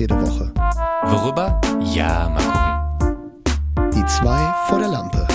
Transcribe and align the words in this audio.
jede 0.00 0.20
Woche. 0.20 0.52
Worüber? 1.04 1.60
Ja, 1.94 2.28
mal 2.30 2.42
gucken. 2.42 3.90
Die 3.94 4.04
zwei 4.06 4.54
vor 4.66 4.78
der 4.78 4.88
Lampe. 4.88 5.26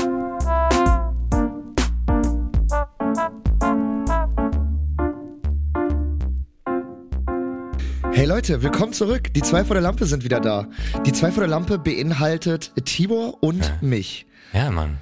Hey 8.11 8.25
Leute, 8.25 8.63
willkommen 8.63 8.93
zurück. 8.93 9.33
Die 9.33 9.41
zwei 9.41 9.63
vor 9.63 9.75
der 9.75 9.83
Lampe 9.83 10.05
sind 10.05 10.23
wieder 10.23 10.39
da. 10.39 10.67
Die 11.05 11.11
zwei 11.11 11.31
vor 11.31 11.41
der 11.41 11.49
Lampe 11.49 11.77
beinhaltet 11.77 12.71
Tibor 12.85 13.43
und 13.43 13.65
Ja. 13.65 13.71
mich. 13.81 14.25
Ja, 14.53 14.71
Mann. 14.71 14.97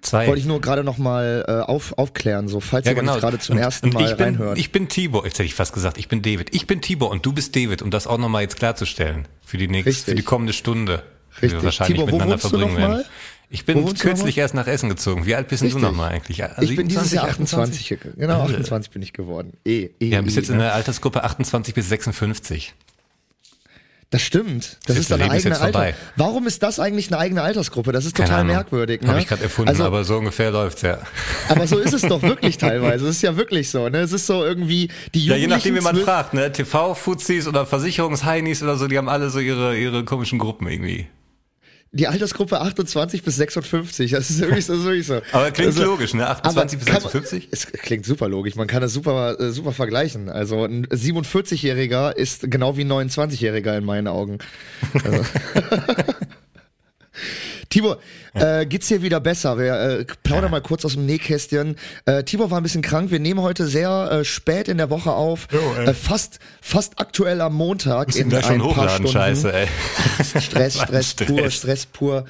Zwei. 0.00 0.26
Wollte 0.28 0.40
ich 0.40 0.46
nur 0.46 0.60
gerade 0.60 0.84
noch 0.84 0.96
mal 0.98 1.44
äh, 1.48 1.52
auf, 1.70 1.96
aufklären, 1.98 2.46
so 2.48 2.60
falls 2.60 2.86
ja, 2.86 2.92
genau. 2.92 3.16
gerade 3.18 3.38
zum 3.38 3.56
Und- 3.56 3.62
ersten 3.62 3.88
Mal 3.90 4.04
ich 4.10 4.16
bin, 4.16 4.24
reinhört. 4.26 4.58
Ich 4.58 4.70
bin 4.72 4.88
Tibor. 4.88 5.24
Jetzt 5.24 5.34
hätte 5.34 5.44
ich 5.44 5.54
fast 5.54 5.72
gesagt, 5.72 5.98
ich 5.98 6.08
bin 6.08 6.22
David. 6.22 6.54
Ich 6.54 6.66
bin 6.66 6.80
Tibor 6.80 7.10
und 7.10 7.26
du 7.26 7.32
bist 7.32 7.56
David, 7.56 7.82
um 7.82 7.90
das 7.90 8.06
auch 8.06 8.18
nochmal 8.18 8.42
jetzt 8.42 8.56
klarzustellen. 8.56 9.26
Für 9.44 9.56
die 9.58 9.66
nächste, 9.68 9.88
Richtig. 9.90 10.04
für 10.04 10.14
die 10.14 10.22
kommende 10.22 10.52
Stunde. 10.52 11.02
Die 11.38 11.46
Richtig. 11.46 11.60
wir 11.60 11.64
wahrscheinlich 11.64 11.96
Tibor, 11.96 12.08
wo 12.12 12.16
miteinander 12.16 12.38
verbringen 12.38 12.76
werden. 12.76 12.90
mal? 12.92 13.04
Ich 13.50 13.64
bin 13.64 13.94
kürzlich 13.94 14.36
erst 14.36 14.54
nach 14.54 14.66
Essen 14.66 14.88
gezogen. 14.90 15.24
Wie 15.24 15.34
alt 15.34 15.48
bist 15.48 15.62
denn 15.62 15.70
du 15.70 15.76
Richtig. 15.76 15.90
nochmal 15.90 16.10
eigentlich? 16.12 16.38
ich 16.60 16.76
bin 16.76 16.86
dieses 16.86 17.10
27, 17.10 17.12
Jahr 17.14 17.24
28. 17.28 17.88
ge- 17.88 17.98
Genau, 18.16 18.42
28 18.42 18.90
bin 18.92 19.00
ich 19.02 19.12
geworden. 19.14 19.54
Eh, 19.64 19.88
eh, 20.00 20.06
Ja, 20.06 20.20
bist 20.20 20.36
eh, 20.36 20.40
jetzt 20.40 20.50
in 20.50 20.58
ne? 20.58 20.64
der 20.64 20.74
Altersgruppe 20.74 21.24
28 21.24 21.74
bis 21.74 21.88
56. 21.88 22.74
Das 24.10 24.22
stimmt. 24.22 24.78
Das 24.86 24.96
Ist 24.96 25.02
ist 25.10 25.12
eine 25.12 25.24
eigene 25.24 25.36
jetzt 25.50 25.60
Alter. 25.60 25.72
vorbei. 25.80 25.94
Warum 26.16 26.46
ist 26.46 26.62
das 26.62 26.80
eigentlich 26.80 27.08
eine 27.08 27.18
eigene 27.18 27.42
Altersgruppe? 27.42 27.92
Das 27.92 28.06
ist 28.06 28.14
Keine 28.16 28.28
total 28.28 28.40
Ahnung. 28.40 28.56
merkwürdig. 28.56 29.02
Ne? 29.02 29.08
Habe 29.08 29.20
ich 29.20 29.26
gerade 29.26 29.42
erfunden, 29.42 29.68
also, 29.68 29.84
aber 29.84 30.02
so 30.04 30.16
ungefähr 30.16 30.50
läuft's 30.50 30.80
ja. 30.80 30.98
aber 31.50 31.66
so 31.66 31.78
ist 31.78 31.92
es 31.92 32.00
doch 32.02 32.22
wirklich 32.22 32.56
teilweise. 32.58 33.04
Es 33.06 33.16
ist 33.16 33.22
ja 33.22 33.36
wirklich 33.36 33.68
so. 33.68 33.86
Ne? 33.90 33.98
Es 33.98 34.12
ist 34.12 34.26
so 34.26 34.42
irgendwie 34.46 34.88
die 35.14 35.26
Ja, 35.26 35.36
Jugendlichen. 35.36 35.40
je 35.40 35.46
nachdem, 35.48 35.74
wie 35.76 35.80
man 35.80 35.96
fragt, 36.04 36.32
ne? 36.32 36.50
TV-Fuzis 36.50 37.46
oder 37.46 37.66
Versicherungsheinis 37.66 38.62
oder 38.62 38.78
so, 38.78 38.86
die 38.88 38.96
haben 38.96 39.10
alle 39.10 39.28
so 39.28 39.40
ihre, 39.40 39.76
ihre 39.76 40.04
komischen 40.04 40.38
Gruppen 40.38 40.68
irgendwie. 40.68 41.06
Die 41.92 42.06
Altersgruppe 42.06 42.60
28 42.60 43.22
bis 43.22 43.36
56. 43.36 44.10
Das 44.10 44.28
ist 44.28 44.40
wirklich 44.40 44.66
so. 44.66 44.72
Das 44.74 44.80
ist 44.80 44.86
wirklich 44.86 45.06
so. 45.06 45.20
Aber 45.32 45.50
klingt 45.50 45.68
Also, 45.72 45.84
logisch, 45.84 46.12
ne? 46.12 46.28
28 46.28 46.78
bis 46.78 46.88
aber 46.88 46.96
kann 46.98 47.02
man- 47.04 47.12
56? 47.22 47.48
Es 47.50 47.66
klingt 47.72 48.04
super 48.04 48.28
logisch. 48.28 48.56
Man 48.56 48.66
kann 48.66 48.82
das 48.82 48.92
super, 48.92 49.40
äh, 49.40 49.50
super 49.52 49.72
vergleichen. 49.72 50.28
Also 50.28 50.64
ein 50.64 50.86
47-Jähriger 50.86 52.14
ist 52.14 52.50
genau 52.50 52.76
wie 52.76 52.82
ein 52.84 52.92
29-Jähriger 52.92 53.76
in 53.78 53.84
meinen 53.84 54.06
Augen. 54.06 54.38
Also. 55.02 55.24
Tibor, 57.70 57.98
äh, 58.34 58.64
geht's 58.66 58.88
dir 58.88 59.02
wieder 59.02 59.20
besser? 59.20 59.58
Wir 59.58 59.74
äh, 59.74 60.04
plaudern 60.22 60.50
mal 60.50 60.62
kurz 60.62 60.84
aus 60.86 60.94
dem 60.94 61.04
Nähkästchen. 61.04 61.76
Äh, 62.06 62.24
Tibor 62.24 62.50
war 62.50 62.58
ein 62.58 62.62
bisschen 62.62 62.80
krank. 62.82 63.10
Wir 63.10 63.20
nehmen 63.20 63.42
heute 63.42 63.66
sehr 63.66 64.08
äh, 64.10 64.24
spät 64.24 64.68
in 64.68 64.78
der 64.78 64.88
Woche 64.88 65.12
auf. 65.12 65.48
Jo, 65.52 65.82
äh, 65.82 65.92
fast, 65.92 66.38
fast 66.62 66.98
aktuell 66.98 67.40
am 67.42 67.54
Montag 67.54 68.16
in 68.16 68.30
gleich 68.30 68.46
schon 68.46 68.62
ein 68.62 68.74
paar 68.74 68.88
Stunden. 68.88 69.12
scheiße, 69.12 69.52
ey. 69.52 69.66
Stress, 70.40 70.78
Stress, 70.82 71.10
Stress. 71.10 71.26
pur, 71.28 71.50
Stress 71.50 71.86
pur. 71.86 72.24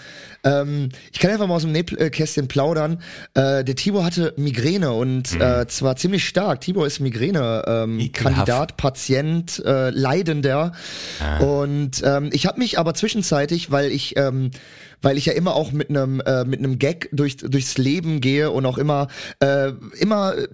Ähm, 0.45 0.89
ich 1.13 1.19
kann 1.21 1.31
einfach 1.31 1.47
mal 1.47 1.55
aus 1.55 1.63
dem 1.63 1.73
Nähkästchen 1.73 2.49
plaudern. 2.49 3.01
Äh, 3.35 3.63
der 3.65 3.77
Tibor 3.77 4.05
hatte 4.05 4.35
Migräne 4.37 4.93
und 4.93 5.35
Mhm. 5.35 5.41
äh, 5.41 5.67
zwar 5.69 5.97
ziemlich 5.97 6.27
stark. 6.27 6.61
Tibor 6.61 6.87
ist 6.87 6.99
Migräne-Kandidat, 7.01 8.71
ähm, 8.73 8.77
Patient, 8.77 9.63
äh, 9.65 9.91
Leidender. 9.91 10.73
Ah. 11.21 11.39
Und 11.39 12.03
ähm, 12.05 12.31
ich 12.33 12.47
habe 12.47 12.59
mich 12.59 12.79
aber 12.79 12.95
zwischenzeitlich, 12.95 13.71
weil 13.71 13.91
ich 13.93 14.17
ähm, 14.17 14.51
weil 15.03 15.17
ich 15.19 15.27
ja 15.27 15.33
immer 15.33 15.55
auch 15.55 15.73
mit 15.73 15.91
einem 15.91 16.21
äh, 16.21 16.45
mit 16.45 16.59
einem 16.59 16.79
Gag 16.79 17.09
durch, 17.13 17.37
durchs 17.37 17.79
Leben 17.79 18.21
gehe 18.21 18.51
und 18.51 18.67
auch 18.67 18.79
immer 18.79 19.09
äh, 19.41 19.73
immer 20.01 20.37
äh, 20.37 20.49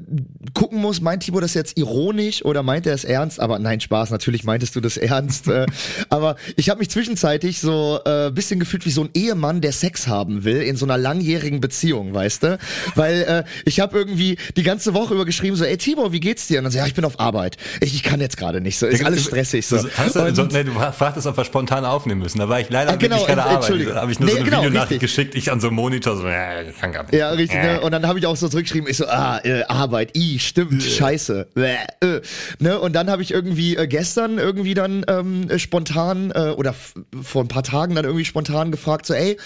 gucken 0.55 0.81
muss, 0.81 1.01
meint 1.01 1.23
Tibor 1.23 1.41
das 1.41 1.55
jetzt 1.55 1.79
ironisch 1.79 2.45
oder 2.45 2.63
meint 2.63 2.87
er 2.87 2.95
es 2.95 3.05
ernst? 3.05 3.41
Aber 3.41 3.59
nein, 3.59 3.81
Spaß, 3.81 4.11
natürlich 4.11 4.45
meintest 4.45 4.77
du 4.77 4.81
das 4.81 4.97
ernst. 4.99 5.49
äh, 5.49 5.67
aber 6.11 6.37
ich 6.57 6.69
habe 6.71 6.79
mich 6.81 6.91
zwischenzeitlich 6.91 7.61
so 7.61 8.01
äh, 8.05 8.31
bisschen 8.31 8.61
gefühlt 8.61 8.85
wie 8.87 8.91
so 8.91 9.03
ein 9.05 9.11
Ehemann, 9.15 9.61
der 9.61 9.73
Sex 9.73 10.07
haben 10.09 10.45
will 10.45 10.61
in 10.63 10.77
so 10.77 10.85
einer 10.87 10.99
langjährigen 10.99 11.61
Beziehung, 11.61 12.13
weißt 12.15 12.43
du? 12.43 12.59
Weil 12.95 13.23
äh, 13.23 13.45
ich 13.65 13.81
habe 13.81 13.97
irgendwie 13.97 14.37
die 14.57 14.63
ganze 14.63 14.95
Woche 14.95 15.15
über 15.15 15.25
geschrieben 15.25 15.57
so, 15.57 15.65
ey 15.65 15.77
Tibor, 15.77 16.13
wie 16.13 16.21
geht's 16.21 16.47
dir? 16.47 16.59
Und 16.59 16.65
dann 16.65 16.73
so, 16.73 16.79
ja, 16.79 16.87
ich 16.87 16.95
bin 16.95 17.05
auf 17.05 17.21
Arbeit. 17.21 17.57
Ich, 17.81 17.95
ich 17.95 18.03
kann 18.03 18.21
jetzt 18.21 18.37
gerade 18.37 18.61
nicht 18.61 18.79
so, 18.79 18.87
ist 18.87 19.05
alles 19.05 19.25
stressig 19.25 19.67
so. 19.67 19.79
Du, 19.79 19.89
hast 19.97 20.17
du, 20.17 20.21
Und- 20.23 20.35
so, 20.37 20.45
nee, 20.45 20.65
du 20.65 20.73
fragtest, 20.73 21.27
ob 21.27 21.37
wir 21.37 21.45
spontan 21.45 21.85
aufnehmen 21.85 22.21
müssen. 22.23 22.39
Da 22.39 22.49
war 22.49 22.61
ich 22.61 22.69
leider 22.71 22.93
Ah, 22.93 22.97
genau, 22.97 23.17
wirklich 23.17 23.27
gerade 23.35 23.43
arbeiten. 23.43 23.73
Entschuldigung. 23.73 24.11
Ich 24.11 24.21
nur 24.21 24.34
so 24.35 24.41
eine 24.41 24.51
genau, 24.51 24.63
Videonachricht 24.63 24.91
richtig. 24.91 25.01
geschickt. 25.01 25.35
Ich 25.35 25.53
an 25.53 25.61
so 25.61 25.69
einem 25.69 25.77
Monitor 25.77 26.17
so, 26.17 26.27
äh, 26.27 26.71
ich 26.71 26.79
kann 26.79 26.93
gar 26.93 27.03
nicht. 27.03 27.15
Ja, 27.15 27.31
richtig. 27.31 27.59
Äh. 27.59 27.75
Ne? 27.75 27.81
Und 27.81 27.93
dann 27.93 28.07
habe 28.07 28.19
ich 28.19 28.27
auch 28.27 28.37
so 28.37 28.49
zurückgeschrieben, 28.49 28.89
ich 28.89 28.97
so, 28.97 29.07
ah, 29.07 29.41
äh, 29.45 29.65
Arbeit, 29.65 30.17
i, 30.17 30.39
stimmt, 30.39 30.83
scheiße. 30.83 31.49
Bäh, 31.55 31.77
äh. 32.01 32.21
Ne? 32.59 32.79
Und 32.79 32.95
dann 32.95 33.11
habe 33.11 33.23
ich 33.23 33.33
irgendwie 33.33 33.77
äh, 33.77 33.87
gestern 33.87 34.39
irgendwie 34.39 34.75
dann 34.75 35.05
ähm, 35.09 35.49
äh, 35.51 35.59
spontan 35.59 36.31
äh, 36.31 36.51
oder 36.57 36.75
vor 37.23 37.43
ein 37.43 37.49
paar 37.49 37.63
Tagen 37.63 37.95
dann 37.95 38.05
irgendwie 38.05 38.25
spontan 38.25 38.71
gefragt, 38.71 39.07
so, 39.07 39.15
ey, 39.15 39.37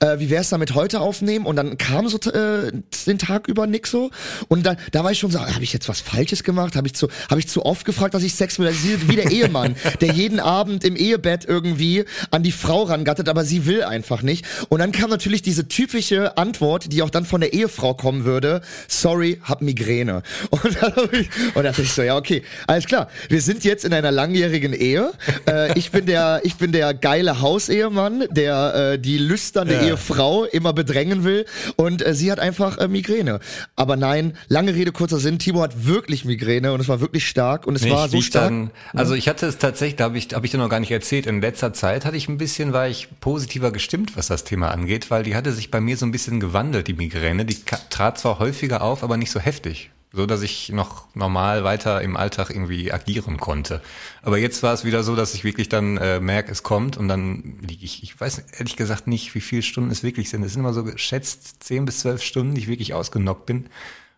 äh, 0.00 0.18
wie 0.18 0.30
wär's 0.30 0.50
damit 0.50 0.74
heute 0.74 1.00
aufnehmen? 1.00 1.46
Und 1.46 1.56
dann 1.56 1.78
kam 1.78 2.08
so 2.08 2.18
äh, 2.30 2.72
den 3.06 3.18
Tag 3.18 3.48
über 3.48 3.66
nix 3.66 3.90
so. 3.90 4.10
Und 4.48 4.64
dann, 4.66 4.76
da 4.92 5.04
war 5.04 5.12
ich 5.12 5.18
schon 5.18 5.30
so, 5.30 5.40
habe 5.40 5.64
ich 5.64 5.72
jetzt 5.72 5.88
was 5.88 6.00
Falsches 6.00 6.44
gemacht? 6.44 6.76
Habe 6.76 6.86
ich 6.86 6.94
zu, 6.94 7.08
habe 7.30 7.40
ich 7.40 7.48
zu 7.48 7.64
oft 7.64 7.84
gefragt, 7.84 8.14
dass 8.14 8.22
ich 8.22 8.34
Sex 8.34 8.58
will? 8.58 8.66
Das 8.66 8.76
ist 8.76 9.08
wie 9.08 9.16
der 9.16 9.30
Ehemann, 9.30 9.76
der 10.00 10.12
jeden 10.12 10.40
Abend 10.40 10.84
im 10.84 10.96
Ehebett 10.96 11.44
irgendwie 11.44 12.04
an 12.30 12.42
die 12.42 12.52
Frau 12.52 12.82
rangattet, 12.82 13.28
aber 13.28 13.44
sie 13.44 13.66
will 13.66 13.82
einfach 13.82 14.22
nicht. 14.22 14.37
Und 14.68 14.80
dann 14.80 14.92
kam 14.92 15.10
natürlich 15.10 15.42
diese 15.42 15.68
typische 15.68 16.36
Antwort, 16.36 16.92
die 16.92 17.02
auch 17.02 17.10
dann 17.10 17.24
von 17.24 17.40
der 17.40 17.52
Ehefrau 17.52 17.94
kommen 17.94 18.24
würde, 18.24 18.60
sorry, 18.88 19.40
hab 19.42 19.62
Migräne. 19.62 20.22
Und 20.50 20.76
dann, 20.80 20.92
ich, 21.12 21.28
und 21.48 21.56
dann 21.56 21.64
dachte 21.64 21.82
ich 21.82 21.92
so, 21.92 22.02
ja, 22.02 22.16
okay, 22.16 22.42
alles 22.66 22.86
klar. 22.86 23.08
Wir 23.28 23.40
sind 23.42 23.64
jetzt 23.64 23.84
in 23.84 23.92
einer 23.92 24.10
langjährigen 24.10 24.72
Ehe. 24.72 25.12
Äh, 25.46 25.78
ich 25.78 25.90
bin 25.90 26.06
der, 26.06 26.40
ich 26.44 26.56
bin 26.56 26.72
der 26.72 26.94
geile 26.94 27.40
Hausehemann, 27.40 28.24
der 28.30 28.92
äh, 28.94 28.98
die 28.98 29.18
lüsterne 29.18 29.74
Ja. 29.74 29.82
Ehefrau 29.82 30.44
immer 30.44 30.72
bedrängen 30.72 31.24
will. 31.24 31.44
Und 31.76 32.04
äh, 32.04 32.14
sie 32.14 32.30
hat 32.32 32.40
einfach 32.40 32.78
äh, 32.78 32.88
Migräne. 32.88 33.40
Aber 33.76 33.96
nein, 33.96 34.36
lange 34.48 34.74
Rede, 34.74 34.92
kurzer 34.92 35.18
Sinn, 35.18 35.38
Timo 35.38 35.62
hat 35.62 35.86
wirklich 35.86 36.24
Migräne 36.24 36.72
und 36.72 36.80
es 36.80 36.88
war 36.88 37.00
wirklich 37.00 37.26
stark 37.28 37.66
und 37.66 37.74
es 37.76 37.82
Nee, 37.82 37.90
war 37.90 38.08
so 38.08 38.20
stark. 38.20 38.48
Dann, 38.48 38.70
also 38.94 39.14
ich 39.14 39.28
hatte 39.28 39.46
es 39.46 39.58
tatsächlich, 39.58 39.96
da 39.96 40.04
habe 40.04 40.18
ich, 40.18 40.28
hab 40.32 40.44
ich 40.44 40.50
dir 40.50 40.58
noch 40.58 40.68
gar 40.68 40.80
nicht 40.80 40.90
erzählt, 40.90 41.26
in 41.26 41.40
letzter 41.40 41.72
Zeit 41.72 42.04
hatte 42.04 42.16
ich 42.16 42.28
ein 42.28 42.38
bisschen, 42.38 42.72
war 42.72 42.88
ich 42.88 43.08
positiver 43.20 43.70
gestimmt, 43.72 44.16
was 44.16 44.27
das 44.28 44.44
Thema 44.44 44.70
angeht, 44.70 45.10
weil 45.10 45.22
die 45.22 45.34
hatte 45.34 45.52
sich 45.52 45.70
bei 45.70 45.80
mir 45.80 45.96
so 45.96 46.06
ein 46.06 46.12
bisschen 46.12 46.40
gewandelt, 46.40 46.88
die 46.88 46.94
Migräne. 46.94 47.44
Die 47.44 47.56
trat 47.90 48.18
zwar 48.18 48.38
häufiger 48.38 48.82
auf, 48.82 49.02
aber 49.02 49.16
nicht 49.16 49.30
so 49.30 49.40
heftig. 49.40 49.90
So 50.10 50.24
dass 50.24 50.40
ich 50.40 50.70
noch 50.70 51.14
normal 51.14 51.64
weiter 51.64 52.00
im 52.00 52.16
Alltag 52.16 52.48
irgendwie 52.48 52.90
agieren 52.92 53.36
konnte. 53.36 53.82
Aber 54.22 54.38
jetzt 54.38 54.62
war 54.62 54.72
es 54.72 54.84
wieder 54.84 55.02
so, 55.02 55.14
dass 55.14 55.34
ich 55.34 55.44
wirklich 55.44 55.68
dann 55.68 55.98
äh, 55.98 56.18
merke, 56.18 56.50
es 56.50 56.62
kommt 56.62 56.96
und 56.96 57.08
dann 57.08 57.58
liege 57.60 57.84
ich, 57.84 58.02
ich 58.02 58.18
weiß 58.18 58.38
ehrlich 58.58 58.76
gesagt 58.76 59.06
nicht, 59.06 59.34
wie 59.34 59.40
viele 59.40 59.62
Stunden 59.62 59.90
es 59.90 60.02
wirklich 60.02 60.30
sind. 60.30 60.42
Es 60.44 60.54
sind 60.54 60.60
immer 60.60 60.72
so 60.72 60.84
geschätzt 60.84 61.62
zehn 61.62 61.84
bis 61.84 62.00
zwölf 62.00 62.22
Stunden, 62.22 62.54
die 62.54 62.62
ich 62.62 62.68
wirklich 62.68 62.94
ausgenockt 62.94 63.44
bin. 63.44 63.66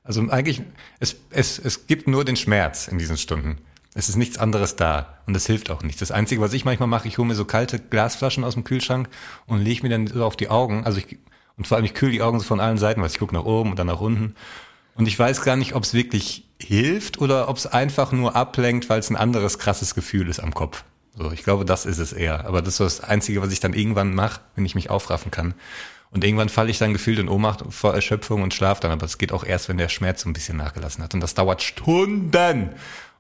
Also 0.05 0.29
eigentlich, 0.29 0.63
es, 1.01 1.17
es, 1.31 1.59
es 1.59 1.87
gibt 1.87 2.07
nur 2.07 2.25
den 2.25 2.37
Schmerz 2.37 2.87
in 2.87 2.99
diesen 2.99 3.17
Stunden. 3.17 3.59
Es 3.95 4.09
ist 4.09 4.17
nichts 4.17 4.39
anderes 4.39 4.77
da 4.77 5.19
und 5.27 5.35
das 5.35 5.47
hilft 5.47 5.71
auch 5.71 5.83
nicht. 5.83 6.01
Das 6.01 6.13
Einzige, 6.13 6.41
was 6.41 6.53
ich 6.53 6.65
manchmal 6.65 6.89
mache, 6.89 7.09
ich 7.09 7.19
hole 7.19 7.27
mir 7.27 7.35
so 7.35 7.45
kalte 7.45 7.81
Glasflaschen 7.81 8.45
aus 8.45 8.55
dem 8.55 8.65
Kühlschrank 8.65 9.09
und 9.47 9.61
lege 9.61 9.83
mir 9.83 9.89
dann 9.89 10.07
so 10.07 10.25
auf 10.25 10.37
die 10.37 10.49
Augen. 10.49 10.85
Also 10.85 10.99
ich, 10.99 11.19
und 11.57 11.67
vor 11.67 11.77
allem 11.77 11.85
ich 11.85 11.95
kühle 11.95 12.13
die 12.13 12.23
Augen 12.23 12.39
so 12.39 12.45
von 12.45 12.61
allen 12.61 12.79
Seiten, 12.79 13.01
weil 13.01 13.11
ich 13.11 13.19
gucke 13.19 13.35
nach 13.35 13.45
oben 13.45 13.71
und 13.71 13.79
dann 13.79 13.89
nach 13.89 14.01
unten. 14.01 14.37
Und 14.95 15.07
ich 15.07 15.19
weiß 15.19 15.43
gar 15.43 15.57
nicht, 15.57 15.75
ob 15.75 15.83
es 15.83 15.95
wirklich 15.95 16.45
hilft 16.61 17.21
oder 17.21 17.49
ob 17.49 17.57
es 17.57 17.67
einfach 17.67 18.13
nur 18.13 18.37
ablenkt, 18.37 18.89
weil 18.89 19.01
es 19.01 19.11
ein 19.11 19.17
anderes 19.17 19.59
krasses 19.59 19.95
Gefühl 19.95 20.29
ist 20.29 20.41
am 20.41 20.55
Kopf. 20.55 20.85
So, 21.17 21.33
ich 21.33 21.43
glaube, 21.43 21.65
das 21.65 21.87
ist 21.87 21.99
es 21.99 22.13
eher. 22.13 22.47
Aber 22.47 22.63
das 22.63 22.75
ist 22.75 23.01
das 23.01 23.01
Einzige, 23.01 23.43
was 23.43 23.53
ich 23.53 23.61
dann 23.61 23.73
irgendwann 23.73 24.15
mache, 24.15 24.41
wenn 24.55 24.65
ich 24.65 24.75
mich 24.75 24.91
aufraffen 24.91 25.31
kann. 25.31 25.55
Und 26.13 26.25
irgendwann 26.25 26.49
falle 26.49 26.71
ich 26.71 26.79
dann 26.79 26.93
gefühlt 26.93 27.19
in 27.19 27.29
Ohnmacht 27.29 27.63
vor 27.71 27.95
Erschöpfung 27.95 28.43
und 28.43 28.53
schlaf 28.53 28.81
dann. 28.81 28.91
Aber 28.91 29.07
es 29.07 29.19
geht 29.19 29.33
auch 29.33 29.45
erst, 29.45 29.69
wenn 29.69 29.79
der 29.79 29.89
Schmerz 29.89 30.23
so 30.23 30.29
ein 30.29 30.33
bisschen 30.33 30.57
nachgelassen 30.57 31.03
hat. 31.03 31.15
Und 31.15 31.21
das 31.21 31.35
dauert 31.35 31.63
Stunden. 31.63 32.71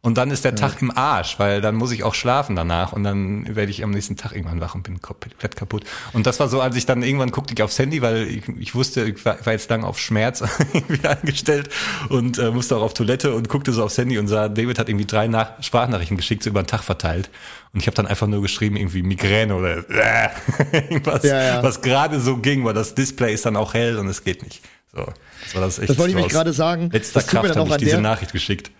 Und 0.02 0.16
dann 0.16 0.30
ist 0.30 0.46
der 0.46 0.54
Tag 0.54 0.80
im 0.80 0.90
Arsch, 0.96 1.38
weil 1.38 1.60
dann 1.60 1.74
muss 1.74 1.92
ich 1.92 2.04
auch 2.04 2.14
schlafen 2.14 2.56
danach 2.56 2.94
und 2.94 3.04
dann 3.04 3.54
werde 3.54 3.70
ich 3.70 3.84
am 3.84 3.90
nächsten 3.90 4.16
Tag 4.16 4.32
irgendwann 4.32 4.58
wach 4.58 4.74
und 4.74 4.82
bin 4.82 5.02
komplett 5.02 5.56
kaputt. 5.56 5.84
Und 6.14 6.26
das 6.26 6.40
war 6.40 6.48
so, 6.48 6.62
als 6.62 6.74
ich 6.76 6.86
dann 6.86 7.02
irgendwann 7.02 7.30
guckte 7.30 7.52
ich 7.52 7.62
aufs 7.62 7.78
Handy, 7.78 8.00
weil 8.00 8.26
ich, 8.26 8.48
ich 8.58 8.74
wusste, 8.74 9.04
ich 9.04 9.22
war, 9.26 9.36
jetzt 9.46 9.68
lang 9.68 9.84
auf 9.84 9.98
Schmerz 9.98 10.42
irgendwie 10.72 11.06
eingestellt 11.06 11.68
und 12.08 12.38
äh, 12.38 12.50
musste 12.50 12.78
auch 12.78 12.82
auf 12.82 12.94
Toilette 12.94 13.34
und 13.34 13.50
guckte 13.50 13.74
so 13.74 13.84
aufs 13.84 13.98
Handy 13.98 14.16
und 14.16 14.28
sah, 14.28 14.48
David 14.48 14.78
hat 14.78 14.88
irgendwie 14.88 15.04
drei 15.04 15.28
Nach 15.28 15.62
Sprachnachrichten 15.62 16.16
geschickt, 16.16 16.44
so 16.44 16.48
über 16.50 16.62
den 16.62 16.66
Tag 16.66 16.82
verteilt. 16.82 17.28
Und 17.74 17.80
ich 17.80 17.86
habe 17.86 17.94
dann 17.94 18.06
einfach 18.06 18.26
nur 18.26 18.40
geschrieben, 18.40 18.76
irgendwie 18.76 19.02
Migräne 19.02 19.54
oder 19.54 19.84
äh, 19.90 20.30
irgendwas, 20.72 21.24
Ja, 21.24 21.42
ja. 21.42 21.62
was 21.62 21.82
gerade 21.82 22.20
so 22.20 22.38
ging, 22.38 22.64
weil 22.64 22.72
das 22.72 22.94
Display 22.94 23.34
ist 23.34 23.44
dann 23.44 23.54
auch 23.54 23.74
hell 23.74 23.98
und 23.98 24.08
es 24.08 24.24
geht 24.24 24.42
nicht. 24.42 24.62
So, 24.94 25.04
das 25.44 25.54
war 25.54 25.60
das 25.60 25.78
echt. 25.78 25.90
Das 25.90 25.98
wollte 25.98 26.12
ich 26.12 26.16
mich 26.16 26.28
gerade 26.28 26.54
sagen. 26.54 26.88
Letzter 26.90 27.22
Kraft 27.22 27.54
habe 27.54 27.68
ich 27.68 27.76
diese 27.76 28.00
Nachricht 28.00 28.32
geschickt. 28.32 28.70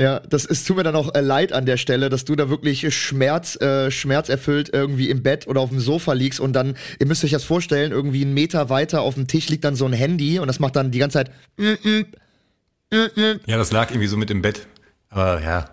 Ja, 0.00 0.20
das 0.20 0.46
ist, 0.46 0.66
tut 0.66 0.78
mir 0.78 0.82
dann 0.82 0.96
auch 0.96 1.14
äh, 1.14 1.20
leid 1.20 1.52
an 1.52 1.66
der 1.66 1.76
Stelle, 1.76 2.08
dass 2.08 2.24
du 2.24 2.34
da 2.34 2.48
wirklich 2.48 2.94
Schmerz, 2.94 3.60
äh, 3.60 3.90
schmerzerfüllt 3.90 4.70
irgendwie 4.72 5.10
im 5.10 5.22
Bett 5.22 5.46
oder 5.46 5.60
auf 5.60 5.68
dem 5.68 5.78
Sofa 5.78 6.14
liegst 6.14 6.40
und 6.40 6.54
dann, 6.54 6.74
ihr 6.98 7.06
müsst 7.06 7.22
euch 7.22 7.32
das 7.32 7.44
vorstellen, 7.44 7.92
irgendwie 7.92 8.22
einen 8.22 8.32
Meter 8.32 8.70
weiter 8.70 9.02
auf 9.02 9.16
dem 9.16 9.26
Tisch 9.26 9.50
liegt 9.50 9.62
dann 9.62 9.76
so 9.76 9.84
ein 9.84 9.92
Handy 9.92 10.38
und 10.38 10.46
das 10.46 10.58
macht 10.58 10.74
dann 10.76 10.90
die 10.90 10.98
ganze 10.98 11.18
Zeit. 11.18 11.30
Ja, 13.46 13.58
das 13.58 13.72
lag 13.72 13.90
irgendwie 13.90 14.06
so 14.06 14.16
mit 14.16 14.30
im 14.30 14.40
Bett. 14.40 14.66
Aber 15.10 15.42
ja. 15.42 15.68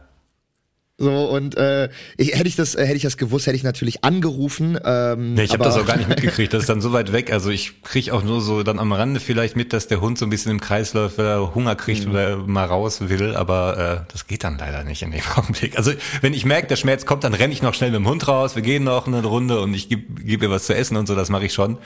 So 1.00 1.12
und 1.30 1.56
äh, 1.58 1.90
ich, 2.18 2.34
hätte 2.34 2.48
ich 2.48 2.56
das 2.56 2.74
äh, 2.74 2.84
hätte 2.84 2.96
ich 2.96 3.04
das 3.04 3.18
gewusst, 3.18 3.46
hätte 3.46 3.56
ich 3.56 3.62
natürlich 3.64 4.04
angerufen. 4.04 4.80
Ähm, 4.84 5.36
Nee, 5.36 5.44
ich 5.44 5.52
habe 5.54 5.64
das 5.64 5.78
auch 5.78 5.86
gar 5.86 5.96
nicht 5.96 6.10
mitgekriegt, 6.10 6.52
das 6.54 6.62
ist 6.64 6.70
dann 6.70 6.82
so 6.82 6.92
weit 6.92 7.12
weg. 7.14 7.32
Also 7.32 7.52
ich 7.52 7.84
krieg 7.84 8.10
auch 8.10 8.24
nur 8.24 8.42
so 8.42 8.64
dann 8.64 8.80
am 8.80 8.92
Rande 8.92 9.20
vielleicht 9.20 9.56
mit, 9.56 9.74
dass 9.74 9.88
der 9.88 10.02
Hund 10.02 10.18
so 10.18 10.26
ein 10.26 10.32
bisschen 10.32 10.52
im 10.52 10.60
Kreis 10.60 10.96
läuft, 10.96 11.20
weil 11.20 11.28
er 11.28 11.54
Hunger 11.54 11.76
kriegt 11.76 12.06
Mhm. 12.06 12.12
oder 12.12 12.38
mal 12.38 12.66
raus 12.66 13.10
will, 13.10 13.36
aber 13.36 14.06
äh, 14.08 14.12
das 14.12 14.26
geht 14.26 14.44
dann 14.44 14.58
leider 14.58 14.84
nicht 14.84 15.04
in 15.04 15.12
dem 15.12 15.22
Augenblick. 15.36 15.78
Also 15.78 15.92
wenn 16.22 16.34
ich 16.34 16.46
merke, 16.46 16.66
der 16.68 16.78
Schmerz 16.78 17.06
kommt, 17.06 17.24
dann 17.24 17.36
renne 17.36 17.54
ich 17.54 17.62
noch 17.62 17.76
schnell 17.76 17.92
mit 17.92 18.00
dem 18.00 18.08
Hund 18.08 18.28
raus, 18.28 18.56
wir 18.56 18.64
gehen 18.64 18.84
noch 18.84 19.06
eine 19.06 19.24
Runde 19.24 19.60
und 19.62 19.76
ich 19.76 19.90
gebe 19.90 20.22
geb 20.24 20.42
ihr 20.42 20.50
was 20.50 20.66
zu 20.66 20.74
essen 20.76 20.98
und 20.98 21.06
so, 21.08 21.14
das 21.14 21.30
mache 21.30 21.46
ich 21.46 21.54
schon. 21.54 21.78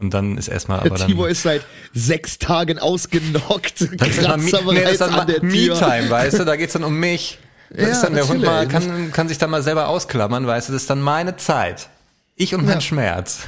Und 0.00 0.14
dann 0.14 0.36
ist 0.36 0.48
erstmal 0.48 0.80
aber 0.80 0.90
dann... 0.96 1.06
Tibor 1.06 1.28
ist 1.28 1.42
seit 1.42 1.62
sechs 1.94 2.40
Tagen 2.40 2.80
ausgenockt. 2.80 3.82
das 4.00 4.08
ist 4.08 4.24
dann, 4.24 4.44
nee, 4.44 4.50
das 4.82 4.92
ist 4.92 5.00
dann 5.00 5.26
der. 5.28 5.44
Me-Time, 5.44 6.10
weißt 6.10 6.40
du, 6.40 6.44
da 6.44 6.56
geht's 6.56 6.72
dann 6.72 6.82
um 6.82 6.98
mich. 6.98 7.38
Das 7.74 7.82
Ja, 7.86 7.88
ist 7.92 8.00
dann 8.02 8.14
der 8.14 8.28
Hund 8.28 8.42
mal, 8.42 8.66
kann, 8.68 9.12
kann 9.12 9.28
sich 9.28 9.38
dann 9.38 9.50
mal 9.50 9.62
selber 9.62 9.88
ausklammern, 9.88 10.46
weißt 10.46 10.68
du, 10.68 10.72
das 10.72 10.82
ist 10.82 10.90
dann 10.90 11.00
meine 11.00 11.36
Zeit. 11.36 11.88
Ich 12.34 12.54
und 12.54 12.64
mein 12.64 12.80
Schmerz. 12.80 13.40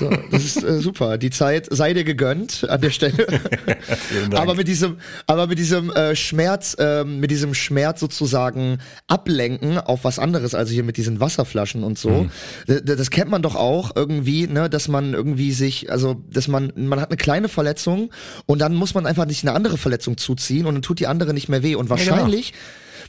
So, 0.00 0.08
das 0.30 0.42
ist 0.42 0.64
äh, 0.64 0.80
super. 0.80 1.18
Die 1.18 1.28
Zeit 1.30 1.68
sei 1.70 1.92
dir 1.92 2.02
gegönnt 2.02 2.66
an 2.68 2.80
der 2.80 2.88
Stelle. 2.90 3.26
Aber 4.34 4.54
mit 4.54 4.68
diesem, 4.68 4.96
aber 5.26 5.46
mit 5.46 5.58
diesem 5.58 5.90
äh, 5.90 6.16
Schmerz, 6.16 6.74
ähm, 6.78 7.20
mit 7.20 7.30
diesem 7.30 7.52
Schmerz 7.52 8.00
sozusagen 8.00 8.78
ablenken 9.06 9.78
auf 9.78 10.04
was 10.04 10.18
anderes, 10.18 10.54
also 10.54 10.72
hier 10.72 10.82
mit 10.82 10.96
diesen 10.96 11.20
Wasserflaschen 11.20 11.84
und 11.84 11.98
so. 11.98 12.08
Mhm. 12.08 12.30
D- 12.66 12.80
d- 12.80 12.96
Das 12.96 13.10
kennt 13.10 13.30
man 13.30 13.42
doch 13.42 13.54
auch 13.54 13.92
irgendwie, 13.94 14.46
ne, 14.46 14.70
dass 14.70 14.88
man 14.88 15.12
irgendwie 15.12 15.52
sich, 15.52 15.90
also 15.92 16.16
dass 16.30 16.48
man, 16.48 16.72
man 16.74 17.00
hat 17.00 17.10
eine 17.10 17.18
kleine 17.18 17.48
Verletzung 17.48 18.10
und 18.46 18.60
dann 18.60 18.74
muss 18.74 18.94
man 18.94 19.06
einfach 19.06 19.26
nicht 19.26 19.44
eine 19.44 19.52
andere 19.54 19.76
Verletzung 19.76 20.16
zuziehen 20.16 20.64
und 20.64 20.74
dann 20.74 20.82
tut 20.82 21.00
die 21.00 21.06
andere 21.06 21.34
nicht 21.34 21.50
mehr 21.50 21.62
weh. 21.62 21.74
Und 21.74 21.90
genau. 21.90 22.24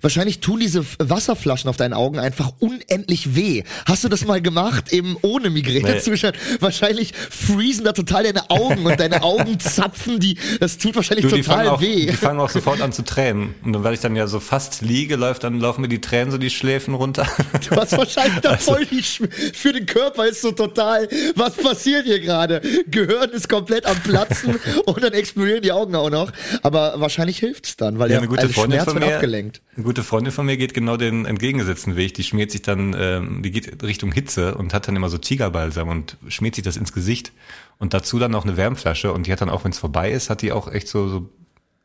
Wahrscheinlich 0.02 0.40
tun 0.40 0.60
diese 0.60 0.86
Wasserflaschen 1.00 1.70
auf 1.70 1.78
deinen 1.78 1.94
Augen 1.94 2.20
einfach 2.20 2.52
unendlich 2.60 3.36
weh. 3.36 3.64
Hast 3.86 4.04
du 4.04 4.10
das 4.10 4.26
mal 4.26 4.42
gemacht, 4.42 4.92
eben 4.94 5.18
ohne 5.22 5.50
Migränezustand? 5.50 6.38
Wahrscheinlich 6.60 7.14
freezen 7.30 7.84
da 7.86 7.92
total 7.94 8.24
deine 8.24 8.50
Augen 8.50 8.86
und 8.86 9.00
deine 9.00 9.24
Augen 9.24 9.60
zapfen, 9.60 10.20
die, 10.20 10.38
das 10.60 10.78
tut 10.78 10.96
wahrscheinlich 10.96 11.26
Du, 11.28 11.36
total 11.38 11.68
auch, 11.70 11.82
weh. 11.82 12.06
die 12.08 12.14
fangen 12.14 12.40
auch 12.40 12.50
sofort 12.50 12.82
an 12.82 12.92
zu 12.92 13.04
tränen. 13.04 13.56
Und 13.64 13.74
dann, 13.74 13.84
weil 13.84 13.94
ich 13.94 14.00
dann 14.00 14.16
ja 14.16 14.28
so 14.28 14.40
fast 14.40 14.82
liege, 14.82 15.16
läuft 15.16 15.44
dann 15.44 15.60
laufen 15.60 15.82
mir 15.82 15.88
die 15.88 16.02
Tränen 16.02 16.32
so 16.32 16.38
die 16.38 16.50
Schläfen 16.50 16.94
runter. 16.94 17.28
Du 17.70 17.76
hast 17.76 17.98
wahrscheinlich 17.98 18.40
da 18.42 18.52
Also- 18.52 18.74
voll 18.74 18.86
die 18.86 19.02
Sch 19.04 19.22
für 19.54 19.74
den 19.74 19.86
Körper 19.86 20.26
ist 20.28 20.42
so 20.42 20.52
total, 20.52 21.08
was 21.36 21.54
passiert 21.56 22.06
hier 22.06 22.20
gerade? 22.20 22.62
Gehirn 22.90 23.32
ist 23.32 23.50
komplett 23.50 23.86
am 23.86 24.00
Platzen 24.02 24.60
und 24.86 25.04
dann 25.04 25.14
explodieren 25.14 25.62
die 25.62 25.72
Augen 25.72 25.96
auch 25.96 26.10
noch. 26.10 26.32
Aber 26.64 27.00
wahrscheinlich 27.00 27.40
hilft's 27.40 27.76
dann, 27.78 28.00
weil 28.00 28.10
Ja, 28.10 28.16
der 28.16 28.18
eine 28.20 28.28
gute 28.28 28.42
also 28.42 28.54
Freundin 28.54 28.80
Schmerz 28.80 28.86
von 28.92 28.96
wird 29.02 29.06
mir, 29.10 29.16
abgelenkt. 29.16 29.62
eine 29.76 29.84
gute 29.88 30.04
Freundin 30.04 30.34
von 30.34 30.46
mir 30.46 30.58
geht 30.58 30.74
genau 30.74 30.98
den 30.98 31.26
entgegengesetzten 31.26 31.96
Weg. 31.96 32.14
Die 32.14 32.24
schmiert 32.24 32.52
sich 32.52 32.62
dann, 32.62 32.94
ähm, 33.00 33.42
die 33.42 33.52
geht 33.52 33.82
Richtung 33.84 34.12
Hitze 34.12 34.56
und 34.56 34.74
hat 34.74 34.90
dann 34.90 34.98
immer 34.98 35.08
so 35.08 35.18
Tigerbalsam 35.18 35.88
und 35.88 36.18
schmiert 36.28 36.56
sich 36.56 36.64
das 36.66 36.76
ins 36.76 36.92
Gesicht 36.92 37.32
und 37.80 37.94
dazu 37.94 38.20
dann 38.20 38.32
noch 38.32 38.44
eine 38.44 38.58
Wärmflasche 38.58 39.14
und 39.14 39.28
die 39.28 39.32
hat 39.32 39.40
dann 39.40 39.50
auch, 39.50 39.64
wenn 39.64 39.72
es 39.72 39.80
vorbei 39.80 40.12
ist, 40.12 40.30
hat 40.30 40.42
die 40.42 40.52
auch 40.52 40.70
echt 40.70 40.90
so, 40.90 41.08
so 41.08 41.30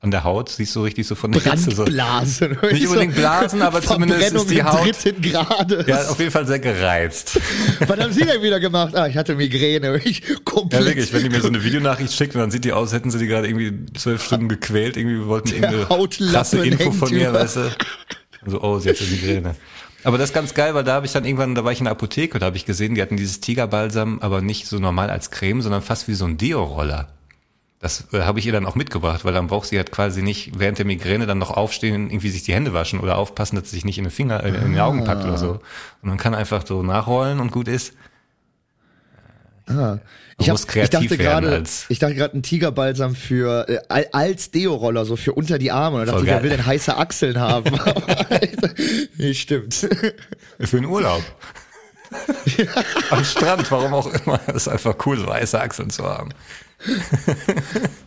an 0.02 0.10
der 0.10 0.24
Haut, 0.24 0.48
siehst 0.48 0.74
du 0.74 0.82
richtig 0.82 1.06
so 1.06 1.14
von 1.14 1.30
der 1.30 1.40
Hitze 1.42 1.70
so. 1.70 1.84
Brandblasen. 1.84 2.58
Nicht 2.72 2.86
unbedingt 2.88 3.14
Blasen, 3.14 3.62
aber 3.62 3.80
zumindest 3.82 4.34
ist 4.34 4.50
die 4.50 4.62
Haut- 4.62 4.84
dritten 5.04 5.22
Grades. 5.22 5.86
Ja, 5.86 6.08
auf 6.08 6.18
jeden 6.18 6.32
Fall 6.32 6.44
sehr 6.46 6.58
gereizt. 6.58 7.40
Was 7.86 7.98
haben 8.00 8.12
Sie 8.12 8.24
denn 8.24 8.42
wieder 8.42 8.58
gemacht? 8.58 8.96
Ah, 8.96 9.06
ich 9.06 9.16
hatte 9.16 9.36
Migräne. 9.36 10.00
Ich 10.04 10.22
komplett. 10.44 10.80
Ja, 10.80 10.86
wirklich, 10.88 11.12
wenn 11.12 11.22
die 11.22 11.28
mir 11.30 11.40
so 11.40 11.46
eine 11.46 11.62
Videonachricht 11.62 12.12
schickt 12.12 12.34
und 12.34 12.40
dann 12.40 12.50
sieht 12.50 12.64
die 12.64 12.72
aus, 12.72 12.92
hätten 12.92 13.12
sie 13.12 13.18
die 13.18 13.28
gerade 13.28 13.46
irgendwie 13.46 13.86
zwölf 13.94 14.24
Stunden 14.24 14.48
gequält, 14.48 14.96
irgendwie 14.96 15.24
wollten 15.26 15.50
irgendeine 15.50 15.88
Hautlappen 15.88 16.32
krasse 16.34 16.66
Info 16.66 16.90
von 16.90 17.10
mir, 17.10 17.30
über. 17.30 17.40
weißt 17.40 17.56
du. 17.56 17.70
Also, 18.44 18.60
oh, 18.60 18.80
sie 18.80 18.88
hat 18.90 18.96
eine 19.00 19.08
Migräne. 19.08 19.54
Aber 20.02 20.18
das 20.18 20.30
ist 20.30 20.34
ganz 20.34 20.52
geil, 20.52 20.74
weil 20.74 20.82
da 20.82 20.94
habe 20.94 21.06
ich 21.06 21.12
dann 21.12 21.24
irgendwann, 21.24 21.54
da 21.54 21.64
war 21.64 21.70
ich 21.70 21.78
in 21.78 21.84
der 21.84 21.92
Apotheke, 21.92 22.40
da 22.40 22.46
habe 22.46 22.56
ich 22.56 22.66
gesehen, 22.66 22.96
die 22.96 23.02
hatten 23.02 23.16
dieses 23.16 23.38
Tigerbalsam, 23.38 24.18
aber 24.20 24.40
nicht 24.40 24.66
so 24.66 24.80
normal 24.80 25.10
als 25.10 25.30
Creme, 25.30 25.62
sondern 25.62 25.80
fast 25.80 26.08
wie 26.08 26.14
so 26.14 26.24
ein 26.24 26.38
Deo-Roller. 26.38 27.08
Das 27.82 28.04
äh, 28.12 28.20
habe 28.22 28.38
ich 28.38 28.46
ihr 28.46 28.52
dann 28.52 28.64
auch 28.64 28.76
mitgebracht, 28.76 29.24
weil 29.24 29.34
dann 29.34 29.48
braucht 29.48 29.68
sie 29.68 29.76
halt 29.76 29.90
quasi 29.90 30.22
nicht 30.22 30.52
während 30.58 30.78
der 30.78 30.86
Migräne 30.86 31.26
dann 31.26 31.38
noch 31.38 31.50
aufstehen, 31.50 32.10
irgendwie 32.10 32.30
sich 32.30 32.44
die 32.44 32.54
Hände 32.54 32.72
waschen 32.72 33.00
oder 33.00 33.18
aufpassen, 33.18 33.56
dass 33.56 33.68
sie 33.70 33.76
sich 33.76 33.84
nicht 33.84 33.98
in 33.98 34.04
den 34.04 34.10
Finger, 34.10 34.42
äh, 34.44 34.50
in 34.50 34.72
die 34.72 34.80
Augen 34.80 35.04
packt 35.04 35.24
oder 35.24 35.36
so. 35.36 35.60
Und 36.00 36.08
man 36.08 36.16
kann 36.16 36.34
einfach 36.34 36.64
so 36.64 36.82
nachrollen 36.84 37.40
und 37.40 37.50
gut 37.50 37.66
ist. 37.66 37.92
Ah. 39.66 39.98
Ich, 40.38 40.48
hab, 40.48 40.54
muss 40.54 40.66
kreativ 40.66 41.00
ich 41.00 41.08
dachte 41.08 41.18
gerade, 41.18 41.62
ich 41.88 41.98
dachte 41.98 42.14
gerade 42.14 42.36
ein 42.36 42.42
Tigerbalsam 42.42 43.14
für 43.14 43.68
äh, 43.68 43.78
al- 43.88 44.08
als 44.12 44.50
Deo-Roller 44.50 45.04
so 45.04 45.16
für 45.16 45.32
unter 45.34 45.58
die 45.58 45.70
Arme. 45.72 46.00
Und 46.00 46.06
da 46.06 46.12
dachte 46.12 46.24
ich, 46.24 46.30
wer 46.30 46.42
will 46.42 46.50
denn 46.50 46.64
heiße 46.64 46.96
Achseln 46.96 47.38
haben? 47.38 47.70
nee, 49.18 49.34
stimmt. 49.34 49.74
Für 49.74 50.76
den 50.76 50.86
Urlaub. 50.86 51.22
Am 53.10 53.24
Strand, 53.24 53.70
warum 53.70 53.94
auch 53.94 54.06
immer. 54.06 54.38
Das 54.46 54.56
ist 54.56 54.68
einfach 54.68 54.94
cool, 55.06 55.18
so 55.18 55.26
weiße 55.26 55.60
Achseln 55.60 55.90
zu 55.90 56.04
haben. 56.04 56.30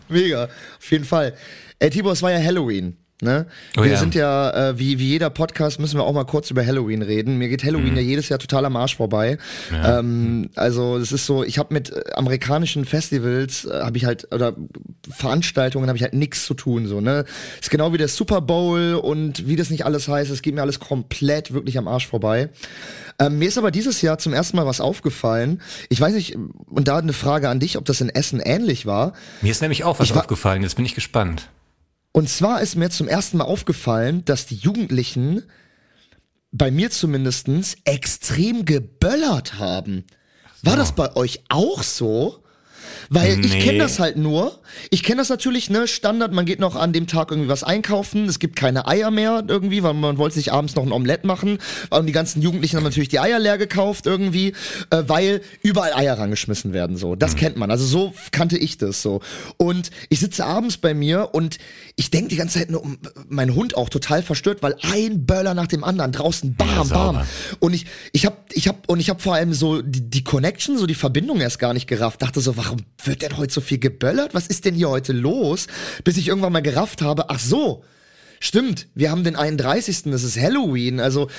Mega, 0.09 0.45
auf 0.45 0.91
jeden 0.91 1.05
Fall. 1.05 1.33
Ey, 1.79 1.89
Tibor, 1.89 2.13
es 2.13 2.21
war 2.21 2.31
ja 2.31 2.39
Halloween. 2.39 2.97
Ne? 3.21 3.45
Oh 3.77 3.83
wir 3.83 3.91
ja. 3.93 3.97
sind 3.97 4.13
ja, 4.13 4.71
äh, 4.71 4.77
wie, 4.77 4.99
wie 4.99 5.07
jeder 5.07 5.29
Podcast, 5.29 5.79
müssen 5.79 5.97
wir 5.97 6.03
auch 6.03 6.11
mal 6.13 6.25
kurz 6.25 6.51
über 6.51 6.65
Halloween 6.65 7.01
reden. 7.01 7.37
Mir 7.37 7.47
geht 7.47 7.63
Halloween 7.63 7.91
Mhm. 7.91 7.95
ja 7.95 8.01
jedes 8.01 8.27
Jahr 8.27 8.39
total 8.39 8.65
am 8.65 8.75
Arsch 8.75 8.97
vorbei. 8.97 9.37
Ähm, 9.73 10.49
also 10.55 10.97
es 10.97 11.13
ist 11.13 11.25
so, 11.25 11.41
ich 11.45 11.57
habe 11.57 11.73
mit 11.73 11.91
äh, 11.91 12.11
amerikanischen 12.15 12.83
Festivals, 12.83 13.63
äh, 13.63 13.81
habe 13.83 13.95
ich 13.97 14.03
halt, 14.03 14.27
oder 14.33 14.57
Veranstaltungen 15.09 15.87
habe 15.87 15.97
ich 15.97 16.03
halt 16.03 16.13
nichts 16.13 16.45
zu 16.45 16.53
tun. 16.55 16.87
so 16.87 16.99
ne 16.99 17.23
Ist 17.61 17.69
genau 17.69 17.93
wie 17.93 17.97
der 17.97 18.07
Super 18.09 18.41
Bowl 18.41 18.95
und 18.95 19.47
wie 19.47 19.55
das 19.55 19.69
nicht 19.69 19.85
alles 19.85 20.07
heißt, 20.07 20.29
es 20.29 20.41
geht 20.41 20.53
mir 20.55 20.61
alles 20.61 20.79
komplett 20.81 21.53
wirklich 21.53 21.77
am 21.77 21.87
Arsch 21.87 22.07
vorbei. 22.07 22.49
Ähm, 23.17 23.39
mir 23.39 23.47
ist 23.47 23.57
aber 23.57 23.71
dieses 23.71 24.01
Jahr 24.01 24.17
zum 24.17 24.33
ersten 24.33 24.57
Mal 24.57 24.65
was 24.65 24.81
aufgefallen. 24.81 25.61
Ich 25.87 26.01
weiß 26.01 26.13
nicht, 26.13 26.35
und 26.67 26.87
da 26.89 26.97
eine 26.97 27.13
Frage 27.13 27.47
an 27.47 27.61
dich, 27.61 27.77
ob 27.77 27.85
das 27.85 28.01
in 28.01 28.09
Essen 28.09 28.41
ähnlich 28.41 28.85
war. 28.85 29.13
Mir 29.41 29.51
ist 29.51 29.61
nämlich 29.61 29.85
auch 29.85 29.99
was 29.99 30.09
war- 30.13 30.21
aufgefallen, 30.21 30.63
jetzt 30.63 30.75
bin 30.75 30.83
ich 30.85 30.95
gespannt. 30.95 31.49
Und 32.15 32.29
zwar 32.29 32.61
ist 32.61 32.77
mir 32.77 32.89
zum 32.89 33.09
ersten 33.09 33.39
Mal 33.39 33.43
aufgefallen, 33.43 34.23
dass 34.23 34.45
die 34.45 34.55
Jugendlichen 34.55 35.43
bei 36.53 36.71
mir 36.71 36.89
zumindestens 36.89 37.75
extrem 37.83 38.63
geböllert 38.63 39.59
haben. 39.59 40.05
War 40.63 40.77
das 40.77 40.95
bei 40.95 41.13
euch 41.17 41.43
auch 41.49 41.83
so? 41.83 42.44
Weil 43.09 43.39
ich 43.45 43.53
Nee. 43.53 43.59
kenne 43.63 43.77
das 43.79 43.99
halt 43.99 44.17
nur. 44.17 44.59
Ich 44.89 45.03
kenne 45.03 45.17
das 45.17 45.29
natürlich, 45.29 45.69
ne, 45.69 45.87
Standard, 45.87 46.31
man 46.33 46.45
geht 46.45 46.59
noch 46.59 46.75
an 46.75 46.93
dem 46.93 47.07
Tag 47.07 47.31
irgendwie 47.31 47.49
was 47.49 47.63
einkaufen, 47.63 48.25
es 48.25 48.39
gibt 48.39 48.55
keine 48.55 48.87
Eier 48.87 49.11
mehr 49.11 49.43
irgendwie, 49.47 49.83
weil 49.83 49.93
man 49.93 50.17
wollte 50.17 50.35
sich 50.35 50.51
abends 50.51 50.75
noch 50.75 50.83
ein 50.83 50.91
Omelett 50.91 51.23
machen. 51.23 51.59
Und 51.89 52.05
die 52.05 52.11
ganzen 52.11 52.41
Jugendlichen 52.41 52.77
haben 52.77 52.83
natürlich 52.83 53.09
die 53.09 53.19
Eier 53.19 53.39
leer 53.39 53.57
gekauft 53.57 54.05
irgendwie, 54.05 54.53
äh, 54.89 55.03
weil 55.07 55.41
überall 55.61 55.93
Eier 55.93 56.17
rangeschmissen 56.17 56.73
werden 56.73 56.97
so. 56.97 57.15
Das 57.15 57.35
kennt 57.35 57.57
man. 57.57 57.71
Also 57.71 57.85
so 57.85 58.13
kannte 58.31 58.57
ich 58.57 58.77
das 58.77 59.01
so. 59.01 59.21
Und 59.57 59.89
ich 60.09 60.19
sitze 60.19 60.45
abends 60.45 60.77
bei 60.77 60.93
mir 60.93 61.29
und 61.33 61.57
ich 61.95 62.09
denke 62.11 62.29
die 62.29 62.35
ganze 62.35 62.59
Zeit 62.59 62.69
nur 62.69 62.83
um 62.83 62.97
mein 63.29 63.55
Hund 63.55 63.77
auch 63.77 63.89
total 63.89 64.21
verstört, 64.23 64.61
weil 64.63 64.75
ein 64.81 65.25
Böller 65.25 65.53
nach 65.53 65.67
dem 65.67 65.83
anderen 65.83 66.11
draußen 66.11 66.55
bam 66.55 66.67
Ja, 66.69 66.83
bam. 66.83 67.21
Und 67.59 67.73
ich 67.73 67.85
ich 68.11 68.25
habe 68.25 68.37
ich 68.53 68.67
habe 68.67 68.79
und 68.87 68.99
ich 68.99 69.09
habe 69.09 69.19
vor 69.21 69.35
allem 69.35 69.53
so 69.53 69.81
die, 69.81 70.09
die 70.09 70.23
Connection, 70.23 70.77
so 70.77 70.85
die 70.85 70.95
Verbindung 70.95 71.39
erst 71.41 71.59
gar 71.59 71.73
nicht 71.73 71.87
gerafft. 71.87 72.21
Dachte 72.21 72.41
so, 72.41 72.57
warum 72.57 72.77
wird 73.03 73.21
denn 73.21 73.37
heute 73.37 73.53
so 73.53 73.61
viel 73.61 73.77
geböllert? 73.79 74.33
Was 74.33 74.47
ist 74.47 74.65
denn 74.65 74.73
hier 74.75 74.89
heute 74.89 75.13
los? 75.13 75.67
Bis 76.03 76.17
ich 76.17 76.27
irgendwann 76.27 76.53
mal 76.53 76.61
gerafft 76.61 77.01
habe, 77.01 77.29
ach 77.29 77.39
so, 77.39 77.83
Stimmt, 78.41 78.87
wir 78.93 79.11
haben 79.11 79.23
den 79.23 79.35
31. 79.37 80.03
Das 80.11 80.23
ist 80.23 80.37
Halloween, 80.39 80.99
also 80.99 81.29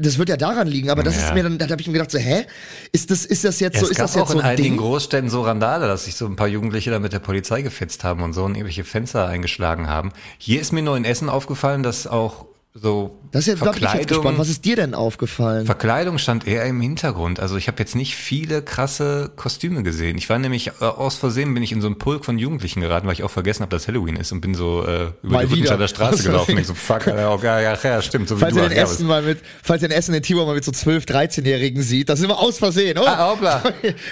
das 0.00 0.18
wird 0.18 0.30
ja 0.30 0.36
daran 0.38 0.66
liegen, 0.66 0.88
aber 0.90 1.02
das 1.02 1.14
Ja. 1.16 1.28
ist 1.28 1.34
mir 1.34 1.42
dann, 1.42 1.58
da 1.58 1.68
habe 1.68 1.80
ich 1.80 1.86
mir 1.86 1.92
gedacht 1.92 2.10
so, 2.10 2.18
hä, 2.18 2.46
ist 2.92 3.10
das 3.10 3.24
ist 3.26 3.44
das 3.44 3.60
jetzt 3.60 3.74
Ja, 3.74 3.80
so, 3.82 3.86
ist 3.90 4.00
das 4.00 4.14
jetzt 4.14 4.22
auch 4.22 4.28
so 4.28 4.34
in 4.34 4.40
ein 4.40 4.46
einigen 4.52 4.70
Ding? 4.70 4.76
Großstädten 4.78 5.28
so 5.28 5.42
Randale, 5.42 5.86
dass 5.86 6.06
sich 6.06 6.16
so 6.16 6.26
ein 6.26 6.34
paar 6.34 6.48
Jugendliche 6.48 6.90
da 6.90 6.98
mit 6.98 7.12
der 7.12 7.18
Polizei 7.18 7.60
gefetzt 7.62 8.04
haben 8.04 8.22
und 8.22 8.32
so 8.32 8.42
und 8.44 8.54
irgendwelche 8.54 8.84
Fenster 8.84 9.28
eingeschlagen 9.28 9.86
haben. 9.88 10.12
Hier 10.38 10.60
ist 10.60 10.72
mir 10.72 10.82
nur 10.82 10.96
in 10.96 11.04
Essen 11.04 11.28
aufgefallen, 11.28 11.82
dass 11.82 12.06
auch 12.06 12.46
so 12.80 13.18
Das 13.32 13.42
ist 13.42 13.46
jetzt, 13.46 13.58
Verkleidung, 13.58 14.06
gespannt. 14.06 14.38
Was 14.38 14.48
ist 14.48 14.64
dir 14.64 14.76
denn 14.76 14.94
aufgefallen? 14.94 15.66
Verkleidung 15.66 16.18
stand 16.18 16.46
eher 16.46 16.64
im 16.64 16.80
Hintergrund. 16.80 17.40
Also 17.40 17.56
ich 17.56 17.68
habe 17.68 17.78
jetzt 17.78 17.94
nicht 17.94 18.16
viele 18.16 18.62
krasse 18.62 19.30
Kostüme 19.36 19.82
gesehen. 19.82 20.18
Ich 20.18 20.28
war 20.28 20.38
nämlich 20.38 20.68
äh, 20.80 20.84
aus 20.84 21.16
Versehen 21.16 21.54
bin 21.54 21.62
ich 21.62 21.72
in 21.72 21.80
so 21.80 21.86
einen 21.86 21.98
Pulk 21.98 22.24
von 22.24 22.38
Jugendlichen 22.38 22.80
geraten, 22.80 23.06
weil 23.06 23.14
ich 23.14 23.22
auch 23.22 23.30
vergessen 23.30 23.62
habe, 23.62 23.70
dass 23.70 23.88
Halloween 23.88 24.16
ist 24.16 24.32
und 24.32 24.40
bin 24.40 24.54
so 24.54 24.84
äh, 24.84 25.10
über 25.22 25.32
Mal 25.32 25.46
die. 25.46 25.54
Rüttenscheider 25.54 25.88
Straße 25.88 26.22
gelaufen. 26.28 26.58
Ich 26.58 26.66
so 26.66 26.74
fuck, 26.74 27.06
ja, 27.06 27.36
ja, 27.36 27.60
ja, 27.60 27.78
ja, 27.82 28.02
stimmt, 28.02 28.28
so 28.28 28.36
wie 28.36 28.40
Falls 28.40 28.54
du. 28.54 28.60
ihr 28.60 28.66
ach, 28.66 28.68
den 28.70 28.76
ja, 28.76 28.82
Essen 28.84 29.06
mal 29.06 29.22
mit, 29.22 29.38
falls 29.62 29.80
den 29.80 29.90
Essen 29.90 30.12
den 30.12 30.22
Tibor 30.22 30.46
mal 30.46 30.54
mit 30.54 30.64
so 30.64 30.72
12, 30.72 31.04
13-Jährigen 31.04 31.82
sieht, 31.82 32.08
das 32.08 32.18
ist 32.18 32.24
immer 32.24 32.38
aus 32.38 32.58
Versehen, 32.58 32.98
oh. 32.98 33.04
Ah, 33.06 33.30
hoppla. 33.30 33.62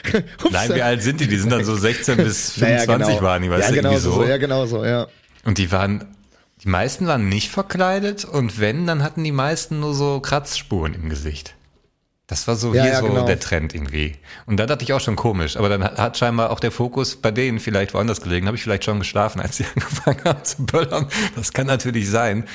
Nein, 0.51 0.75
wie 0.75 0.83
alt 0.83 1.03
sind 1.03 1.21
die? 1.21 1.29
Die 1.29 1.37
sind 1.37 1.51
dann 1.51 1.65
so 1.65 1.77
16 1.77 2.17
bis 2.17 2.57
Naja, 2.59 2.79
25 2.81 3.17
genau. 3.17 3.23
waren 3.29 3.43
die, 3.43 3.51
weißt 3.51 3.63
ja, 3.63 3.69
du, 3.69 3.75
genau 3.77 3.91
irgendwie 3.91 4.05
so. 4.05 4.13
so. 4.15 4.25
Ja, 4.25 4.37
genau 4.37 4.67
so, 4.67 4.85
ja. 4.85 5.07
Und 5.45 5.59
die 5.59 5.71
waren, 5.71 6.05
die 6.65 6.69
meisten 6.69 7.07
waren 7.07 7.29
nicht 7.29 7.51
verkleidet 7.51 8.25
und 8.25 8.59
wenn, 8.59 8.87
dann 8.87 9.03
hatten 9.03 9.23
die 9.23 9.33
meisten 9.33 9.81
nur 9.81 9.95
so 9.95 10.21
Kratzspuren 10.21 10.95
im 10.95 11.11
Gesicht. 11.11 11.55
Das 12.27 12.49
war 12.49 12.57
so 12.57 12.73
Ja, 12.75 12.85
hier 12.85 12.93
ja, 12.93 13.01
so 13.01 13.09
genau. 13.09 13.27
der 13.27 13.39
Trend 13.39 13.75
irgendwie. 13.75 14.17
Und 14.47 14.57
da 14.57 14.65
dachte 14.65 14.83
ich 14.83 14.95
auch 14.95 15.01
schon 15.01 15.15
komisch. 15.15 15.59
Aber 15.59 15.69
dann 15.69 15.85
hat, 15.85 16.17
scheinbar 16.17 16.51
auch 16.51 16.61
der 16.61 16.71
Fokus 16.71 17.17
bei 17.17 17.31
denen 17.31 17.61
vielleicht 17.61 17.93
woanders 17.93 18.23
gelegen. 18.23 18.47
Habe 18.47 18.57
ich 18.57 18.63
vielleicht 18.63 18.85
schon 18.85 18.99
geschlafen, 18.99 19.41
als 19.43 19.59
sie 19.59 19.67
angefangen 19.75 20.25
haben 20.25 20.43
zu 20.43 20.65
böllern. 20.65 21.07
Das 21.37 21.53
kann 21.53 21.67
natürlich 21.67 22.09
sein. 22.09 22.49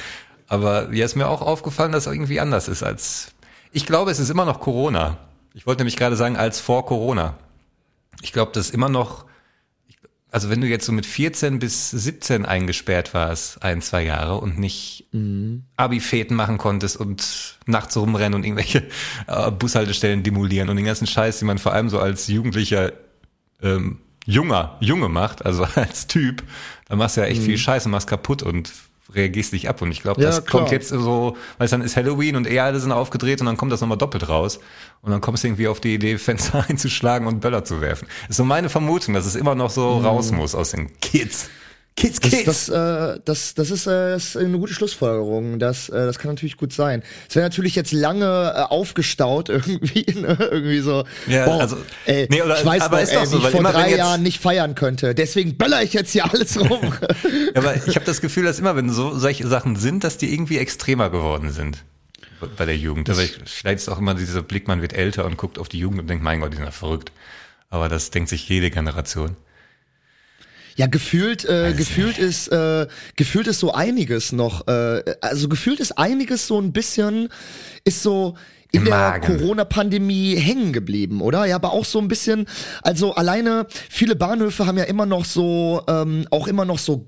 Aber 0.48 0.92
ja, 0.92 1.06
ist 1.06 1.16
mir 1.16 1.28
auch 1.28 1.44
aufgefallen, 1.44 1.92
dass 1.92 2.08
es 2.08 2.12
irgendwie 2.14 2.40
anders 2.40 2.68
ist 2.68 2.82
als. 2.82 3.32
Ich 3.72 3.86
glaube, 3.86 4.10
es 4.10 4.18
ist 4.18 4.32
immer 4.32 4.46
noch 4.46 4.60
Corona. 4.60 5.18
Ich 5.54 5.68
wollte 5.68 5.82
nämlich 5.82 5.98
gerade 5.98 6.16
sagen, 6.16 6.36
als 6.36 6.60
vor 6.60 6.88
Corona. 6.88 7.36
Ich 8.24 8.34
glaube, 8.34 8.52
das 8.56 8.70
ist 8.70 8.74
immer 8.74 8.90
noch. 8.90 9.26
Also 10.32 10.50
wenn 10.50 10.62
du 10.62 10.68
jetzt 10.68 10.86
so 10.86 10.92
mit 10.92 11.06
14 11.08 11.58
bis 11.58 11.90
17 11.90 12.46
eingesperrt 12.46 13.14
warst, 13.14 13.64
ein, 13.64 13.82
zwei 13.82 14.04
Jahre 14.04 14.38
und 14.40 14.60
nicht 14.60 15.08
mhm. 15.12 15.64
Abi-Feten 15.76 16.36
machen 16.36 16.60
konntest 16.60 16.98
und 16.98 17.58
nachts 17.66 17.98
rumrennen 17.98 18.36
und 18.36 18.46
irgendwelche 18.46 18.88
äh, 19.28 19.52
Bushaltestellen 19.52 20.22
demolieren 20.22 20.70
und 20.70 20.76
den 20.76 20.86
ganzen 20.86 21.08
Scheiß, 21.08 21.40
den 21.40 21.48
man 21.48 21.58
vor 21.58 21.74
allem 21.74 21.90
so 21.90 22.00
als 22.00 22.28
Jugendlicher 22.28 22.94
ähm, 23.64 24.00
junger 24.26 24.78
Junge 24.80 25.10
macht, 25.10 25.46
also 25.46 25.64
als 25.76 26.06
Typ, 26.08 26.44
dann 26.88 27.00
machst 27.00 27.18
du 27.18 27.22
ja 27.22 27.28
echt 27.28 27.42
mhm. 27.42 27.46
viel 27.46 27.58
Scheiße, 27.58 27.90
machst 27.90 28.08
kaputt 28.08 28.44
und 28.44 28.72
reagierst 29.14 29.54
dich 29.54 29.70
ab. 29.70 29.82
Und 29.82 29.92
ich 29.92 30.02
glaube, 30.02 30.22
das 30.22 30.38
ja, 30.38 30.42
kommt 30.42 30.72
jetzt 30.72 30.90
so, 30.90 31.38
weil 31.58 31.68
dann 31.68 31.82
ist 31.82 31.96
Halloween 31.96 32.36
und 32.36 32.48
eher 32.48 32.64
alle 32.64 32.80
sind 32.80 32.92
aufgedreht 32.92 33.42
und 33.42 33.48
dann 33.48 33.58
kommt 33.58 33.72
das 33.72 33.82
nochmal 33.82 33.98
doppelt 33.98 34.30
raus. 34.30 34.60
Und 35.02 35.12
dann 35.12 35.22
kommst 35.22 35.44
du 35.44 35.48
irgendwie 35.48 35.68
auf 35.68 35.80
die 35.80 35.96
Idee, 35.96 36.18
Fenster 36.18 36.66
einzuschlagen 36.70 37.28
und 37.28 37.40
Böller 37.40 37.64
zu 37.64 37.82
werfen. 37.82 38.08
Das 38.22 38.32
ist 38.32 38.38
so 38.38 38.46
meine 38.46 38.70
Vermutung, 38.70 39.14
dass 39.14 39.26
es 39.26 39.36
immer 39.36 39.56
noch 39.56 39.70
so 39.70 40.00
mhm. 40.00 40.06
raus 40.06 40.32
muss 40.32 40.56
aus 40.56 40.72
den 40.72 41.00
Kids. 41.00 41.50
Kids, 42.00 42.22
Kids. 42.22 42.46
Das, 42.46 42.66
das, 42.68 43.16
äh, 43.16 43.20
das, 43.26 43.54
das 43.56 43.72
ist, 43.72 43.86
äh, 43.86 44.16
ist 44.16 44.38
eine 44.38 44.58
gute 44.58 44.74
Schlussfolgerung. 44.74 45.60
Das, 45.60 45.90
äh, 45.90 46.06
das 46.06 46.18
kann 46.18 46.32
natürlich 46.32 46.56
gut 46.56 46.72
sein. 46.72 47.04
Es 47.28 47.36
wäre 47.36 47.46
natürlich 47.46 47.76
jetzt 47.76 47.92
lange 47.92 48.54
äh, 48.56 48.62
aufgestaut 48.62 49.50
irgendwie, 49.50 50.06
ne? 50.14 50.38
irgendwie 50.40 50.80
so. 50.80 51.04
Ja, 51.28 51.46
boah, 51.46 51.60
also, 51.60 51.78
ey, 52.06 52.28
nee, 52.30 52.42
oder, 52.42 52.58
ich 52.58 52.66
weiß 52.66 52.84
aber 52.84 52.98
noch, 52.98 53.04
ist 53.04 53.12
ey, 53.12 53.26
so, 53.26 53.42
wie 53.42 53.46
ich 53.46 53.50
vor 53.50 53.64
drei 53.64 53.96
Jahren 53.96 54.24
nicht 54.24 54.40
feiern 54.40 54.76
könnte. 54.76 55.14
Deswegen 55.14 55.58
böller 55.58 55.84
ich 55.84 55.94
jetzt 55.94 56.12
hier 56.14 56.32
alles 56.32 56.58
rum. 56.58 56.94
aber 57.54 57.76
ich 57.76 57.96
habe 57.96 58.06
das 58.06 58.22
Gefühl, 58.22 58.46
dass 58.46 58.60
immer, 58.60 58.78
wenn 58.78 58.90
so 58.90 59.18
solche 59.18 59.46
Sachen 59.48 59.76
sind, 59.76 60.06
dass 60.06 60.18
die 60.18 60.34
irgendwie 60.34 60.58
extremer 60.58 61.10
geworden 61.10 61.52
sind 61.52 61.84
bei 62.56 62.66
der 62.66 62.78
Jugend. 62.78 63.10
Aber 63.10 63.22
ich, 63.22 63.38
vielleicht 63.44 63.80
ist 63.80 63.90
auch 63.90 63.98
immer 63.98 64.14
dieser 64.14 64.42
Blick, 64.42 64.70
man 64.70 64.82
wird 64.82 64.94
älter 64.94 65.26
und 65.26 65.36
guckt 65.36 65.60
auf 65.60 65.68
die 65.68 65.80
Jugend 65.80 66.00
und 66.00 66.10
denkt, 66.10 66.24
mein 66.24 66.40
Gott, 66.40 66.54
die 66.54 66.56
sind 66.56 66.66
ja 66.66 66.72
verrückt. 66.72 67.12
Aber 67.70 67.90
das 67.90 68.10
denkt 68.10 68.30
sich 68.30 68.48
jede 68.48 68.72
Generation. 68.72 69.36
Ja, 70.80 70.88
gefühlt, 70.88 71.44
äh, 71.44 71.74
gefühlt 71.74 72.18
ist, 72.18 72.48
äh, 72.48 72.88
gefühlt 73.18 73.48
ist 73.48 73.60
so 73.60 73.74
einiges 73.74 74.32
noch, 74.32 74.66
äh, 74.70 75.04
also 75.20 75.50
gefühlt 75.50 75.82
ist 75.82 75.98
einiges 75.98 76.48
so 76.48 76.58
ein 76.58 76.72
bisschen, 76.72 77.28
ist 77.84 78.02
so, 78.02 78.36
in 78.72 78.86
der 78.86 79.20
Corona-Pandemie 79.20 80.38
hängen 80.38 80.72
geblieben, 80.72 81.20
oder? 81.20 81.46
Ja, 81.46 81.56
aber 81.56 81.74
auch 81.74 81.84
so 81.84 82.00
ein 82.00 82.08
bisschen, 82.08 82.46
also 82.82 83.14
alleine 83.14 83.68
viele 83.90 84.16
Bahnhöfe 84.16 84.68
haben 84.68 84.78
ja 84.78 84.86
immer 84.86 85.06
noch 85.06 85.26
so, 85.26 85.82
ähm, 85.90 86.26
auch 86.30 86.48
immer 86.48 86.64
noch 86.64 86.80
so 86.80 87.04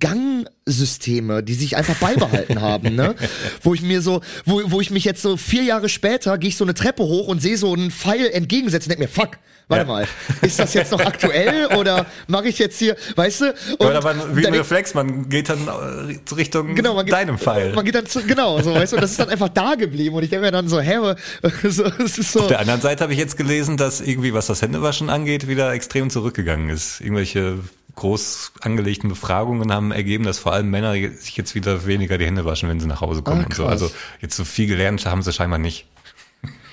Gangsysteme, 0.71 1.43
die 1.43 1.53
sich 1.53 1.75
einfach 1.75 1.95
beibehalten 1.95 2.61
haben, 2.61 2.95
ne? 2.95 3.15
Wo 3.61 3.73
ich 3.73 3.81
mir 3.81 4.01
so, 4.01 4.21
wo, 4.45 4.61
wo 4.65 4.81
ich 4.81 4.89
mich 4.89 5.03
jetzt 5.03 5.21
so 5.21 5.37
vier 5.37 5.63
Jahre 5.63 5.89
später 5.89 6.37
gehe 6.37 6.49
ich 6.49 6.57
so 6.57 6.63
eine 6.63 6.73
Treppe 6.73 7.03
hoch 7.03 7.27
und 7.27 7.41
sehe 7.41 7.57
so 7.57 7.73
einen 7.73 7.91
Pfeil 7.91 8.29
entgegensetzen 8.31 8.91
und 8.91 8.99
denke 8.99 9.03
mir, 9.03 9.21
fuck, 9.21 9.37
warte 9.67 9.85
ja. 9.85 9.91
mal, 9.91 10.07
ist 10.41 10.59
das 10.59 10.73
jetzt 10.73 10.91
noch 10.91 11.01
aktuell 11.01 11.67
oder 11.77 12.05
mache 12.27 12.47
ich 12.47 12.59
jetzt 12.59 12.79
hier, 12.79 12.95
weißt 13.15 13.41
du? 13.41 13.45
Und 13.77 13.87
Oder 13.87 14.01
man, 14.01 14.35
wie 14.35 14.47
ein 14.47 14.53
Reflex, 14.53 14.93
man 14.93 15.29
geht 15.29 15.49
dann 15.49 15.67
äh, 15.67 16.33
Richtung 16.33 16.75
genau, 16.75 16.93
man 16.93 17.05
geht, 17.05 17.13
deinem 17.13 17.37
Pfeil. 17.37 17.73
Man 17.73 17.85
geht 17.85 17.95
dann 17.95 18.05
zu, 18.05 18.21
genau, 18.23 18.61
so, 18.61 18.73
weißt 18.73 18.93
du, 18.93 18.97
und 18.97 19.01
das 19.01 19.11
ist 19.11 19.19
dann 19.19 19.29
einfach 19.29 19.49
da 19.49 19.75
geblieben 19.75 20.15
und 20.15 20.23
ich 20.23 20.29
denke 20.29 20.45
mir 20.45 20.51
dann 20.51 20.67
so, 20.67 20.79
hä, 20.79 20.95
so, 21.69 21.83
es 21.83 22.17
ist 22.17 22.31
so. 22.31 22.41
Auf 22.41 22.47
der 22.47 22.59
anderen 22.59 22.81
Seite 22.81 23.03
habe 23.03 23.13
ich 23.13 23.19
jetzt 23.19 23.37
gelesen, 23.37 23.77
dass 23.77 24.01
irgendwie, 24.01 24.33
was 24.33 24.47
das 24.47 24.61
Händewaschen 24.61 25.09
angeht, 25.09 25.47
wieder 25.47 25.73
extrem 25.73 26.09
zurückgegangen 26.09 26.69
ist. 26.69 27.01
Irgendwelche 27.01 27.59
groß 27.95 28.53
angelegten 28.61 29.09
Befragungen 29.09 29.71
haben 29.71 29.91
ergeben, 29.91 30.23
dass 30.23 30.39
vor 30.39 30.53
allem 30.53 30.69
Männer 30.69 30.93
sich 30.93 31.37
jetzt 31.37 31.55
wieder 31.55 31.85
weniger 31.85 32.17
die 32.17 32.25
Hände 32.25 32.45
waschen, 32.45 32.69
wenn 32.69 32.79
sie 32.79 32.87
nach 32.87 33.01
Hause 33.01 33.21
kommen 33.21 33.41
ah, 33.41 33.45
und 33.45 33.53
so. 33.53 33.65
Also 33.65 33.91
jetzt 34.21 34.35
so 34.35 34.45
viel 34.45 34.67
gelernt 34.67 35.05
haben 35.05 35.21
sie 35.21 35.33
scheinbar 35.33 35.59
nicht. 35.59 35.87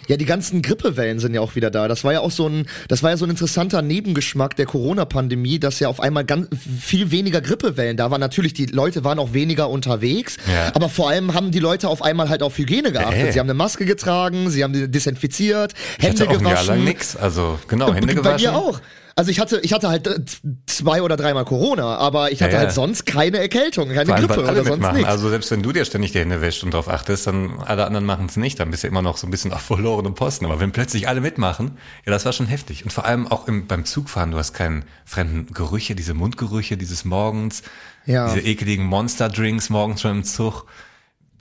Ja, 0.09 0.17
die 0.17 0.25
ganzen 0.25 0.63
Grippewellen 0.63 1.19
sind 1.19 1.35
ja 1.35 1.43
auch 1.43 1.55
wieder 1.55 1.71
da. 1.71 1.87
Das 1.87 2.03
war 2.03 2.15
ja 2.15 2.21
auch 2.21 2.31
so 2.31 2.49
ein, 2.49 2.67
das 2.89 3.03
war 3.03 3.11
ja 3.11 3.19
so 3.19 3.27
ein 3.27 3.31
interessanter 3.31 3.83
Nebengeschmack 3.83 4.57
der 4.57 4.65
Corona-Pandemie, 4.65 5.59
dass 5.59 5.81
ja 5.81 5.89
auf 5.89 6.01
einmal 6.01 6.25
ganz 6.25 6.49
viel 6.81 7.11
weniger 7.11 7.43
Grippewellen 7.43 7.99
da 7.99 8.11
waren. 8.11 8.21
Natürlich, 8.21 8.55
die 8.55 8.67
Leute 8.67 9.05
waren 9.05 9.19
auch 9.19 9.35
weniger 9.35 9.69
unterwegs, 9.69 10.39
ja. 10.51 10.75
aber 10.75 10.89
vor 10.89 11.11
allem 11.11 11.35
haben 11.35 11.51
die 11.51 11.59
Leute 11.59 11.89
auf 11.89 12.01
einmal 12.01 12.31
halt 12.31 12.43
auf 12.43 12.57
Hygiene 12.57 12.91
geachtet. 12.91 13.19
Hey. 13.19 13.33
Sie 13.33 13.39
haben 13.39 13.47
eine 13.47 13.55
Maske 13.55 13.85
getragen, 13.85 14.49
sie 14.49 14.65
haben 14.65 14.91
desinfiziert, 14.91 15.75
ich 15.99 16.05
Hände 16.05 16.21
hatte 16.21 16.31
auch 16.31 16.39
gewaschen. 16.39 16.47
Ein 16.47 16.67
Jahr 16.67 16.77
lang 16.77 16.85
nix. 16.85 17.15
Also 17.15 17.59
genau, 17.69 17.93
Hände 17.93 18.15
gewaschen. 18.15 18.33
Bei 18.33 18.37
dir 18.37 18.55
auch. 18.55 18.81
Also 19.19 19.33
ich 19.33 19.41
hatte, 19.41 19.59
ich 19.65 19.73
hatte 19.73 19.89
halt 19.89 20.39
zwei 20.67 21.03
oder 21.03 21.17
dreimal 21.17 21.45
Corona, 21.45 21.97
aber 21.97 22.31
ich 22.31 22.41
hatte 22.41 22.53
ja, 22.53 22.59
ja. 22.59 22.65
halt 22.67 22.73
sonst 22.73 23.05
keine 23.05 23.39
Erkältung, 23.39 23.89
keine 23.89 24.15
allem, 24.15 24.29
Grippe 24.29 24.49
oder 24.49 24.65
sonst 24.65 24.93
nichts. 24.93 25.09
Also 25.09 25.29
selbst 25.29 25.51
wenn 25.51 25.61
du 25.61 25.73
dir 25.73 25.85
ständig 25.85 26.13
die 26.13 26.21
Hände 26.21 26.41
wäschst 26.41 26.63
und 26.63 26.73
darauf 26.73 26.89
achtest, 26.89 27.27
dann 27.27 27.59
alle 27.59 27.85
anderen 27.85 28.07
machen 28.07 28.27
es 28.27 28.37
nicht, 28.37 28.61
dann 28.61 28.71
bist 28.71 28.85
du 28.85 28.87
immer 28.87 29.03
noch 29.03 29.17
so 29.17 29.27
ein 29.27 29.33
bisschen 29.33 29.53
auf 29.53 29.63
verlorenem 29.63 30.15
Posten. 30.15 30.45
Aber 30.45 30.61
wenn 30.61 30.71
plötzlich 30.71 31.09
alle 31.09 31.21
mitmachen, 31.21 31.79
ja, 32.07 32.13
das 32.13 32.27
war 32.27 32.33
schon 32.33 32.47
heftig. 32.47 32.85
Und 32.85 32.93
vor 32.93 33.07
allem 33.07 33.27
auch 33.27 33.49
im, 33.49 33.67
beim 33.67 33.85
Zugfahren, 33.85 34.31
du 34.31 34.39
hast 34.39 34.53
keinen 34.53 34.85
fremden 35.05 35.53
Gerüche, 35.53 35.97
diese 35.97 36.15
Mundgerüche 36.15 36.77
dieses 36.77 37.05
Morgens, 37.05 37.65
ja. 38.07 38.33
diese 38.33 38.47
ekligen 38.47 38.87
Monster-Drinks 38.87 39.69
morgens 39.69 40.01
schon 40.01 40.19
im 40.19 40.23
Zug 40.23 40.65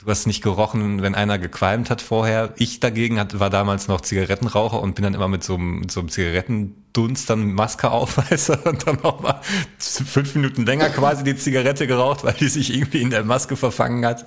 du 0.08 0.12
hast 0.12 0.26
nicht 0.26 0.42
gerochen, 0.42 1.02
wenn 1.02 1.14
einer 1.14 1.38
gequalmt 1.38 1.90
hat 1.90 2.00
vorher. 2.00 2.54
Ich 2.56 2.80
dagegen 2.80 3.20
hat, 3.20 3.40
war 3.40 3.50
damals 3.50 3.88
noch 3.88 4.00
Zigarettenraucher 4.00 4.80
und 4.80 4.94
bin 4.94 5.02
dann 5.02 5.12
immer 5.12 5.28
mit 5.28 5.44
so 5.44 5.56
einem, 5.56 5.80
mit 5.80 5.90
so 5.90 6.00
einem 6.00 6.08
Zigarettendunst 6.08 7.28
dann 7.28 7.52
Maske 7.52 7.90
auf, 7.90 8.16
weißt 8.30 8.48
du, 8.48 8.54
und 8.70 8.86
dann 8.86 9.04
auch 9.04 9.20
mal 9.20 9.42
fünf 9.78 10.34
Minuten 10.34 10.64
länger 10.64 10.88
quasi 10.88 11.24
die 11.24 11.36
Zigarette 11.36 11.86
geraucht, 11.86 12.24
weil 12.24 12.32
die 12.32 12.48
sich 12.48 12.74
irgendwie 12.74 13.02
in 13.02 13.10
der 13.10 13.22
Maske 13.22 13.54
verfangen 13.54 14.06
hat. 14.06 14.26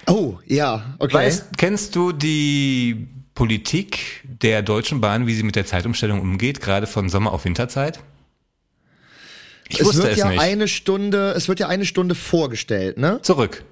Oh, 0.07 0.39
ja, 0.47 0.95
okay. 1.01 1.13
Weißt, 1.13 1.59
kennst 1.59 1.97
du 1.97 2.13
die 2.13 3.09
Politik 3.35 4.23
der 4.23 4.63
Deutschen 4.63 5.01
Bahn, 5.01 5.27
wie 5.27 5.35
sie 5.35 5.43
mit 5.43 5.57
der 5.57 5.67
Zeitumstellung 5.67 6.21
umgeht, 6.21 6.61
gerade 6.61 6.87
von 6.87 7.09
Sommer 7.09 7.33
auf 7.33 7.45
Winterzeit? 7.45 7.99
Ich 9.69 9.81
es 9.81 9.87
wusste 9.87 10.05
wird 10.05 10.13
es 10.13 10.19
ja 10.19 10.29
nicht. 10.29 10.41
eine 10.41 10.69
Stunde, 10.69 11.33
es 11.33 11.49
wird 11.49 11.59
ja 11.59 11.67
eine 11.67 11.85
Stunde 11.85 12.15
vorgestellt, 12.15 12.97
ne? 12.97 13.19
Zurück. 13.23 13.65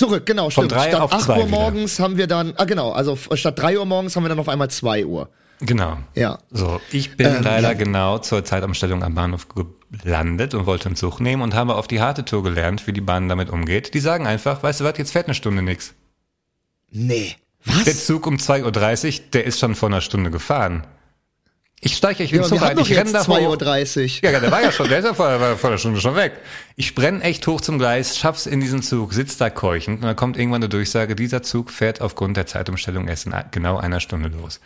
Zurück, 0.00 0.24
genau, 0.24 0.44
Von 0.44 0.64
stimmt. 0.64 0.72
Drei 0.72 0.88
statt 0.88 1.00
auf 1.02 1.12
8 1.12 1.28
Uhr 1.28 1.46
morgens 1.46 1.98
wieder. 1.98 2.04
haben 2.04 2.16
wir 2.16 2.26
dann, 2.26 2.54
ah 2.56 2.64
genau, 2.64 2.90
also 2.90 3.18
statt 3.34 3.58
3 3.58 3.78
Uhr 3.78 3.84
morgens 3.84 4.16
haben 4.16 4.24
wir 4.24 4.30
dann 4.30 4.38
auf 4.38 4.48
einmal 4.48 4.70
2 4.70 5.04
Uhr. 5.04 5.28
Genau. 5.60 5.98
Ja. 6.14 6.38
So, 6.50 6.80
ich 6.90 7.18
bin 7.18 7.26
ähm, 7.26 7.42
leider 7.42 7.68
ja. 7.68 7.74
genau 7.74 8.16
zur 8.16 8.42
Zeitumstellung 8.42 9.04
am 9.04 9.14
Bahnhof 9.14 9.48
gelandet 9.48 10.54
und 10.54 10.64
wollte 10.64 10.86
einen 10.86 10.96
Zug 10.96 11.20
nehmen 11.20 11.42
und 11.42 11.52
habe 11.52 11.74
auf 11.74 11.86
die 11.86 12.00
harte 12.00 12.24
Tour 12.24 12.42
gelernt, 12.42 12.86
wie 12.86 12.94
die 12.94 13.02
Bahn 13.02 13.28
damit 13.28 13.50
umgeht. 13.50 13.92
Die 13.92 14.00
sagen 14.00 14.26
einfach, 14.26 14.62
weißt 14.62 14.80
du 14.80 14.84
was, 14.84 14.96
jetzt 14.96 15.12
fährt 15.12 15.26
eine 15.26 15.34
Stunde 15.34 15.60
nix. 15.60 15.92
Nee. 16.90 17.36
Was? 17.66 17.84
Der 17.84 17.94
Zug 17.94 18.26
um 18.26 18.36
2.30 18.36 18.64
Uhr, 19.18 19.24
der 19.34 19.44
ist 19.44 19.60
schon 19.60 19.74
vor 19.74 19.90
einer 19.90 20.00
Stunde 20.00 20.30
gefahren. 20.30 20.86
Ich 21.82 21.96
steige 21.96 22.22
ich 22.22 22.30
ja, 22.30 22.42
Zug 22.42 22.60
ein, 22.60 22.78
ich 22.78 22.94
renne 22.94 23.10
da 23.10 23.22
2.30 23.22 24.22
Uhr. 24.22 24.30
Ja, 24.30 24.38
der 24.38 24.50
war 24.50 24.60
ja 24.60 24.70
schon, 24.70 24.88
der 24.90 24.98
ist 24.98 25.06
ja 25.06 25.14
vor, 25.14 25.40
war 25.40 25.56
vor 25.56 25.70
einer 25.70 25.78
Stunde 25.78 25.98
schon 25.98 26.14
weg. 26.14 26.34
Ich 26.76 26.94
brenne 26.94 27.22
echt 27.22 27.46
hoch 27.46 27.62
zum 27.62 27.78
Gleis, 27.78 28.18
schaff's 28.18 28.44
in 28.44 28.60
diesen 28.60 28.82
Zug, 28.82 29.14
sitz 29.14 29.38
da 29.38 29.48
keuchend 29.48 30.00
und 30.00 30.06
dann 30.06 30.16
kommt 30.16 30.36
irgendwann 30.36 30.62
eine 30.62 30.68
Durchsage, 30.68 31.16
dieser 31.16 31.42
Zug 31.42 31.70
fährt 31.70 32.02
aufgrund 32.02 32.36
der 32.36 32.44
Zeitumstellung 32.46 33.08
erst 33.08 33.26
in 33.26 33.34
genau 33.50 33.78
einer 33.78 34.00
Stunde 34.00 34.28
los. 34.28 34.60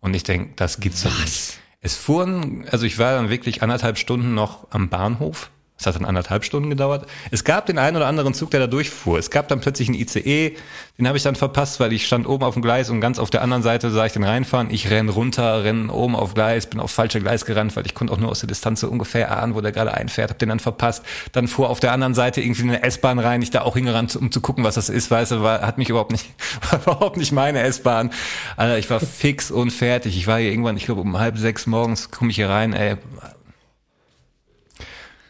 Und 0.00 0.14
ich 0.14 0.24
denke, 0.24 0.54
das 0.56 0.80
gibt's 0.80 1.04
doch 1.04 1.16
nicht. 1.20 1.58
Es 1.82 1.94
fuhren, 1.94 2.66
also 2.68 2.84
ich 2.84 2.98
war 2.98 3.12
dann 3.12 3.30
wirklich 3.30 3.62
anderthalb 3.62 3.96
Stunden 3.96 4.34
noch 4.34 4.66
am 4.70 4.88
Bahnhof 4.88 5.50
Es 5.78 5.86
hat 5.86 5.94
dann 5.94 6.06
anderthalb 6.06 6.44
Stunden 6.44 6.70
gedauert. 6.70 7.06
Es 7.30 7.44
gab 7.44 7.66
den 7.66 7.78
einen 7.78 7.96
oder 7.96 8.06
anderen 8.06 8.32
Zug, 8.32 8.50
der 8.50 8.60
da 8.60 8.66
durchfuhr. 8.66 9.18
Es 9.18 9.30
gab 9.30 9.48
dann 9.48 9.60
plötzlich 9.60 9.88
einen 9.88 9.98
ICE, 9.98 10.56
den 10.98 11.06
habe 11.06 11.18
ich 11.18 11.22
dann 11.22 11.34
verpasst, 11.34 11.80
weil 11.80 11.92
ich 11.92 12.06
stand 12.06 12.26
oben 12.26 12.44
auf 12.44 12.54
dem 12.54 12.62
Gleis 12.62 12.88
und 12.88 13.02
ganz 13.02 13.18
auf 13.18 13.28
der 13.28 13.42
anderen 13.42 13.62
Seite 13.62 13.90
sah 13.90 14.06
ich 14.06 14.12
den 14.12 14.24
reinfahren. 14.24 14.70
Ich 14.70 14.90
renn 14.90 15.10
runter, 15.10 15.64
renn 15.64 15.90
oben 15.90 16.16
auf 16.16 16.32
Gleis, 16.32 16.66
bin 16.66 16.80
auf 16.80 16.90
falsche 16.90 17.20
Gleis 17.20 17.44
gerannt, 17.44 17.76
weil 17.76 17.84
ich 17.84 17.94
konnte 17.94 18.14
auch 18.14 18.16
nur 18.16 18.30
aus 18.30 18.40
der 18.40 18.46
Distanz 18.46 18.80
so 18.80 18.88
ungefähr 18.88 19.36
ahnen, 19.36 19.54
wo 19.54 19.60
der 19.60 19.72
gerade 19.72 19.92
einfährt, 19.92 20.30
hab 20.30 20.38
den 20.38 20.48
dann 20.48 20.60
verpasst. 20.60 21.04
Dann 21.32 21.48
fuhr 21.48 21.68
auf 21.68 21.80
der 21.80 21.92
anderen 21.92 22.14
Seite 22.14 22.40
irgendwie 22.40 22.62
eine 22.62 22.82
S-Bahn 22.82 23.18
rein, 23.18 23.42
ich 23.42 23.50
da 23.50 23.60
auch 23.60 23.74
hingerannt, 23.74 24.16
um 24.16 24.32
zu 24.32 24.40
gucken, 24.40 24.64
was 24.64 24.76
das 24.76 24.88
ist, 24.88 25.10
weißt 25.10 25.32
du, 25.32 25.42
war, 25.42 25.60
hat 25.60 25.76
mich 25.76 25.90
überhaupt 25.90 26.12
nicht, 26.12 26.30
war 26.70 26.80
überhaupt 26.80 27.18
nicht 27.18 27.32
meine 27.32 27.60
S-Bahn. 27.60 28.10
Alter, 28.56 28.78
ich 28.78 28.88
war 28.88 29.00
fix 29.00 29.50
und 29.50 29.72
fertig. 29.72 30.16
Ich 30.16 30.26
war 30.26 30.38
hier 30.38 30.50
irgendwann, 30.50 30.78
ich 30.78 30.86
glaube 30.86 31.02
um 31.02 31.18
halb 31.18 31.36
sechs 31.36 31.66
morgens 31.66 32.10
komme 32.10 32.30
ich 32.30 32.36
hier 32.36 32.48
rein, 32.48 32.72
ey, 32.72 32.96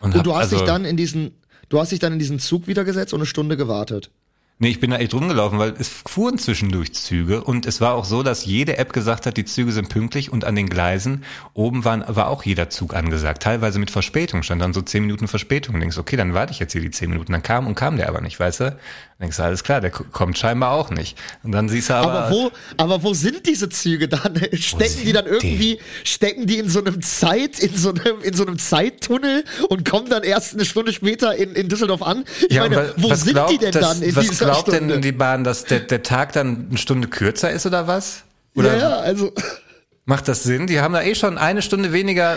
und, 0.00 0.14
und 0.14 0.26
du 0.26 0.34
hast 0.34 0.52
also, 0.52 0.56
dich 0.56 0.64
dann 0.64 0.84
in 0.84 0.96
diesen, 0.96 1.32
du 1.68 1.80
hast 1.80 1.92
dich 1.92 1.98
dann 1.98 2.12
in 2.12 2.18
diesen 2.18 2.38
Zug 2.38 2.66
wieder 2.66 2.84
gesetzt 2.84 3.12
und 3.12 3.20
eine 3.20 3.26
Stunde 3.26 3.56
gewartet. 3.56 4.10
Nee, 4.58 4.68
ich 4.68 4.80
bin 4.80 4.90
da 4.90 4.96
echt 4.96 5.12
rumgelaufen, 5.12 5.58
weil 5.58 5.74
es 5.78 5.88
fuhren 5.88 6.38
zwischendurch 6.38 6.94
Züge 6.94 7.44
und 7.44 7.66
es 7.66 7.82
war 7.82 7.92
auch 7.92 8.06
so, 8.06 8.22
dass 8.22 8.46
jede 8.46 8.78
App 8.78 8.94
gesagt 8.94 9.26
hat, 9.26 9.36
die 9.36 9.44
Züge 9.44 9.70
sind 9.70 9.90
pünktlich 9.90 10.32
und 10.32 10.46
an 10.46 10.56
den 10.56 10.70
Gleisen 10.70 11.24
oben 11.52 11.84
waren, 11.84 12.02
war 12.08 12.28
auch 12.28 12.42
jeder 12.42 12.70
Zug 12.70 12.94
angesagt. 12.94 13.42
Teilweise 13.42 13.78
mit 13.78 13.90
Verspätung, 13.90 14.42
stand 14.42 14.62
dann 14.62 14.72
so 14.72 14.80
zehn 14.80 15.02
Minuten 15.02 15.28
Verspätung. 15.28 15.74
Und 15.74 15.82
denkst, 15.82 15.98
okay, 15.98 16.16
dann 16.16 16.32
warte 16.32 16.52
ich 16.52 16.58
jetzt 16.58 16.72
hier 16.72 16.80
die 16.80 16.90
zehn 16.90 17.10
Minuten. 17.10 17.32
Dann 17.32 17.42
kam 17.42 17.66
und 17.66 17.74
kam 17.74 17.98
der 17.98 18.08
aber 18.08 18.22
nicht, 18.22 18.40
weißt 18.40 18.60
du? 18.60 18.78
Denkst 19.18 19.38
du, 19.38 19.44
alles 19.44 19.64
klar, 19.64 19.80
der 19.80 19.90
kommt 19.90 20.37
scheinbar 20.37 20.73
auch 20.73 20.90
nicht. 20.90 21.16
Und 21.42 21.52
dann 21.52 21.70
siehst 21.70 21.88
du 21.88 21.94
aber. 21.94 22.12
Aber 22.12 22.30
wo, 22.30 22.50
aber 22.76 23.02
wo 23.02 23.14
sind 23.14 23.46
diese 23.46 23.70
Züge 23.70 24.08
dann? 24.08 24.38
Stecken 24.52 25.04
die 25.06 25.12
dann 25.12 25.25
irgendwie, 25.25 25.76
die? 25.76 25.80
stecken 26.04 26.46
die 26.46 26.58
in 26.58 26.68
so 26.68 26.80
einem 26.80 27.00
Zeit, 27.00 27.58
in 27.58 27.75
so 27.75 27.90
einem, 27.94 28.20
in 28.20 28.35
so 28.35 28.44
einem 28.44 28.58
Zeittunnel 28.58 29.44
und 29.70 29.88
kommen 29.88 30.11
dann 30.11 30.23
erst 30.23 30.52
eine 30.52 30.66
Stunde 30.66 30.92
später 30.92 31.35
in, 31.35 31.54
in 31.54 31.70
Düsseldorf 31.70 32.02
an? 32.02 32.25
Ich 32.46 32.56
ja, 32.56 32.68
meine, 32.68 32.92
wo 32.99 33.14
sind 33.14 33.32
glaubt, 33.32 33.52
die 33.52 33.58
denn 33.58 33.73
das, 33.73 33.80
dann 33.80 34.02
in 34.02 34.14
dieser 34.14 34.44
glaubt 34.44 34.68
Stunde? 34.68 34.92
denn 34.94 35.02
die 35.02 35.12
Bahn, 35.12 35.44
dass 35.44 35.64
der, 35.64 35.80
der 35.80 36.02
Tag 36.02 36.32
dann 36.35 36.66
eine 36.68 36.78
Stunde 36.78 37.08
kürzer 37.08 37.50
ist 37.50 37.64
oder 37.64 37.87
was? 37.87 38.25
Oder 38.54 38.76
ja, 38.76 38.90
ja, 38.90 38.96
also. 38.99 39.32
Macht 40.04 40.28
das 40.28 40.42
Sinn? 40.42 40.66
Die 40.66 40.80
haben 40.80 40.92
da 40.92 41.02
eh 41.02 41.14
schon 41.14 41.38
eine 41.38 41.62
Stunde 41.62 41.92
weniger 41.92 42.37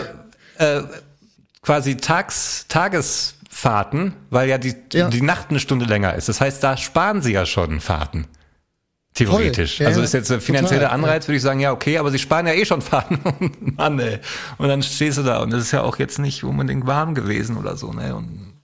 äh, 0.56 0.80
quasi 1.62 1.98
Tags, 1.98 2.64
Tagesfahrten, 3.60 4.14
weil 4.30 4.48
ja 4.48 4.58
die, 4.58 4.74
ja. 4.92 5.08
die 5.08 5.22
Nacht 5.22 5.50
eine 5.50 5.60
Stunde 5.60 5.84
länger 5.84 6.14
ist. 6.14 6.28
Das 6.28 6.40
heißt, 6.40 6.62
da 6.62 6.76
sparen 6.76 7.22
sie 7.22 7.32
ja 7.32 7.46
schon 7.46 7.80
Fahrten. 7.80 8.26
Theoretisch. 9.14 9.80
Ja, 9.80 9.88
also 9.88 10.02
ist 10.02 10.14
jetzt 10.14 10.30
ein 10.30 10.40
finanzieller 10.40 10.92
Anreiz, 10.92 11.26
würde 11.26 11.36
ich 11.36 11.42
sagen, 11.42 11.58
ja, 11.60 11.72
okay, 11.72 11.98
aber 11.98 12.10
sie 12.10 12.18
sparen 12.18 12.46
ja 12.46 12.54
eh 12.54 12.64
schon 12.64 12.80
Fahrten. 12.80 13.18
Mann, 13.76 13.98
ey. 13.98 14.18
Und 14.58 14.68
dann 14.68 14.82
stehst 14.82 15.18
du 15.18 15.22
da 15.22 15.42
und 15.42 15.52
es 15.52 15.64
ist 15.64 15.72
ja 15.72 15.82
auch 15.82 15.98
jetzt 15.98 16.18
nicht 16.18 16.44
unbedingt 16.44 16.86
warm 16.86 17.14
gewesen 17.14 17.56
oder 17.56 17.76
so, 17.76 17.92
ne? 17.92 18.14
Und 18.14 18.54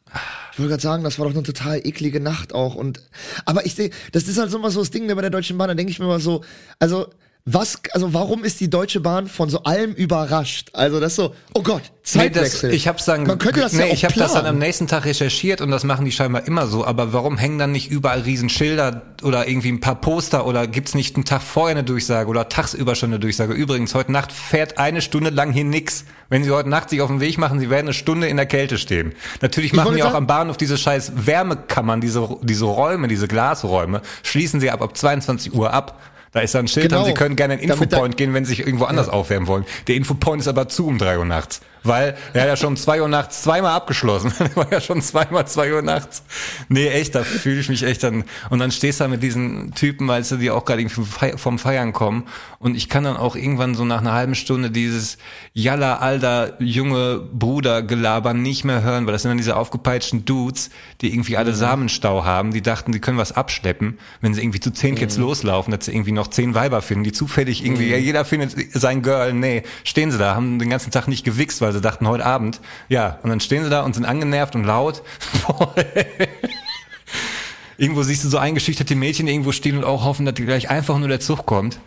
ich 0.52 0.58
wollte 0.58 0.70
gerade 0.70 0.82
sagen, 0.82 1.04
das 1.04 1.18
war 1.18 1.26
doch 1.26 1.34
eine 1.34 1.42
total 1.42 1.84
eklige 1.84 2.20
Nacht 2.20 2.54
auch. 2.54 2.76
Und 2.76 3.02
aber 3.44 3.66
ich 3.66 3.74
sehe, 3.74 3.90
das 4.12 4.28
ist 4.28 4.38
halt 4.38 4.50
so 4.50 4.58
immer 4.58 4.70
so 4.70 4.80
das 4.80 4.90
Ding 4.90 5.06
ne, 5.06 5.14
bei 5.14 5.20
der 5.20 5.30
Deutschen 5.30 5.58
Bahn, 5.58 5.68
da 5.68 5.74
denke 5.74 5.90
ich 5.90 5.98
mir 5.98 6.06
mal 6.06 6.20
so, 6.20 6.42
also 6.78 7.08
was, 7.48 7.78
also 7.92 8.12
warum 8.12 8.42
ist 8.42 8.58
die 8.58 8.68
Deutsche 8.68 8.98
Bahn 8.98 9.28
von 9.28 9.48
so 9.48 9.62
allem 9.62 9.92
überrascht? 9.92 10.70
Also 10.72 10.98
das 10.98 11.14
so, 11.14 11.32
oh 11.54 11.62
Gott, 11.62 11.82
Zeitwechsel. 12.02 12.70
Nee, 12.70 12.74
das, 12.74 12.82
ich 12.82 12.88
hab's 12.88 13.04
dann, 13.04 13.22
Man 13.22 13.38
könnte 13.38 13.60
das 13.60 13.72
nee, 13.72 13.86
ja 13.86 13.92
ich 13.92 14.04
habe 14.04 14.14
das 14.14 14.32
dann 14.32 14.46
am 14.46 14.58
nächsten 14.58 14.88
Tag 14.88 15.04
recherchiert 15.04 15.60
und 15.60 15.70
das 15.70 15.84
machen 15.84 16.04
die 16.04 16.10
scheinbar 16.10 16.46
immer 16.48 16.66
so. 16.66 16.84
Aber 16.84 17.12
warum 17.12 17.38
hängen 17.38 17.60
dann 17.60 17.70
nicht 17.70 17.88
überall 17.88 18.22
Riesenschilder 18.22 19.14
oder 19.22 19.46
irgendwie 19.46 19.70
ein 19.70 19.78
paar 19.78 19.94
Poster 20.00 20.44
oder 20.44 20.66
gibt's 20.66 20.94
nicht 20.94 21.14
einen 21.14 21.24
Tag 21.24 21.40
vorher 21.40 21.76
eine 21.76 21.84
Durchsage 21.84 22.28
oder 22.28 22.48
tagsüber 22.48 22.96
schon 22.96 23.10
eine 23.10 23.20
Durchsage? 23.20 23.54
Übrigens, 23.54 23.94
heute 23.94 24.10
Nacht 24.10 24.32
fährt 24.32 24.78
eine 24.78 25.00
Stunde 25.00 25.30
lang 25.30 25.52
hier 25.52 25.64
nix. 25.64 26.04
Wenn 26.28 26.42
Sie 26.42 26.50
heute 26.50 26.68
Nacht 26.68 26.90
sich 26.90 27.00
auf 27.00 27.08
den 27.08 27.20
Weg 27.20 27.38
machen, 27.38 27.60
Sie 27.60 27.70
werden 27.70 27.86
eine 27.86 27.94
Stunde 27.94 28.26
in 28.26 28.36
der 28.36 28.46
Kälte 28.46 28.76
stehen. 28.76 29.14
Natürlich 29.40 29.72
machen 29.72 29.94
die 29.94 30.02
auch 30.02 30.14
am 30.14 30.26
Bahnhof 30.26 30.56
diese 30.56 30.76
scheiß 30.76 31.12
Wärmekammern, 31.14 32.00
diese, 32.00 32.28
diese 32.42 32.64
Räume, 32.64 33.06
diese 33.06 33.28
Glasräume, 33.28 34.02
schließen 34.24 34.58
sie 34.58 34.70
ab 34.70 34.82
ab 34.82 34.96
22 34.96 35.54
Uhr 35.54 35.72
ab. 35.72 36.00
Da 36.32 36.40
ist 36.40 36.54
da 36.54 36.58
ein 36.58 36.68
Schild, 36.68 36.90
genau. 36.90 37.04
Sie 37.04 37.14
können 37.14 37.36
gerne 37.36 37.54
in 37.54 37.60
den 37.60 37.70
Infopoint 37.70 38.16
gehen, 38.16 38.34
wenn 38.34 38.44
Sie 38.44 38.50
sich 38.50 38.60
irgendwo 38.60 38.84
anders 38.84 39.06
ja. 39.06 39.12
aufwärmen 39.12 39.46
wollen. 39.46 39.64
Der 39.86 39.94
Infopoint 39.94 40.42
ist 40.42 40.48
aber 40.48 40.68
zu 40.68 40.86
um 40.86 40.98
drei 40.98 41.18
Uhr 41.18 41.24
nachts 41.24 41.60
weil 41.86 42.16
er 42.32 42.42
hat 42.42 42.48
ja 42.48 42.56
schon 42.56 42.76
zwei 42.76 43.00
Uhr 43.00 43.08
nachts 43.08 43.42
zweimal 43.42 43.72
abgeschlossen. 43.72 44.32
er 44.38 44.56
war 44.56 44.70
ja 44.70 44.80
schon 44.80 45.02
zweimal 45.02 45.46
zwei 45.46 45.72
Uhr 45.72 45.82
nachts. 45.82 46.22
Nee, 46.68 46.88
echt, 46.88 47.14
da 47.14 47.22
fühle 47.22 47.60
ich 47.60 47.68
mich 47.68 47.82
echt 47.82 48.02
dann. 48.02 48.24
Und 48.50 48.58
dann 48.58 48.70
stehst 48.70 49.00
du 49.00 49.04
da 49.04 49.08
mit 49.08 49.22
diesen 49.22 49.72
Typen, 49.74 50.08
weißt 50.08 50.32
du, 50.32 50.36
die 50.36 50.50
auch 50.50 50.64
gerade 50.64 50.82
irgendwie 50.82 51.36
vom 51.36 51.58
Feiern 51.58 51.92
kommen. 51.92 52.24
Und 52.58 52.76
ich 52.76 52.88
kann 52.88 53.04
dann 53.04 53.16
auch 53.16 53.36
irgendwann 53.36 53.74
so 53.74 53.84
nach 53.84 54.00
einer 54.00 54.12
halben 54.12 54.34
Stunde 54.34 54.70
dieses 54.70 55.18
Jalla, 55.52 55.98
alter, 55.98 56.60
junge 56.60 57.20
Bruder-Gelaber 57.32 58.34
nicht 58.34 58.64
mehr 58.64 58.82
hören, 58.82 59.06
weil 59.06 59.12
das 59.12 59.22
sind 59.22 59.30
dann 59.30 59.38
diese 59.38 59.56
aufgepeitschten 59.56 60.24
Dudes, 60.24 60.70
die 61.00 61.12
irgendwie 61.12 61.36
alle 61.36 61.52
mhm. 61.52 61.56
Samenstau 61.56 62.24
haben, 62.24 62.52
die 62.52 62.62
dachten, 62.62 62.92
die 62.92 63.00
können 63.00 63.18
was 63.18 63.32
abschleppen, 63.32 63.98
wenn 64.20 64.34
sie 64.34 64.42
irgendwie 64.42 64.60
zu 64.60 64.70
zehn 64.70 64.94
Kids 64.94 65.16
mhm. 65.16 65.24
loslaufen, 65.24 65.70
dass 65.70 65.84
sie 65.84 65.92
irgendwie 65.92 66.12
noch 66.16 66.28
zehn 66.28 66.54
Weiber 66.54 66.82
finden, 66.82 67.04
die 67.04 67.12
zufällig 67.12 67.64
irgendwie, 67.64 67.86
mhm. 67.86 67.92
ja, 67.92 67.96
jeder 67.98 68.24
findet 68.24 68.56
sein 68.72 69.02
Girl, 69.02 69.32
nee, 69.32 69.62
stehen 69.84 70.10
sie 70.10 70.18
da, 70.18 70.34
haben 70.34 70.58
den 70.58 70.70
ganzen 70.70 70.90
Tag 70.90 71.06
nicht 71.06 71.24
gewichst, 71.24 71.60
weil 71.60 71.72
sie 71.72 71.80
dachten, 71.80 72.08
heute 72.08 72.26
Abend. 72.26 72.60
Ja, 72.88 73.18
und 73.22 73.30
dann 73.30 73.40
stehen 73.40 73.62
sie 73.62 73.70
da 73.70 73.82
und 73.82 73.94
sind 73.94 74.04
angenervt 74.04 74.56
und 74.56 74.64
laut. 74.64 75.02
irgendwo 77.78 78.02
siehst 78.02 78.24
du 78.24 78.28
so 78.28 78.38
eingeschüchterte 78.38 78.94
Mädchen 78.94 79.28
irgendwo 79.28 79.52
stehen 79.52 79.76
und 79.76 79.84
auch 79.84 80.04
hoffen, 80.04 80.26
dass 80.26 80.34
gleich 80.34 80.70
einfach 80.70 80.98
nur 80.98 81.08
der 81.08 81.20
Zug 81.20 81.46
kommt. 81.46 81.78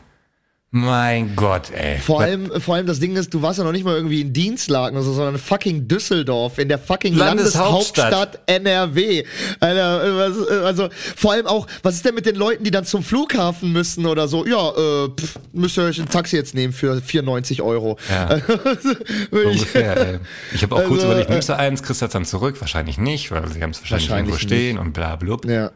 Mein 0.72 1.36
Gott, 1.36 1.72
ey. 1.72 1.98
Vor 1.98 2.22
allem, 2.22 2.52
vor 2.62 2.76
allem 2.76 2.86
das 2.86 3.00
Ding 3.00 3.16
ist, 3.16 3.34
du 3.34 3.42
warst 3.42 3.58
ja 3.58 3.66
noch 3.66 3.72
nicht 3.72 3.84
mal 3.84 3.96
irgendwie 3.96 4.22
in 4.22 4.34
Dienstlagen 4.34 4.96
oder 4.96 5.04
so, 5.04 5.14
sondern 5.14 5.40
fucking 5.40 5.88
Düsseldorf, 5.88 6.60
in 6.60 6.70
der 6.70 6.78
fucking 6.78 7.16
Landeshauptstadt, 7.16 8.12
Landeshauptstadt 8.12 8.42
NRW. 8.46 9.24
Alter, 9.60 10.64
also, 10.64 10.90
vor 11.16 11.32
allem 11.32 11.48
auch, 11.48 11.66
was 11.82 11.96
ist 11.96 12.06
denn 12.06 12.14
mit 12.14 12.28
den 12.28 12.36
Leuten, 12.36 12.64
die 12.64 12.70
dann 12.70 12.86
zum 12.86 13.02
Flughafen 13.02 13.72
müssen 13.72 14.06
oder 14.06 14.28
so? 14.28 14.46
Ja, 14.46 14.70
äh, 14.70 15.10
pff, 15.10 15.40
müsst 15.54 15.76
ihr 15.80 15.86
euch 15.86 16.00
ein 16.00 16.08
Taxi 16.08 16.36
jetzt 16.36 16.54
nehmen 16.54 16.72
für 16.72 17.02
94 17.02 17.64
Euro. 17.64 17.98
Ja. 18.08 18.30
Ungefähr, 19.32 19.98
ey. 19.98 20.20
Ich 20.54 20.62
habe 20.62 20.76
auch 20.76 20.80
also, 20.80 20.92
kurz 20.92 21.04
überlegt, 21.04 21.32
nimmst 21.32 21.50
du 21.50 21.58
eins, 21.58 21.82
kriegst 21.82 22.04
du 22.04 22.06
das 22.06 22.14
dann 22.14 22.26
zurück? 22.26 22.62
Wahrscheinlich 22.62 23.00
nicht, 23.00 23.32
weil 23.32 23.48
sie 23.48 23.64
haben 23.64 23.72
es 23.72 23.82
wahrscheinlich, 23.82 24.10
wahrscheinlich 24.12 24.36
irgendwo 24.36 24.38
stehen 24.38 24.78
und 24.78 24.94
bla 24.94 25.16
blub. 25.16 25.46
Ja. 25.46 25.72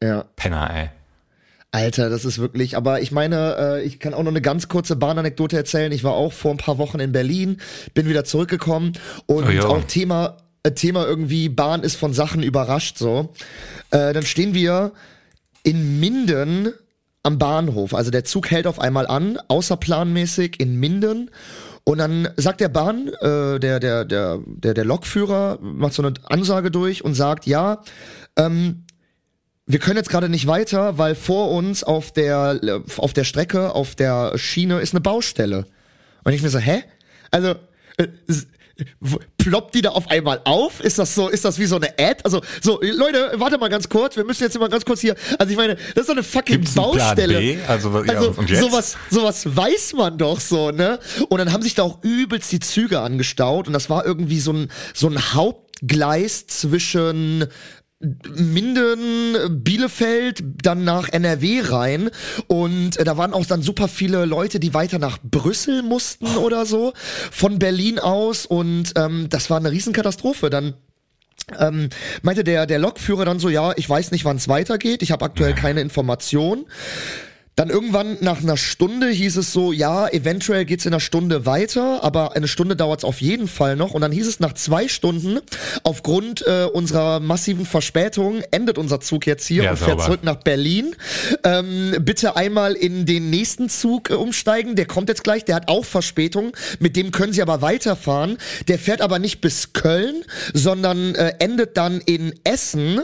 Ja. 0.00 0.26
Penner, 0.36 0.70
ey. 0.72 0.90
Alter, 1.70 2.08
das 2.08 2.24
ist 2.24 2.38
wirklich, 2.38 2.76
aber 2.76 3.02
ich 3.02 3.12
meine, 3.12 3.56
äh, 3.58 3.82
ich 3.82 4.00
kann 4.00 4.14
auch 4.14 4.22
noch 4.22 4.30
eine 4.30 4.40
ganz 4.40 4.68
kurze 4.68 4.96
Bahnanekdote 4.96 5.56
erzählen. 5.56 5.92
Ich 5.92 6.02
war 6.02 6.12
auch 6.12 6.32
vor 6.32 6.50
ein 6.50 6.56
paar 6.56 6.78
Wochen 6.78 6.98
in 6.98 7.12
Berlin, 7.12 7.58
bin 7.92 8.08
wieder 8.08 8.24
zurückgekommen 8.24 8.92
und 9.26 9.44
oh, 9.44 9.66
auch 9.66 9.84
Thema, 9.84 10.38
äh, 10.62 10.72
Thema 10.72 11.06
irgendwie, 11.06 11.50
Bahn 11.50 11.82
ist 11.82 11.96
von 11.96 12.14
Sachen 12.14 12.42
überrascht 12.42 12.96
so. 12.96 13.34
Äh, 13.90 14.14
dann 14.14 14.24
stehen 14.24 14.54
wir 14.54 14.92
in 15.62 16.00
Minden 16.00 16.72
am 17.22 17.38
Bahnhof. 17.38 17.92
Also 17.92 18.10
der 18.10 18.24
Zug 18.24 18.50
hält 18.50 18.66
auf 18.66 18.80
einmal 18.80 19.06
an, 19.06 19.38
außerplanmäßig 19.48 20.60
in 20.60 20.76
Minden. 20.80 21.30
Und 21.84 21.98
dann 21.98 22.28
sagt 22.36 22.60
der 22.60 22.68
Bahn, 22.68 23.08
äh, 23.20 23.58
der, 23.58 23.78
der, 23.80 24.06
der, 24.06 24.40
der, 24.46 24.74
der 24.74 24.84
Lokführer 24.86 25.58
macht 25.60 25.92
so 25.92 26.02
eine 26.02 26.14
Ansage 26.24 26.70
durch 26.70 27.04
und 27.04 27.12
sagt, 27.12 27.46
ja, 27.46 27.82
ähm, 28.36 28.84
wir 29.68 29.78
können 29.78 29.98
jetzt 29.98 30.08
gerade 30.08 30.30
nicht 30.30 30.46
weiter, 30.46 30.96
weil 30.96 31.14
vor 31.14 31.50
uns 31.50 31.84
auf 31.84 32.10
der, 32.10 32.80
auf 32.96 33.12
der 33.12 33.24
Strecke, 33.24 33.74
auf 33.74 33.94
der 33.94 34.36
Schiene 34.38 34.80
ist 34.80 34.94
eine 34.94 35.02
Baustelle. 35.02 35.66
Und 36.24 36.32
ich 36.32 36.42
mir 36.42 36.48
so, 36.48 36.58
hä? 36.58 36.82
Also, 37.30 37.54
äh, 37.98 38.08
ploppt 39.36 39.74
die 39.74 39.82
da 39.82 39.90
auf 39.90 40.10
einmal 40.10 40.40
auf? 40.44 40.80
Ist 40.80 40.98
das 40.98 41.14
so, 41.14 41.28
ist 41.28 41.44
das 41.44 41.58
wie 41.58 41.66
so 41.66 41.76
eine 41.76 41.90
Ad? 41.98 42.20
Also, 42.24 42.40
so, 42.62 42.80
Leute, 42.80 43.32
warte 43.34 43.58
mal 43.58 43.68
ganz 43.68 43.90
kurz, 43.90 44.16
wir 44.16 44.24
müssen 44.24 44.42
jetzt 44.42 44.58
mal 44.58 44.70
ganz 44.70 44.86
kurz 44.86 45.02
hier, 45.02 45.16
also 45.38 45.50
ich 45.50 45.58
meine, 45.58 45.74
das 45.74 46.02
ist 46.02 46.08
doch 46.08 46.14
eine 46.14 46.22
fucking 46.22 46.56
Gibt's 46.56 46.74
Baustelle. 46.74 47.58
Also, 47.66 48.04
ja, 48.04 48.14
also 48.14 48.34
sowas, 48.54 48.96
sowas 49.10 49.44
weiß 49.54 49.92
man 49.94 50.16
doch 50.16 50.40
so, 50.40 50.70
ne? 50.70 50.98
Und 51.28 51.38
dann 51.38 51.52
haben 51.52 51.62
sich 51.62 51.74
da 51.74 51.82
auch 51.82 52.02
übelst 52.02 52.50
die 52.52 52.60
Züge 52.60 53.00
angestaut 53.00 53.66
und 53.66 53.74
das 53.74 53.90
war 53.90 54.06
irgendwie 54.06 54.40
so 54.40 54.52
ein, 54.52 54.70
so 54.94 55.08
ein 55.08 55.34
Hauptgleis 55.34 56.46
zwischen 56.46 57.46
Minden, 58.00 59.62
Bielefeld, 59.64 60.44
dann 60.62 60.84
nach 60.84 61.08
NRW 61.08 61.62
rein. 61.62 62.10
Und 62.46 62.96
äh, 62.96 63.04
da 63.04 63.16
waren 63.16 63.32
auch 63.32 63.46
dann 63.46 63.62
super 63.62 63.88
viele 63.88 64.24
Leute, 64.24 64.60
die 64.60 64.72
weiter 64.72 64.98
nach 64.98 65.18
Brüssel 65.22 65.82
mussten 65.82 66.36
oder 66.36 66.64
so, 66.64 66.92
von 67.32 67.58
Berlin 67.58 67.98
aus. 67.98 68.46
Und 68.46 68.92
ähm, 68.96 69.28
das 69.28 69.50
war 69.50 69.56
eine 69.56 69.72
Riesenkatastrophe. 69.72 70.48
Dann 70.48 70.74
ähm, 71.58 71.88
meinte 72.22 72.44
der, 72.44 72.66
der 72.66 72.78
Lokführer 72.78 73.24
dann 73.24 73.40
so, 73.40 73.48
ja, 73.48 73.72
ich 73.76 73.88
weiß 73.88 74.10
nicht, 74.10 74.24
wann 74.24 74.36
es 74.36 74.48
weitergeht, 74.48 75.02
ich 75.02 75.10
habe 75.10 75.24
aktuell 75.24 75.54
keine 75.54 75.80
Information. 75.80 76.66
Dann 77.58 77.70
irgendwann 77.70 78.18
nach 78.20 78.40
einer 78.40 78.56
Stunde 78.56 79.08
hieß 79.08 79.36
es 79.36 79.52
so, 79.52 79.72
ja, 79.72 80.06
eventuell 80.06 80.64
geht's 80.64 80.86
in 80.86 80.92
einer 80.92 81.00
Stunde 81.00 81.44
weiter, 81.44 82.04
aber 82.04 82.36
eine 82.36 82.46
Stunde 82.46 82.76
dauert's 82.76 83.02
auf 83.02 83.20
jeden 83.20 83.48
Fall 83.48 83.74
noch. 83.74 83.94
Und 83.94 84.00
dann 84.00 84.12
hieß 84.12 84.28
es 84.28 84.38
nach 84.38 84.52
zwei 84.52 84.86
Stunden, 84.86 85.40
aufgrund 85.82 86.46
äh, 86.46 86.66
unserer 86.72 87.18
massiven 87.18 87.66
Verspätung 87.66 88.42
endet 88.52 88.78
unser 88.78 89.00
Zug 89.00 89.26
jetzt 89.26 89.44
hier 89.44 89.64
Ja, 89.64 89.70
und 89.72 89.76
fährt 89.76 89.90
sauber. 89.90 90.04
zurück 90.04 90.20
nach 90.22 90.36
Berlin. 90.36 90.94
Ähm, 91.42 91.96
bitte 92.02 92.36
einmal 92.36 92.74
in 92.74 93.06
den 93.06 93.28
nächsten 93.28 93.68
Zug 93.68 94.10
äh, 94.10 94.14
umsteigen. 94.14 94.76
Der 94.76 94.86
kommt 94.86 95.08
jetzt 95.08 95.24
gleich, 95.24 95.44
der 95.44 95.56
hat 95.56 95.66
auch 95.66 95.84
Verspätung. 95.84 96.52
Mit 96.78 96.94
dem 96.94 97.10
können 97.10 97.32
Sie 97.32 97.42
aber 97.42 97.60
weiterfahren. 97.60 98.38
Der 98.68 98.78
fährt 98.78 99.00
aber 99.00 99.18
nicht 99.18 99.40
bis 99.40 99.72
Köln, 99.72 100.22
sondern 100.54 101.16
äh, 101.16 101.32
endet 101.40 101.76
dann 101.76 102.00
in 102.02 102.34
Essen. 102.44 103.00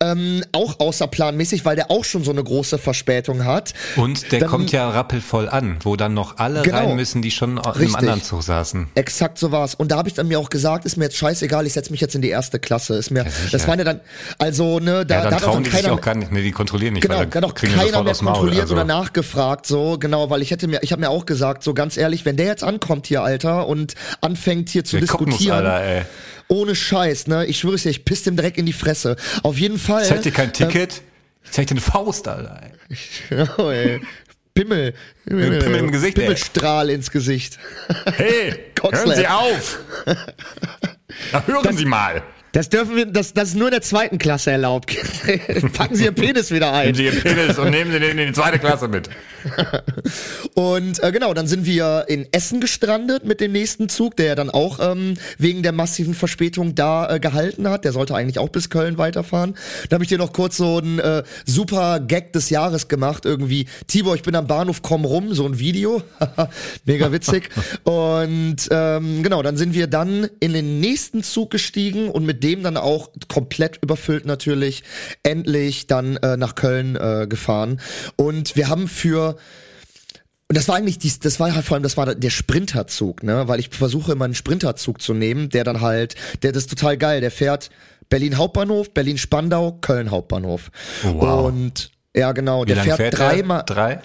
Ähm, 0.00 0.42
auch 0.52 0.80
außerplanmäßig, 0.80 1.64
weil 1.64 1.76
der 1.76 1.90
auch 1.90 2.04
schon 2.04 2.24
so 2.24 2.30
eine 2.30 2.42
große 2.42 2.78
Verspätung 2.78 3.44
hat. 3.44 3.74
Und 3.96 4.32
der 4.32 4.40
Dann- 4.40 4.48
kommt 4.48 4.72
ja 4.72 4.88
rappelvoll 4.90 5.48
an, 5.48 5.78
wo 5.82 5.96
dann 5.96 6.14
noch 6.14 6.38
alle 6.38 6.62
Genau. 6.62 6.78
rein 6.78 6.96
müssen, 6.96 7.22
die 7.22 7.30
schon 7.30 7.56
im 7.56 7.58
Richtig. 7.58 7.94
anderen 7.96 8.22
Zug 8.22 8.42
saßen. 8.42 8.88
Exakt 8.94 9.38
so 9.38 9.52
war's. 9.52 9.74
Und 9.74 9.90
da 9.90 9.96
habe 9.96 10.08
ich 10.08 10.14
dann 10.14 10.28
mir 10.28 10.38
auch 10.38 10.50
gesagt, 10.50 10.84
ist 10.84 10.96
mir 10.96 11.04
jetzt 11.04 11.16
scheißegal, 11.16 11.66
ich 11.66 11.72
setze 11.72 11.90
mich 11.90 12.00
jetzt 12.00 12.14
in 12.14 12.22
die 12.22 12.30
erste 12.30 12.58
Klasse. 12.58 12.94
Ist 12.94 13.10
mir, 13.10 13.24
das 13.52 13.66
waren 13.68 13.78
ja 13.78 13.84
dann, 13.84 14.00
also 14.38 14.78
ne, 14.80 15.04
da, 15.06 15.14
Ja, 15.16 15.22
da 15.22 15.24
dann 15.24 15.24
hat 15.24 15.32
auch 15.34 15.40
trauen 15.46 15.54
dann 15.54 15.64
die 15.64 15.70
sich 15.70 15.82
keiner, 15.82 15.94
auch 15.94 16.00
gar 16.00 16.14
nicht, 16.14 16.32
ne, 16.32 16.42
die 16.42 16.52
kontrollieren 16.52 16.94
nicht, 16.94 17.02
Genau, 17.02 17.18
weil 17.18 17.26
da 17.26 17.36
hat 17.38 17.44
auch 17.44 17.54
keiner 17.54 17.76
mehr 18.02 18.14
kontrolliert 18.14 18.62
also. 18.62 18.74
oder 18.74 18.84
nachgefragt, 18.84 19.66
so 19.66 19.98
genau, 19.98 20.30
weil 20.30 20.42
ich 20.42 20.50
hätte 20.50 20.66
mir, 20.68 20.82
ich 20.82 20.92
habe 20.92 21.00
mir 21.00 21.10
auch 21.10 21.26
gesagt, 21.26 21.62
so 21.62 21.74
ganz 21.74 21.96
ehrlich, 21.96 22.24
wenn 22.24 22.36
der 22.36 22.46
jetzt 22.46 22.64
ankommt 22.64 23.06
hier, 23.06 23.22
Alter, 23.22 23.66
und 23.66 23.94
anfängt 24.20 24.68
hier 24.68 24.84
zu 24.84 24.96
Der 24.96 25.00
diskutieren, 25.02 25.66
Alter, 25.66 25.80
ey. 25.84 26.02
Ohne 26.48 26.74
Scheiß, 26.74 27.26
ne, 27.26 27.46
ich 27.46 27.58
schwöre 27.58 27.74
es 27.74 27.82
dir, 27.82 27.90
ich 27.90 28.04
piss 28.04 28.22
dem 28.22 28.36
direkt 28.36 28.58
in 28.58 28.66
die 28.66 28.72
Fresse. 28.72 29.16
Auf 29.42 29.58
jeden 29.58 29.78
Fall. 29.78 30.04
Zeig 30.04 30.22
dir 30.22 30.32
kein 30.32 30.52
Ticket, 30.52 31.02
ich 31.44 31.50
zeig 31.50 31.66
dir 31.66 31.72
eine 31.72 31.80
Faust, 31.80 32.28
Alter. 32.28 32.60
Ey. 33.30 33.46
Oh, 33.58 33.70
ey. 33.70 34.00
Pimmel. 34.54 34.94
Pimmel, 35.26 35.58
Pimmel 35.58 35.80
im 35.80 35.90
Gesicht, 35.90 36.16
ey. 36.18 36.24
Pimmelstrahl 36.24 36.90
ins 36.90 37.10
Gesicht. 37.10 37.58
Hey, 38.16 38.54
hören 38.82 39.14
Sie 39.14 39.26
auf! 39.26 39.80
Na, 41.32 41.46
hören 41.46 41.76
Sie 41.76 41.84
mal! 41.84 42.22
Das 42.54 42.68
dürfen 42.68 42.94
wir, 42.94 43.06
das, 43.06 43.34
das 43.34 43.48
ist 43.48 43.56
nur 43.56 43.66
in 43.66 43.72
der 43.72 43.82
zweiten 43.82 44.16
Klasse 44.16 44.52
erlaubt. 44.52 44.96
Packen 45.72 45.96
Sie 45.96 46.04
Ihren 46.04 46.14
Penis 46.14 46.52
wieder 46.52 46.72
ein. 46.72 46.92
Nehmen 46.92 46.94
Sie 46.94 47.04
Ihren 47.06 47.20
Penis 47.20 47.58
und 47.58 47.70
nehmen 47.70 47.90
Sie 47.90 47.98
den 47.98 48.16
in 48.16 48.28
die 48.28 48.32
zweite 48.32 48.60
Klasse 48.60 48.86
mit. 48.86 49.10
Und 50.54 51.02
äh, 51.02 51.12
genau, 51.12 51.34
dann 51.34 51.46
sind 51.46 51.66
wir 51.66 52.04
in 52.08 52.26
Essen 52.32 52.60
gestrandet 52.60 53.24
mit 53.24 53.40
dem 53.40 53.52
nächsten 53.52 53.88
Zug, 53.88 54.16
der 54.16 54.26
ja 54.26 54.34
dann 54.36 54.50
auch 54.50 54.78
ähm, 54.80 55.14
wegen 55.36 55.62
der 55.62 55.72
massiven 55.72 56.14
Verspätung 56.14 56.74
da 56.74 57.12
äh, 57.12 57.20
gehalten 57.20 57.68
hat. 57.68 57.84
Der 57.84 57.92
sollte 57.92 58.14
eigentlich 58.14 58.38
auch 58.38 58.48
bis 58.48 58.70
Köln 58.70 58.98
weiterfahren. 58.98 59.54
Da 59.88 59.94
habe 59.94 60.04
ich 60.04 60.08
dir 60.08 60.18
noch 60.18 60.32
kurz 60.32 60.56
so 60.56 60.78
ein 60.78 60.98
äh, 61.00 61.24
super 61.44 62.00
Gag 62.00 62.32
des 62.32 62.50
Jahres 62.50 62.88
gemacht. 62.88 63.26
Irgendwie, 63.26 63.66
Tibor, 63.88 64.14
ich 64.14 64.22
bin 64.22 64.36
am 64.36 64.46
Bahnhof, 64.46 64.80
komm 64.80 65.04
rum, 65.04 65.34
so 65.34 65.44
ein 65.44 65.58
Video. 65.58 66.02
Mega 66.84 67.10
witzig. 67.10 67.50
und 67.82 68.56
ähm, 68.70 69.22
genau, 69.22 69.42
dann 69.42 69.56
sind 69.56 69.74
wir 69.74 69.88
dann 69.88 70.28
in 70.38 70.52
den 70.52 70.80
nächsten 70.80 71.22
Zug 71.24 71.50
gestiegen 71.50 72.08
und 72.08 72.24
mit 72.24 72.43
dem 72.44 72.62
dann 72.62 72.76
auch 72.76 73.10
komplett 73.28 73.78
überfüllt 73.82 74.26
natürlich 74.26 74.84
endlich 75.22 75.86
dann 75.86 76.16
äh, 76.18 76.36
nach 76.36 76.54
Köln 76.54 76.96
äh, 76.96 77.26
gefahren. 77.26 77.80
Und 78.16 78.54
wir 78.54 78.68
haben 78.68 78.86
für 78.86 79.36
und 80.46 80.58
das 80.58 80.68
war 80.68 80.76
eigentlich 80.76 80.98
dies, 80.98 81.20
das 81.20 81.40
war 81.40 81.54
halt 81.54 81.64
vor 81.64 81.74
allem, 81.74 81.82
das 81.82 81.96
war 81.96 82.14
der 82.14 82.30
Sprinterzug, 82.30 83.22
ne, 83.22 83.48
weil 83.48 83.60
ich 83.60 83.70
versuche 83.70 84.12
immer 84.12 84.26
einen 84.26 84.34
Sprinterzug 84.34 85.00
zu 85.00 85.14
nehmen, 85.14 85.48
der 85.48 85.64
dann 85.64 85.80
halt, 85.80 86.16
der 86.42 86.52
das 86.52 86.64
ist 86.64 86.70
total 86.70 86.98
geil, 86.98 87.22
der 87.22 87.30
fährt 87.30 87.70
Berlin 88.10 88.36
Hauptbahnhof, 88.36 88.92
Berlin 88.92 89.16
Spandau, 89.16 89.72
Köln 89.80 90.10
Hauptbahnhof. 90.10 90.70
Wow. 91.02 91.46
Und 91.46 91.90
ja, 92.14 92.32
genau, 92.32 92.62
Wie 92.62 92.66
der 92.66 92.84
fährt, 92.84 92.98
fährt 92.98 93.18
dreimal? 93.18 93.62
Drei? 93.66 94.00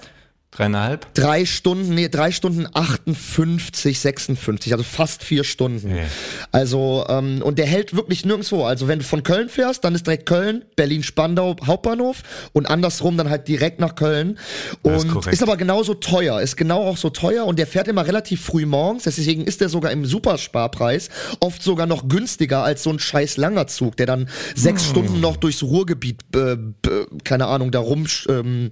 Dreieinhalb? 0.51 1.13
drei 1.13 1.45
Stunden, 1.45 1.93
nee, 1.93 2.09
drei 2.09 2.31
Stunden 2.31 2.65
58, 2.73 3.99
56, 3.99 4.73
also 4.73 4.83
fast 4.83 5.23
vier 5.23 5.43
Stunden. 5.43 5.95
Ja. 5.95 6.03
Also, 6.51 7.05
ähm, 7.07 7.41
und 7.43 7.59
der 7.59 7.67
hält 7.67 7.95
wirklich 7.95 8.25
nirgendwo. 8.25 8.65
Also, 8.65 8.87
wenn 8.87 8.99
du 8.99 9.05
von 9.05 9.21
Köln 9.23 9.47
fährst, 9.49 9.83
dann 9.83 9.93
ist 9.93 10.07
direkt 10.07 10.25
Köln, 10.25 10.65
Berlin-Spandau 10.75 11.55
Hauptbahnhof 11.65 12.23
und 12.53 12.65
andersrum 12.65 13.15
dann 13.15 13.29
halt 13.29 13.47
direkt 13.47 13.79
nach 13.79 13.93
Köln. 13.95 14.39
Ist 14.71 15.03
Und 15.03 15.11
korrekt. 15.11 15.33
ist 15.33 15.43
aber 15.43 15.55
genauso 15.55 15.93
teuer, 15.93 16.41
ist 16.41 16.57
genau 16.57 16.83
auch 16.87 16.97
so 16.97 17.09
teuer 17.11 17.45
und 17.45 17.59
der 17.59 17.67
fährt 17.67 17.87
immer 17.87 18.07
relativ 18.07 18.41
früh 18.43 18.65
morgens, 18.65 19.03
deswegen 19.03 19.45
ist 19.45 19.61
der 19.61 19.69
sogar 19.69 19.91
im 19.91 20.03
Supersparpreis 20.05 21.09
oft 21.41 21.61
sogar 21.61 21.85
noch 21.85 22.07
günstiger 22.09 22.63
als 22.63 22.81
so 22.83 22.89
ein 22.89 22.99
scheiß 22.99 23.37
langer 23.37 23.67
Zug, 23.67 23.97
der 23.97 24.07
dann 24.07 24.29
sechs 24.55 24.83
Hm. 24.83 24.89
Stunden 24.89 25.19
noch 25.21 25.37
durchs 25.37 25.61
Ruhrgebiet, 25.61 26.21
äh, 26.35 26.57
keine 27.23 27.45
Ahnung, 27.47 27.71
da 27.71 27.79
rum, 27.79 28.07
ähm, 28.29 28.71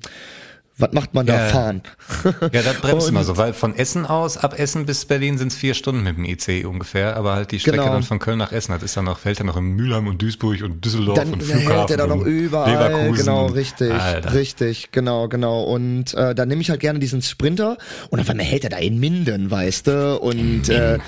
was 0.80 0.92
macht 0.94 1.13
man 1.13 1.26
da, 1.26 1.36
Ja. 1.36 1.46
fahren? 1.48 1.82
Ja, 2.54 2.62
das 2.62 2.76
bremst 2.82 3.10
immer 3.10 3.24
so, 3.24 3.38
weil 3.38 3.54
von 3.54 3.76
Essen 3.76 4.06
aus, 4.06 4.38
ab 4.38 4.58
Essen 4.60 4.86
bis 4.86 5.06
Berlin 5.06 5.38
sind 5.38 5.50
es 5.52 5.56
vier 5.58 5.74
Stunden 5.74 6.04
mit 6.04 6.18
dem 6.18 6.26
IC 6.26 6.66
ungefähr, 6.68 7.16
aber 7.18 7.34
halt 7.36 7.52
die 7.52 7.60
Strecke 7.60 7.78
Genau. 7.78 7.92
dann 7.94 8.04
von 8.04 8.20
Köln 8.20 8.38
nach 8.38 8.52
Essen, 8.52 8.72
das 8.74 8.84
ist 8.84 8.96
dann 8.98 9.06
noch, 9.06 9.18
fällt 9.20 9.40
dann 9.40 9.48
noch 9.48 9.58
in 9.58 9.63
Mülheim 9.76 10.08
und 10.08 10.22
Duisburg 10.22 10.62
und 10.63 10.84
Düsseldorf 10.86 11.18
dann 11.18 11.34
und 11.34 11.40
hält 11.42 11.62
Flughafen 11.63 11.92
er 11.92 11.98
da 11.98 12.08
noch 12.08 12.22
überall, 12.24 12.72
Leverkusen. 12.72 13.16
genau, 13.26 13.46
richtig, 13.48 13.92
Alter. 13.92 14.34
richtig, 14.34 14.90
genau, 14.92 15.28
genau. 15.28 15.63
Und 15.63 16.13
äh, 16.13 16.34
dann 16.36 16.48
nehme 16.48 16.62
ich 16.62 16.70
halt 16.70 16.80
gerne 16.80 17.00
diesen 17.00 17.22
Sprinter 17.22 17.78
und 18.10 18.20
auf 18.20 18.30
einmal 18.30 18.46
hält 18.46 18.63
er 18.63 18.70
da 18.70 18.78
in 18.78 19.00
Minden, 19.00 19.50
weißt 19.50 19.88
du, 19.88 20.18
und 20.20 20.70
äh, 20.70 21.00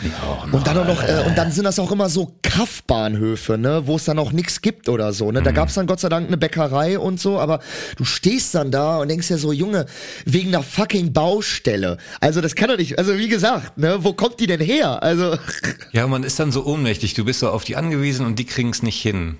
und 0.51 0.65
dann 0.67 0.77
auch 0.77 0.87
noch 0.87 1.03
äh, 1.03 1.23
und 1.27 1.37
dann 1.37 1.51
sind 1.51 1.63
das 1.65 1.77
auch 1.79 1.91
immer 1.91 2.09
so 2.09 2.33
Kaffbahnhöfe, 2.41 3.57
ne, 3.57 3.83
wo 3.85 3.95
es 3.97 4.05
dann 4.05 4.19
auch 4.19 4.31
nichts 4.31 4.61
gibt 4.61 4.89
oder 4.89 5.13
so, 5.13 5.31
ne. 5.31 5.41
Da 5.41 5.51
gab's 5.51 5.73
dann 5.75 5.85
Gott 5.87 5.99
sei 5.99 6.09
Dank 6.09 6.27
eine 6.27 6.37
Bäckerei 6.37 6.97
und 6.97 7.19
so, 7.19 7.39
aber 7.39 7.59
du 7.97 8.05
stehst 8.05 8.55
dann 8.55 8.71
da 8.71 8.97
und 8.97 9.09
denkst 9.09 9.29
ja 9.29 9.37
so, 9.37 9.51
Junge, 9.59 9.85
wegen 10.25 10.49
einer 10.49 10.63
fucking 10.63 11.13
Baustelle. 11.13 11.97
Also 12.21 12.41
das 12.41 12.55
kann 12.55 12.69
doch 12.69 12.77
nicht, 12.77 12.97
also 12.97 13.17
wie 13.17 13.27
gesagt, 13.27 13.77
ne, 13.77 14.03
wo 14.03 14.13
kommt 14.13 14.39
die 14.39 14.47
denn 14.47 14.61
her? 14.61 15.03
Also 15.03 15.37
Ja, 15.91 16.07
man 16.07 16.23
ist 16.23 16.39
dann 16.39 16.51
so 16.51 16.65
ohnmächtig, 16.65 17.13
du 17.13 17.25
bist 17.25 17.39
so 17.41 17.49
auf 17.49 17.63
die 17.63 17.75
angewiesen 17.75 18.25
und 18.25 18.39
die 18.39 18.45
kriegen 18.45 18.69
es 18.71 18.81
nicht 18.81 19.01
hin. 19.01 19.37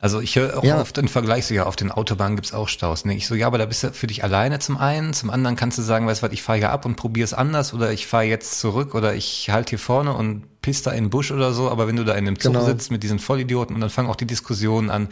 Also 0.00 0.20
ich 0.20 0.36
höre 0.36 0.56
auch 0.56 0.62
Ja. 0.64 0.80
oft 0.80 0.96
in 0.98 1.08
Vergleich 1.08 1.46
so, 1.46 1.54
ja, 1.54 1.66
auf 1.66 1.74
den 1.74 1.90
Autobahnen 1.90 2.36
gibt's 2.36 2.54
auch 2.54 2.68
Staus. 2.68 3.04
Ne? 3.04 3.14
Ich 3.16 3.26
so, 3.26 3.34
ja, 3.34 3.48
aber 3.48 3.58
da 3.58 3.66
bist 3.66 3.82
du 3.82 3.92
für 3.92 4.06
dich 4.06 4.22
alleine 4.22 4.60
zum 4.60 4.76
einen, 4.76 5.12
zum 5.12 5.28
anderen 5.28 5.56
kannst 5.56 5.76
du 5.76 5.82
sagen, 5.82 6.06
weißt 6.06 6.22
du 6.22 6.26
was, 6.26 6.32
ich 6.32 6.42
fahre 6.42 6.58
hier 6.58 6.70
ab 6.70 6.84
und 6.84 6.94
probiere 6.96 7.24
es 7.24 7.34
anders 7.34 7.74
oder 7.74 7.92
ich 7.92 8.06
fahre 8.06 8.24
jetzt 8.24 8.60
zurück 8.60 8.94
oder 8.94 9.14
ich 9.14 9.50
halt 9.50 9.70
hier 9.70 9.78
vorne 9.80 10.14
und 10.14 10.44
piss 10.68 10.82
da 10.82 10.90
in 10.90 11.04
den 11.04 11.10
Busch 11.10 11.30
oder 11.30 11.52
so, 11.54 11.70
aber 11.70 11.88
wenn 11.88 11.96
du 11.96 12.04
da 12.04 12.12
in 12.14 12.26
dem 12.26 12.38
Zug 12.38 12.52
Genau. 12.52 12.64
sitzt 12.66 12.90
mit 12.90 13.02
diesen 13.02 13.18
Vollidioten 13.18 13.74
und 13.74 13.80
dann 13.80 13.88
fangen 13.90 14.08
auch 14.10 14.16
die 14.16 14.26
Diskussionen 14.26 14.90
an 14.90 15.08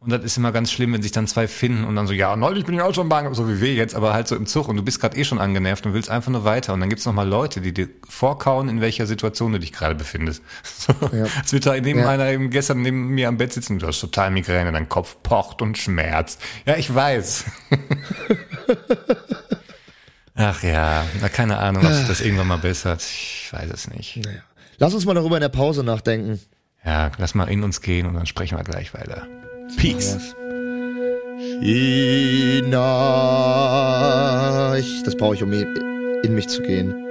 und 0.00 0.10
das 0.12 0.22
ist 0.22 0.36
immer 0.36 0.52
ganz 0.52 0.70
schlimm, 0.70 0.92
wenn 0.92 1.02
sich 1.02 1.10
dann 1.12 1.26
zwei 1.26 1.48
finden 1.48 1.82
und 1.84 1.96
dann 1.96 2.06
so, 2.06 2.12
ja, 2.12 2.36
neulich 2.36 2.64
bin 2.66 2.74
ich 2.74 2.82
auch 2.82 2.94
schon 2.94 3.08
Bahn, 3.08 3.32
so 3.34 3.48
wie 3.48 3.60
wir 3.60 3.72
jetzt, 3.74 3.94
aber 3.96 4.12
halt 4.12 4.28
so 4.28 4.36
im 4.36 4.46
Zug 4.46 4.68
und 4.68 4.76
du 4.76 4.82
bist 4.82 5.00
gerade 5.00 5.16
eh 5.16 5.24
schon 5.24 5.38
angenervt 5.40 5.86
und 5.86 5.94
willst 5.94 6.08
einfach 6.10 6.30
nur 6.30 6.44
weiter 6.44 6.72
und 6.74 6.80
dann 6.80 6.88
gibt's 6.90 7.04
noch 7.06 7.14
mal 7.14 7.26
Leute, 7.26 7.60
die 7.62 7.72
dir 7.72 7.88
vorkauen, 8.08 8.68
in 8.68 8.80
welcher 8.82 9.06
Situation 9.06 9.50
du 9.52 9.58
dich 9.58 9.72
gerade 9.72 9.94
befindest. 9.94 10.42
So, 10.62 10.92
Als 11.40 11.52
wird 11.54 11.64
da 11.66 11.72
neben 11.80 12.00
Ja. 12.00 12.08
einer 12.10 12.28
eben 12.30 12.50
gestern 12.50 12.82
neben 12.82 13.08
mir 13.08 13.28
am 13.28 13.38
Bett 13.38 13.52
sitzen, 13.54 13.78
du 13.78 13.86
hast 13.86 13.98
total 14.00 14.30
Migräne, 14.30 14.70
dein 14.72 14.88
Kopf 14.88 15.16
pocht 15.22 15.62
und 15.62 15.76
schmerzt. 15.78 16.40
Ja, 16.66 16.76
ich 16.76 16.94
weiß. 16.94 17.44
Ach 20.40 20.62
ja, 20.62 21.04
na, 21.20 21.28
keine 21.28 21.58
Ahnung, 21.58 21.84
ob 21.84 21.92
sich 21.92 22.06
das 22.06 22.20
irgendwann 22.20 22.46
mal 22.46 22.58
bessert. 22.58 23.02
Ich 23.02 23.48
weiß 23.50 23.68
es 23.72 23.88
nicht. 23.90 24.20
Lass 24.78 24.94
uns 24.94 25.04
mal 25.04 25.14
darüber 25.14 25.36
in 25.36 25.42
der 25.42 25.48
Pause 25.48 25.84
nachdenken. 25.84 26.40
Ja, 26.84 27.10
lass 27.18 27.34
mal 27.34 27.48
in 27.48 27.62
uns 27.62 27.82
gehen 27.82 28.06
und 28.06 28.14
dann 28.14 28.26
sprechen 28.26 28.56
wir 28.56 28.64
gleich 28.64 28.94
weiter. 28.94 29.26
Peace. 29.76 30.34
China. 31.60 32.76
Ich, 34.76 35.02
das 35.04 35.16
brauche 35.16 35.34
ich, 35.34 35.42
um 35.42 35.52
in 35.52 36.34
mich 36.34 36.48
zu 36.48 36.62
gehen. 36.62 37.07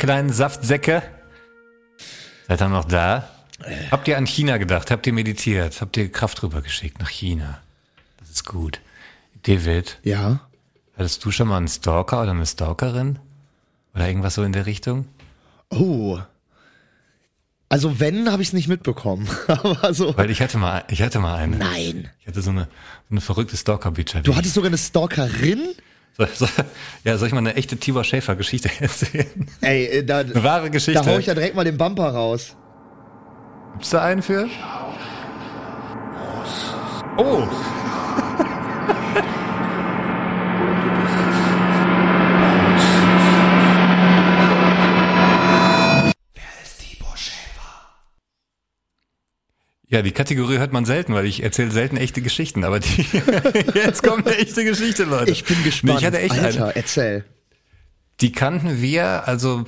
Kleinen 0.00 0.32
Saftsäcke? 0.32 1.02
Seid 2.48 2.60
ihr 2.62 2.68
noch 2.68 2.86
da? 2.86 3.28
Habt 3.90 4.08
ihr 4.08 4.16
an 4.16 4.26
China 4.26 4.56
gedacht? 4.56 4.90
Habt 4.90 5.06
ihr 5.06 5.12
meditiert? 5.12 5.80
Habt 5.80 5.96
ihr 5.96 6.10
Kraft 6.10 6.42
rübergeschickt 6.42 6.98
nach 6.98 7.10
China? 7.10 7.60
Das 8.18 8.30
ist 8.30 8.44
gut. 8.46 8.80
David, 9.42 9.98
Ja. 10.02 10.40
hattest 10.96 11.24
du 11.24 11.30
schon 11.30 11.48
mal 11.48 11.58
einen 11.58 11.68
Stalker 11.68 12.22
oder 12.22 12.30
eine 12.32 12.46
Stalkerin? 12.46 13.18
Oder 13.94 14.08
irgendwas 14.08 14.34
so 14.34 14.42
in 14.42 14.52
der 14.52 14.66
Richtung? 14.66 15.06
Oh. 15.70 16.18
Also 17.68 18.00
wenn, 18.00 18.30
habe 18.32 18.42
ich 18.42 18.48
es 18.48 18.52
nicht 18.54 18.68
mitbekommen. 18.68 19.28
Aber 19.46 19.92
so. 19.94 20.16
Weil 20.16 20.30
ich 20.30 20.40
hatte 20.40 20.58
mal, 20.58 20.84
ich 20.88 21.02
hatte 21.02 21.20
mal 21.20 21.36
eine. 21.36 21.56
Nein. 21.56 22.10
Ich 22.20 22.26
hatte 22.26 22.40
so 22.42 22.50
eine, 22.50 22.64
so 22.64 23.12
eine 23.12 23.20
verrückte 23.20 23.56
Stalker-Bitch. 23.56 24.14
Du 24.24 24.34
hattest 24.34 24.54
sogar 24.54 24.68
eine 24.68 24.78
Stalkerin? 24.78 25.74
Soll, 26.26 26.48
soll, 26.48 26.64
ja, 27.04 27.16
soll 27.16 27.28
ich 27.28 27.32
mal 27.34 27.38
eine 27.38 27.54
echte 27.54 27.76
Tibor 27.76 28.04
Schäfer-Geschichte 28.04 28.70
erzählen? 28.80 29.46
Ey, 29.60 29.86
äh, 29.86 30.04
da, 30.04 30.20
Eine 30.20 30.42
wahre 30.42 30.62
da 30.64 30.68
Geschichte. 30.68 31.04
hau 31.06 31.18
ich 31.18 31.26
ja 31.26 31.34
direkt 31.34 31.56
mal 31.56 31.64
den 31.64 31.76
Bumper 31.76 32.10
raus. 32.10 32.56
Gibt's 33.74 33.90
da 33.90 34.02
einen 34.02 34.22
für? 34.22 34.48
Oh! 37.16 37.42
Ja, 49.90 50.02
die 50.02 50.12
Kategorie 50.12 50.58
hört 50.58 50.72
man 50.72 50.84
selten, 50.84 51.14
weil 51.14 51.26
ich 51.26 51.42
erzähle 51.42 51.72
selten 51.72 51.96
echte 51.96 52.22
Geschichten, 52.22 52.62
aber 52.62 52.78
die, 52.78 53.04
jetzt 53.74 54.04
kommt 54.04 54.24
eine 54.24 54.36
echte 54.36 54.64
Geschichte, 54.64 55.02
Leute. 55.02 55.32
Ich 55.32 55.44
bin 55.44 55.60
gespannt. 55.64 55.94
Nee, 55.94 55.98
ich 55.98 56.06
hatte 56.06 56.20
echt 56.20 56.38
Alter, 56.38 56.64
eine. 56.66 56.76
erzähl. 56.76 57.24
Die 58.20 58.30
kannten 58.30 58.80
wir, 58.80 59.26
also 59.26 59.64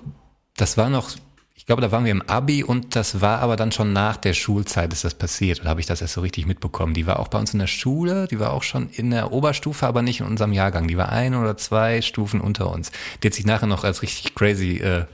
das 0.56 0.76
war 0.76 0.90
noch, 0.90 1.10
ich 1.56 1.66
glaube, 1.66 1.82
da 1.82 1.90
waren 1.90 2.04
wir 2.04 2.12
im 2.12 2.22
Abi 2.22 2.62
und 2.62 2.94
das 2.94 3.20
war 3.20 3.40
aber 3.40 3.56
dann 3.56 3.72
schon 3.72 3.92
nach 3.92 4.16
der 4.16 4.32
Schulzeit 4.32 4.92
ist 4.92 5.02
das 5.02 5.14
passiert. 5.14 5.60
Oder 5.60 5.70
habe 5.70 5.80
ich 5.80 5.86
das 5.86 6.00
erst 6.00 6.14
so 6.14 6.20
richtig 6.20 6.46
mitbekommen? 6.46 6.94
Die 6.94 7.08
war 7.08 7.18
auch 7.18 7.26
bei 7.28 7.40
uns 7.40 7.52
in 7.52 7.58
der 7.58 7.66
Schule, 7.66 8.28
die 8.28 8.38
war 8.38 8.52
auch 8.52 8.62
schon 8.62 8.90
in 8.90 9.10
der 9.10 9.32
Oberstufe, 9.32 9.88
aber 9.88 10.02
nicht 10.02 10.20
in 10.20 10.26
unserem 10.26 10.52
Jahrgang. 10.52 10.86
Die 10.86 10.96
war 10.96 11.10
ein 11.10 11.34
oder 11.34 11.56
zwei 11.56 12.00
Stufen 12.00 12.40
unter 12.40 12.70
uns. 12.70 12.92
Die 13.22 13.26
hat 13.26 13.34
sich 13.34 13.44
nachher 13.44 13.66
noch 13.66 13.82
als 13.82 14.02
richtig 14.02 14.36
crazy, 14.36 14.76
äh, 14.76 15.06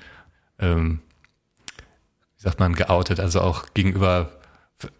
ähm, 0.59 1.01
wie 2.37 2.42
sagt 2.42 2.61
man, 2.61 2.75
geoutet, 2.75 3.21
also 3.21 3.40
auch 3.40 3.73
gegenüber 3.73 4.38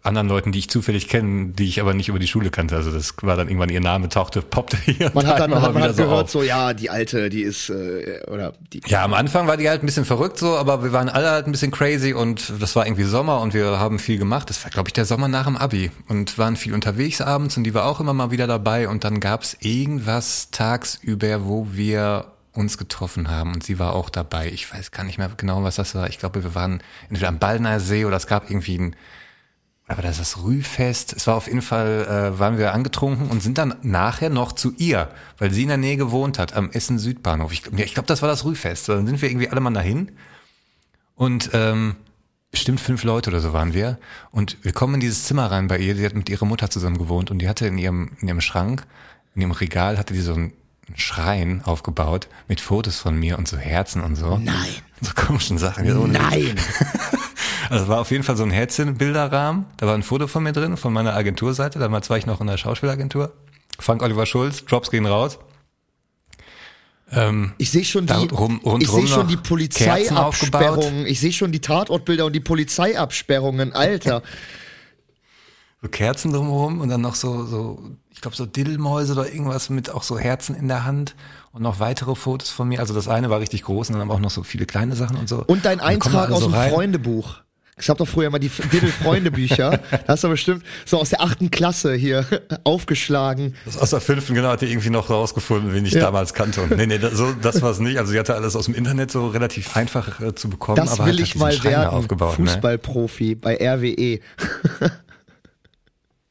anderen 0.03 0.27
Leuten, 0.27 0.51
die 0.51 0.59
ich 0.59 0.69
zufällig 0.69 1.07
kenne, 1.07 1.53
die 1.53 1.65
ich 1.65 1.79
aber 1.79 1.93
nicht 1.93 2.09
über 2.09 2.19
die 2.19 2.27
Schule 2.27 2.49
kannte. 2.49 2.75
Also 2.75 2.91
das 2.91 3.15
war 3.21 3.37
dann 3.37 3.47
irgendwann 3.47 3.69
ihr 3.69 3.79
Name 3.79 4.09
tauchte, 4.09 4.41
poppte 4.41 4.77
hier. 4.85 5.09
Man 5.13 5.25
hat 5.25 5.39
dann 5.39 5.51
immer 5.51 5.61
hat, 5.61 5.73
man 5.73 5.83
wieder 5.83 5.89
hat 5.91 5.97
gehört, 5.97 6.25
auf. 6.25 6.31
so, 6.31 6.43
ja, 6.43 6.73
die 6.73 6.89
alte, 6.89 7.29
die 7.29 7.43
ist, 7.43 7.69
äh, 7.69 8.21
oder 8.27 8.53
die. 8.73 8.81
Ja, 8.87 9.05
am 9.05 9.13
Anfang 9.13 9.47
war 9.47 9.55
die 9.55 9.69
halt 9.69 9.81
ein 9.81 9.85
bisschen 9.85 10.03
verrückt 10.03 10.37
so, 10.37 10.57
aber 10.57 10.83
wir 10.83 10.91
waren 10.91 11.07
alle 11.07 11.29
halt 11.29 11.45
ein 11.47 11.51
bisschen 11.51 11.71
crazy 11.71 12.13
und 12.13 12.51
das 12.59 12.75
war 12.75 12.85
irgendwie 12.85 13.03
Sommer 13.03 13.39
und 13.39 13.53
wir 13.53 13.79
haben 13.79 13.99
viel 13.99 14.17
gemacht. 14.17 14.49
Das 14.49 14.61
war, 14.65 14.71
glaube 14.71 14.89
ich, 14.89 14.93
der 14.93 15.05
Sommer 15.05 15.29
nach 15.29 15.45
dem 15.45 15.55
Abi 15.55 15.91
und 16.09 16.37
waren 16.37 16.57
viel 16.57 16.73
unterwegs 16.73 17.21
abends 17.21 17.55
und 17.55 17.63
die 17.63 17.73
war 17.73 17.85
auch 17.85 18.01
immer 18.01 18.13
mal 18.13 18.31
wieder 18.31 18.47
dabei 18.47 18.89
und 18.89 19.05
dann 19.05 19.21
gab's 19.21 19.55
irgendwas 19.61 20.51
tagsüber, 20.51 21.45
wo 21.45 21.67
wir 21.71 22.25
uns 22.51 22.77
getroffen 22.77 23.29
haben 23.29 23.53
und 23.53 23.63
sie 23.63 23.79
war 23.79 23.93
auch 23.93 24.09
dabei. 24.09 24.49
Ich 24.49 24.73
weiß 24.73 24.91
gar 24.91 25.05
nicht 25.05 25.17
mehr 25.17 25.31
genau, 25.37 25.63
was 25.63 25.75
das 25.77 25.95
war. 25.95 26.09
Ich 26.09 26.19
glaube, 26.19 26.43
wir 26.43 26.53
waren 26.53 26.81
entweder 27.07 27.29
am 27.29 27.39
Ballner 27.39 27.79
See 27.79 28.03
oder 28.03 28.17
es 28.17 28.27
gab 28.27 28.49
irgendwie 28.49 28.77
ein 28.77 28.95
aber 29.89 30.03
das 30.03 30.19
ist 30.19 30.35
das 30.35 30.43
Rühfest. 30.43 31.13
Es 31.13 31.25
war 31.25 31.35
auf 31.35 31.47
jeden 31.47 31.63
Fall, 31.63 32.05
äh, 32.35 32.39
waren 32.39 32.59
wir 32.59 32.73
angetrunken 32.73 33.27
und 33.27 33.41
sind 33.41 33.57
dann 33.57 33.75
nachher 33.81 34.29
noch 34.29 34.51
zu 34.51 34.71
ihr, 34.77 35.09
weil 35.39 35.51
sie 35.51 35.63
in 35.63 35.69
der 35.69 35.77
Nähe 35.77 35.97
gewohnt 35.97 36.37
hat, 36.37 36.53
am 36.53 36.69
Essen 36.69 36.99
Südbahnhof. 36.99 37.51
Ich, 37.51 37.63
ja, 37.75 37.85
ich 37.85 37.95
glaube, 37.95 38.05
das 38.05 38.21
war 38.21 38.29
das 38.29 38.45
Rühfest. 38.45 38.87
Dann 38.87 39.07
sind 39.07 39.19
wir 39.21 39.29
irgendwie 39.29 39.49
alle 39.49 39.59
mal 39.61 39.73
dahin 39.73 40.11
und 41.15 41.49
ähm, 41.53 41.95
bestimmt 42.51 42.79
fünf 42.79 43.03
Leute 43.03 43.31
oder 43.31 43.39
so 43.39 43.51
waren 43.51 43.73
wir. 43.73 43.97
Und 44.29 44.57
wir 44.63 44.73
kommen 44.73 44.93
in 44.93 44.99
dieses 44.99 45.23
Zimmer 45.23 45.49
rein 45.49 45.67
bei 45.67 45.79
ihr. 45.79 45.95
Die 45.95 46.05
hat 46.05 46.13
mit 46.13 46.29
ihrer 46.29 46.45
Mutter 46.45 46.69
zusammen 46.69 46.99
gewohnt 46.99 47.31
und 47.31 47.39
die 47.39 47.49
hatte 47.49 47.65
in 47.65 47.79
ihrem, 47.79 48.11
in 48.21 48.27
ihrem 48.27 48.41
Schrank, 48.41 48.85
in 49.33 49.41
ihrem 49.41 49.51
Regal, 49.51 49.97
hatte 49.97 50.13
die 50.13 50.21
so 50.21 50.35
einen 50.35 50.53
Schrein 50.95 51.63
aufgebaut 51.65 52.27
mit 52.47 52.61
Fotos 52.61 52.99
von 52.99 53.17
mir 53.17 53.39
und 53.39 53.47
so 53.47 53.57
Herzen 53.57 54.03
und 54.03 54.15
so. 54.15 54.37
Nein. 54.37 54.55
So 55.01 55.13
komischen 55.15 55.57
Sachen. 55.57 56.11
Nein. 56.11 56.55
Also 57.69 57.83
es 57.83 57.89
war 57.89 57.99
auf 57.99 58.11
jeden 58.11 58.23
Fall 58.23 58.35
so 58.35 58.43
ein 58.43 58.51
Herzchen-Bilderrahmen. 58.51 59.65
Da 59.77 59.85
war 59.87 59.93
ein 59.93 60.03
Foto 60.03 60.27
von 60.27 60.43
mir 60.43 60.53
drin, 60.53 60.75
von 60.77 60.91
meiner 60.91 61.13
Agenturseite. 61.15 61.79
Damals 61.79 62.09
war 62.09 62.17
ich 62.17 62.25
noch 62.25 62.41
in 62.41 62.47
der 62.47 62.57
Schauspielagentur. 62.57 63.31
Frank 63.79 64.01
Oliver 64.01 64.25
Schulz, 64.25 64.65
Drops 64.65 64.89
gehen 64.91 65.05
raus. 65.05 65.39
Ähm, 67.11 67.53
Ich 67.57 67.71
sehe 67.71 67.83
schon 67.85 68.05
die, 68.05 68.27
rum- 68.31 68.59
ich 68.79 68.89
sehe 68.89 69.07
schon 69.07 69.27
die. 69.27 69.37
Polizeiabsperrungen. 69.37 71.05
Ich 71.07 71.19
sehe 71.19 71.31
schon 71.33 71.51
die 71.51 71.59
Tatortbilder 71.61 72.25
und 72.25 72.33
die 72.33 72.39
Polizeiabsperrungen. 72.39 73.73
Alter. 73.73 74.21
so 75.81 75.87
Kerzen 75.87 76.33
drumherum 76.33 76.81
und 76.81 76.89
dann 76.89 77.01
noch 77.01 77.15
so, 77.15 77.45
so 77.45 77.81
ich 78.11 78.21
glaube 78.21 78.35
so 78.35 78.45
Diddelmäuse 78.45 79.13
oder 79.13 79.31
irgendwas 79.31 79.69
mit 79.69 79.89
auch 79.89 80.03
so 80.03 80.19
Herzen 80.19 80.55
in 80.55 80.67
der 80.67 80.83
Hand 80.83 81.15
und 81.51 81.61
noch 81.63 81.79
weitere 81.79 82.15
Fotos 82.15 82.49
von 82.49 82.67
mir. 82.67 82.79
Also 82.79 82.93
das 82.93 83.07
eine 83.07 83.29
war 83.29 83.39
richtig 83.39 83.63
groß 83.63 83.89
und 83.89 83.93
dann 83.93 84.01
aber 84.03 84.13
auch 84.15 84.19
noch 84.19 84.29
so 84.29 84.43
viele 84.43 84.65
kleine 84.65 84.95
Sachen 84.95 85.17
und 85.17 85.29
so. 85.29 85.43
Und 85.47 85.65
dein 85.65 85.79
Eintrag 85.79 86.25
alle 86.27 86.35
aus 86.35 86.41
so 86.41 86.47
dem 86.49 86.53
rein. 86.53 86.71
Freundebuch. 86.71 87.37
Ich 87.79 87.89
hab 87.89 87.97
doch 87.97 88.07
früher 88.07 88.29
mal 88.29 88.39
die 88.39 88.49
Diddle-Freunde-Bücher. 88.49 89.79
da 89.91 89.99
hast 90.07 90.23
du 90.23 90.29
bestimmt 90.29 90.63
so 90.85 90.99
aus 90.99 91.09
der 91.09 91.21
achten 91.21 91.49
Klasse 91.51 91.93
hier 91.93 92.25
aufgeschlagen. 92.63 93.55
Das 93.65 93.77
aus 93.77 93.91
der 93.91 94.01
fünften, 94.01 94.33
genau, 94.35 94.49
hat 94.49 94.61
die 94.61 94.67
irgendwie 94.67 94.89
noch 94.89 95.09
rausgefunden, 95.09 95.73
wen 95.73 95.85
ich 95.85 95.93
Ja. 95.93 96.01
damals 96.01 96.33
kannte. 96.33 96.61
Und 96.61 96.75
nee, 96.77 96.85
nee, 96.85 96.97
das, 96.97 97.13
so, 97.13 97.31
das 97.33 97.61
war 97.61 97.71
es 97.71 97.79
nicht. 97.79 97.97
Also 97.97 98.11
sie 98.11 98.19
hatte 98.19 98.35
alles 98.35 98.55
aus 98.55 98.65
dem 98.65 98.75
Internet 98.75 99.11
so 99.11 99.27
relativ 99.27 99.75
einfach 99.75 100.19
äh, 100.19 100.35
zu 100.35 100.49
bekommen. 100.49 100.77
Das 100.77 100.93
aber 100.93 101.05
will 101.07 101.13
hat 101.13 101.19
ich 101.21 101.39
halt 101.39 101.63
mal 101.63 101.63
werden. 101.63 102.07
Ne? 102.09 102.31
Fußballprofi 102.31 103.35
bei 103.35 103.57
E. 103.57 103.67
RWE. 103.69 104.19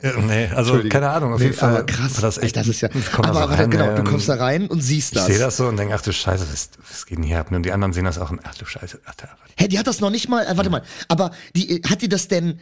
Ja, 0.01 0.13
nee, 0.21 0.47
also 0.55 0.81
keine 0.89 1.11
Ahnung. 1.11 1.33
Auf 1.33 1.41
Nee, 1.41 1.47
jeden 1.47 1.57
Fall 1.59 1.71
aber 1.75 1.87
krass. 1.87 2.13
das 2.21 2.39
echt. 2.39 2.55
das 2.57 2.69
ist 2.69 2.81
ja. 2.83 2.89
ich 2.95 3.11
komm 3.11 3.25
da 3.25 3.31
Aber, 3.31 3.39
so 3.41 3.45
aber 3.47 3.59
rein, 3.59 3.71
genau, 3.71 3.97
du 3.97 4.05
kommst 4.05 4.29
da 4.29 4.35
rein 4.37 4.69
und 4.69 4.81
siehst 4.81 5.09
Ich 5.13 5.19
das. 5.19 5.27
sehe 5.27 5.39
das 5.41 5.57
so 5.57 5.67
und 5.67 5.77
denke, 5.77 5.93
ach 5.95 6.03
du 6.03 6.13
Scheiße, 6.13 6.47
was, 6.53 6.71
was 6.89 7.05
geht 7.05 7.19
denn 7.19 7.25
hier 7.25 7.41
ab? 7.41 7.51
Und 7.51 7.65
die 7.65 7.73
anderen 7.73 7.93
sehen 7.93 8.05
das 8.05 8.17
auch 8.19 8.31
und 8.31 8.39
ach 8.45 8.55
du 8.55 8.65
Scheiße. 8.65 9.01
Ach, 9.07 9.15
da, 9.17 9.29
Hä, 9.59 9.67
die 9.67 9.77
hat 9.77 9.89
das 9.89 9.99
noch 10.01 10.11
nicht 10.11 10.29
mal. 10.29 10.47
Äh, 10.47 10.57
warte 10.57 10.71
mal. 10.71 10.83
Aber 11.09 11.33
die 11.57 11.83
hat 11.89 12.01
die 12.01 12.09
das 12.09 12.29
denn? 12.29 12.61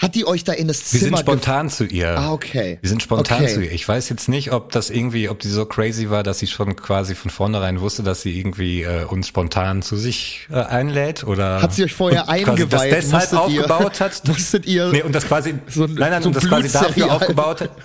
Hat 0.00 0.14
die 0.14 0.26
euch 0.26 0.44
da 0.44 0.52
in 0.52 0.66
das 0.66 0.92
wir 0.92 1.00
Zimmer 1.00 1.18
sind 1.18 1.26
spontan 1.26 1.68
zu 1.70 1.84
ihr. 1.84 2.16
Ah, 2.18 2.32
okay. 2.32 2.78
Wir 2.80 2.88
sind 2.88 3.02
spontan 3.02 3.42
Okay. 3.44 3.54
zu 3.54 3.60
ihr. 3.64 3.72
Ich 3.72 3.86
weiß 3.86 4.08
jetzt 4.08 4.28
nicht, 4.28 4.50
ob 4.52 4.72
das 4.72 4.88
irgendwie, 4.90 5.28
ob 5.28 5.38
die 5.40 5.48
so 5.48 5.66
crazy 5.66 6.08
war, 6.10 6.22
dass 6.22 6.38
sie 6.38 6.46
schon 6.46 6.74
quasi 6.74 7.14
von 7.14 7.30
vornherein 7.30 7.80
wusste, 7.80 8.02
dass 8.02 8.22
sie 8.22 8.38
irgendwie 8.38 8.82
äh, 8.82 9.04
uns 9.04 9.28
spontan 9.28 9.82
zu 9.82 9.96
sich 9.96 10.48
äh, 10.50 10.54
einlädt 10.54 11.24
oder 11.24 11.60
Hat 11.60 11.74
sie 11.74 11.84
euch 11.84 11.92
vorher 11.92 12.22
quasi 12.24 12.40
das 12.66 12.80
eingeweiht? 12.80 12.92
deshalb 12.92 13.12
Musstet 13.32 13.32
ihr- 13.54 13.60
aufgebaut 13.64 14.00
hat. 14.00 14.22
musstet 14.28 14.66
ihr 14.66 14.88
nee, 14.90 15.02
und 15.02 15.14
das 15.14 15.26
quasi 15.26 15.54
so 15.68 15.84
ein- 15.84 15.94
nein, 15.94 16.10
nein, 16.12 16.22
so 16.22 16.28
und 16.28 16.36
das 16.36 16.48
quasi 16.48 16.70
dafür 16.72 17.12
aufgebaut 17.12 17.60
hat. 17.60 17.70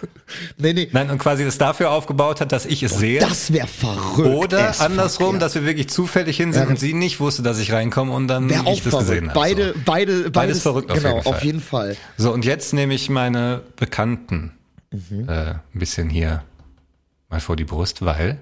Nee, 0.58 0.74
nee. 0.74 0.90
Nein, 0.92 1.12
und 1.12 1.20
quasi 1.20 1.46
das 1.46 1.60
dafür 1.60 1.92
aufgebaut 1.92 2.42
hat, 2.42 2.52
dass 2.52 2.66
ich 2.66 2.82
es 2.82 2.98
sehe. 2.98 3.20
Das 3.20 3.54
wäre 3.54 3.68
verrückt. 3.68 4.28
Oder 4.28 4.74
andersrum, 4.82 5.36
ja. 5.36 5.40
dass 5.40 5.54
wir 5.54 5.66
wirklich 5.66 5.88
zufällig 5.90 6.36
hin 6.38 6.52
sind 6.52 6.64
Ja. 6.64 6.70
und 6.70 6.80
sie 6.80 6.94
nicht 6.96 7.20
wusste, 7.20 7.44
dass 7.44 7.60
ich 7.60 7.72
reinkomme 7.72 8.12
und 8.12 8.28
dann 8.28 8.52
auch 8.66 8.74
ich 8.74 8.82
das 8.82 8.90
verrückt. 8.90 9.10
gesehen 9.10 9.30
habe. 9.30 9.40
beide, 9.40 9.68
so. 9.74 9.80
beide, 9.86 10.32
beides, 10.32 10.62
verrückt 10.64 10.90
auf 10.92 10.98
genau, 10.98 11.10
jeden 11.18 11.24
Fall. 11.24 11.34
auf 11.36 11.44
jeden 11.44 11.62
Fall. 11.62 11.98
So, 12.18 12.32
und 12.34 12.46
jetzt 12.46 12.74
nehme 12.74 12.94
ich 12.94 13.10
meine 13.10 13.62
Bekannten 13.76 14.52
Mhm. 14.92 15.28
äh, 15.28 15.52
ein 15.52 15.60
bisschen 15.74 16.10
hier 16.10 16.44
mal 17.30 17.40
vor 17.42 17.56
die 17.56 17.66
Brust, 17.66 18.04
weil 18.06 18.40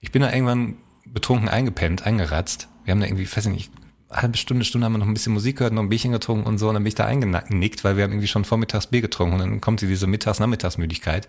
ich 0.00 0.12
bin 0.12 0.22
da 0.22 0.32
irgendwann 0.32 0.76
betrunken 1.04 1.48
eingepennt, 1.48 2.06
eingeratzt. 2.06 2.68
Wir 2.84 2.92
haben 2.92 3.00
da 3.00 3.06
irgendwie, 3.06 3.26
weiß 3.26 3.46
ich 3.46 3.52
nicht, 3.52 3.72
eine 4.08 4.22
halbe 4.22 4.36
Stunde, 4.36 4.64
Stunde 4.64 4.84
haben 4.84 4.92
wir 4.92 4.98
noch 4.98 5.06
ein 5.06 5.14
bisschen 5.14 5.32
Musik 5.32 5.58
gehört, 5.58 5.72
noch 5.72 5.82
ein 5.82 5.88
Bierchen 5.88 6.12
getrunken 6.12 6.46
und 6.46 6.58
so. 6.58 6.68
Und 6.68 6.74
dann 6.74 6.82
bin 6.84 6.88
ich 6.88 6.94
da 6.94 7.06
eingenickt, 7.06 7.82
weil 7.84 7.96
wir 7.96 8.04
haben 8.04 8.12
irgendwie 8.12 8.28
schon 8.28 8.44
vormittags 8.44 8.86
Bier 8.88 9.00
getrunken. 9.00 9.34
Und 9.34 9.40
dann 9.40 9.60
kommt 9.60 9.80
diese 9.80 10.06
Mittags-Nachmittagsmüdigkeit. 10.06 11.28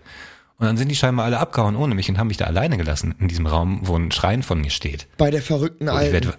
Und 0.57 0.67
dann 0.67 0.77
sind 0.77 0.89
die 0.89 0.95
scheinbar 0.95 1.25
alle 1.25 1.39
abgehauen 1.39 1.75
ohne 1.75 1.95
mich 1.95 2.09
und 2.09 2.19
haben 2.19 2.27
mich 2.27 2.37
da 2.37 2.45
alleine 2.45 2.77
gelassen 2.77 3.15
in 3.19 3.27
diesem 3.27 3.47
Raum, 3.47 3.79
wo 3.83 3.95
ein 3.95 4.11
Schrein 4.11 4.43
von 4.43 4.61
mir 4.61 4.69
steht. 4.69 5.07
Bei 5.17 5.31
der 5.31 5.41
verrückten 5.41 5.89
Alten. 5.89 6.33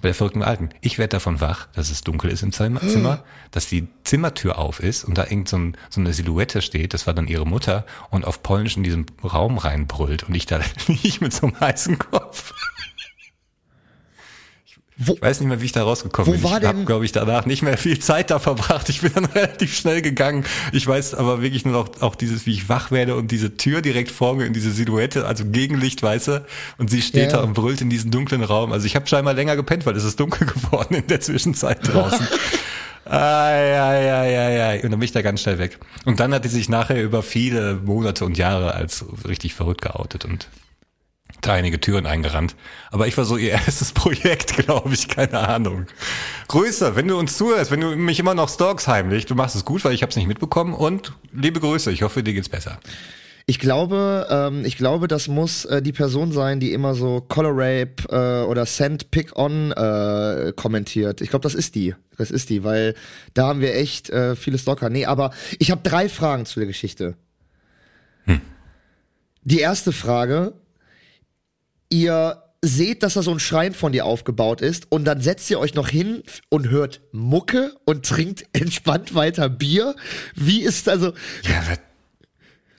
Bei 0.00 0.08
der 0.08 0.14
verrückten 0.14 0.42
Alten. 0.42 0.70
Ich 0.80 0.98
werde 0.98 1.10
davon 1.10 1.40
wach, 1.40 1.68
dass 1.74 1.90
es 1.90 2.02
dunkel 2.02 2.30
ist 2.30 2.42
im 2.42 2.52
Zimmer, 2.52 2.80
Zimmer, 2.80 3.22
dass 3.50 3.68
die 3.68 3.88
Zimmertür 4.04 4.58
auf 4.58 4.80
ist 4.80 5.04
und 5.04 5.16
da 5.16 5.24
irgend 5.24 5.48
so, 5.48 5.56
ein, 5.56 5.76
so 5.88 6.00
eine 6.00 6.12
Silhouette 6.12 6.62
steht, 6.62 6.94
das 6.94 7.06
war 7.06 7.14
dann 7.14 7.28
ihre 7.28 7.46
Mutter, 7.46 7.86
und 8.10 8.24
auf 8.24 8.42
Polnisch 8.42 8.76
in 8.76 8.82
diesen 8.82 9.06
Raum 9.22 9.58
reinbrüllt 9.58 10.24
und 10.24 10.34
ich 10.34 10.46
da 10.46 10.60
nicht 10.88 11.20
mit 11.20 11.32
so 11.32 11.46
einem 11.46 11.60
heißen 11.60 11.98
Kopf. 11.98 12.52
Wo, 14.96 15.14
Ich 15.14 15.22
weiß 15.22 15.40
nicht 15.40 15.48
mehr, 15.48 15.60
wie 15.60 15.64
ich 15.66 15.72
da 15.72 15.82
rausgekommen 15.82 16.28
Wo 16.28 16.32
bin. 16.32 16.42
war 16.44 16.60
ich 16.62 16.68
habe, 16.68 16.84
glaube 16.84 17.04
ich, 17.04 17.10
danach 17.10 17.46
nicht 17.46 17.62
mehr 17.62 17.76
viel 17.76 17.98
Zeit 17.98 18.30
da 18.30 18.38
verbracht. 18.38 18.88
Ich 18.88 19.00
bin 19.00 19.12
dann 19.12 19.24
relativ 19.34 19.76
schnell 19.76 20.02
gegangen. 20.02 20.44
Ich 20.72 20.86
weiß 20.86 21.14
aber 21.14 21.42
wirklich 21.42 21.64
nur 21.64 21.74
noch 21.74 22.00
auch 22.02 22.14
dieses, 22.14 22.46
wie 22.46 22.52
ich 22.52 22.68
wach 22.68 22.90
werde 22.92 23.16
und 23.16 23.30
diese 23.32 23.56
Tür 23.56 23.82
direkt 23.82 24.10
vor 24.12 24.34
mir 24.36 24.46
und 24.46 24.52
diese 24.54 24.70
Silhouette, 24.70 25.26
also 25.26 25.44
Gegenlicht, 25.46 26.02
weiße, 26.02 26.46
und 26.78 26.90
sie 26.90 27.02
steht 27.02 27.32
Ja. 27.32 27.38
da 27.38 27.42
und 27.42 27.54
brüllt 27.54 27.80
in 27.80 27.90
diesen 27.90 28.10
dunklen 28.12 28.44
Raum. 28.44 28.70
Also 28.72 28.86
ich 28.86 28.94
habe 28.94 29.06
scheinbar 29.08 29.34
länger 29.34 29.56
gepennt, 29.56 29.84
weil 29.86 29.96
es 29.96 30.04
ist 30.04 30.20
dunkel 30.20 30.46
geworden 30.54 30.94
in 30.94 31.06
der 31.08 31.20
Zwischenzeit 31.20 31.78
draußen. 31.92 32.26
Ai, 33.06 33.78
ai, 33.78 34.12
ai, 34.12 34.38
ai, 34.38 34.62
ai. 34.62 34.76
Und 34.82 34.90
dann 34.92 34.98
bin 35.00 35.02
ich 35.02 35.12
da 35.12 35.20
ganz 35.22 35.42
schnell 35.42 35.58
weg. 35.58 35.78
Und 36.06 36.20
dann 36.20 36.32
hat 36.32 36.44
die 36.44 36.48
sich 36.48 36.68
nachher 36.70 37.02
über 37.02 37.22
viele 37.22 37.74
Monate 37.74 38.24
und 38.24 38.38
Jahre 38.38 38.74
als 38.74 39.04
richtig 39.28 39.54
verrückt 39.54 39.82
geoutet 39.82 40.24
und 40.24 40.48
da 41.46 41.54
einige 41.54 41.80
Türen 41.80 42.06
eingerannt. 42.06 42.56
Aber 42.90 43.06
ich 43.06 43.16
war 43.16 43.24
so 43.24 43.36
ihr 43.36 43.50
erstes 43.52 43.92
Projekt, 43.92 44.56
glaube 44.56 44.94
ich, 44.94 45.08
keine 45.08 45.38
Ahnung. 45.48 45.86
Grüße, 46.48 46.96
wenn 46.96 47.08
du 47.08 47.18
uns 47.18 47.36
zuhörst, 47.36 47.70
wenn 47.70 47.80
du 47.80 47.96
mich 47.96 48.18
immer 48.18 48.34
noch 48.34 48.48
stalks 48.48 48.88
heimlich, 48.88 49.26
du 49.26 49.34
machst 49.34 49.56
es 49.56 49.64
gut, 49.64 49.84
weil 49.84 49.94
ich 49.94 50.02
habe 50.02 50.10
es 50.10 50.16
nicht 50.16 50.28
mitbekommen 50.28 50.74
und 50.74 51.12
liebe 51.32 51.60
Grüße, 51.60 51.90
ich 51.92 52.02
hoffe, 52.02 52.22
dir 52.22 52.34
geht's 52.34 52.48
besser. 52.48 52.78
Ich 53.46 53.58
glaube, 53.58 54.26
ähm, 54.30 54.64
ich 54.64 54.78
glaube, 54.78 55.06
das 55.06 55.28
muss 55.28 55.66
äh, 55.66 55.82
die 55.82 55.92
Person 55.92 56.32
sein, 56.32 56.60
die 56.60 56.72
immer 56.72 56.94
so 56.94 57.20
Color 57.20 57.52
Rape 57.52 57.94
äh, 58.08 58.46
oder 58.46 58.64
Send 58.64 59.10
Pick 59.10 59.36
On 59.36 59.70
äh, 59.72 60.54
kommentiert. 60.56 61.20
Ich 61.20 61.28
glaube, 61.28 61.42
das 61.42 61.54
ist 61.54 61.74
die. 61.74 61.94
Das 62.16 62.30
ist 62.30 62.48
die, 62.48 62.64
weil 62.64 62.94
da 63.34 63.48
haben 63.48 63.60
wir 63.60 63.74
echt 63.74 64.08
äh, 64.08 64.34
viele 64.34 64.56
Stalker. 64.56 64.88
Nee, 64.88 65.04
aber 65.04 65.30
ich 65.58 65.70
habe 65.70 65.82
drei 65.82 66.08
Fragen 66.08 66.46
zu 66.46 66.58
der 66.58 66.66
Geschichte. 66.66 67.16
Hm. 68.24 68.40
Die 69.42 69.58
erste 69.58 69.92
Frage, 69.92 70.54
ihr 71.90 72.42
seht, 72.62 73.02
dass 73.02 73.14
da 73.14 73.22
so 73.22 73.30
ein 73.30 73.40
Schrein 73.40 73.74
von 73.74 73.92
dir 73.92 74.06
aufgebaut 74.06 74.60
ist 74.60 74.90
und 74.90 75.04
dann 75.04 75.20
setzt 75.20 75.50
ihr 75.50 75.58
euch 75.58 75.74
noch 75.74 75.88
hin 75.88 76.22
und 76.48 76.68
hört 76.70 77.02
Mucke 77.12 77.74
und 77.84 78.06
trinkt 78.06 78.46
entspannt 78.52 79.14
weiter 79.14 79.48
Bier. 79.48 79.94
Wie 80.34 80.62
ist 80.62 80.88
also 80.88 81.12
Ja, 81.42 81.62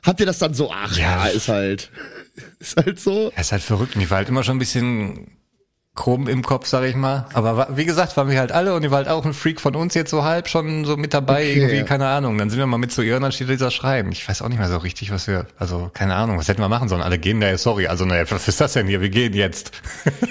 Habt 0.03 0.19
ihr 0.19 0.27
das 0.27 0.37
dann 0.37 0.53
so, 0.53 0.71
ach 0.71 0.97
ja, 0.97 1.25
ist 1.25 1.47
halt, 1.47 1.89
ist 2.59 2.77
halt 2.77 2.99
so. 2.99 3.31
Er 3.35 3.41
ist 3.41 3.51
halt 3.51 3.63
verrückt 3.63 3.95
die 3.95 4.09
war 4.09 4.17
halt 4.17 4.29
immer 4.29 4.43
schon 4.43 4.57
ein 4.57 4.59
bisschen 4.59 5.31
krumm 5.95 6.27
im 6.27 6.43
Kopf, 6.43 6.67
sag 6.67 6.83
ich 6.83 6.95
mal. 6.95 7.25
Aber 7.33 7.69
wie 7.75 7.85
gesagt, 7.85 8.15
waren 8.17 8.29
wir 8.29 8.37
halt 8.37 8.51
alle 8.51 8.73
und 8.75 8.81
die 8.83 8.91
war 8.91 8.97
halt 8.97 9.07
auch 9.07 9.25
ein 9.25 9.33
Freak 9.33 9.61
von 9.61 9.75
uns 9.75 9.93
jetzt 9.93 10.11
so 10.11 10.23
halb 10.23 10.47
schon 10.49 10.83
so 10.85 10.97
mit 10.97 11.13
dabei, 11.13 11.41
Okay. 11.43 11.53
irgendwie, 11.61 11.83
keine 11.83 12.07
Ahnung. 12.07 12.37
Dann 12.37 12.49
sind 12.49 12.59
wir 12.59 12.67
mal 12.67 12.77
mit 12.77 12.91
zu 12.91 13.01
ihr 13.01 13.15
und 13.15 13.21
dann 13.21 13.31
steht 13.31 13.49
dieser 13.49 13.71
Schreiben. 13.71 14.11
Ich 14.11 14.27
weiß 14.27 14.41
auch 14.41 14.49
nicht 14.49 14.59
mehr 14.59 14.67
so 14.67 14.77
richtig, 14.77 15.11
was 15.11 15.27
wir, 15.27 15.47
also 15.57 15.89
keine 15.93 16.15
Ahnung, 16.15 16.37
was 16.37 16.47
hätten 16.49 16.61
wir 16.61 16.69
machen 16.69 16.89
sollen. 16.89 17.01
Alle 17.01 17.17
gehen, 17.17 17.39
naja, 17.39 17.57
sorry, 17.57 17.87
also 17.87 18.05
naja, 18.05 18.25
was 18.29 18.47
ist 18.47 18.59
das 18.61 18.73
denn 18.73 18.87
hier? 18.87 19.01
Wir 19.01 19.09
gehen 19.09 19.33
jetzt. 19.33 19.71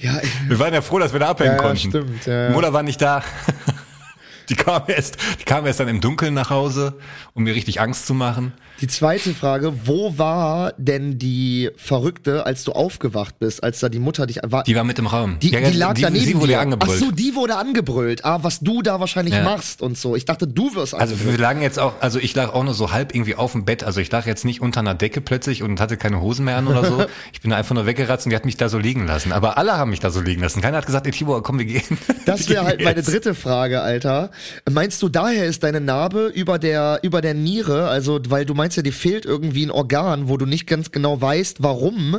Ja, 0.00 0.18
ich, 0.22 0.50
Wir 0.50 0.58
waren 0.58 0.74
ja 0.74 0.82
froh, 0.82 0.98
dass 0.98 1.14
wir 1.14 1.20
da 1.20 1.28
abhängen 1.30 1.52
Ja, 1.52 1.56
ja, 1.56 1.62
konnten. 1.62 1.88
stimmt, 1.88 2.26
ja. 2.26 2.50
Mutter 2.50 2.74
war 2.74 2.82
nicht 2.82 3.00
da. 3.00 3.22
Die 4.50 4.56
kam 4.56 4.82
erst, 4.88 5.16
die 5.40 5.44
kam 5.44 5.64
erst 5.64 5.80
dann 5.80 5.88
im 5.88 6.02
Dunkeln 6.02 6.34
nach 6.34 6.50
Hause, 6.50 6.98
um 7.32 7.44
mir 7.44 7.54
richtig 7.54 7.80
Angst 7.80 8.06
zu 8.06 8.12
machen. 8.12 8.52
Die 8.80 8.86
zweite 8.88 9.34
Frage, 9.34 9.72
wo 9.86 10.18
war 10.18 10.72
denn 10.78 11.18
die 11.18 11.70
Verrückte, 11.76 12.44
als 12.46 12.64
du 12.64 12.72
aufgewacht 12.72 13.38
bist, 13.38 13.62
als 13.62 13.80
da 13.80 13.88
die 13.88 13.98
Mutter 13.98 14.26
dich 14.26 14.40
war? 14.42 14.64
Die 14.64 14.74
war 14.74 14.84
mit 14.84 14.98
im 14.98 15.06
Raum. 15.06 15.38
Die, 15.40 15.50
Ja, 15.50 15.60
die 15.60 15.76
lag 15.76 15.94
die, 15.94 16.02
daneben. 16.02 16.24
Sie 16.24 16.34
wurde 16.36 16.48
dir. 16.48 16.60
angebrüllt. 16.60 17.00
Ach 17.02 17.06
so, 17.06 17.10
die 17.12 17.34
wurde 17.34 17.56
angebrüllt. 17.56 18.24
Ah, 18.24 18.40
was 18.42 18.60
du 18.60 18.82
da 18.82 19.00
wahrscheinlich 19.00 19.34
Ja. 19.34 19.44
machst 19.44 19.80
und 19.82 19.96
so. 19.96 20.16
Ich 20.16 20.24
dachte, 20.24 20.46
du 20.46 20.74
wirst 20.74 20.94
Also 20.94 21.14
angebrüllt. 21.14 21.38
wir 21.38 21.42
lagen 21.42 21.62
jetzt 21.62 21.78
auch, 21.78 21.94
also 22.00 22.18
ich 22.18 22.34
lag 22.34 22.52
auch 22.52 22.64
nur 22.64 22.74
so 22.74 22.92
halb 22.92 23.14
irgendwie 23.14 23.34
auf 23.36 23.52
dem 23.52 23.64
Bett. 23.64 23.84
Also 23.84 24.00
ich 24.00 24.10
lag 24.10 24.26
jetzt 24.26 24.44
nicht 24.44 24.60
unter 24.60 24.80
einer 24.80 24.94
Decke 24.94 25.20
plötzlich 25.20 25.62
und 25.62 25.80
hatte 25.80 25.96
keine 25.96 26.20
Hosen 26.20 26.44
mehr 26.44 26.56
an 26.56 26.66
oder 26.66 26.84
so. 26.84 27.04
Ich 27.32 27.40
bin 27.40 27.52
einfach 27.52 27.74
nur 27.74 27.86
weggeratzt 27.86 28.26
und 28.26 28.30
die 28.30 28.36
hat 28.36 28.44
mich 28.44 28.56
da 28.56 28.68
so 28.68 28.78
liegen 28.78 29.06
lassen. 29.06 29.32
Aber 29.32 29.58
alle 29.58 29.76
haben 29.76 29.90
mich 29.90 30.00
da 30.00 30.10
so 30.10 30.20
liegen 30.20 30.40
lassen. 30.42 30.60
Keiner 30.62 30.78
hat 30.78 30.86
gesagt, 30.86 31.06
ey 31.06 31.12
Tibor, 31.12 31.42
komm, 31.42 31.58
wir 31.58 31.66
gehen. 31.66 31.82
Das 32.26 32.48
wäre 32.48 32.64
halt 32.64 32.78
gehen 32.78 32.84
meine 32.86 33.00
jetzt. 33.00 33.10
dritte 33.12 33.34
Frage, 33.34 33.82
Alter. 33.82 34.30
Meinst 34.70 35.02
du, 35.02 35.08
daher 35.10 35.44
ist 35.44 35.62
deine 35.62 35.80
Narbe 35.80 36.26
über 36.34 36.58
der, 36.58 37.00
über 37.02 37.20
der 37.20 37.34
Niere? 37.34 37.88
Also, 37.88 38.18
weil 38.28 38.46
du 38.46 38.54
meinst 38.54 38.63
ja, 38.76 38.82
dir 38.82 38.92
fehlt 38.92 39.24
irgendwie 39.26 39.64
ein 39.64 39.70
Organ, 39.70 40.28
wo 40.28 40.36
du 40.36 40.46
nicht 40.46 40.66
ganz 40.66 40.90
genau 40.92 41.20
weißt, 41.20 41.62
warum. 41.62 42.18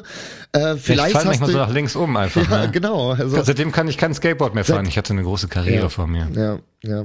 Äh, 0.55 0.75
Ich 0.75 0.81
vielleicht 0.81 1.11
fall 1.13 1.21
hast 1.21 1.25
manchmal 1.25 1.51
so 1.51 1.57
nach 1.57 1.73
links 1.73 1.95
um 1.95 2.15
einfach. 2.15 2.49
Ja, 2.51 2.65
ne? 2.65 2.71
genau. 2.71 3.11
Also, 3.11 3.41
Seitdem 3.43 3.71
kann 3.71 3.87
ich 3.87 3.97
kein 3.97 4.13
Skateboard 4.13 4.53
mehr 4.53 4.63
fahren. 4.63 4.85
Seit- 4.85 4.89
Ich 4.89 4.97
hatte 4.97 5.13
eine 5.13 5.23
große 5.23 5.47
Karriere 5.47 5.83
Ja. 5.83 5.89
vor 5.89 6.07
mir. 6.07 6.27
ja, 6.35 6.59
ja, 6.87 7.03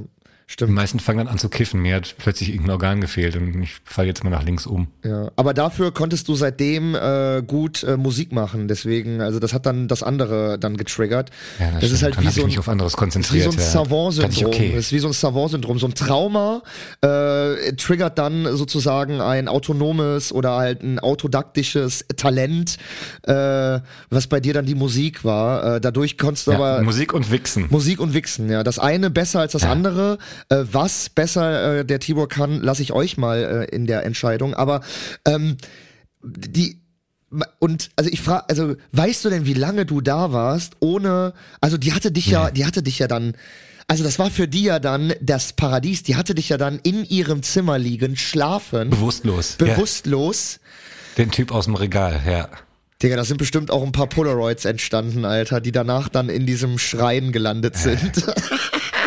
Die 0.51 0.53
stimmt. 0.53 0.73
meisten 0.73 0.99
fangen 0.99 1.19
dann 1.19 1.27
an 1.29 1.37
zu 1.37 1.47
kiffen. 1.49 1.81
Mir 1.81 1.95
hat 1.95 2.15
plötzlich 2.17 2.49
irgendein 2.49 2.71
Organ 2.71 3.01
gefehlt 3.01 3.35
und 3.37 3.63
ich 3.63 3.77
falle 3.85 4.09
jetzt 4.09 4.23
mal 4.23 4.29
nach 4.29 4.43
links 4.43 4.65
um. 4.65 4.87
Ja, 5.03 5.31
aber 5.37 5.53
dafür 5.53 5.93
konntest 5.93 6.27
du 6.27 6.35
seitdem 6.35 6.93
äh, 6.93 7.41
gut 7.41 7.83
äh, 7.83 7.95
Musik 7.95 8.31
machen. 8.33 8.67
Deswegen, 8.67 9.21
also 9.21 9.39
das 9.39 9.53
hat 9.53 9.65
dann 9.65 9.87
das 9.87 10.03
andere 10.03 10.59
dann 10.59 10.75
getriggert. 10.75 11.29
Ja, 11.59 11.71
das 11.79 11.91
ist 11.91 11.99
stimmt. 11.99 12.03
halt 12.03 12.17
dann 12.17 12.23
wie 12.25 12.29
so 12.29 12.39
ich 12.39 12.43
ein 12.43 12.47
mich 12.47 12.59
auf 12.59 12.69
anderes 12.69 12.91
Das 12.93 13.01
ist 13.01 13.01
wie 13.33 13.39
konzentriert. 13.41 13.43
so 13.45 13.57
ein 13.57 13.59
ja. 13.59 13.65
Savant-Syndrom. 13.65 14.45
Okay. 14.53 14.71
Das 14.75 14.85
ist 14.85 14.91
wie 14.91 14.99
so 14.99 15.07
ein 15.07 15.13
Savant-Syndrom. 15.13 15.79
So 15.79 15.87
ein 15.87 15.93
Trauma 15.95 16.61
äh, 17.01 17.73
triggert 17.73 18.17
dann 18.17 18.55
sozusagen 18.57 19.21
ein 19.21 19.47
autonomes 19.47 20.33
oder 20.33 20.55
halt 20.57 20.83
ein 20.83 20.99
autodaktisches 20.99 22.05
Talent, 22.17 22.77
äh, 23.23 23.79
was 24.09 24.27
bei 24.27 24.39
dir 24.39 24.53
dann 24.53 24.65
die 24.65 24.75
Musik 24.75 25.23
war. 25.23 25.75
Äh, 25.75 25.81
dadurch 25.81 26.17
konntest 26.17 26.47
du 26.47 26.51
Ja, 26.51 26.57
aber 26.57 26.81
Musik 26.81 27.13
und 27.13 27.31
Wichsen. 27.31 27.67
Musik 27.69 27.99
und 27.99 28.13
Wichsen, 28.13 28.49
ja. 28.49 28.63
Das 28.63 28.79
eine 28.79 29.09
besser 29.09 29.39
als 29.39 29.53
das 29.53 29.63
andere. 29.63 30.17
Äh, 30.49 30.63
was 30.71 31.09
besser 31.09 31.79
äh, 31.79 31.85
der 31.85 31.99
Tibor 31.99 32.27
kann, 32.27 32.61
lasse 32.61 32.81
ich 32.81 32.93
euch 32.93 33.17
mal 33.17 33.67
äh, 33.69 33.75
in 33.75 33.87
der 33.87 34.05
Entscheidung. 34.05 34.53
Aber 34.53 34.81
ähm, 35.25 35.57
die 36.23 36.81
und 37.59 37.91
also 37.95 38.09
ich 38.11 38.21
frage, 38.21 38.49
also 38.49 38.75
weißt 38.91 39.23
du 39.23 39.29
denn, 39.29 39.45
wie 39.45 39.53
lange 39.53 39.85
du 39.85 40.01
da 40.01 40.33
warst, 40.33 40.73
ohne, 40.79 41.33
also 41.61 41.77
die 41.77 41.93
hatte 41.93 42.11
dich 42.11 42.27
ja, 42.27 42.51
die 42.51 42.65
hatte 42.65 42.83
dich 42.83 42.99
ja 42.99 43.07
dann, 43.07 43.35
also 43.87 44.03
das 44.03 44.19
war 44.19 44.29
für 44.29 44.49
die 44.49 44.63
ja 44.63 44.79
dann 44.79 45.13
das 45.21 45.53
Paradies, 45.53 46.03
die 46.03 46.17
hatte 46.17 46.35
dich 46.35 46.49
ja 46.49 46.57
dann 46.57 46.79
in 46.83 47.05
ihrem 47.05 47.41
Zimmer 47.41 47.79
liegen, 47.79 48.17
schlafen, 48.17 48.89
Bewusstlos. 48.89 49.55
ja. 49.59 49.65
bewusstlos. 49.65 50.59
Den 51.17 51.31
Typ 51.31 51.53
aus 51.53 51.65
dem 51.65 51.75
Regal, 51.75 52.21
ja. 52.25 52.49
Digga, 53.01 53.15
da 53.15 53.23
sind 53.23 53.37
bestimmt 53.37 53.71
auch 53.71 53.83
ein 53.83 53.91
paar 53.91 54.07
Polaroids 54.07 54.65
entstanden, 54.65 55.25
Alter, 55.25 55.59
die 55.59 55.71
danach 55.71 56.09
dann 56.09 56.29
in 56.29 56.45
diesem 56.45 56.77
Schrein 56.77 57.31
gelandet 57.31 57.75
sind. 57.75 58.25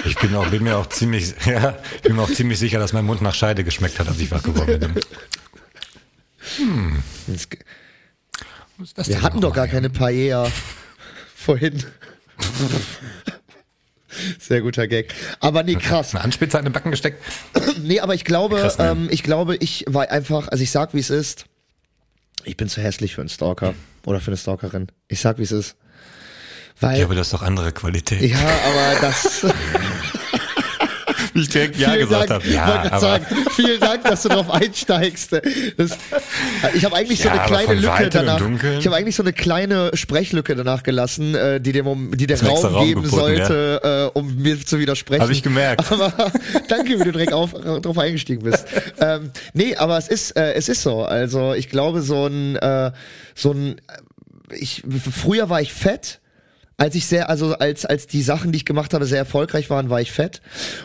Ich 0.05 0.17
bin 0.17 0.35
auch, 0.35 0.47
bin 0.49 0.63
mir 0.63 0.77
auch 0.77 0.89
ziemlich, 0.89 1.35
ja, 1.47 1.79
bin 2.03 2.17
mir 2.17 2.23
auch 2.23 2.31
ziemlich 2.31 2.59
sicher, 2.59 2.79
dass 2.79 2.93
mein 2.93 3.05
Mund 3.05 3.23
nach 3.23 3.35
Scheide 3.35 3.65
geschmeckt 3.65 3.99
hat, 3.99 4.09
als 4.09 4.19
ich 4.19 4.31
wach 4.31 4.43
geworden 4.43 4.81
bin. 4.81 4.95
Was 8.77 8.89
ist 8.89 8.99
das 8.99 9.09
Wir 9.09 9.23
hatten 9.23 9.41
doch 9.41 9.55
gar 9.55 9.69
keine 9.69 9.89
Paella 9.91 10.51
vorhin. 11.35 11.83
Sehr 14.39 14.61
guter 14.61 14.87
Gag. 14.87 15.13
Aber 15.41 15.63
nee, 15.63 15.75
krass. 15.77 16.15
Eine 16.15 16.25
Anspitze 16.25 16.59
an 16.59 16.65
den 16.65 16.73
Backen 16.73 16.91
gesteckt. 16.91 17.23
Nee, 17.83 18.01
aber 18.01 18.15
ich 18.15 18.25
glaube, 18.25 18.57
Krass, 18.57 18.79
ne? 18.79 18.91
ähm, 18.91 19.09
ich 19.11 19.23
glaube, 19.23 19.57
ich 19.57 19.85
war 19.89 20.11
einfach, 20.11 20.49
also 20.49 20.63
ich 20.63 20.71
sag, 20.71 20.95
wie 20.95 21.01
es 21.01 21.11
ist. 21.11 21.47
Ich 22.45 22.57
bin 22.57 22.69
zu 22.69 22.81
hässlich 22.81 23.15
für 23.15 23.21
einen 23.21 23.29
Stalker 23.29 23.75
oder 24.07 24.21
für 24.21 24.29
eine 24.29 24.37
Stalkerin. 24.37 24.87
Ich 25.09 25.21
sag, 25.21 25.39
wie 25.39 25.43
es 25.43 25.53
ist. 25.53 25.77
Weil, 26.81 26.99
Ja, 26.99 27.05
aber 27.05 27.15
das 27.15 27.29
ist 27.29 27.33
doch 27.35 27.43
andere 27.43 27.73
Qualität. 27.73 28.21
ja, 28.23 28.39
aber 28.39 29.01
das. 29.01 29.45
Wie 31.33 31.41
ich 31.41 31.49
direkt 31.49 31.77
Ja 31.79 31.97
gesagt 31.97 32.31
habe. 32.31 32.47
Ja, 32.49 32.85
aber 32.91 33.01
sagen, 33.01 33.27
vielen 33.57 33.81
Dank, 33.81 34.05
dass 34.05 34.23
du 34.23 34.29
darauf 34.29 34.51
einsteigst. 34.51 35.33
Das, 35.33 35.99
ich 36.75 36.85
habe 36.85 36.95
eigentlich 36.95 37.19
so 37.21 37.25
Ja, 37.29 37.33
eine 37.33 37.41
aber 37.43 37.57
kleine 37.57 37.81
Lücke 37.81 38.09
danach. 38.11 38.41
Ich 38.79 38.87
habe 38.87 38.95
eigentlich 38.97 39.17
so 39.17 39.23
eine 39.25 39.33
kleine 39.33 39.91
Sprechlücke 39.95 40.55
danach 40.55 40.85
gelassen, 40.85 41.35
äh, 41.35 41.61
die 41.61 41.73
dem 41.73 42.17
die 42.17 42.27
der 42.29 42.41
Raum 42.41 42.65
Raum 42.65 42.87
geben 42.87 43.05
sollte, 43.09 44.11
äh, 44.15 44.19
um 44.19 44.37
mir 44.37 44.65
zu 44.65 44.79
widersprechen. 44.79 45.23
Hab 45.23 45.31
ich 45.31 45.43
gemerkt. 45.43 45.85
Aber 45.91 46.13
danke, 46.69 47.01
wie 47.01 47.05
du 47.05 47.11
direkt 47.13 47.33
auf, 47.33 47.53
drauf 47.53 47.99
eingestiegen 47.99 48.45
bist. 48.45 48.65
ähm, 49.01 49.31
nee, 49.55 49.75
aber 49.77 49.99
es 49.99 50.07
ist 50.09 50.37
äh, 50.37 50.53
es 50.55 50.69
ist 50.69 50.83
so. 50.83 51.03
Also 51.05 51.53
ich 51.55 51.69
glaube 51.69 52.03
so 52.03 52.27
ein 52.27 52.55
äh, 52.57 52.93
so 53.35 53.51
ein 53.53 53.81
ich 54.53 54.85
früher 55.11 55.49
war 55.51 55.61
ich 55.61 55.73
fett 55.73 56.21
als 56.77 56.95
ich 56.95 57.07
sehr, 57.07 57.29
also 57.31 57.55
als, 57.55 57.85
als 57.87 58.07
die 58.07 58.23
Sachen, 58.23 58.53
die 58.53 58.57
ich 58.59 58.65
gemacht 58.65 58.95
habe, 58.95 59.07
sehr 59.07 59.19
erfolgreich 59.19 59.71
waren, 59.71 59.91
war 59.91 60.01
ich 60.01 60.13
fett. 60.13 60.41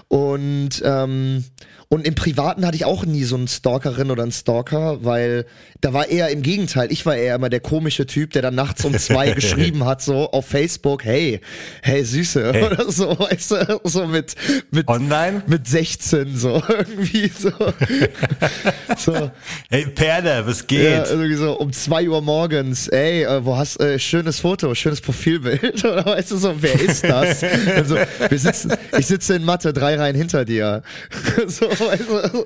Und, 0.08 0.82
ähm, 0.84 1.44
und 1.92 2.06
im 2.06 2.14
Privaten 2.14 2.66
hatte 2.68 2.76
ich 2.76 2.86
auch 2.86 3.04
nie 3.04 3.24
so 3.24 3.36
einen 3.36 3.48
Stalkerin 3.48 4.12
oder 4.12 4.22
einen 4.22 4.32
Stalker, 4.32 5.04
weil 5.04 5.46
da 5.82 5.92
war 5.92 6.08
eher 6.08 6.30
im 6.30 6.44
Gegenteil. 6.44 6.92
Ich 6.92 7.04
war 7.08 7.16
eher 7.16 7.34
immer 7.34 7.50
der 7.50 7.62
komische 7.62 8.06
Typ, 8.06 8.32
der 8.34 8.44
dann 8.44 8.54
nachts 8.54 8.86
um 8.86 8.96
zwei 9.00 9.32
geschrieben 9.34 9.86
hat, 9.86 10.04
so 10.04 10.30
auf 10.32 10.46
Facebook, 10.46 11.04
hey, 11.04 11.42
hey 11.82 12.04
Süße, 12.04 12.54
Hey. 12.54 12.64
oder 12.66 12.92
so, 12.92 13.18
weißt 13.18 13.52
du, 13.52 13.82
so 13.86 14.06
mit, 14.06 14.36
mit, 14.70 14.88
Online? 14.88 15.42
mit 15.48 15.68
16, 15.68 16.38
so, 16.38 16.62
irgendwie 16.70 17.28
so, 17.36 17.52
so. 18.98 19.32
Hey, 19.70 19.88
Perle, 19.88 20.46
was 20.46 20.60
Ja, 20.60 20.66
geht? 20.68 21.10
irgendwie 21.10 21.36
so 21.36 21.54
um 21.58 21.74
zwei 21.74 22.08
Uhr 22.08 22.22
morgens, 22.22 22.88
ey, 22.90 23.24
äh, 23.24 23.44
wo 23.44 23.58
hast 23.58 23.80
äh, 23.80 23.98
schönes 23.98 24.40
Foto, 24.42 24.76
schönes 24.76 25.02
Profilbild 25.02 25.79
oder 25.86 26.06
weißt 26.06 26.32
du 26.32 26.38
so, 26.38 26.56
wer 26.62 26.80
ist 26.80 27.04
das? 27.04 27.44
also, 27.44 27.96
wir 28.30 28.40
sitzen, 28.40 28.74
ich 28.98 29.08
sitze 29.08 29.36
in 29.36 29.46
Mathe 29.46 29.74
drei 29.74 29.96
Reihen 29.96 30.16
hinter 30.16 30.46
dir. 30.46 30.84
so, 31.48 31.66
weißt 31.70 32.04
du, 32.10 32.46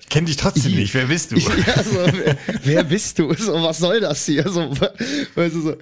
Ich 0.00 0.08
kenn 0.08 0.26
dich 0.26 0.36
trotzdem 0.36 0.74
nicht. 0.74 0.94
Wer 0.94 1.06
bist 1.06 1.32
du? 1.32 1.36
ja, 1.38 1.82
so, 1.82 1.98
wer, 2.12 2.36
wer 2.62 2.84
bist 2.84 3.18
du? 3.18 3.32
So, 3.34 3.62
was 3.62 3.78
soll 3.78 4.00
das 4.00 4.24
hier? 4.26 4.48
So, 4.48 4.70
weißt 5.34 5.54
du 5.54 5.60
so. 5.60 5.76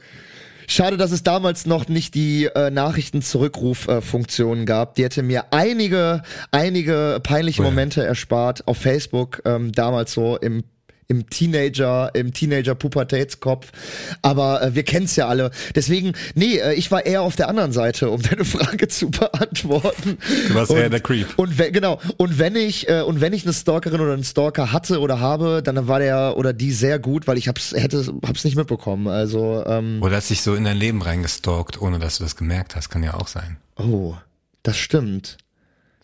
Schade, 0.70 0.98
dass 0.98 1.12
es 1.12 1.22
damals 1.22 1.64
noch 1.64 1.88
nicht 1.88 2.14
die 2.14 2.44
äh, 2.44 2.70
Nachrichten-Zurückruf-Funktion 2.70 4.66
gab. 4.66 4.96
Die 4.96 5.04
hätte 5.04 5.22
mir 5.22 5.46
einige, 5.50 6.22
einige 6.50 7.20
peinliche 7.22 7.62
Ja. 7.62 7.68
Momente 7.70 8.04
erspart 8.04 8.68
auf 8.68 8.76
Facebook, 8.76 9.40
ähm, 9.46 9.72
damals 9.72 10.12
so 10.12 10.36
im 10.36 10.64
im 11.08 11.28
Teenager, 11.28 12.10
im 12.14 12.32
Teenager-Pubertätskopf. 12.32 13.72
Aber 14.20 14.62
äh, 14.62 14.74
wir 14.74 14.82
kennen's 14.82 15.16
ja 15.16 15.26
alle. 15.26 15.50
Deswegen, 15.74 16.12
nee, 16.34 16.58
äh, 16.58 16.74
ich 16.74 16.90
war 16.90 17.06
eher 17.06 17.22
auf 17.22 17.34
der 17.34 17.48
anderen 17.48 17.72
Seite, 17.72 18.10
um 18.10 18.20
deine 18.30 18.44
Frage 18.44 18.88
zu 18.88 19.10
beantworten. 19.10 20.18
Du 20.48 20.54
warst 20.54 20.70
eher 20.70 20.90
der 20.90 21.00
Creep. 21.00 21.26
Und 21.36 21.58
wenn, 21.58 21.72
genau, 21.72 21.98
und 22.18 22.38
wenn 22.38 22.54
ich, 22.56 22.88
äh, 22.88 23.00
und 23.00 23.22
wenn 23.22 23.32
ich 23.32 23.44
eine 23.44 23.54
Stalkerin 23.54 24.00
oder 24.00 24.12
einen 24.12 24.24
Stalker 24.24 24.70
hatte 24.70 25.00
oder 25.00 25.18
habe, 25.18 25.62
dann 25.64 25.88
war 25.88 25.98
der 25.98 26.36
oder 26.36 26.52
die 26.52 26.72
sehr 26.72 26.98
gut, 26.98 27.26
weil 27.26 27.38
ich 27.38 27.48
hab's, 27.48 27.72
hätte, 27.72 28.12
hab's 28.26 28.44
nicht 28.44 28.56
mitbekommen. 28.56 29.08
Also, 29.08 29.64
ähm, 29.66 30.02
Oder 30.02 30.16
hast 30.16 30.28
dich 30.28 30.42
so 30.42 30.54
in 30.54 30.64
dein 30.64 30.76
Leben 30.76 31.00
reingestalkt, 31.00 31.80
ohne 31.80 31.98
dass 31.98 32.18
du 32.18 32.24
das 32.24 32.36
gemerkt 32.36 32.76
hast, 32.76 32.90
kann 32.90 33.02
ja 33.02 33.14
auch 33.14 33.28
sein. 33.28 33.56
oh, 33.76 34.14
das 34.62 34.76
stimmt. 34.76 35.38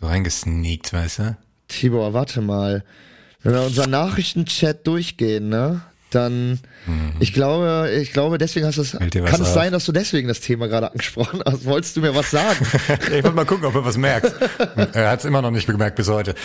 So 0.01 0.07
reingesneakt, 0.07 0.93
weißt 0.93 1.19
du? 1.19 1.37
Tibor, 1.69 2.15
warte 2.15 2.41
mal. 2.41 2.85
Wenn 3.45 3.55
wir 3.55 3.63
unseren 3.63 3.91
Nachrichtenchat 3.91 4.87
durchgehen, 4.87 5.49
ne? 5.49 5.83
Dann, 6.11 6.61
ich 7.19 7.33
glaube, 7.33 7.91
ich 8.01 8.13
glaube, 8.13 8.39
deswegen 8.39 8.67
hast 8.67 8.79
du 8.79 8.83
es. 8.83 8.95
Mhm. 8.95 9.11
Kann 9.11 9.43
es 9.43 9.53
sein, 9.53 9.73
dass 9.73 9.85
du 9.85 9.91
deswegen 9.91 10.29
das 10.29 10.39
Thema 10.39 10.69
gerade 10.69 10.93
angesprochen 10.93 11.41
hast? 11.45 11.65
Wolltest 11.65 11.97
du 11.97 12.03
mir 12.03 12.15
was 12.15 12.31
sagen? 12.31 12.65
ich 13.07 13.25
wollte 13.25 13.33
mal 13.33 13.45
gucken, 13.45 13.65
ob 13.65 13.75
er 13.75 13.85
was 13.85 13.97
merkt. 13.97 14.33
er 14.77 15.11
hat 15.11 15.19
es 15.19 15.25
immer 15.25 15.43
noch 15.43 15.51
nicht 15.51 15.67
gemerkt 15.67 15.97
bis 15.97 16.09
heute. 16.09 16.37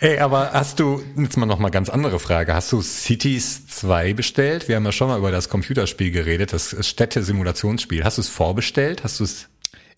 Ey, 0.00 0.18
aber 0.18 0.50
hast 0.52 0.80
du, 0.80 1.04
jetzt 1.16 1.36
mal 1.36 1.46
noch 1.46 1.60
mal 1.60 1.70
ganz 1.70 1.88
andere 1.88 2.18
Frage. 2.18 2.52
Hast 2.52 2.72
du 2.72 2.82
Cities 2.82 3.68
2 3.68 4.14
bestellt? 4.14 4.66
Wir 4.66 4.74
haben 4.74 4.84
ja 4.84 4.92
schon 4.92 5.06
mal 5.06 5.18
über 5.18 5.30
das 5.30 5.48
Computerspiel 5.48 6.10
geredet, 6.10 6.52
das 6.52 6.74
Städte-Simulationsspiel. 6.80 8.02
Hast 8.02 8.18
du 8.18 8.22
es 8.22 8.28
vorbestellt? 8.28 9.04
Hast 9.04 9.20
du 9.20 9.24
es, 9.24 9.46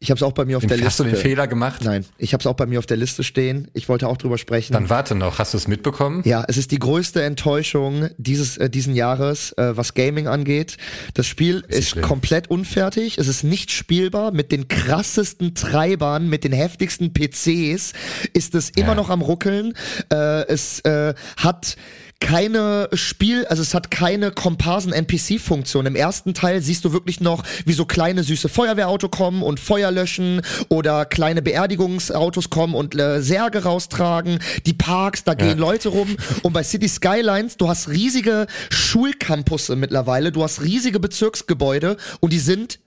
Ich 0.00 0.10
habe 0.10 0.18
es 0.18 0.22
auch 0.22 0.32
bei 0.32 0.44
mir 0.44 0.56
auf 0.56 0.66
der 0.66 0.76
hast 0.78 0.84
Liste. 0.84 1.04
du 1.04 1.10
den 1.10 1.16
Fehler 1.18 1.46
gemacht? 1.46 1.82
Nein, 1.84 2.04
ich 2.18 2.32
habe 2.32 2.40
es 2.40 2.46
auch 2.46 2.54
bei 2.54 2.66
mir 2.66 2.78
auf 2.78 2.86
der 2.86 2.96
Liste 2.96 3.24
stehen. 3.24 3.68
Ich 3.74 3.88
wollte 3.88 4.08
auch 4.08 4.16
drüber 4.16 4.38
sprechen. 4.38 4.72
Dann 4.72 4.90
warte 4.90 5.14
noch. 5.14 5.38
Hast 5.38 5.54
du 5.54 5.58
es 5.58 5.68
mitbekommen? 5.68 6.22
Ja, 6.24 6.44
es 6.48 6.56
ist 6.56 6.70
die 6.72 6.78
größte 6.78 7.22
Enttäuschung 7.22 8.08
dieses 8.18 8.56
äh, 8.58 8.68
diesen 8.70 8.94
Jahres, 8.94 9.52
äh, 9.52 9.76
was 9.76 9.94
Gaming 9.94 10.26
angeht. 10.28 10.76
Das 11.14 11.26
Spiel 11.26 11.64
ist 11.68 11.90
schlimm. 11.90 12.04
komplett 12.04 12.50
unfertig. 12.50 13.18
Es 13.18 13.28
ist 13.28 13.44
nicht 13.44 13.70
spielbar. 13.70 14.32
Mit 14.32 14.52
den 14.52 14.68
krassesten 14.68 15.54
Treibern, 15.54 16.28
mit 16.28 16.44
den 16.44 16.52
heftigsten 16.52 17.12
PCs 17.12 17.92
ist 18.32 18.54
es 18.54 18.70
immer 18.70 18.88
Ja. 18.88 18.94
noch 18.94 19.10
am 19.10 19.22
ruckeln. 19.22 19.74
Äh, 20.12 20.46
es 20.48 20.80
äh, 20.80 21.14
hat 21.36 21.76
keine 22.24 22.88
Spiel, 22.94 23.44
also 23.44 23.60
es 23.60 23.74
hat 23.74 23.90
keine 23.90 24.30
Komparsen-NPC-Funktion. 24.30 25.84
Im 25.84 25.94
ersten 25.94 26.32
Teil 26.32 26.62
siehst 26.62 26.82
du 26.86 26.94
wirklich 26.94 27.20
noch, 27.20 27.44
wie 27.66 27.74
so 27.74 27.84
kleine 27.84 28.22
süße 28.22 28.48
Feuerwehrauto 28.48 29.10
kommen 29.10 29.42
und 29.42 29.60
Feuer 29.60 29.90
löschen 29.90 30.40
oder 30.70 31.04
kleine 31.04 31.42
Beerdigungsautos 31.42 32.48
kommen 32.48 32.74
und 32.74 32.98
äh, 32.98 33.20
Särge 33.20 33.64
raustragen. 33.64 34.38
Die 34.64 34.72
Parks, 34.72 35.24
da 35.24 35.34
gehen 35.34 35.58
Leute 35.58 35.90
rum. 35.90 36.16
Und 36.42 36.54
bei 36.54 36.62
City 36.62 36.88
Skylines, 36.88 37.58
du 37.58 37.68
hast 37.68 37.90
riesige 37.90 38.46
Schulcampusse 38.70 39.76
mittlerweile, 39.76 40.32
du 40.32 40.42
hast 40.42 40.62
riesige 40.62 41.00
Bezirksgebäude 41.00 41.98
und 42.20 42.32
die 42.32 42.38
sind 42.38 42.80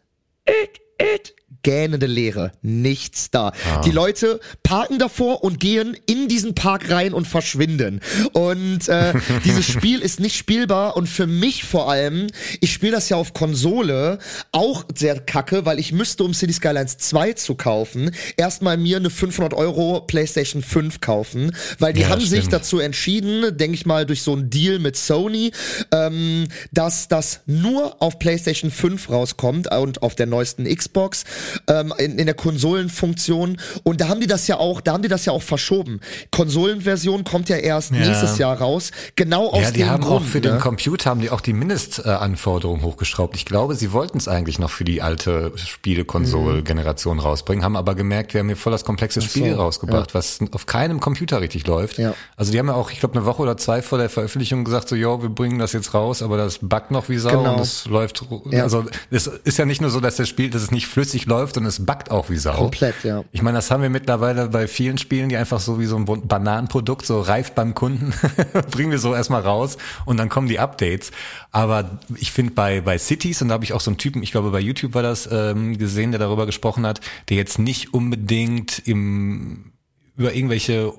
it, 0.48 0.82
it, 1.00 1.36
gähnende 1.64 2.06
Leere. 2.06 2.52
Nichts 2.62 3.30
da. 3.32 3.52
Die 3.86 3.92
Leute 3.92 4.40
parken 4.64 5.00
davor 5.00 5.44
und 5.44 5.60
gehen 5.60 5.98
in 6.06 6.28
diesen 6.28 6.56
Park 6.56 6.90
rein 6.90 7.14
und 7.14 7.28
verschwinden. 7.28 8.02
Und 8.34 8.88
äh, 8.88 9.14
dieses 9.46 9.66
Spiel 9.66 10.00
ist 10.02 10.20
nicht 10.20 10.36
spielbar 10.38 10.96
und 10.96 11.08
für 11.08 11.28
mich 11.28 11.64
vor 11.64 11.90
allem, 11.90 12.28
ich 12.62 12.72
spiele 12.72 12.94
das 12.94 13.10
ja 13.10 13.18
auf 13.18 13.34
Konsole, 13.34 14.20
auch 14.52 14.86
sehr 14.96 15.20
kacke, 15.20 15.66
weil 15.66 15.80
ich 15.80 15.92
müsste, 15.92 16.24
um 16.24 16.34
City 16.34 16.54
Skylines 16.54 16.98
2 17.00 17.34
zu 17.34 17.56
kaufen, 17.56 18.12
erstmal 18.38 18.78
mir 18.78 18.98
eine 18.98 19.10
500 19.10 19.54
Euro 19.54 20.02
PlayStation 20.02 20.62
5 20.62 21.02
kaufen, 21.02 21.56
weil 21.80 21.94
die 21.94 22.02
Ja, 22.02 22.10
haben 22.10 22.22
sich 22.22 22.40
stimmt. 22.40 22.54
dazu 22.54 22.80
entschieden, 22.80 23.58
denke 23.58 23.76
ich 23.76 23.86
mal, 23.86 24.06
durch 24.06 24.22
so 24.22 24.34
einen 24.34 24.50
Deal 24.50 24.80
mit 24.80 24.96
Sony, 24.96 25.52
ähm, 25.92 26.48
dass 26.72 27.08
das 27.08 27.42
nur 27.46 28.02
auf 28.02 28.20
PlayStation 28.20 28.72
5 28.72 29.10
rauskommt 29.10 29.72
und 29.74 30.02
auf 30.02 30.16
der 30.16 30.28
neuesten 30.28 30.64
Xbox 30.66 31.24
ähm, 31.68 31.94
in, 31.98 32.18
in 32.20 32.26
der 32.26 32.36
Konsolenfunktion. 32.36 33.58
Und 33.84 34.02
da 34.02 34.08
haben 34.10 34.20
die 34.22 34.28
das 34.28 34.48
ja 34.48 34.58
auch, 34.58 34.82
da 34.82 34.94
haben 34.94 35.04
die 35.04 35.10
das 35.10 35.26
ja 35.26 35.34
auch 35.34 35.42
verschoben. 35.42 36.00
Konsolenversion 36.32 37.24
kommt 37.24 37.50
ja 37.50 37.58
erst 37.58 37.92
Ja. 37.92 38.00
nächstes 38.06 38.38
Jahr 38.38 38.58
raus. 38.60 38.92
Genau 39.16 39.50
aus 39.50 39.62
Ja, 39.64 39.72
die 39.72 39.80
dem 39.80 39.90
haben 39.90 40.04
Grund. 40.04 40.22
auch 40.22 40.26
für 40.26 40.38
ne? 40.40 40.50
den 40.50 40.60
Computer 40.60 41.10
haben 41.10 41.22
die 41.22 41.30
auch 41.30 41.42
die 41.42 41.54
Mindestanforderungen 41.54 42.84
hochgeschraubt. 42.84 43.36
Ich 43.36 43.46
glaube, 43.46 43.76
sie 43.76 43.92
wollten 43.92 44.18
es 44.18 44.28
eigentlich 44.28 44.60
noch 44.60 44.70
für 44.70 44.84
die 44.84 45.02
alte 45.02 45.52
Spiele-Konsole-Generation 45.56 47.20
rausbringen, 47.20 47.64
haben 47.64 47.76
aber 47.76 47.96
gemerkt, 47.96 48.34
wir 48.34 48.40
haben 48.40 48.48
hier 48.48 48.58
voll 48.58 48.72
das 48.72 48.84
komplexe 48.86 49.22
Spiel 49.22 49.54
rausgebracht, 49.54 50.14
was 50.14 50.40
auf 50.52 50.66
keinem 50.66 51.00
Computer 51.00 51.42
richtig 51.42 51.66
läuft. 51.68 51.98
Ja. 51.98 52.14
Also 52.36 52.52
die 52.52 52.60
haben 52.60 52.68
ja 52.68 52.74
auch, 52.76 52.92
ich 52.92 53.00
glaube, 53.00 53.16
eine 53.16 53.26
Woche 53.26 53.42
oder 53.42 53.58
zwei 53.58 53.82
vor 53.82 53.98
der 53.98 54.10
Veröffentlichung 54.10 54.64
gesagt, 54.64 54.90
so, 54.90 54.96
jo, 54.96 55.22
wir 55.22 55.30
bringen 55.30 55.60
das 55.60 55.74
jetzt 55.74 55.94
raus, 55.94 56.22
aber 56.22 56.38
das 56.38 56.60
buggt 56.62 56.92
noch 56.92 57.10
wie 57.10 57.18
Sau 57.18 57.30
Genau. 57.30 57.54
und 57.56 57.60
es 57.62 57.86
läuft, 57.86 58.24
Ja. 58.52 58.64
also 58.64 58.86
es 59.12 59.28
ist 59.28 59.58
ja 59.58 59.66
nicht 59.66 59.82
nur 59.82 59.90
so, 59.90 60.00
dass 60.00 60.16
das 60.16 60.28
Spiel, 60.30 60.50
dass 60.50 60.62
es 60.62 60.72
nicht 60.72 60.88
flüssig 60.88 61.26
läuft 61.28 61.58
und 61.58 61.66
es 61.66 61.86
buggt 61.86 62.10
auch 62.10 62.30
wie 62.30 62.38
Sau. 62.38 62.56
Komplett, 62.56 63.04
ja. 63.04 63.24
Ich 63.32 63.42
meine, 63.42 63.58
das 63.58 63.70
haben 63.70 63.84
wir 63.84 63.90
mittlerweile 63.90 64.48
bei 64.48 64.68
vielen 64.68 64.98
Spielen, 64.98 65.30
die 65.30 65.38
einfach 65.38 65.60
so 65.60 65.80
wie 65.80 65.86
so 65.86 65.98
ein 65.98 66.06
Bananenprodukt, 66.06 67.06
so 67.06 67.22
reift 67.22 67.54
beim 67.54 67.76
Kunden, 67.76 68.14
bringen 68.72 68.92
wir 68.92 69.00
so 69.00 69.14
erstmal 69.14 69.42
raus 69.42 69.78
und 70.06 70.18
dann 70.18 70.30
kommen 70.30 70.48
die 70.48 70.60
Updates. 70.60 71.12
Aber 71.52 72.00
ich 72.16 72.32
finde 72.32 72.54
bei, 72.54 72.82
bei 72.82 72.98
Cities, 72.98 73.42
und 73.42 73.50
da 73.50 73.54
habe 73.54 73.66
ich 73.66 73.74
auch 73.74 73.82
so 73.82 73.92
einen 73.92 73.98
Typen, 73.98 74.24
ich 74.24 74.32
glaube 74.32 74.52
bei 74.52 74.60
YouTube 74.60 74.94
war 74.94 75.04
das 75.04 75.30
ähm, 75.32 75.78
gesehen, 75.78 76.12
der 76.12 76.20
darüber 76.20 76.46
gesprochen 76.46 76.86
hat, 76.86 77.02
der 77.30 77.38
jetzt 77.38 77.60
nicht 77.60 77.94
unbedingt 77.94 78.80
im 78.88 79.74
über 80.16 80.34
irgendwelche 80.34 80.94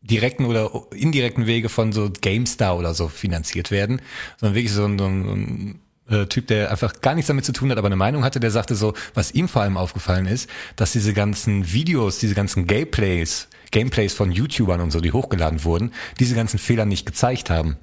direkten 0.00 0.44
oder 0.44 0.70
indirekten 0.92 1.46
Wege 1.46 1.68
von 1.68 1.92
so 1.92 2.10
GameStar 2.20 2.76
oder 2.76 2.94
so 2.94 3.08
finanziert 3.08 3.70
werden, 3.70 4.00
sondern 4.38 4.54
wirklich 4.54 4.72
so 4.72 4.84
ein, 4.84 4.98
so 4.98 5.06
ein 5.06 5.80
äh, 6.10 6.26
Typ, 6.26 6.46
der 6.46 6.70
einfach 6.70 7.00
gar 7.00 7.14
nichts 7.14 7.28
damit 7.28 7.44
zu 7.44 7.52
tun 7.52 7.70
hat, 7.70 7.78
aber 7.78 7.86
eine 7.86 7.96
Meinung 7.96 8.24
hatte, 8.24 8.40
der 8.40 8.50
sagte 8.50 8.74
so, 8.74 8.94
was 9.14 9.32
ihm 9.32 9.48
vor 9.48 9.62
allem 9.62 9.76
aufgefallen 9.76 10.26
ist, 10.26 10.48
dass 10.76 10.92
diese 10.92 11.12
ganzen 11.12 11.72
Videos, 11.72 12.18
diese 12.18 12.34
ganzen 12.34 12.66
Gameplays, 12.66 13.48
Gameplays 13.70 14.14
von 14.14 14.30
YouTubern 14.30 14.80
und 14.80 14.90
so, 14.90 15.00
die 15.00 15.12
hochgeladen 15.12 15.64
wurden, 15.64 15.92
diese 16.20 16.34
ganzen 16.34 16.58
Fehler 16.58 16.84
nicht 16.84 17.06
gezeigt 17.06 17.50
haben. 17.50 17.76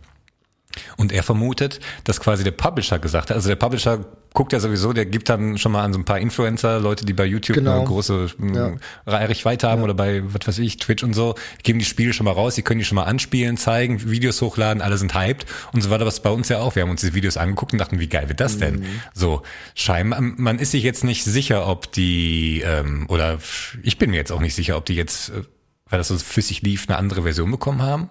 Und 0.98 1.12
er 1.12 1.24
vermutet, 1.24 1.80
dass 2.04 2.20
quasi 2.20 2.44
der 2.44 2.52
Publisher 2.52 3.00
gesagt 3.00 3.30
hat, 3.30 3.36
also 3.36 3.48
der 3.50 3.56
Publisher 3.56 4.06
guckt 4.34 4.52
ja 4.52 4.60
sowieso, 4.60 4.94
der 4.94 5.06
gibt 5.06 5.30
dann 5.30 5.60
schon 5.60 5.72
mal 5.72 5.84
an 5.84 5.94
so 5.94 6.00
ein 6.00 6.06
paar 6.06 6.18
Influencer, 6.18 6.80
Leute, 6.80 7.06
die 7.06 7.14
bei 7.14 7.26
YouTube 7.26 7.56
Genau. 7.58 7.78
eine 7.78 7.86
große 7.86 8.28
Ja. 8.54 8.74
Reichweite 9.06 9.70
haben 9.70 9.84
oder 9.84 9.94
bei, 9.94 10.24
was 10.26 10.48
weiß 10.48 10.58
ich, 10.58 10.78
Twitch 10.78 11.04
und 11.04 11.14
so, 11.14 11.36
geben 11.62 11.78
die 11.78 11.86
Spiele 11.86 12.14
schon 12.14 12.26
mal 12.26 12.32
raus, 12.32 12.56
die 12.56 12.64
können 12.64 12.80
die 12.80 12.86
schon 12.86 12.96
mal 12.96 13.04
anspielen, 13.04 13.58
zeigen, 13.58 14.10
Videos 14.10 14.42
hochladen, 14.42 14.82
alle 14.82 14.98
sind 14.98 15.14
hyped 15.14 15.46
und 15.74 15.82
so 15.82 15.92
weiter, 15.92 16.08
was 16.08 16.20
bei 16.22 16.32
uns 16.32 16.50
ja 16.50 16.60
auch. 16.60 16.76
Wir 16.76 16.82
haben 16.82 16.90
uns 16.90 17.02
die 17.02 17.14
Videos 17.14 17.38
angeguckt 17.38 17.74
und 17.74 17.78
dachten, 17.80 18.00
wie 18.00 18.08
geil 18.08 18.28
wird 18.28 18.40
das 18.40 18.58
denn? 18.58 18.80
Mhm. 18.80 18.86
So, 19.14 19.44
scheinbar, 19.76 20.20
man 20.22 20.58
ist 20.58 20.72
sich 20.72 20.84
jetzt 20.84 21.04
nicht 21.04 21.24
sicher, 21.24 21.68
ob 21.68 21.92
die, 21.92 22.64
ähm, 22.66 23.06
oder 23.10 23.38
ich 23.84 24.00
bin 24.00 24.10
mir 24.10 24.18
jetzt 24.18 24.32
auch 24.32 24.42
nicht 24.42 24.56
sicher, 24.56 24.78
ob 24.78 24.86
die 24.86 24.96
jetzt, 24.96 25.30
äh, 25.30 25.44
weil 25.90 26.00
das 26.00 26.08
so 26.08 26.18
flüssig 26.18 26.62
lief, 26.62 26.88
eine 26.88 26.98
andere 26.98 27.24
Version 27.24 27.52
bekommen 27.52 27.82
haben, 27.82 28.10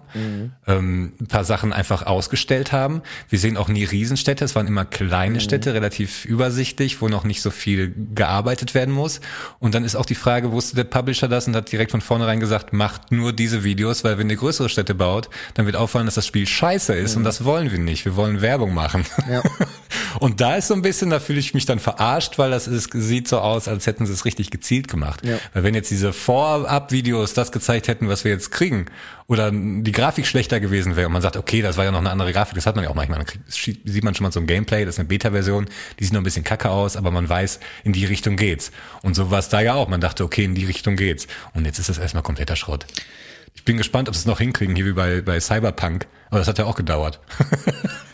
ähm, 0.67 1.13
ein 1.19 1.27
paar 1.27 1.43
Sachen 1.43 1.73
einfach 1.73 2.05
ausgestellt 2.05 2.71
haben. 2.71 3.01
Wir 3.29 3.39
sehen 3.39 3.57
auch 3.57 3.67
nie 3.67 3.83
Riesenstädte, 3.83 4.45
es 4.45 4.55
waren 4.55 4.67
immer 4.67 4.85
kleine 4.85 5.41
Städte, 5.41 5.73
relativ 5.73 6.23
übersichtlich, 6.23 7.01
wo 7.01 7.09
noch 7.09 7.23
nicht 7.23 7.41
so 7.41 7.49
viel 7.49 7.93
gearbeitet 8.13 8.73
werden 8.73 8.93
muss. 8.93 9.21
Und 9.59 9.75
dann 9.75 9.83
ist 9.83 9.95
auch 9.95 10.05
die 10.05 10.15
Frage, 10.15 10.51
wusste 10.51 10.75
der 10.75 10.85
Publisher 10.85 11.27
das 11.27 11.47
und 11.47 11.55
hat 11.55 11.71
direkt 11.71 11.91
von 11.91 12.01
vornherein 12.01 12.39
gesagt, 12.39 12.73
macht 12.73 13.11
nur 13.11 13.33
diese 13.33 13.63
Videos, 13.63 14.03
weil 14.03 14.17
wenn 14.17 14.29
ihr 14.29 14.37
größere 14.37 14.69
Städte 14.69 14.93
baut, 14.93 15.29
dann 15.55 15.65
wird 15.65 15.75
auffallen, 15.75 16.05
dass 16.05 16.15
das 16.15 16.27
Spiel 16.27 16.47
scheiße 16.47 16.93
ist 16.93 17.15
und 17.15 17.23
das 17.23 17.43
wollen 17.43 17.71
wir 17.71 17.79
nicht. 17.79 18.05
Wir 18.05 18.15
wollen 18.15 18.41
Werbung 18.41 18.73
machen. 18.73 19.05
Ja. 19.29 19.41
Und 20.19 20.41
da 20.41 20.55
ist 20.55 20.67
so 20.67 20.75
ein 20.75 20.83
bisschen, 20.83 21.09
da 21.09 21.19
fühle 21.19 21.39
ich 21.39 21.55
mich 21.55 21.65
dann 21.65 21.79
verarscht, 21.79 22.37
weil 22.37 22.51
das 22.51 22.67
ist, 22.67 22.91
sieht 22.93 23.27
so 23.27 23.39
aus, 23.39 23.67
als 23.67 23.87
hätten 23.87 24.05
sie 24.05 24.13
es 24.13 24.25
richtig 24.25 24.51
gezielt 24.51 24.87
gemacht. 24.87 25.25
Ja. 25.25 25.37
Weil 25.53 25.63
wenn 25.63 25.73
jetzt 25.73 25.89
diese 25.89 26.13
Vorab-Videos 26.13 27.33
das 27.33 27.51
gezeigt 27.51 27.62
hätten, 27.67 28.07
was 28.07 28.23
wir 28.23 28.31
jetzt 28.31 28.51
kriegen, 28.51 28.85
oder 29.27 29.51
die 29.51 29.91
Grafik 29.91 30.27
schlechter 30.27 30.59
gewesen 30.59 30.95
wäre 30.95 31.07
und 31.07 31.13
man 31.13 31.21
sagt, 31.21 31.37
okay, 31.37 31.61
das 31.61 31.77
war 31.77 31.85
ja 31.85 31.91
noch 31.91 31.99
eine 31.99 32.11
andere 32.11 32.33
Grafik, 32.33 32.55
das 32.55 32.65
hat 32.65 32.75
man 32.75 32.83
ja 32.83 32.89
auch 32.89 32.95
manchmal. 32.95 33.19
Dann 33.19 33.27
kriegt, 33.27 33.51
sieht 33.51 34.03
man 34.03 34.15
schon 34.15 34.23
mal 34.23 34.31
so 34.31 34.39
ein 34.39 34.47
Gameplay, 34.47 34.85
das 34.85 34.95
ist 34.95 34.99
eine 34.99 35.07
Beta-Version, 35.07 35.67
die 35.99 36.03
sieht 36.03 36.13
noch 36.13 36.21
ein 36.21 36.23
bisschen 36.23 36.43
kacke 36.43 36.69
aus, 36.69 36.97
aber 36.97 37.11
man 37.11 37.27
weiß, 37.27 37.59
in 37.83 37.93
die 37.93 38.05
Richtung 38.05 38.35
geht's. 38.35 38.71
Und 39.01 39.15
so 39.15 39.31
war 39.31 39.39
es 39.39 39.49
da 39.49 39.61
ja 39.61 39.73
auch. 39.75 39.87
Man 39.87 40.01
dachte, 40.01 40.23
okay, 40.23 40.43
in 40.43 40.55
die 40.55 40.65
Richtung 40.65 40.95
geht's. 40.95 41.27
Und 41.53 41.65
jetzt 41.65 41.79
ist 41.79 41.89
das 41.89 41.97
erstmal 41.97 42.23
kompletter 42.23 42.55
Schrott. 42.55 42.85
Ich 43.55 43.63
bin 43.65 43.77
gespannt, 43.77 44.09
ob 44.09 44.15
sie 44.15 44.19
es 44.19 44.25
noch 44.25 44.39
hinkriegen, 44.39 44.75
hier 44.75 44.85
wie 44.85 44.93
bei, 44.93 45.21
bei 45.21 45.39
Cyberpunk. 45.39 46.07
Aber 46.29 46.39
das 46.39 46.47
hat 46.47 46.57
ja 46.57 46.65
auch 46.65 46.75
gedauert. 46.75 47.19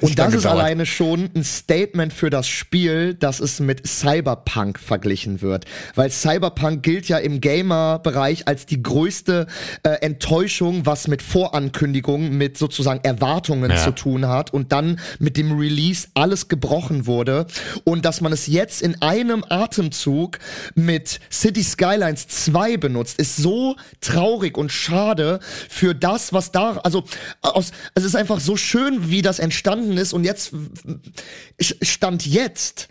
Und 0.00 0.18
das 0.18 0.34
ist 0.34 0.46
alleine 0.46 0.86
schon 0.86 1.30
ein 1.34 1.44
Statement 1.44 2.12
für 2.12 2.30
das 2.30 2.48
Spiel, 2.48 3.14
dass 3.14 3.40
es 3.40 3.60
mit 3.60 3.86
Cyberpunk 3.86 4.78
verglichen 4.78 5.42
wird. 5.42 5.64
Weil 5.94 6.10
Cyberpunk 6.10 6.82
gilt 6.82 7.08
ja 7.08 7.18
im 7.18 7.40
Gamer-Bereich 7.40 8.48
als 8.48 8.66
die 8.66 8.82
größte 8.82 9.46
äh, 9.82 9.90
Enttäuschung, 10.00 10.86
was 10.86 11.08
mit 11.08 11.22
Vorankündigungen, 11.22 12.36
mit 12.36 12.56
sozusagen 12.56 13.00
Erwartungen 13.04 13.70
ja. 13.70 13.76
zu 13.76 13.92
tun 13.92 14.28
hat 14.28 14.52
und 14.52 14.72
dann 14.72 14.98
mit 15.18 15.36
dem 15.36 15.58
Release 15.58 16.08
alles 16.14 16.48
gebrochen 16.48 17.06
wurde. 17.06 17.46
Und 17.84 18.04
dass 18.04 18.20
man 18.20 18.32
es 18.32 18.46
jetzt 18.46 18.82
in 18.82 19.00
einem 19.02 19.44
Atemzug 19.48 20.38
mit 20.74 21.20
City 21.30 21.62
Skylines 21.62 22.28
2 22.28 22.76
benutzt, 22.76 23.18
ist 23.18 23.36
so 23.36 23.76
traurig 24.00 24.56
und 24.56 24.72
schade 24.72 25.40
für 25.68 25.94
das, 25.94 26.32
was 26.32 26.52
da, 26.52 26.78
also 26.78 27.04
aus, 27.42 27.72
es 27.94 28.04
ist 28.04 28.16
einfach 28.16 28.40
so 28.40 28.56
schön, 28.56 29.10
wie 29.10 29.22
das 29.22 29.38
entstanden 29.50 29.98
ist 29.98 30.12
und 30.12 30.22
jetzt 30.22 30.52
stand 31.82 32.24
jetzt 32.24 32.88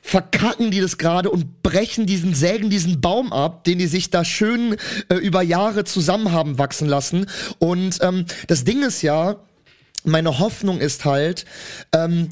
verkacken 0.00 0.70
die 0.70 0.80
das 0.80 0.96
gerade 0.96 1.28
und 1.28 1.62
brechen 1.62 2.06
diesen, 2.06 2.32
sägen 2.32 2.70
diesen 2.70 3.00
Baum 3.00 3.32
ab, 3.32 3.64
den 3.64 3.78
die 3.78 3.86
sich 3.86 4.10
da 4.10 4.24
schön 4.24 4.76
äh, 5.10 5.16
über 5.16 5.42
Jahre 5.42 5.84
zusammen 5.84 6.32
haben 6.32 6.56
wachsen 6.56 6.88
lassen. 6.88 7.26
Und 7.58 7.98
ähm, 8.00 8.24
das 8.46 8.64
Ding 8.64 8.82
ist 8.82 9.02
ja, 9.02 9.36
meine 10.04 10.38
Hoffnung 10.38 10.80
ist 10.80 11.04
halt, 11.04 11.44
ähm, 11.92 12.30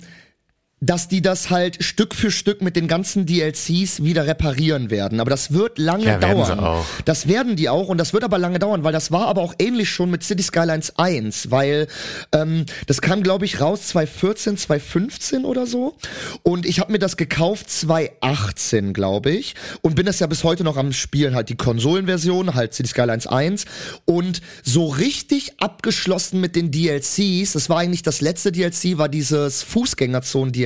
dass 0.81 1.09
die 1.09 1.23
das 1.23 1.49
halt 1.49 1.83
Stück 1.83 2.15
für 2.15 2.31
Stück 2.31 2.61
mit 2.61 2.77
den 2.77 2.87
ganzen 2.87 3.25
DLCs 3.25 4.03
wieder 4.05 4.27
reparieren 4.27 4.91
werden. 4.91 5.21
Aber 5.21 5.31
das 5.31 5.55
wird 5.55 5.79
lange 5.79 6.05
ja, 6.05 6.19
dauern. 6.19 6.85
Das 7.07 7.29
werden 7.29 7.57
die 7.57 7.71
auch 7.71 7.89
und 7.89 7.97
das 7.97 8.13
wird 8.13 8.25
aber 8.25 8.37
lange 8.37 8.59
dauern, 8.59 8.85
weil 8.85 8.93
das 8.93 9.11
war 9.11 9.27
aber 9.27 9.41
auch 9.41 9.55
ähnlich 9.59 9.89
schon 9.89 10.11
mit 10.11 10.23
City 10.23 10.43
Skylines 10.43 10.99
1, 10.99 11.51
weil 11.51 11.87
ähm, 12.33 12.67
das 12.87 13.01
kam, 13.01 13.23
glaube 13.23 13.47
ich, 13.47 13.59
raus 13.59 13.89
2014, 13.89 14.59
2015 14.59 15.45
oder 15.47 15.67
so. 15.67 15.97
Und 16.43 16.67
ich 16.67 16.79
habe 16.79 16.93
mir 16.93 16.99
das 16.99 17.17
gekauft 17.17 17.71
2018, 17.71 18.93
glaube 18.93 19.31
ich. 19.31 19.55
Und 19.81 19.95
bin 19.95 20.05
das 20.05 20.21
ja 20.21 20.27
bis 20.27 20.45
heute 20.45 20.63
noch 20.63 20.77
am 20.77 20.93
Spielen, 20.93 21.35
halt 21.35 21.49
die 21.49 21.57
Konsolenversion, 21.57 22.55
halt 22.55 22.75
City 22.75 22.91
Skylines 22.91 23.27
1. 23.27 23.65
Und 24.05 24.43
so 24.63 24.89
richtig 24.89 25.55
abgeschlossen 25.59 26.39
mit 26.39 26.55
den 26.55 26.71
DLCs, 26.71 27.55
das 27.55 27.71
war 27.71 27.79
eigentlich 27.79 28.03
das 28.03 28.21
letzte 28.21 28.53
DLC, 28.53 28.99
war 28.99 29.09
dieses 29.09 29.63
Fußgängerzonen-DLC 29.63 30.66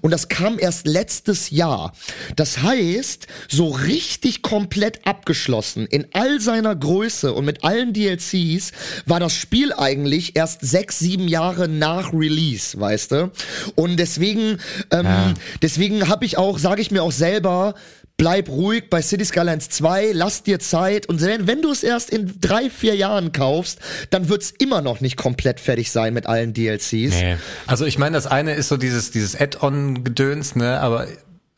und 0.00 0.10
das 0.10 0.28
kam 0.28 0.58
erst 0.58 0.86
letztes 0.86 1.50
Jahr. 1.50 1.92
Das 2.36 2.62
heißt, 2.62 3.26
so 3.48 3.68
richtig 3.70 4.42
komplett 4.42 5.06
abgeschlossen 5.06 5.86
in 5.86 6.06
all 6.12 6.40
seiner 6.40 6.74
Größe 6.74 7.32
und 7.32 7.44
mit 7.44 7.64
allen 7.64 7.92
DLCs 7.92 8.72
war 9.06 9.20
das 9.20 9.34
Spiel 9.34 9.72
eigentlich 9.72 10.36
erst 10.36 10.60
sechs, 10.62 10.98
sieben 10.98 11.28
Jahre 11.28 11.68
nach 11.68 12.12
Release, 12.12 12.78
weißt 12.78 13.12
du? 13.12 13.30
Und 13.74 13.96
deswegen, 13.98 14.58
ähm, 14.90 15.04
ja. 15.04 15.34
deswegen 15.62 16.08
habe 16.08 16.24
ich 16.24 16.38
auch, 16.38 16.58
sage 16.58 16.80
ich 16.80 16.90
mir 16.90 17.02
auch 17.02 17.12
selber, 17.12 17.74
bleib 18.16 18.48
ruhig 18.48 18.88
bei 18.88 19.02
City 19.02 19.24
Skylines 19.24 19.68
2, 19.68 20.12
lass 20.12 20.42
dir 20.42 20.58
Zeit 20.58 21.06
und 21.06 21.20
wenn, 21.20 21.46
wenn 21.46 21.62
du 21.62 21.70
es 21.70 21.82
erst 21.82 22.10
in 22.10 22.40
drei, 22.40 22.70
vier 22.70 22.94
Jahren 22.94 23.32
kaufst, 23.32 23.78
dann 24.10 24.28
wird's 24.28 24.52
immer 24.58 24.80
noch 24.80 25.00
nicht 25.00 25.16
komplett 25.16 25.60
fertig 25.60 25.90
sein 25.90 26.14
mit 26.14 26.26
allen 26.26 26.54
DLCs. 26.54 26.92
Nee. 26.92 27.36
Also 27.66 27.84
ich 27.84 27.98
meine, 27.98 28.14
das 28.14 28.26
eine 28.26 28.54
ist 28.54 28.68
so 28.68 28.76
dieses, 28.76 29.10
dieses 29.10 29.38
Add-on-Gedöns, 29.38 30.56
ne, 30.56 30.80
aber 30.80 31.06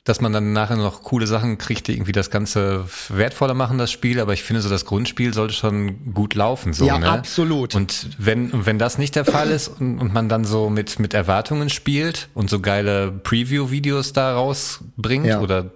dass 0.09 0.23
man 0.23 0.33
dann 0.33 0.55
nachher 0.55 0.77
noch 0.77 1.03
coole 1.03 1.27
Sachen 1.27 1.59
kriegt, 1.59 1.87
die 1.87 1.93
irgendwie 1.93 2.13
das 2.13 2.31
Ganze 2.31 2.87
wertvoller 3.11 3.53
machen, 3.53 3.77
das 3.77 3.93
Spiel. 3.93 4.21
Aber 4.21 4.33
ich 4.33 4.43
finde 4.43 4.63
so, 4.63 4.71
das 4.71 4.87
Grundspiel 4.87 5.35
sollte 5.35 5.53
schon 5.53 6.15
gut 6.15 6.35
laufen. 6.35 6.73
So, 6.73 6.87
ja, 6.87 6.99
ne? 6.99 7.11
absolut. 7.11 7.75
Und 7.75 8.09
wenn, 8.17 8.65
wenn 8.65 8.79
das 8.79 8.97
nicht 8.97 9.17
der 9.17 9.27
Fall 9.27 9.51
ist 9.51 9.69
und, 9.69 9.99
und 9.99 10.15
man 10.15 10.31
dann 10.31 10.45
so 10.45 10.71
mit, 10.71 10.99
mit 10.99 11.13
Erwartungen 11.13 11.69
spielt 11.69 12.31
und 12.33 12.49
so 12.49 12.61
geile 12.61 13.13
Preview-Videos 13.13 14.15
da 14.15 14.35
rausbringt 14.35 15.27
ja. 15.27 15.41
oder 15.41 15.73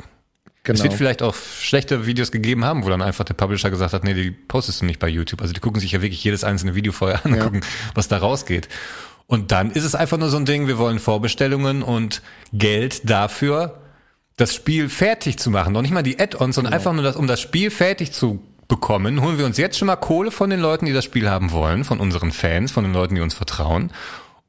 Genau. 0.64 0.76
Es 0.76 0.84
wird 0.84 0.94
vielleicht 0.94 1.22
auch 1.22 1.34
schlechte 1.34 2.06
Videos 2.06 2.30
gegeben 2.30 2.64
haben, 2.64 2.84
wo 2.84 2.88
dann 2.88 3.02
einfach 3.02 3.24
der 3.24 3.34
Publisher 3.34 3.70
gesagt 3.70 3.92
hat, 3.92 4.04
nee, 4.04 4.14
die 4.14 4.30
postest 4.30 4.80
du 4.80 4.84
nicht 4.84 5.00
bei 5.00 5.08
YouTube. 5.08 5.40
Also 5.40 5.52
die 5.52 5.60
gucken 5.60 5.80
sich 5.80 5.92
ja 5.92 6.02
wirklich 6.02 6.22
jedes 6.22 6.44
einzelne 6.44 6.76
Video 6.76 6.92
vorher 6.92 7.24
an, 7.26 7.34
ja. 7.34 7.44
gucken, 7.44 7.64
was 7.94 8.06
da 8.06 8.18
rausgeht. 8.18 8.68
Und 9.26 9.50
dann 9.50 9.72
ist 9.72 9.84
es 9.84 9.94
einfach 9.94 10.18
nur 10.18 10.28
so 10.28 10.36
ein 10.36 10.44
Ding, 10.44 10.68
wir 10.68 10.78
wollen 10.78 11.00
Vorbestellungen 11.00 11.82
und 11.82 12.22
Geld 12.52 13.08
dafür, 13.10 13.80
das 14.36 14.54
Spiel 14.54 14.88
fertig 14.88 15.38
zu 15.38 15.50
machen. 15.50 15.72
Noch 15.72 15.82
nicht 15.82 15.92
mal 15.92 16.02
die 16.02 16.20
Add-ons, 16.20 16.54
sondern 16.54 16.72
genau. 16.72 16.80
einfach 16.80 16.92
nur 16.92 17.02
das, 17.02 17.16
um 17.16 17.26
das 17.26 17.40
Spiel 17.40 17.70
fertig 17.70 18.12
zu 18.12 18.40
bekommen, 18.68 19.20
holen 19.20 19.38
wir 19.38 19.46
uns 19.46 19.58
jetzt 19.58 19.78
schon 19.78 19.86
mal 19.86 19.96
Kohle 19.96 20.30
von 20.30 20.48
den 20.48 20.60
Leuten, 20.60 20.86
die 20.86 20.92
das 20.92 21.04
Spiel 21.04 21.28
haben 21.28 21.50
wollen, 21.50 21.84
von 21.84 21.98
unseren 21.98 22.30
Fans, 22.30 22.70
von 22.70 22.84
den 22.84 22.92
Leuten, 22.92 23.16
die 23.16 23.20
uns 23.20 23.34
vertrauen 23.34 23.90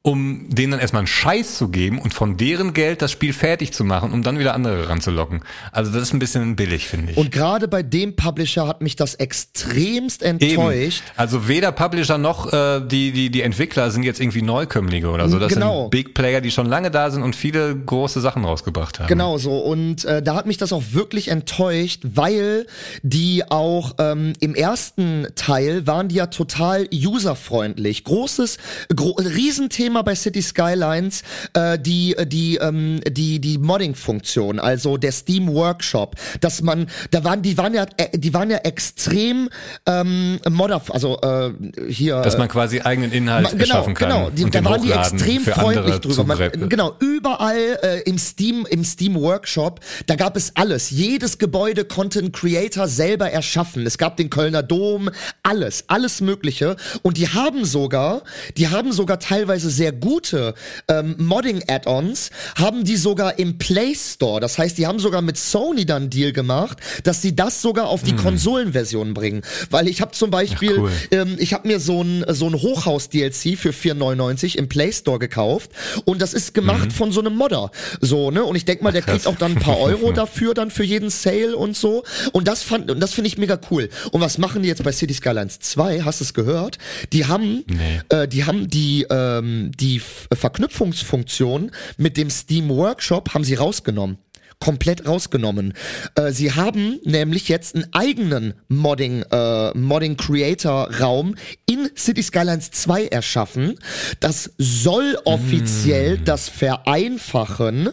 um 0.06 0.50
denen 0.50 0.72
dann 0.72 0.82
erstmal 0.82 1.00
einen 1.00 1.08
Scheiß 1.08 1.58
zu 1.58 1.70
geben 1.70 1.98
und 1.98 2.14
von 2.14 2.36
deren 2.36 2.74
Geld 2.74 3.02
das 3.02 3.10
Spiel 3.14 3.32
fertig 3.32 3.72
zu 3.72 3.86
machen, 3.86 4.12
um 4.12 4.22
dann 4.22 4.38
wieder 4.38 4.54
andere 4.54 4.90
ranzulocken. 4.90 5.44
Also 5.72 5.94
das 5.94 6.02
ist 6.02 6.14
ein 6.14 6.20
bisschen 6.20 6.58
billig, 6.58 6.90
finde 6.90 7.14
ich. 7.14 7.18
Und 7.18 7.32
gerade 7.32 7.70
bei 7.70 7.84
dem 7.84 8.18
Publisher 8.18 8.68
hat 8.68 8.82
mich 8.82 8.98
das 8.98 9.16
extremst 9.16 10.22
enttäuscht. 10.22 11.04
Eben. 11.06 11.14
Also 11.16 11.48
weder 11.48 11.72
Publisher 11.72 12.18
noch 12.18 12.52
äh, 12.52 12.82
die, 12.86 13.14
die, 13.14 13.30
die 13.30 13.44
Entwickler 13.44 13.92
sind 13.92 14.04
jetzt 14.04 14.20
irgendwie 14.20 14.42
Neukömmlinge 14.42 15.10
oder 15.10 15.30
so. 15.30 15.40
Das 15.40 15.54
genau. 15.54 15.84
sind 15.84 15.92
Big 15.92 16.14
Player, 16.14 16.42
die 16.42 16.52
schon 16.52 16.66
lange 16.66 16.92
da 16.92 17.10
sind 17.10 17.24
und 17.24 17.34
viele 17.34 17.74
große 17.74 18.20
Sachen 18.20 18.44
rausgebracht 18.44 19.00
haben. 19.00 19.08
Genau 19.08 19.38
so. 19.38 19.58
Und 19.60 20.04
äh, 20.04 20.22
da 20.22 20.36
hat 20.36 20.48
mich 20.48 20.58
das 20.58 20.74
auch 20.74 20.84
wirklich 20.92 21.30
enttäuscht, 21.30 22.02
weil 22.04 22.68
die 23.04 23.50
auch 23.50 23.96
ähm, 24.00 24.34
im 24.42 24.54
ersten 24.54 25.28
Teil 25.36 25.88
waren 25.88 26.10
die 26.10 26.16
ja 26.16 26.28
total 26.28 26.90
userfreundlich. 26.94 28.04
Großes, 28.04 28.58
gro 28.94 29.12
Riesenthema 29.12 29.93
Thema 29.94 30.02
bei 30.04 30.16
City 30.16 30.42
Skylines 30.42 31.22
äh, 31.54 31.78
die 31.78 32.16
die 32.26 32.56
ähm, 32.56 33.00
die 33.08 33.40
die 33.40 33.60
Modding-Funktion, 33.60 34.60
also 34.60 34.98
der 34.98 35.12
Steam 35.12 35.54
Workshop, 35.54 36.16
dass 36.42 36.62
man, 36.64 36.88
da 37.12 37.24
waren 37.24 37.44
die 37.44 37.58
waren 37.58 37.76
ja 37.76 37.86
äh, 37.98 38.18
die 38.18 38.34
waren 38.34 38.50
ja 38.50 38.58
extrem 38.58 39.50
ähm, 39.86 40.40
Modder, 40.50 40.82
also 40.90 41.20
äh, 41.22 41.52
hier, 41.88 42.22
dass 42.22 42.38
man 42.38 42.48
quasi 42.48 42.82
eigenen 42.82 43.12
Inhalt 43.12 43.50
genau, 43.52 43.62
erschaffen 43.62 43.94
kann. 43.94 44.10
Genau, 44.10 44.30
die, 44.32 44.50
da 44.50 44.64
waren 44.66 44.82
die 44.82 44.92
extrem 44.92 45.44
freundlich 45.44 45.98
drüber. 45.98 46.24
Man, 46.24 46.70
genau, 46.70 46.96
überall 47.00 47.78
äh, 47.84 48.02
im 48.10 48.18
Steam 48.18 48.66
im 48.70 48.84
Steam 48.84 49.16
Workshop, 49.16 49.80
da 50.08 50.16
gab 50.16 50.36
es 50.36 50.56
alles. 50.56 50.90
Jedes 50.90 51.38
Gebäude 51.38 51.86
konnte 51.86 52.20
ein 52.20 52.32
Creator 52.32 52.88
selber 52.88 53.30
erschaffen. 53.30 53.86
Es 53.86 54.00
gab 54.00 54.18
den 54.18 54.32
Kölner 54.32 54.64
Dom, 54.64 55.12
alles, 55.44 55.84
alles 55.88 56.22
Mögliche. 56.22 56.78
Und 57.04 57.18
die 57.18 57.28
haben 57.28 57.66
sogar, 57.66 58.24
die 58.58 58.70
haben 58.70 58.92
sogar 58.92 59.20
teilweise 59.20 59.70
sehr 59.70 59.83
sehr 59.84 59.92
gute 59.92 60.54
ähm, 60.88 61.16
Modding-Add-ons 61.18 62.30
haben 62.56 62.86
die 62.86 62.96
sogar 62.96 63.38
im 63.38 63.58
Play 63.58 63.94
Store. 63.94 64.40
Das 64.40 64.58
heißt, 64.58 64.78
die 64.78 64.88
haben 64.88 64.98
sogar 64.98 65.22
mit 65.22 65.38
Sony 65.38 65.86
dann 65.86 66.10
Deal 66.10 66.32
gemacht, 66.32 66.78
dass 67.04 67.22
sie 67.22 67.36
das 67.36 67.62
sogar 67.62 67.88
auf 67.88 68.02
die 68.02 68.12
hm. 68.12 68.18
Konsolenversion 68.18 69.14
bringen. 69.14 69.42
Weil 69.72 69.90
ich 69.90 70.00
habe 70.00 70.14
zum 70.14 70.32
Beispiel, 70.32 70.76
Ach, 70.76 70.84
cool. 70.84 70.92
ähm, 71.12 71.36
ich 71.38 71.54
habe 71.54 71.68
mir 71.68 71.82
so 71.82 72.02
ein 72.02 72.24
so 72.30 72.48
ein 72.48 72.54
Hochhaus-DLC 72.54 73.58
für 73.58 73.72
4,99 73.72 74.58
im 74.58 74.70
Play 74.70 74.94
Store 74.94 75.20
gekauft 75.20 75.72
und 76.06 76.22
das 76.22 76.34
ist 76.34 76.54
gemacht 76.54 76.86
mhm. 76.86 76.92
von 76.92 77.12
so 77.12 77.20
einem 77.20 77.36
Modder. 77.36 77.70
So, 78.00 78.32
ne? 78.32 78.46
Und 78.46 78.56
ich 78.56 78.64
denk 78.64 78.82
mal, 78.84 78.94
der 78.94 79.02
kriegt 79.02 79.28
auch 79.28 79.36
dann 79.36 79.58
ein 79.58 79.60
paar 79.60 79.80
Euro 79.82 80.14
dafür, 80.14 80.54
dann 80.54 80.72
für 80.72 80.86
jeden 80.86 81.10
Sale 81.10 81.58
und 81.58 81.76
so. 81.76 82.04
Und 82.32 82.48
das 82.48 82.64
fand, 82.64 82.90
und 82.90 83.02
das 83.02 83.14
finde 83.14 83.28
ich 83.28 83.38
mega 83.38 83.60
cool. 83.70 83.90
Und 84.14 84.22
was 84.22 84.38
machen 84.38 84.62
die 84.62 84.70
jetzt 84.70 84.82
bei 84.82 84.94
City 84.94 85.14
Skylines 85.14 85.60
2? 85.60 86.04
Hast 86.04 86.22
du 86.22 86.24
es 86.24 86.34
gehört? 86.34 86.78
Die 87.12 87.26
haben, 87.26 87.66
nee. 87.68 88.00
äh, 88.08 88.30
die 88.30 88.46
haben 88.46 88.70
die, 88.70 89.06
ähm, 89.10 89.73
die 89.80 90.00
Verknüpfungsfunktion 90.00 91.72
mit 91.98 92.18
dem 92.18 92.30
Steam 92.30 92.70
Workshop 92.70 93.34
haben 93.34 93.44
sie 93.44 93.56
rausgenommen 93.56 94.18
komplett 94.64 95.06
rausgenommen. 95.06 95.74
Äh, 96.16 96.32
sie 96.32 96.54
haben 96.54 97.00
nämlich 97.04 97.50
jetzt 97.50 97.76
einen 97.76 97.92
eigenen 97.92 98.54
Modding, 98.70 99.24
äh, 99.30 99.78
Modding 99.78 100.16
Creator 100.16 100.90
Raum 101.02 101.36
in 101.66 101.90
City 101.98 102.24
Skylines 102.24 102.72
2 102.72 103.08
erschaffen. 103.08 103.76
Das 104.22 104.52
soll 104.58 105.18
offiziell 105.26 106.18
mm. 106.18 106.24
das 106.24 106.48
vereinfachen. 106.48 107.90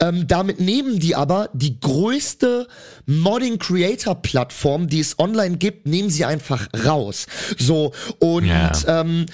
Ähm, 0.00 0.26
damit 0.26 0.58
nehmen 0.58 0.98
die 0.98 1.14
aber 1.14 1.50
die 1.52 1.78
größte 1.78 2.66
Modding 3.06 3.58
Creator 3.58 4.20
Plattform, 4.20 4.88
die 4.88 5.00
es 5.00 5.20
online 5.20 5.56
gibt, 5.56 5.86
nehmen 5.86 6.10
sie 6.10 6.24
einfach 6.24 6.66
raus. 6.84 7.26
So 7.58 7.92
und 8.18 8.46
yeah. 8.46 8.72
ähm, 9.02 9.26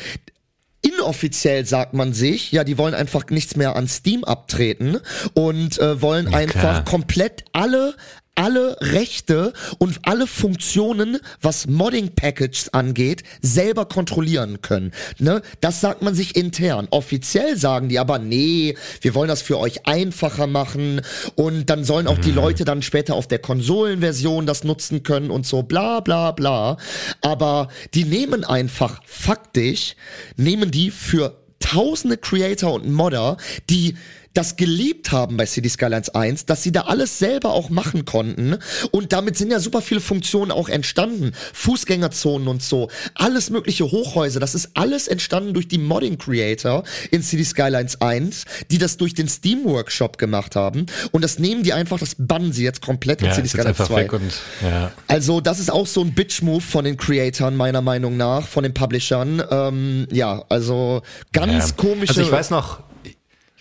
inoffiziell 0.85 1.65
sagt 1.65 1.95
man 1.95 2.13
sich, 2.13 2.53
ja, 2.53 2.65
die 2.65 2.79
wollen 2.79 2.95
einfach 2.95 3.27
nichts 3.31 3.57
mehr 3.57 3.77
an 3.77 3.89
Steam 3.89 4.25
abtreten 4.25 4.99
und 5.35 5.79
äh, 5.79 6.01
wollen 6.03 6.31
ja, 6.31 6.39
einfach 6.39 6.61
klar. 6.61 6.85
komplett 6.85 7.45
alle 7.53 7.95
alle 8.35 8.77
Rechte 8.81 9.53
und 9.79 10.01
alle 10.03 10.27
Funktionen, 10.27 11.19
was 11.41 11.67
Modding 11.67 12.15
Packages 12.15 12.73
angeht, 12.73 13.23
selber 13.43 13.87
kontrollieren 13.87 14.61
können. 14.61 14.93
Ne? 15.19 15.43
Das 15.61 15.81
sagt 15.81 16.03
man 16.03 16.15
sich 16.15 16.37
intern. 16.37 16.89
Offiziell 16.91 17.57
sagen 17.57 17.89
die 17.89 17.99
aber, 17.99 18.19
nee, 18.19 18.77
wir 19.01 19.15
wollen 19.15 19.29
das 19.29 19.43
für 19.43 19.59
euch 19.59 19.87
einfacher 19.87 20.47
machen 20.47 21.01
und 21.37 21.71
dann 21.71 21.85
sollen 21.85 22.07
auch 22.07 22.19
mhm. 22.19 22.23
die 22.23 22.33
Leute 22.33 22.65
dann 22.65 22.83
später 22.83 23.15
auf 23.15 23.29
der 23.29 23.39
Konsolenversion 23.39 24.47
das 24.47 24.65
nutzen 24.65 25.03
können 25.03 25.31
und 25.31 25.47
so 25.47 25.63
bla 25.63 26.01
bla 26.01 26.33
bla. 26.33 26.77
Aber 27.21 27.69
die 27.95 28.05
nehmen 28.05 28.45
einfach 28.45 29.01
faktisch, 29.05 29.97
nehmen 30.37 30.71
die 30.71 30.91
für 30.91 31.37
tausende 31.61 32.17
Creator 32.17 32.75
und 32.75 32.93
Modder, 32.93 33.37
die 33.71 33.97
das 34.35 34.57
geliebt 34.57 35.13
haben 35.13 35.37
bei 35.37 35.47
City 35.47 35.69
Skylines 35.69 36.11
1, 36.11 36.47
dass 36.47 36.63
sie 36.63 36.73
da 36.73 36.83
alles 36.83 37.19
selber 37.19 37.53
auch 37.53 37.71
machen 37.71 38.05
konnten 38.05 38.59
und 38.91 39.13
damit 39.13 39.37
sind 39.39 39.51
ja 39.51 39.61
super 39.61 39.81
viele 39.81 40.01
Funktionen 40.01 40.51
auch 40.51 40.69
entstanden. 40.69 41.33
Fußgängerzonen 41.53 42.49
und 42.49 42.63
so, 42.63 42.89
alles 43.15 43.51
mögliche 43.51 43.85
Hochhäuser, 43.85 44.41
das 44.41 44.55
ist 44.55 44.71
alles 44.75 45.09
entstanden 45.09 45.55
durch 45.55 45.69
die 45.69 45.79
Modding 45.79 46.19
Creator 46.19 46.85
in 47.11 47.23
City 47.23 47.45
Skylines 47.45 48.01
1, 48.01 48.45
die 48.71 48.79
das 48.79 48.97
durch 48.97 49.15
den 49.15 49.29
Steam 49.29 49.65
Workshop 49.65 50.19
gemacht 50.19 50.57
haben 50.57 50.87
und 51.13 51.23
das 51.23 51.39
nehmen 51.39 51.63
die 51.63 51.73
einfach, 51.73 51.99
das 51.99 52.17
bannen 52.19 52.53
sie 52.53 52.65
jetzt 52.65 52.83
komplett 52.83 53.21
in 53.23 53.29
Ja, 53.29 53.35
City 53.35 53.49
Skylines 53.49 53.69
einfach 53.81 53.87
2. 53.89 53.97
weg 54.03 54.13
und 54.13 54.33
ja. 54.63 54.93
Also 55.09 55.41
das 55.41 55.59
ist 55.61 55.71
auch 55.73 55.87
so 55.87 56.01
ein 56.03 56.13
Bitch-Move 56.15 56.61
von 56.61 56.85
den 56.85 56.97
Creatoren 56.97 57.57
meiner 57.57 57.83
Meinung 57.83 58.17
nach, 58.17 58.47
von 58.47 58.63
den 58.63 58.75
Publishern. 58.75 59.43
Ähm, 59.51 60.07
ja, 60.11 60.45
also 60.49 61.03
ganz 61.33 61.71
Ja. 61.71 61.75
komische. 61.77 62.11
Also 62.11 62.21
ich 62.23 62.31
weiß 62.33 62.51
noch, 62.51 62.81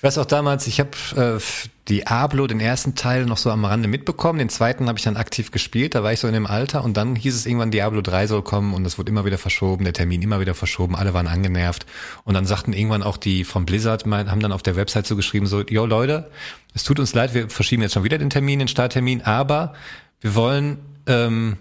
ich 0.04 0.08
weiß 0.08 0.18
auch 0.18 0.26
damals, 0.26 0.68
ich 0.68 0.82
habe 0.82 0.90
äh, 1.16 1.42
Diablo, 1.88 2.46
den 2.46 2.60
ersten 2.60 2.94
Teil, 2.94 3.26
noch 3.26 3.38
so 3.38 3.50
am 3.50 3.64
Rande 3.64 3.88
mitbekommen. 3.88 4.38
Den 4.38 4.50
zweiten 4.50 4.90
habe 4.90 4.98
ich 4.98 5.06
dann 5.06 5.16
aktiv 5.16 5.52
gespielt, 5.52 5.96
da 5.96 6.04
war 6.04 6.12
ich 6.12 6.20
so 6.20 6.28
in 6.28 6.34
dem 6.34 6.46
Alter 6.46 6.84
und 6.84 6.98
dann 6.98 7.16
hieß 7.16 7.34
es 7.34 7.46
irgendwann, 7.46 7.72
Diablo 7.72 8.02
3 8.02 8.28
soll 8.28 8.42
kommen 8.42 8.74
und 8.74 8.86
es 8.86 8.98
wurde 8.98 9.10
immer 9.10 9.24
wieder 9.24 9.38
verschoben, 9.38 9.86
der 9.86 9.94
Termin 9.94 10.22
immer 10.22 10.42
wieder 10.42 10.56
verschoben, 10.56 10.98
alle 10.98 11.14
waren 11.14 11.28
angenervt. 11.28 11.86
Und 12.26 12.34
dann 12.34 12.46
sagten 12.46 12.74
irgendwann 12.74 13.02
auch 13.02 13.16
die 13.16 13.46
von 13.46 13.66
Blizzard, 13.66 14.04
haben 14.06 14.42
dann 14.42 14.52
auf 14.52 14.62
der 14.62 14.76
Website 14.76 15.08
so 15.08 15.16
geschrieben, 15.16 15.46
so, 15.46 15.62
yo 15.62 15.86
Leute, 15.86 16.30
es 16.76 16.84
tut 16.84 17.00
uns 17.00 17.14
leid, 17.14 17.34
wir 17.34 17.50
verschieben 17.50 17.82
jetzt 17.82 17.94
schon 17.94 18.04
wieder 18.04 18.18
den 18.18 18.30
Termin, 18.30 18.60
den 18.60 18.68
Starttermin, 18.68 19.22
aber 19.22 19.72
wir 20.20 20.36
wollen 20.36 20.80
ähm, 21.08 21.56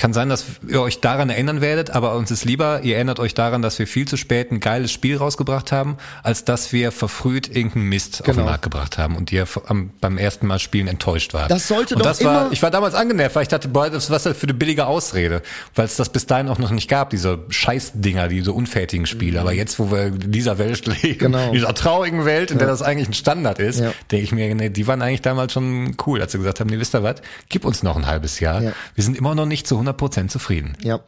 kann 0.00 0.12
sein, 0.12 0.28
dass 0.28 0.44
ihr 0.68 0.80
euch 0.82 1.00
daran 1.00 1.30
erinnern 1.30 1.60
werdet, 1.60 1.90
aber 1.90 2.14
uns 2.16 2.30
ist 2.30 2.44
lieber, 2.44 2.80
ihr 2.82 2.96
erinnert 2.96 3.20
euch 3.20 3.34
daran, 3.34 3.62
dass 3.62 3.78
wir 3.78 3.86
viel 3.86 4.06
zu 4.06 4.16
spät 4.16 4.50
ein 4.52 4.60
geiles 4.60 4.92
Spiel 4.92 5.16
rausgebracht 5.16 5.72
haben, 5.72 5.96
als 6.22 6.44
dass 6.44 6.72
wir 6.72 6.92
verfrüht 6.92 7.48
irgendeinen 7.54 7.86
Mist 7.88 8.20
auf 8.20 8.26
Genau. 8.26 8.38
den 8.38 8.44
Markt 8.46 8.62
gebracht 8.62 8.98
haben 8.98 9.16
und 9.16 9.32
ihr 9.32 9.46
am, 9.66 9.90
beim 10.00 10.18
ersten 10.18 10.46
Mal 10.46 10.58
spielen 10.58 10.88
enttäuscht 10.88 11.34
wart. 11.34 11.50
Das 11.50 11.68
sollte 11.68 11.94
und 11.94 12.00
doch 12.00 12.06
das 12.06 12.22
war, 12.24 12.42
immer- 12.42 12.52
Ich 12.52 12.62
war 12.62 12.70
damals 12.70 12.94
angenervt, 12.94 13.36
weil 13.36 13.42
ich 13.42 13.48
dachte, 13.48 13.68
boah, 13.68 13.90
das 13.90 14.04
ist 14.04 14.10
was 14.10 14.22
für 14.24 14.42
eine 14.44 14.54
billige 14.54 14.86
Ausrede, 14.86 15.42
weil 15.74 15.86
es 15.86 15.96
das 15.96 16.08
bis 16.10 16.26
dahin 16.26 16.48
auch 16.48 16.58
noch 16.58 16.70
nicht 16.70 16.88
gab, 16.88 17.10
diese 17.10 17.40
Scheißdinger, 17.48 18.28
diese 18.28 18.52
unfertigen 18.52 19.06
Spiele. 19.06 19.40
Aber 19.40 19.52
jetzt, 19.52 19.78
wo 19.78 19.90
wir 19.90 20.06
in 20.06 20.32
dieser 20.32 20.58
Welt 20.58 20.86
leben, 20.86 21.08
Mhm. 21.14 21.18
Genau. 21.18 21.46
in 21.48 21.52
dieser 21.54 21.74
traurigen 21.74 22.24
Welt, 22.24 22.50
in 22.50 22.58
der 22.58 22.66
das 22.66 22.82
eigentlich 22.82 23.08
ein 23.08 23.14
Standard 23.14 23.58
ist, 23.58 23.80
Ja. 23.80 23.92
denke 24.10 24.24
ich 24.24 24.32
mir, 24.32 24.54
nee, 24.54 24.68
die 24.70 24.86
waren 24.86 25.02
eigentlich 25.02 25.22
damals 25.22 25.52
schon 25.52 25.96
cool, 26.06 26.20
als 26.20 26.32
sie 26.32 26.38
gesagt 26.38 26.60
haben, 26.60 26.68
nee, 26.70 26.78
wisst 26.78 26.94
ihr 26.94 27.02
was, 27.02 27.16
gib 27.48 27.64
uns 27.64 27.82
noch 27.82 27.96
ein 27.96 28.06
halbes 28.06 28.40
Jahr. 28.40 28.62
Ja. 28.62 28.72
Wir 28.94 29.04
sind 29.04 29.16
immer 29.16 29.34
noch 29.34 29.46
nicht 29.46 29.66
zu 29.66 29.76
100% 29.78 29.87
zufrieden. 30.28 30.76
ja. 30.82 31.00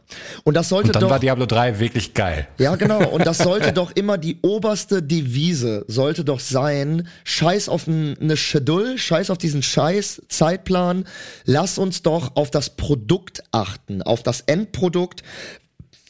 Und 0.43 0.55
das 0.55 0.69
sollte 0.69 0.87
Und 0.89 0.95
dann 0.95 1.01
doch. 1.03 1.09
war 1.09 1.19
Diablo 1.19 1.45
3 1.45 1.79
wirklich 1.79 2.13
geil. 2.13 2.47
Ja, 2.57 2.75
genau. 2.75 3.07
Und 3.09 3.25
das 3.25 3.37
sollte 3.39 3.71
doch 3.73 3.91
immer 3.91 4.17
die 4.17 4.39
oberste 4.41 5.01
Devise, 5.03 5.85
sollte 5.87 6.23
doch 6.23 6.39
sein, 6.39 7.07
scheiß 7.23 7.69
auf 7.69 7.87
eine 7.87 8.37
Schedule, 8.37 8.97
scheiß 8.97 9.29
auf 9.29 9.37
diesen 9.37 9.63
scheiß 9.63 10.23
Zeitplan, 10.27 11.05
lass 11.45 11.77
uns 11.77 12.01
doch 12.01 12.35
auf 12.35 12.51
das 12.51 12.71
Produkt 12.71 13.43
achten, 13.51 14.01
auf 14.01 14.23
das 14.23 14.41
Endprodukt, 14.41 15.23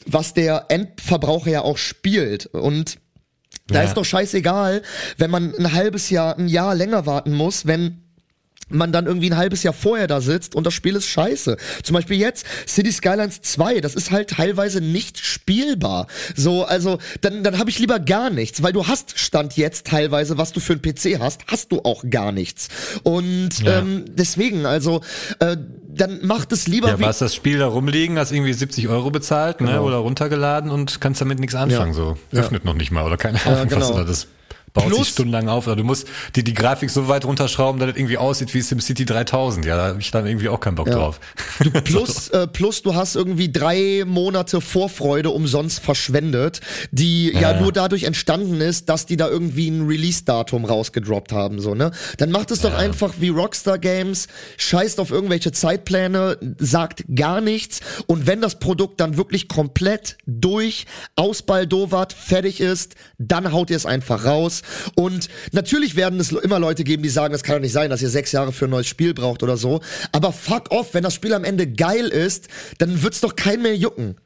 was 0.06 0.34
der 0.34 0.66
Endverbraucher 0.68 1.50
ja 1.50 1.62
auch 1.62 1.78
spielt. 1.78 2.46
Und 2.46 2.98
da 3.68 3.76
Ja. 3.76 3.82
ist 3.88 3.94
doch 3.96 4.04
scheißegal, 4.04 4.82
wenn 5.18 5.30
man 5.30 5.54
ein 5.54 5.72
halbes 5.72 6.10
Jahr, 6.10 6.36
ein 6.36 6.48
Jahr 6.48 6.74
länger 6.74 7.06
warten 7.06 7.32
muss, 7.32 7.66
wenn 7.66 8.01
man 8.72 8.92
dann 8.92 9.06
irgendwie 9.06 9.30
ein 9.30 9.36
halbes 9.36 9.62
Jahr 9.62 9.74
vorher 9.74 10.06
da 10.06 10.20
sitzt 10.20 10.54
und 10.54 10.66
das 10.66 10.74
Spiel 10.74 10.96
ist 10.96 11.06
scheiße. 11.06 11.56
Zum 11.82 11.94
Beispiel 11.94 12.16
jetzt 12.18 12.46
City 12.66 12.92
Skylines 12.92 13.40
2, 13.42 13.80
das 13.80 13.94
ist 13.94 14.10
halt 14.10 14.30
teilweise 14.30 14.80
nicht 14.80 15.24
spielbar. 15.24 16.06
So, 16.34 16.64
also 16.64 16.98
dann, 17.20 17.42
dann 17.44 17.58
habe 17.58 17.70
ich 17.70 17.78
lieber 17.78 17.98
gar 17.98 18.30
nichts, 18.30 18.62
weil 18.62 18.72
du 18.72 18.86
hast 18.86 19.18
Stand 19.18 19.56
jetzt 19.56 19.86
teilweise, 19.86 20.38
was 20.38 20.52
du 20.52 20.60
für 20.60 20.72
einen 20.74 20.82
PC 20.82 21.18
hast, 21.20 21.42
hast 21.46 21.72
du 21.72 21.80
auch 21.84 22.04
gar 22.08 22.32
nichts. 22.32 22.68
Und 23.02 23.60
Ja. 23.64 23.78
ähm, 23.80 24.04
deswegen, 24.08 24.66
also 24.66 25.00
äh, 25.40 25.56
dann 25.94 26.24
macht 26.24 26.52
es 26.52 26.68
lieber 26.68 26.88
Ja, 26.88 27.00
warst 27.00 27.20
das 27.20 27.34
Spiel 27.34 27.58
da 27.58 27.66
rumliegen, 27.66 28.18
hast 28.18 28.32
irgendwie 28.32 28.52
70 28.54 28.88
Euro 28.88 29.10
bezahlt, 29.10 29.60
ne, 29.60 29.82
oder 29.82 29.96
runtergeladen 29.96 30.70
und 30.70 31.00
kannst 31.00 31.20
damit 31.20 31.38
nichts 31.38 31.54
anfangen, 31.54 31.92
Genau. 31.92 32.10
Ja. 32.10 32.16
so. 32.32 32.38
Öffnet 32.38 32.64
noch 32.64 32.74
nicht 32.74 32.90
mal, 32.92 33.04
oder 33.04 33.16
keine 33.18 33.44
Ahnung, 33.44 33.68
genau. 33.68 33.80
was 33.82 33.90
oder 33.90 34.04
das 34.04 34.26
baut 34.72 34.86
Plus- 34.86 34.98
sich 34.98 35.08
stundenlang 35.08 35.48
auf, 35.48 35.66
oder 35.66 35.76
du 35.76 35.84
musst 35.84 36.06
die, 36.34 36.42
die 36.44 36.54
Grafik 36.54 36.90
so 36.90 37.08
weit 37.08 37.24
runterschrauben, 37.24 37.78
dass 37.80 37.90
das 37.90 37.96
irgendwie 37.98 38.16
aussieht 38.18 38.52
wie 38.54 38.60
SimCity 38.60 39.04
3000, 39.04 39.66
ja, 39.66 39.76
da 39.76 39.86
habe 39.88 40.00
ich 40.00 40.10
dann 40.10 40.26
irgendwie 40.26 40.48
auch 40.48 40.60
keinen 40.60 40.76
Bock 40.76 40.90
drauf. 40.90 41.20
Du 41.60 41.70
plus, 41.84 42.28
äh, 42.30 42.46
plus 42.46 42.82
du 42.82 42.94
hast 42.94 43.14
irgendwie 43.16 43.52
drei 43.52 44.04
Monate 44.06 44.60
Vorfreude 44.60 45.30
umsonst 45.30 45.80
verschwendet, 45.80 46.60
die 46.90 47.32
ja, 47.32 47.52
Ja. 47.52 47.60
nur 47.60 47.72
dadurch 47.72 48.04
entstanden 48.04 48.60
ist, 48.60 48.88
dass 48.88 49.04
die 49.06 49.16
da 49.16 49.28
irgendwie 49.28 49.68
ein 49.68 49.86
Release-Datum 49.86 50.64
rausgedroppt 50.64 51.32
haben, 51.32 51.60
so, 51.60 51.74
ne? 51.74 51.90
Dann 52.18 52.30
macht 52.30 52.50
es 52.50 52.60
doch 52.60 52.74
einfach 52.74 53.14
wie 53.18 53.28
Rockstar 53.28 53.78
Games, 53.78 54.28
scheißt 54.56 55.00
auf 55.00 55.10
irgendwelche 55.10 55.52
Zeitpläne, 55.52 56.38
sagt 56.58 57.04
gar 57.14 57.40
nichts 57.40 57.80
und 58.06 58.26
wenn 58.26 58.40
das 58.40 58.58
Produkt 58.58 59.00
dann 59.00 59.16
wirklich 59.16 59.48
komplett 59.48 60.16
durch, 60.26 60.86
ausbaldowert, 61.16 62.12
fertig 62.12 62.60
ist, 62.60 62.94
dann 63.18 63.52
haut 63.52 63.70
ihr 63.70 63.76
es 63.76 63.86
einfach 63.86 64.24
raus 64.24 64.61
und 64.94 65.28
natürlich 65.52 65.96
werden 65.96 66.18
es 66.20 66.32
immer 66.32 66.58
Leute 66.58 66.84
geben, 66.84 67.02
die 67.02 67.08
sagen, 67.08 67.32
das 67.32 67.42
kann 67.42 67.56
doch 67.56 67.62
nicht 67.62 67.72
sein, 67.72 67.90
dass 67.90 68.02
ihr 68.02 68.10
sechs 68.10 68.32
Jahre 68.32 68.52
für 68.52 68.66
ein 68.66 68.70
neues 68.70 68.86
Spiel 68.86 69.14
braucht 69.14 69.42
oder 69.42 69.56
so, 69.56 69.80
aber 70.12 70.32
fuck 70.32 70.70
off, 70.70 70.94
wenn 70.94 71.02
das 71.02 71.14
Spiel 71.14 71.34
am 71.34 71.44
Ende 71.44 71.66
geil 71.66 72.06
ist, 72.08 72.48
dann 72.78 73.02
wird's 73.02 73.20
doch 73.20 73.36
kein 73.36 73.62
mehr 73.62 73.76
jucken. 73.76 74.16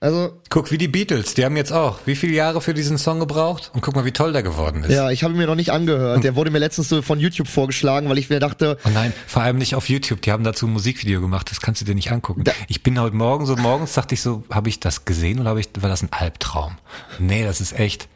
Also, 0.00 0.38
Guck, 0.50 0.70
wie 0.70 0.76
die 0.76 0.88
Beatles, 0.88 1.32
die 1.32 1.46
haben 1.46 1.56
jetzt 1.56 1.72
auch 1.72 2.00
wie 2.04 2.14
viele 2.14 2.34
Jahre 2.34 2.60
für 2.60 2.74
diesen 2.74 2.98
Song 2.98 3.20
gebraucht 3.20 3.70
und 3.72 3.80
guck 3.80 3.94
mal, 3.96 4.04
wie 4.04 4.12
toll 4.12 4.34
der 4.34 4.42
geworden 4.42 4.84
ist. 4.84 4.90
ja, 4.92 5.10
ich 5.10 5.24
habe 5.24 5.32
ihn 5.32 5.38
mir 5.38 5.46
noch 5.46 5.54
nicht 5.54 5.72
angehört. 5.72 6.22
Der 6.24 6.36
wurde 6.36 6.50
mir 6.50 6.58
letztens 6.58 6.90
so 6.90 7.00
von 7.00 7.18
YouTube 7.20 7.48
vorgeschlagen, 7.48 8.10
weil 8.10 8.18
ich 8.18 8.28
mir 8.28 8.38
dachte, 8.38 8.76
Oh 8.84 8.90
nein, 8.92 9.14
vor 9.26 9.40
allem 9.42 9.56
nicht 9.56 9.74
auf 9.74 9.88
YouTube. 9.88 10.20
Die 10.20 10.30
haben 10.30 10.44
dazu 10.44 10.66
ein 10.66 10.72
Musikvideo 10.74 11.22
gemacht. 11.22 11.50
Das 11.50 11.62
kannst 11.62 11.80
du 11.80 11.86
dir 11.86 11.94
nicht 11.94 12.12
angucken. 12.12 12.44
ich 12.68 12.82
bin 12.82 13.00
heute 13.00 13.16
Morgen 13.16 13.46
so 13.46 13.56
morgens 13.56 13.94
dachte 13.94 14.14
ich 14.14 14.20
so, 14.20 14.44
habe 14.50 14.68
ich 14.68 14.78
das 14.78 15.06
gesehen 15.06 15.40
oder 15.40 15.50
habe 15.50 15.60
ich 15.60 15.70
war 15.80 15.88
das 15.88 16.02
ein 16.02 16.12
Albtraum? 16.12 16.76
Nee, 17.18 17.44
das 17.44 17.62
ist 17.62 17.72
echt. 17.78 18.06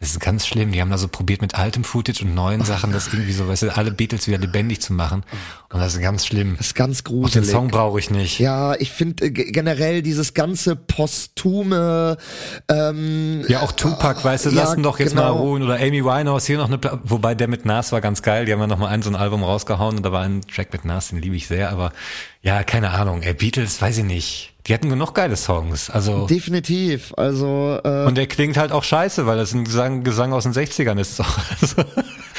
Das 0.00 0.10
ist 0.10 0.20
ganz 0.20 0.46
schlimm. 0.46 0.70
Die 0.70 0.80
haben 0.80 0.90
da 0.92 0.96
so 0.98 1.08
probiert 1.08 1.42
mit 1.42 1.56
altem 1.56 1.82
Footage 1.82 2.22
und 2.24 2.32
neuen 2.32 2.64
Sachen, 2.64 2.92
das 2.92 3.08
irgendwie 3.08 3.32
so, 3.32 3.48
weißt 3.48 3.64
du, 3.64 3.76
alle 3.76 3.90
Beatles 3.90 4.28
wieder 4.28 4.38
lebendig 4.38 4.80
zu 4.80 4.92
machen. 4.92 5.24
Und 5.72 5.80
das 5.80 5.94
ist 5.96 6.00
ganz 6.00 6.24
schlimm. 6.24 6.54
das 6.56 6.68
ist 6.68 6.74
ganz 6.76 7.00
Und 7.00 7.08
den 7.08 7.20
gruselig. 7.22 7.50
Song 7.50 7.68
brauche 7.68 7.98
ich 7.98 8.08
nicht. 8.08 8.38
Ja, 8.38 8.74
ich 8.76 8.92
finde 8.92 9.24
äh, 9.26 9.30
ge- 9.32 9.50
generell 9.50 10.02
dieses 10.02 10.34
ganze 10.34 10.76
posthume 10.76 12.16
ähm, 12.68 13.44
Ja, 13.48 13.60
auch 13.62 13.72
Tupac, 13.72 14.22
weißt 14.22 14.46
du, 14.46 14.50
Ja, 14.50 14.62
lassen 14.62 14.82
doch 14.84 14.98
jetzt 15.00 15.16
mal 15.16 15.22
genau. 15.30 15.38
ruhen. 15.42 15.62
Oder 15.64 15.76
Amy 15.80 16.04
Winehouse 16.04 16.46
hier 16.46 16.58
noch 16.58 16.68
eine, 16.68 16.78
Pla 16.78 17.00
wobei 17.02 17.34
der 17.34 17.48
mit 17.48 17.64
Nas 17.64 17.90
war 17.92 18.00
ganz 18.00 18.22
geil. 18.22 18.44
Die 18.46 18.52
haben 18.52 18.60
ja 18.60 18.66
noch 18.68 18.78
mal 18.78 18.88
ein 18.88 19.02
so 19.02 19.10
ein 19.10 19.16
Album 19.16 19.42
rausgehauen 19.42 19.96
und 19.96 20.02
da 20.06 20.12
war 20.12 20.22
ein 20.22 20.42
Track 20.42 20.72
mit 20.72 20.84
Nas, 20.84 21.08
den 21.08 21.20
liebe 21.20 21.34
ich 21.34 21.48
sehr. 21.48 21.70
Aber 21.70 21.92
ja, 22.40 22.62
keine 22.62 22.90
Ahnung. 22.90 23.22
Ey, 23.22 23.34
Beatles, 23.34 23.82
weiß 23.82 23.98
ich 23.98 24.04
nicht. 24.04 24.54
Die 24.68 24.74
hatten 24.74 24.90
genug 24.90 25.14
geile 25.14 25.36
Songs. 25.36 25.88
Also 25.88 26.26
definitiv. 26.26 27.14
Also 27.16 27.80
äh, 27.82 28.04
und 28.04 28.18
der 28.18 28.26
klingt 28.26 28.58
halt 28.58 28.70
auch 28.70 28.84
scheiße, 28.84 29.26
weil 29.26 29.38
das 29.38 29.54
ein 29.54 29.64
Gesang, 29.64 30.04
Gesang 30.04 30.34
aus 30.34 30.44
den 30.44 30.52
60ern 30.52 30.98
ist. 30.98 31.22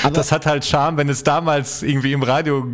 Also, 0.01 0.15
das 0.15 0.31
hat 0.31 0.45
halt 0.45 0.63
Charme, 0.63 0.95
wenn 0.95 1.09
es 1.09 1.23
damals 1.23 1.83
irgendwie 1.83 2.13
im 2.13 2.23
Radio 2.23 2.65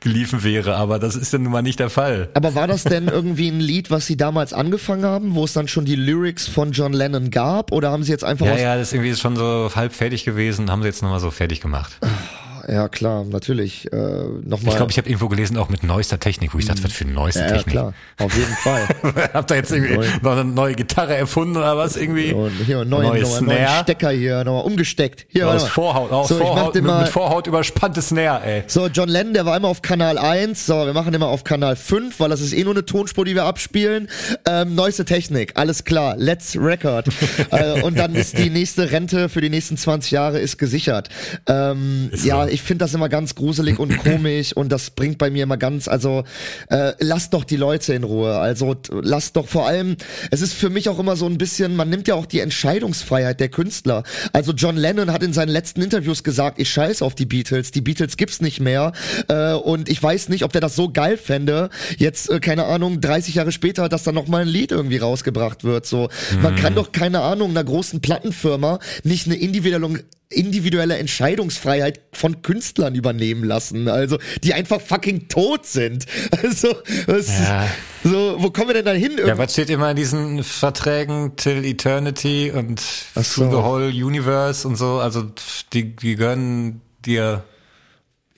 geliefen 0.00 0.42
wäre, 0.42 0.74
aber 0.74 0.98
das 0.98 1.14
ist 1.14 1.32
ja 1.32 1.38
nun 1.38 1.52
mal 1.52 1.62
nicht 1.62 1.78
der 1.78 1.90
Fall. 1.90 2.28
Aber 2.34 2.56
war 2.56 2.66
das 2.66 2.82
denn 2.82 3.06
irgendwie 3.06 3.48
ein 3.48 3.60
Lied, 3.60 3.92
was 3.92 4.06
Sie 4.06 4.16
damals 4.16 4.52
angefangen 4.52 5.04
haben, 5.04 5.36
wo 5.36 5.44
es 5.44 5.52
dann 5.52 5.68
schon 5.68 5.84
die 5.84 5.94
Lyrics 5.94 6.48
von 6.48 6.72
John 6.72 6.92
Lennon 6.92 7.30
gab? 7.30 7.70
Oder 7.70 7.92
haben 7.92 8.02
Sie 8.02 8.10
jetzt 8.10 8.24
einfach 8.24 8.46
Ja, 8.46 8.56
ja, 8.56 8.76
das 8.76 8.88
ist 8.88 8.94
irgendwie 8.94 9.14
schon 9.14 9.36
so 9.36 9.70
halb 9.76 9.92
fertig 9.92 10.24
gewesen, 10.24 10.68
haben 10.68 10.82
sie 10.82 10.88
jetzt 10.88 11.02
nochmal 11.02 11.20
so 11.20 11.30
fertig 11.30 11.60
gemacht. 11.60 11.98
Ja, 12.68 12.88
klar, 12.88 13.24
natürlich. 13.24 13.92
Äh, 13.92 13.96
Nochmal. 13.96 14.70
Ich 14.70 14.76
glaube, 14.76 14.90
ich 14.90 14.98
habe 14.98 15.08
irgendwo 15.08 15.28
gelesen, 15.28 15.56
auch 15.56 15.68
mit 15.68 15.84
neuester 15.84 16.18
Technik, 16.18 16.52
wo 16.52 16.58
ich 16.58 16.66
dachte, 16.66 16.82
was 16.82 16.92
für 16.92 17.04
neueste 17.04 17.40
ja, 17.40 17.46
ja, 17.46 17.52
Technik. 17.52 17.72
klar, 17.72 17.94
auf 18.18 18.36
jeden 18.36 18.54
Fall. 18.54 18.88
Habt 19.32 19.50
ihr 19.50 19.56
jetzt 19.56 19.72
irgendwie 19.72 19.94
Neu. 19.94 20.06
noch 20.22 20.32
eine 20.32 20.44
neue 20.44 20.74
Gitarre 20.74 21.14
erfunden 21.14 21.56
oder 21.56 21.76
was 21.76 21.96
irgendwie? 21.96 22.32
Und 22.32 22.52
hier 22.64 22.80
einen 22.80 22.90
neuen, 22.90 23.08
Neues 23.08 23.40
nochmal 23.40 23.60
neuen. 23.60 23.82
Stecker 23.82 24.10
hier, 24.10 24.44
nochmal 24.44 24.64
umgesteckt. 24.64 25.26
Hier, 25.28 25.48
Aus. 25.48 25.68
Vorhaut, 25.68 26.10
aus 26.10 26.28
so, 26.28 26.38
Vorhaut, 26.38 26.74
mit, 26.74 26.84
mal, 26.84 27.02
mit 27.02 27.08
Vorhaut 27.08 27.46
überspannte 27.46 28.02
Snare, 28.02 28.44
ey. 28.44 28.62
So, 28.66 28.88
John 28.88 29.08
Lennon, 29.08 29.34
der 29.34 29.46
war 29.46 29.56
immer 29.56 29.68
auf 29.68 29.82
Kanal 29.82 30.18
1. 30.18 30.66
So, 30.66 30.86
wir 30.86 30.92
machen 30.92 31.14
immer 31.14 31.26
auf 31.28 31.44
Kanal 31.44 31.76
5, 31.76 32.18
weil 32.18 32.30
das 32.30 32.40
ist 32.40 32.52
eh 32.52 32.64
nur 32.64 32.74
eine 32.74 32.84
Tonspur, 32.84 33.24
die 33.24 33.34
wir 33.34 33.44
abspielen. 33.44 34.08
Ähm, 34.46 34.74
neueste 34.74 35.04
Technik, 35.04 35.52
alles 35.56 35.84
klar. 35.84 36.16
Let's 36.16 36.56
record. 36.56 37.08
äh, 37.50 37.82
und 37.82 37.98
dann 37.98 38.14
ist 38.14 38.38
die 38.38 38.50
nächste 38.50 38.90
Rente 38.90 39.28
für 39.28 39.40
die 39.40 39.50
nächsten 39.50 39.76
20 39.76 40.10
Jahre 40.10 40.40
ist 40.40 40.58
gesichert. 40.58 41.08
Ähm, 41.46 42.10
ja, 42.24 42.46
ich 42.46 42.55
ich 42.56 42.62
finde 42.62 42.86
das 42.86 42.94
immer 42.94 43.10
ganz 43.10 43.34
gruselig 43.34 43.78
und 43.78 43.98
komisch 44.02 44.54
und 44.54 44.72
das 44.72 44.88
bringt 44.88 45.18
bei 45.18 45.28
mir 45.28 45.42
immer 45.42 45.58
ganz, 45.58 45.88
also 45.88 46.24
äh, 46.70 46.92
lasst 47.00 47.34
doch 47.34 47.44
die 47.44 47.56
Leute 47.56 47.92
in 47.92 48.02
Ruhe. 48.02 48.38
Also 48.38 48.74
lasst 48.90 49.36
doch 49.36 49.46
vor 49.46 49.66
allem, 49.68 49.96
es 50.30 50.40
ist 50.40 50.54
für 50.54 50.70
mich 50.70 50.88
auch 50.88 50.98
immer 50.98 51.16
so 51.16 51.26
ein 51.26 51.36
bisschen, 51.36 51.76
man 51.76 51.90
nimmt 51.90 52.08
ja 52.08 52.14
auch 52.14 52.24
die 52.24 52.40
Entscheidungsfreiheit 52.40 53.40
der 53.40 53.50
Künstler. 53.50 54.04
Also 54.32 54.52
John 54.52 54.78
Lennon 54.78 55.12
hat 55.12 55.22
in 55.22 55.34
seinen 55.34 55.50
letzten 55.50 55.82
Interviews 55.82 56.24
gesagt, 56.24 56.58
ich 56.58 56.70
scheiß 56.70 57.02
auf 57.02 57.14
die 57.14 57.26
Beatles, 57.26 57.72
die 57.72 57.82
Beatles 57.82 58.16
gibt's 58.16 58.40
nicht 58.40 58.60
mehr 58.60 58.92
äh, 59.28 59.52
und 59.52 59.90
ich 59.90 60.02
weiß 60.02 60.30
nicht, 60.30 60.42
ob 60.42 60.52
der 60.52 60.62
das 60.62 60.76
so 60.76 60.90
geil 60.90 61.18
fände, 61.18 61.68
jetzt, 61.98 62.30
äh, 62.30 62.40
keine 62.40 62.64
Ahnung, 62.64 63.02
30 63.02 63.34
Jahre 63.34 63.52
später, 63.52 63.90
dass 63.90 64.04
da 64.04 64.12
noch 64.12 64.28
mal 64.28 64.42
ein 64.42 64.48
Lied 64.48 64.72
irgendwie 64.72 64.96
rausgebracht 64.96 65.62
wird. 65.62 65.84
So, 65.84 66.08
man 66.40 66.56
kann 66.56 66.74
doch, 66.74 66.92
keine 66.92 67.20
Ahnung, 67.20 67.50
einer 67.50 67.64
großen 67.64 68.00
Plattenfirma 68.00 68.78
nicht 69.04 69.26
eine 69.26 69.36
individuelle 69.36 70.04
individuelle 70.28 70.98
Entscheidungsfreiheit 70.98 72.00
von 72.12 72.42
Künstlern 72.42 72.94
übernehmen 72.96 73.44
lassen, 73.44 73.88
also 73.88 74.18
die 74.42 74.54
einfach 74.54 74.80
fucking 74.80 75.28
tot 75.28 75.66
sind. 75.66 76.06
Also 76.42 76.74
was, 77.06 77.28
Ja. 77.28 77.68
so, 78.04 78.36
wo 78.38 78.50
kommen 78.50 78.68
wir 78.68 78.74
denn 78.74 78.84
da 78.84 78.92
hin? 78.92 79.12
Ja, 79.24 79.38
was 79.38 79.52
steht 79.52 79.70
immer 79.70 79.90
in 79.90 79.96
diesen 79.96 80.42
Verträgen 80.42 81.36
till 81.36 81.64
eternity 81.64 82.50
und 82.54 82.80
so. 82.80 83.22
through 83.22 83.50
the 83.50 83.56
whole 83.62 83.86
universe 83.88 84.66
und 84.66 84.76
so? 84.76 84.98
Also 84.98 85.26
die, 85.72 85.94
die 85.96 86.16
gehören 86.16 86.80
dir 87.04 87.44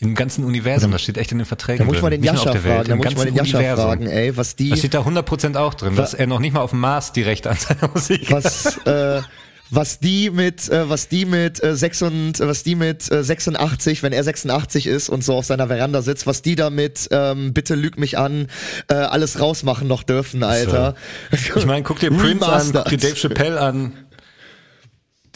im 0.00 0.14
ganzen 0.14 0.44
Universum. 0.44 0.92
Das 0.92 1.02
steht 1.02 1.16
echt 1.18 1.32
in 1.32 1.38
den 1.38 1.44
Verträgen 1.46 1.78
da 1.80 1.84
muss 1.86 1.96
ich 1.96 2.02
mal 2.02 2.10
drin. 2.10 2.20
den 2.22 2.26
Jascha 2.34 2.54
fragen, 2.54 2.88
da 2.88 2.96
muss 2.96 3.16
mal 3.16 3.24
den 3.24 3.34
Jascha 3.34 3.58
Universum. 3.58 3.84
fragen, 3.86 4.06
ey, 4.06 4.36
was 4.36 4.54
die, 4.56 4.68
Das 4.70 4.78
steht 4.78 4.94
da 4.94 5.00
100% 5.00 5.56
auch 5.56 5.74
drin, 5.74 5.96
dass 5.96 6.14
er 6.14 6.26
noch 6.26 6.38
nicht 6.38 6.52
mal 6.52 6.60
auf 6.60 6.70
dem 6.70 6.80
Mars 6.80 7.12
die 7.12 7.22
Rechte 7.22 7.50
an 7.50 7.56
seiner 7.56 7.88
Musik 7.92 8.30
hat. 8.30 8.44
was, 8.44 8.76
äh, 8.86 9.22
was 9.70 9.98
die 9.98 10.30
mit, 10.30 10.68
äh, 10.68 10.88
was 10.88 11.08
die 11.08 11.24
mit 11.24 11.62
äh, 11.62 11.76
6 11.76 12.02
und, 12.02 12.40
was 12.40 12.62
die 12.62 12.74
mit 12.74 13.10
äh, 13.10 13.22
86, 13.22 14.02
wenn 14.02 14.12
er 14.12 14.24
86 14.24 14.86
ist 14.86 15.08
und 15.08 15.22
so 15.22 15.34
auf 15.34 15.44
seiner 15.44 15.68
Veranda 15.68 16.02
sitzt, 16.02 16.26
was 16.26 16.42
die 16.42 16.56
damit, 16.56 17.08
ähm, 17.10 17.52
bitte 17.52 17.74
lüg 17.74 17.98
mich 17.98 18.16
an, 18.18 18.48
äh, 18.88 18.94
alles 18.94 19.40
rausmachen 19.40 19.86
noch 19.86 20.02
dürfen, 20.02 20.42
Alter. 20.42 20.94
Ich 21.32 21.66
meine, 21.66 21.82
guck 21.82 21.98
dir 22.00 22.10
Prince 22.10 22.46
an, 22.46 22.72
guck 22.72 22.84
dir 22.86 22.96
Dave 22.98 23.14
Chappelle 23.16 23.60
an. 23.60 23.92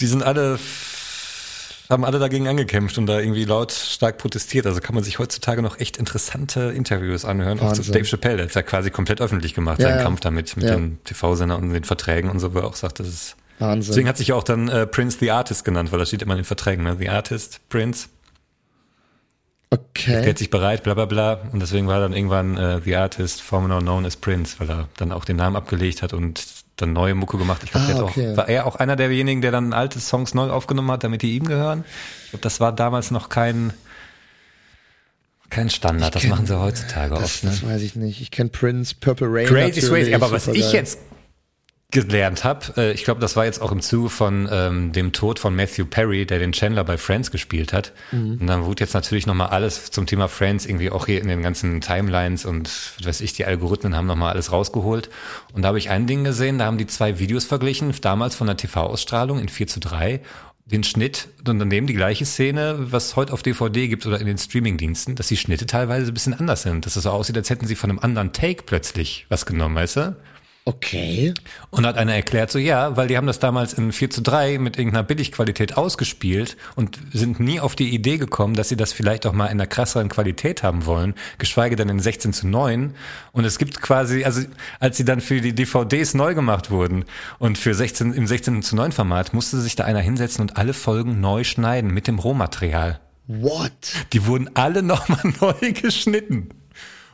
Die 0.00 0.06
sind 0.06 0.22
alle, 0.22 0.58
haben 1.90 2.04
alle 2.04 2.18
dagegen 2.18 2.48
angekämpft 2.48 2.96
und 2.98 3.06
da 3.06 3.20
irgendwie 3.20 3.44
laut 3.44 3.70
stark 3.72 4.16
protestiert. 4.18 4.66
Also 4.66 4.80
kann 4.80 4.94
man 4.94 5.04
sich 5.04 5.18
heutzutage 5.18 5.60
noch 5.62 5.78
echt 5.78 5.98
interessante 5.98 6.72
Interviews 6.74 7.24
anhören. 7.24 7.60
Auch 7.60 7.72
zu. 7.74 7.82
Dave 7.92 8.04
Chappelle, 8.04 8.36
der 8.38 8.46
hat 8.46 8.54
ja 8.54 8.62
quasi 8.62 8.90
komplett 8.90 9.20
öffentlich 9.20 9.54
gemacht, 9.54 9.78
Ja, 9.80 9.88
seinen 9.88 9.98
ja. 9.98 10.02
Kampf 10.02 10.20
damit, 10.20 10.56
mit 10.56 10.64
Ja. 10.66 10.74
den 10.76 10.98
TV-Sendern 11.04 11.62
und 11.62 11.72
den 11.72 11.84
Verträgen 11.84 12.30
und 12.30 12.40
so, 12.40 12.54
wo 12.54 12.60
er 12.60 12.64
auch 12.66 12.74
sagt, 12.76 13.00
das 13.00 13.08
ist, 13.08 13.36
Wahnsinn. 13.59 13.90
deswegen 13.92 14.09
hat 14.09 14.16
sich 14.16 14.32
auch 14.32 14.42
dann 14.44 14.68
äh, 14.68 14.86
Prince 14.86 15.18
the 15.20 15.30
Artist 15.30 15.64
genannt, 15.64 15.92
weil 15.92 15.98
das 15.98 16.09
steht 16.09 16.22
immer 16.22 16.32
in 16.34 16.38
den 16.40 16.44
Verträgen, 16.44 16.84
ne? 16.84 16.96
The 16.98 17.09
Artist, 17.11 17.61
Prince, 17.68 18.09
okay. 19.70 20.22
hält 20.22 20.38
sich 20.38 20.50
bereit, 20.50 20.82
bla 20.82 20.94
bla 20.94 21.07
bla. 21.07 21.40
Und 21.53 21.61
deswegen 21.61 21.86
war 21.86 21.96
er 21.96 22.00
dann 22.03 22.12
irgendwann 22.12 22.57
äh, 22.57 22.80
The 22.84 22.96
Artist, 22.96 23.42
formerly 23.42 23.80
known 23.82 24.05
as 24.05 24.16
Prince, 24.16 24.57
weil 24.59 24.70
er 24.70 24.88
dann 24.96 25.12
auch 25.12 25.24
den 25.24 25.36
Namen 25.36 25.57
abgelegt 25.57 26.03
hat 26.03 26.12
und 26.12 26.44
dann 26.76 26.92
neue 26.92 27.14
Mucke 27.14 27.36
gemacht. 27.38 27.62
Ich 27.64 27.70
glaube, 27.70 27.92
Ah, 27.98 28.03
okay. 28.03 28.36
war 28.36 28.48
er 28.48 28.66
auch 28.66 28.76
einer 28.76 28.96
derjenigen, 28.96 29.42
der 29.42 29.53
dann 29.53 29.72
alte 29.72 30.00
Songs 30.00 30.34
neu 30.34 30.50
aufgenommen 30.50 30.90
hat, 30.90 31.05
damit 31.05 31.22
die 31.22 31.36
ihm 31.36 31.44
gehören. 31.46 31.84
Ich 32.24 32.30
glaube, 32.30 32.42
das 32.42 32.61
war 32.61 32.72
damals 32.72 33.11
noch 33.11 33.28
kein, 33.28 33.72
kein 35.50 35.68
Standard. 35.70 36.14
Das 36.14 36.22
kenn- 36.22 36.30
machen 36.30 36.46
sie 36.46 36.59
heutzutage 36.59 37.14
Das, 37.14 37.22
oft. 37.24 37.44
Ne? 37.44 37.50
das 37.50 37.62
weiß 37.64 37.82
ich 37.82 37.94
nicht. 37.94 38.20
Ich 38.22 38.30
kenne 38.30 38.48
Prince, 38.50 38.94
Purple 38.98 39.28
Rain. 39.30 39.46
Crazy 39.46 39.82
Swayze. 39.82 40.14
Aber 40.14 40.32
was 40.32 40.46
supergeil. 40.46 40.66
ich 40.66 40.72
jetzt 40.72 40.98
gelernt 41.93 42.43
habe, 42.43 42.72
äh, 42.76 42.93
ich 42.93 43.05
glaube, 43.05 43.20
das 43.20 43.36
war 43.36 43.45
jetzt 43.45 43.61
auch 43.61 43.70
im 43.70 43.80
Zuge 43.80 44.09
von 44.09 44.49
ähm, 44.51 44.93
dem 44.93 45.12
Tod 45.12 45.38
von 45.38 45.55
Matthew 45.55 45.84
Perry, 45.84 46.26
der 46.26 46.38
den 46.38 46.53
Chandler 46.53 46.84
bei 46.84 46.97
Friends 46.99 47.30
gespielt 47.30 47.72
hat. 47.72 47.93
Mhm. 48.11 48.38
Und 48.40 48.47
dann 48.47 48.64
wurde 48.64 48.82
jetzt 48.82 48.95
natürlich 48.95 49.26
nochmal 49.26 49.49
alles 49.49 49.90
zum 49.90 50.07
Thema 50.07 50.28
Friends 50.28 50.66
irgendwie 50.66 50.90
auch 50.90 51.07
hier 51.07 51.20
in 51.20 51.28
den 51.28 51.43
ganzen 51.43 51.80
Timelines 51.80 52.45
und 52.47 52.68
was 52.99 53.07
weiß 53.07 53.20
ich, 53.20 53.34
die 53.34 53.45
Algorithmen 53.45 53.95
haben 53.95 54.07
nochmal 54.07 54.32
alles 54.32 54.51
rausgeholt. 54.51 55.11
Und 55.53 55.62
da 55.62 55.68
habe 55.68 55.78
ich 55.78 55.90
ein 55.90 56.07
Ding 56.07 56.24
gesehen, 56.24 56.59
da 56.59 56.64
haben 56.64 56.78
die 56.78 56.86
zwei 56.86 57.18
Videos 57.18 57.45
verglichen, 57.45 57.95
damals 58.01 58.34
von 58.34 58.47
der 58.47 58.57
TV-Ausstrahlung 58.57 59.38
in 59.38 59.49
4 59.49 59.66
zu 59.66 59.78
3 59.78 60.20
den 60.64 60.84
Schnitt 60.84 61.28
und 61.47 61.59
daneben 61.59 61.86
die 61.86 61.95
gleiche 61.95 62.24
Szene, 62.24 62.76
was 62.78 63.16
heute 63.16 63.32
auf 63.32 63.43
DVD 63.43 63.88
gibt 63.88 64.07
oder 64.07 64.18
in 64.20 64.26
den 64.26 64.38
Streamingdiensten, 64.38 65.16
dass 65.16 65.28
die 65.28 65.36
Schnitte 65.36 65.66
teilweise 65.66 66.11
ein 66.11 66.14
bisschen 66.14 66.34
anders 66.34 66.62
sind. 66.62 66.86
Dass 66.86 66.97
es 66.97 67.03
so 67.03 67.11
aussieht, 67.11 67.36
als 67.36 67.51
hätten 67.51 67.66
sie 67.66 67.74
von 67.74 67.90
einem 67.90 67.99
anderen 67.99 68.32
Take 68.32 68.62
plötzlich 68.62 69.26
was 69.28 69.45
genommen, 69.45 69.74
weißt 69.74 69.97
du? 69.97 70.16
Okay. 70.64 71.34
Und 71.70 71.86
hat 71.86 71.96
einer 71.96 72.14
erklärt, 72.14 72.52
so 72.52 72.58
ja, 72.58 72.96
weil 72.96 73.08
die 73.08 73.16
haben 73.16 73.26
das 73.26 73.40
damals 73.40 73.72
in 73.72 73.90
4 73.90 74.10
zu 74.10 74.22
3 74.22 74.58
mit 74.58 74.78
irgendeiner 74.78 75.02
Billigqualität 75.02 75.76
ausgespielt 75.76 76.56
und 76.76 77.00
sind 77.12 77.40
nie 77.40 77.58
auf 77.58 77.74
die 77.74 77.92
Idee 77.92 78.16
gekommen, 78.16 78.54
dass 78.54 78.68
sie 78.68 78.76
das 78.76 78.92
vielleicht 78.92 79.26
auch 79.26 79.32
mal 79.32 79.46
in 79.46 79.52
einer 79.52 79.66
krasseren 79.66 80.08
Qualität 80.08 80.62
haben 80.62 80.86
wollen, 80.86 81.14
geschweige 81.38 81.74
denn 81.74 81.88
in 81.88 81.98
16 81.98 82.32
zu 82.32 82.46
9. 82.46 82.94
Und 83.32 83.44
es 83.44 83.58
gibt 83.58 83.80
quasi, 83.80 84.24
also 84.24 84.42
als 84.78 84.96
sie 84.96 85.04
dann 85.04 85.20
für 85.20 85.40
die 85.40 85.52
DVDs 85.52 86.14
neu 86.14 86.32
gemacht 86.34 86.70
wurden 86.70 87.06
und 87.40 87.58
für 87.58 87.74
16, 87.74 88.12
im 88.12 88.28
16 88.28 88.62
zu 88.62 88.76
9 88.76 88.92
Format, 88.92 89.34
musste 89.34 89.60
sich 89.60 89.74
da 89.74 89.84
einer 89.84 90.00
hinsetzen 90.00 90.42
und 90.42 90.56
alle 90.58 90.74
Folgen 90.74 91.20
neu 91.20 91.42
schneiden 91.42 91.92
mit 91.92 92.06
dem 92.06 92.20
Rohmaterial. 92.20 93.00
What? 93.26 93.72
Die 94.12 94.26
wurden 94.26 94.50
alle 94.54 94.82
nochmal 94.84 95.32
neu 95.40 95.72
geschnitten. 95.72 96.50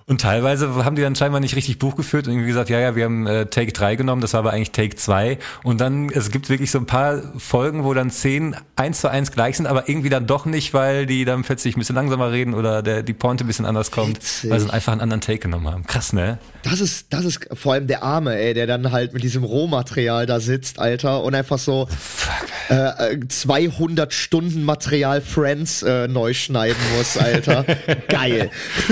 Und 0.08 0.22
teilweise 0.22 0.84
haben 0.86 0.96
die 0.96 1.02
dann 1.02 1.14
scheinbar 1.14 1.40
nicht 1.40 1.54
richtig 1.54 1.78
Buch 1.78 1.94
geführt 1.94 2.26
und 2.26 2.32
irgendwie 2.32 2.48
gesagt, 2.48 2.70
ja, 2.70 2.80
ja, 2.80 2.96
wir 2.96 3.04
haben 3.04 3.26
äh, 3.26 3.44
Take 3.44 3.72
3 3.72 3.96
genommen, 3.96 4.22
das 4.22 4.32
war 4.32 4.40
aber 4.40 4.52
eigentlich 4.52 4.72
Take 4.72 4.96
2. 4.96 5.36
Und 5.64 5.82
dann, 5.82 6.08
es 6.08 6.30
gibt 6.30 6.48
wirklich 6.48 6.70
so 6.70 6.78
ein 6.78 6.86
paar 6.86 7.20
Folgen, 7.36 7.84
wo 7.84 7.92
dann 7.92 8.10
Szenen 8.10 8.56
eins 8.74 9.02
zu 9.02 9.10
eins 9.10 9.32
gleich 9.32 9.58
sind, 9.58 9.66
aber 9.66 9.86
irgendwie 9.86 10.08
dann 10.08 10.26
doch 10.26 10.46
nicht, 10.46 10.72
weil 10.72 11.04
die 11.04 11.26
dann 11.26 11.42
plötzlich 11.42 11.76
ein 11.76 11.80
bisschen 11.80 11.94
langsamer 11.94 12.32
reden 12.32 12.54
oder 12.54 12.82
der, 12.82 13.02
die 13.02 13.12
Pointe 13.12 13.44
ein 13.44 13.46
bisschen 13.48 13.66
anders 13.66 13.90
kommt, 13.90 14.16
Witzig. 14.16 14.50
weil 14.50 14.60
sie 14.60 14.70
einfach 14.70 14.92
einen 14.92 15.02
anderen 15.02 15.20
Take 15.20 15.40
genommen 15.40 15.70
haben. 15.70 15.86
Krass, 15.86 16.14
ne? 16.14 16.38
Das 16.62 16.80
ist, 16.80 17.12
das 17.12 17.26
ist 17.26 17.46
vor 17.52 17.74
allem 17.74 17.86
der 17.86 18.02
Arme, 18.02 18.34
ey, 18.34 18.54
der 18.54 18.66
dann 18.66 18.90
halt 18.92 19.12
mit 19.12 19.22
diesem 19.22 19.44
Rohmaterial 19.44 20.24
da 20.24 20.40
sitzt, 20.40 20.78
Alter, 20.78 21.22
und 21.22 21.34
einfach 21.34 21.58
so 21.58 21.86
äh, 22.70 23.14
äh, 23.14 23.28
200 23.28 24.12
Stunden 24.12 24.62
Material 24.62 25.20
Friends 25.20 25.82
äh, 25.82 26.08
neu 26.08 26.34
schneiden 26.34 26.76
muss, 26.96 27.16
Alter. 27.16 27.64
Geil. 28.08 28.50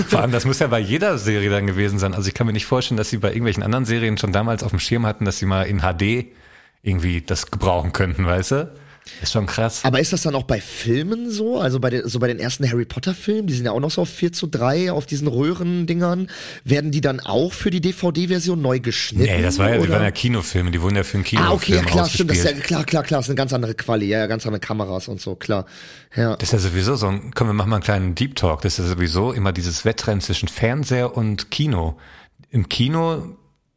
Vor 0.08 0.20
allem, 0.20 0.32
das 0.32 0.44
muss 0.44 0.58
ja 0.58 0.66
bei 0.66 0.78
jeder 0.78 1.05
Serie 1.18 1.50
dann 1.50 1.66
gewesen 1.66 1.98
sein. 1.98 2.14
Also 2.14 2.28
ich 2.28 2.34
kann 2.34 2.46
mir 2.46 2.52
nicht 2.52 2.66
vorstellen, 2.66 2.98
dass 2.98 3.10
sie 3.10 3.18
bei 3.18 3.28
irgendwelchen 3.28 3.62
anderen 3.62 3.84
Serien 3.84 4.18
schon 4.18 4.32
damals 4.32 4.62
auf 4.62 4.70
dem 4.70 4.80
Schirm 4.80 5.06
hatten, 5.06 5.24
dass 5.24 5.38
sie 5.38 5.46
mal 5.46 5.62
in 5.62 5.80
HD 5.80 6.26
irgendwie 6.82 7.20
das 7.20 7.50
gebrauchen 7.50 7.92
könnten, 7.92 8.26
weißt 8.26 8.50
du? 8.52 8.72
Ist 9.22 9.32
schon 9.32 9.46
krass. 9.46 9.80
Aber 9.84 10.00
ist 10.00 10.12
das 10.12 10.22
dann 10.22 10.34
auch 10.34 10.42
bei 10.42 10.60
Filmen 10.60 11.30
so? 11.30 11.58
Also 11.58 11.80
bei 11.80 11.90
den, 11.90 12.08
so 12.08 12.18
bei 12.18 12.28
den 12.28 12.38
ersten 12.38 12.68
Harry 12.70 12.84
Potter 12.84 13.14
Filmen, 13.14 13.46
die 13.46 13.54
sind 13.54 13.64
ja 13.64 13.72
auch 13.72 13.80
noch 13.80 13.90
so 13.90 14.02
auf 14.02 14.08
4 14.08 14.32
zu 14.32 14.46
3 14.46 14.92
auf 14.92 15.06
diesen 15.06 15.28
Röhrendingern. 15.28 16.28
Werden 16.64 16.90
die 16.90 17.00
dann 17.00 17.20
auch 17.20 17.52
für 17.52 17.70
die 17.70 17.80
DVD-Version 17.80 18.60
neu 18.60 18.80
geschnitten? 18.80 19.32
Nee, 19.32 19.42
das 19.42 19.58
war 19.58 19.70
ja, 19.70 19.78
die 19.80 19.88
waren 19.88 20.02
ja 20.02 20.10
Kinofilme, 20.10 20.70
die 20.70 20.80
wurden 20.82 20.96
ja 20.96 21.04
für 21.04 21.18
einen 21.18 21.24
Kinofilm 21.24 21.50
Ah, 21.50 21.54
okay, 21.54 21.76
ja, 21.76 21.82
klar, 21.82 22.08
stimmt. 22.08 22.30
Das 22.30 22.38
ist 22.38 22.44
ja, 22.44 22.52
klar, 22.52 22.84
klar, 22.84 23.02
klar. 23.02 23.20
Das 23.20 23.26
ist 23.26 23.30
eine 23.30 23.36
ganz 23.36 23.52
andere 23.52 23.74
Quali. 23.74 24.06
Ja, 24.06 24.18
ja, 24.18 24.26
ganz 24.26 24.46
andere 24.46 24.60
Kameras 24.60 25.08
und 25.08 25.20
so, 25.20 25.34
klar. 25.34 25.66
Ja. 26.14 26.36
Das 26.36 26.48
ist 26.48 26.52
ja 26.52 26.58
sowieso 26.58 26.96
so 26.96 27.08
ein, 27.08 27.32
komm, 27.34 27.48
wir 27.48 27.54
machen 27.54 27.70
mal 27.70 27.76
einen 27.76 27.84
kleinen 27.84 28.14
Deep 28.14 28.36
Talk. 28.36 28.62
Das 28.62 28.78
ist 28.78 28.84
ja 28.84 28.90
sowieso 28.90 29.32
immer 29.32 29.52
dieses 29.52 29.84
Wettrennen 29.84 30.20
zwischen 30.20 30.48
Fernseher 30.48 31.16
und 31.16 31.50
Kino. 31.50 31.98
Im 32.50 32.68
Kino, 32.68 33.36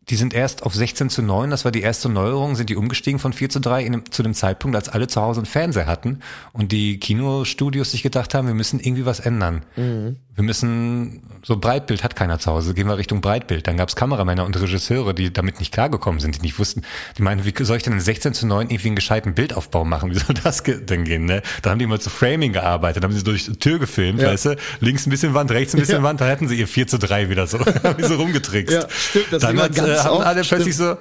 die 0.10 0.16
sind 0.16 0.34
erst 0.34 0.64
auf 0.64 0.74
16 0.74 1.10
zu 1.10 1.22
9, 1.22 1.50
das 1.50 1.66
war 1.66 1.72
die 1.72 1.82
erste 1.82 2.10
Neuerung, 2.10 2.56
sind 2.56 2.70
die 2.70 2.76
umgestiegen 2.76 3.20
von 3.20 3.34
4 3.34 3.50
zu 3.50 3.60
3 3.60 3.84
in, 3.84 4.04
zu 4.12 4.24
dem 4.24 4.34
Zeitpunkt, 4.34 4.76
als 4.76 4.90
alle 4.90 5.08
zu 5.08 5.22
Hause 5.22 5.40
einen 5.42 5.46
Fernseher 5.46 5.86
hatten 5.88 6.20
und 6.54 6.72
die 6.72 7.00
Kinostudios 7.00 7.92
sich 7.92 8.04
gedacht 8.04 8.34
haben, 8.34 8.48
wir 8.48 8.54
müssen 8.56 8.80
irgendwie 8.80 9.06
was 9.06 9.20
ändern. 9.20 9.64
Wir 9.76 10.44
müssen, 10.46 11.22
so 11.44 11.58
Breitbild 11.58 12.02
hat 12.04 12.16
keiner 12.16 12.40
zu 12.40 12.50
Hause, 12.52 12.74
gehen 12.74 12.88
wir 12.88 12.98
Richtung 12.98 13.20
Breitbild. 13.20 13.68
Dann 13.68 13.76
gab's 13.76 13.98
Kameramänner 13.98 14.46
und 14.46 14.60
Regisseure, 14.60 15.14
die 15.14 15.34
damit 15.34 15.60
nicht 15.60 15.74
klargekommen 15.74 16.22
sind, 16.22 16.38
die 16.38 16.42
nicht 16.42 16.58
wussten, 16.60 16.84
die 17.18 17.24
meinen, 17.24 17.44
wie 17.44 17.54
soll 17.64 17.76
ich 17.78 17.84
denn 17.84 17.92
in 17.94 18.00
16 18.00 18.34
zu 18.34 18.48
9 18.48 18.70
irgendwie 18.70 18.88
einen 18.88 18.96
gescheiten 18.96 19.34
Bildaufbau 19.34 19.84
machen? 19.84 20.12
Wie 20.16 20.18
soll 20.20 20.36
das 20.42 20.64
denn 20.64 21.04
gehen? 21.04 21.26
Ne? 21.26 21.42
Da 21.62 21.72
haben 21.72 21.80
die 21.80 21.86
immer 21.86 22.00
zu 22.00 22.10
Framing 22.10 22.54
gearbeitet, 22.54 23.04
haben 23.04 23.12
sie 23.14 23.24
durch 23.24 23.46
die 23.46 23.58
Tür 23.58 23.80
gefilmt, 23.80 24.22
Ja. 24.22 24.30
weißt 24.30 24.46
du? 24.46 24.56
Links 24.80 25.06
ein 25.06 25.10
bisschen 25.10 25.34
Wand, 25.34 25.52
rechts 25.52 25.74
ein 25.74 25.80
bisschen 25.82 25.98
Ja. 25.98 26.04
Wand, 26.04 26.22
da 26.22 26.28
hätten 26.28 26.48
sie 26.48 26.56
ihr 26.56 26.68
4 26.68 26.88
zu 26.88 26.98
3 27.00 27.30
wieder 27.30 27.46
so, 27.46 27.60
haben 27.84 28.02
so 28.04 28.16
rumgetrickst. 28.16 28.74
Ja, 28.74 28.88
stimmt, 28.90 29.26
das 29.32 29.42
Dann 29.42 29.60
hat, 29.60 29.76
ganz 29.76 29.99
äh, 30.02 30.04
haben 30.08 30.18
oft, 30.18 30.26
alle 30.26 30.44
stimmt. 30.44 30.64
plötzlich 30.64 30.78
so, 30.78 30.98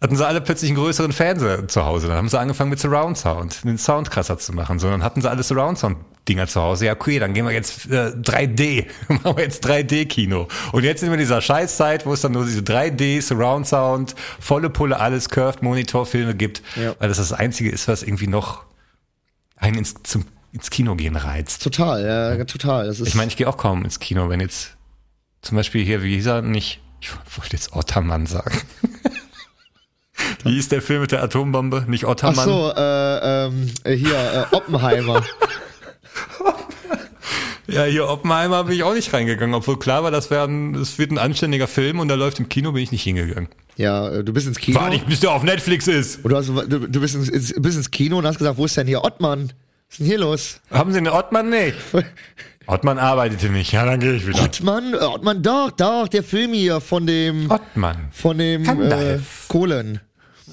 hatten 0.00 0.16
sie 0.16 0.26
alle 0.26 0.40
plötzlich 0.40 0.70
einen 0.70 0.78
größeren 0.78 1.12
Fernseher 1.12 1.68
zu 1.68 1.84
Hause. 1.84 2.08
Dann 2.08 2.16
haben 2.16 2.28
sie 2.28 2.38
angefangen 2.38 2.70
mit 2.70 2.80
Surround 2.80 3.16
Sound, 3.18 3.64
den 3.64 3.78
Sound 3.78 4.10
krasser 4.10 4.38
zu 4.38 4.52
machen. 4.52 4.78
So, 4.78 4.88
dann 4.88 5.02
hatten 5.02 5.20
sie 5.20 5.30
alle 5.30 5.42
Surround 5.42 5.78
Sound 5.78 5.98
Dinger 6.28 6.46
zu 6.46 6.60
Hause. 6.60 6.86
Ja, 6.86 6.92
okay, 6.92 7.18
dann 7.18 7.34
gehen 7.34 7.44
wir 7.46 7.52
jetzt 7.52 7.90
äh, 7.90 8.12
3D. 8.12 8.86
Machen 9.08 9.36
wir 9.36 9.44
jetzt 9.44 9.66
3D-Kino. 9.66 10.48
Und 10.72 10.84
jetzt 10.84 11.00
sind 11.00 11.08
wir 11.08 11.14
in 11.14 11.20
dieser 11.20 11.40
Scheißzeit, 11.40 12.06
wo 12.06 12.12
es 12.12 12.20
dann 12.20 12.32
nur 12.32 12.44
diese 12.44 12.60
3D, 12.60 13.22
Surround 13.22 13.66
Sound, 13.66 14.14
volle 14.38 14.70
Pulle, 14.70 15.00
alles 15.00 15.28
Curved 15.28 15.62
Monitor-Filme 15.62 16.34
gibt. 16.34 16.62
Ja. 16.76 16.94
Weil 16.98 17.08
das 17.08 17.18
das 17.18 17.32
Einzige 17.32 17.70
ist, 17.70 17.88
was 17.88 18.02
irgendwie 18.02 18.26
noch 18.26 18.64
einen 19.56 19.78
ins, 19.78 19.94
zum, 20.02 20.24
ins 20.52 20.70
Kino 20.70 20.94
gehen 20.94 21.16
reizt. 21.16 21.62
Total, 21.62 22.04
ja, 22.38 22.44
total. 22.44 22.86
Das 22.86 23.00
ist, 23.00 23.08
Ich 23.08 23.14
meine, 23.14 23.28
ich 23.28 23.36
gehe 23.36 23.48
auch 23.48 23.56
kaum 23.56 23.84
ins 23.84 23.98
Kino, 23.98 24.28
wenn 24.28 24.40
jetzt 24.40 24.76
zum 25.42 25.56
Beispiel 25.56 25.84
hier, 25.84 26.02
wie 26.02 26.14
hieß 26.16 26.26
er, 26.26 26.42
nicht, 26.42 26.80
ich 27.00 27.10
wollte 27.36 27.52
jetzt 27.52 27.72
Ottermann 27.72 28.26
sagen. 28.26 28.60
wie 30.44 30.52
hieß 30.52 30.68
der 30.68 30.82
Film 30.82 31.02
mit 31.02 31.12
der 31.12 31.22
Atombombe? 31.22 31.84
Nicht 31.88 32.04
ach 32.04 32.10
Ottermann? 32.10 32.44
so, 32.44 32.72
äh, 32.74 33.46
ähm, 33.46 33.70
äh, 33.84 33.94
hier, 33.94 34.14
äh, 34.52 34.54
Oppenheimer. 34.54 35.24
Ja, 37.70 37.84
hier 37.84 38.08
Oppenheimer 38.08 38.64
bin 38.64 38.74
ich 38.74 38.82
auch 38.82 38.94
nicht 38.94 39.12
reingegangen, 39.12 39.54
obwohl 39.54 39.78
klar 39.78 40.02
war, 40.02 40.10
das, 40.10 40.30
wär 40.30 40.42
ein, 40.42 40.72
das 40.72 40.98
wird 40.98 41.12
ein 41.12 41.18
anständiger 41.18 41.68
Film 41.68 42.00
und 42.00 42.08
der 42.08 42.16
läuft 42.16 42.40
im 42.40 42.48
Kino, 42.48 42.72
bin 42.72 42.82
ich 42.82 42.90
nicht 42.90 43.04
hingegangen. 43.04 43.48
Ja, 43.76 44.08
äh, 44.10 44.24
du 44.24 44.32
bist 44.32 44.48
ins 44.48 44.58
Kino. 44.58 44.80
War 44.80 44.90
nicht, 44.90 45.06
bis 45.06 45.20
der 45.20 45.30
auf 45.30 45.44
Netflix 45.44 45.86
ist. 45.86 46.24
Und 46.24 46.30
du, 46.30 46.36
hast, 46.36 46.48
du, 46.48 46.62
du 46.64 47.00
bist, 47.00 47.14
ins, 47.14 47.28
ins, 47.28 47.54
bist 47.56 47.76
ins 47.76 47.90
Kino 47.90 48.18
und 48.18 48.26
hast 48.26 48.38
gesagt, 48.38 48.58
wo 48.58 48.64
ist 48.64 48.76
denn 48.76 48.88
hier 48.88 49.04
Ottmann? 49.04 49.52
Was 49.88 49.92
ist 49.92 50.00
denn 50.00 50.06
hier 50.06 50.18
los? 50.18 50.60
Haben 50.70 50.92
Sie 50.92 50.98
einen 50.98 51.08
Ottmann 51.08 51.48
nicht? 51.48 51.76
Ottmann 52.70 52.98
arbeitete 52.98 53.48
nicht, 53.50 53.72
ja, 53.72 53.84
dann 53.84 54.00
gehe 54.00 54.14
ich 54.14 54.26
wieder. 54.26 54.42
Ottmann, 54.42 54.94
äh, 54.94 54.98
Ottmann, 54.98 55.42
doch, 55.42 55.70
doch, 55.70 56.08
der 56.08 56.22
Film 56.22 56.52
hier 56.52 56.80
von 56.80 57.06
dem, 57.06 57.50
Ottmann. 57.50 58.08
von 58.12 58.38
dem 58.38 58.64
äh. 58.90 59.18
Kohlen. 59.48 60.00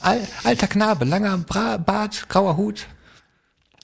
Al, 0.02 0.20
alter 0.44 0.68
Knabe, 0.68 1.06
langer 1.06 1.38
Bra 1.40 1.78
Bart, 1.78 2.28
grauer 2.30 2.58
Hut. 2.58 2.88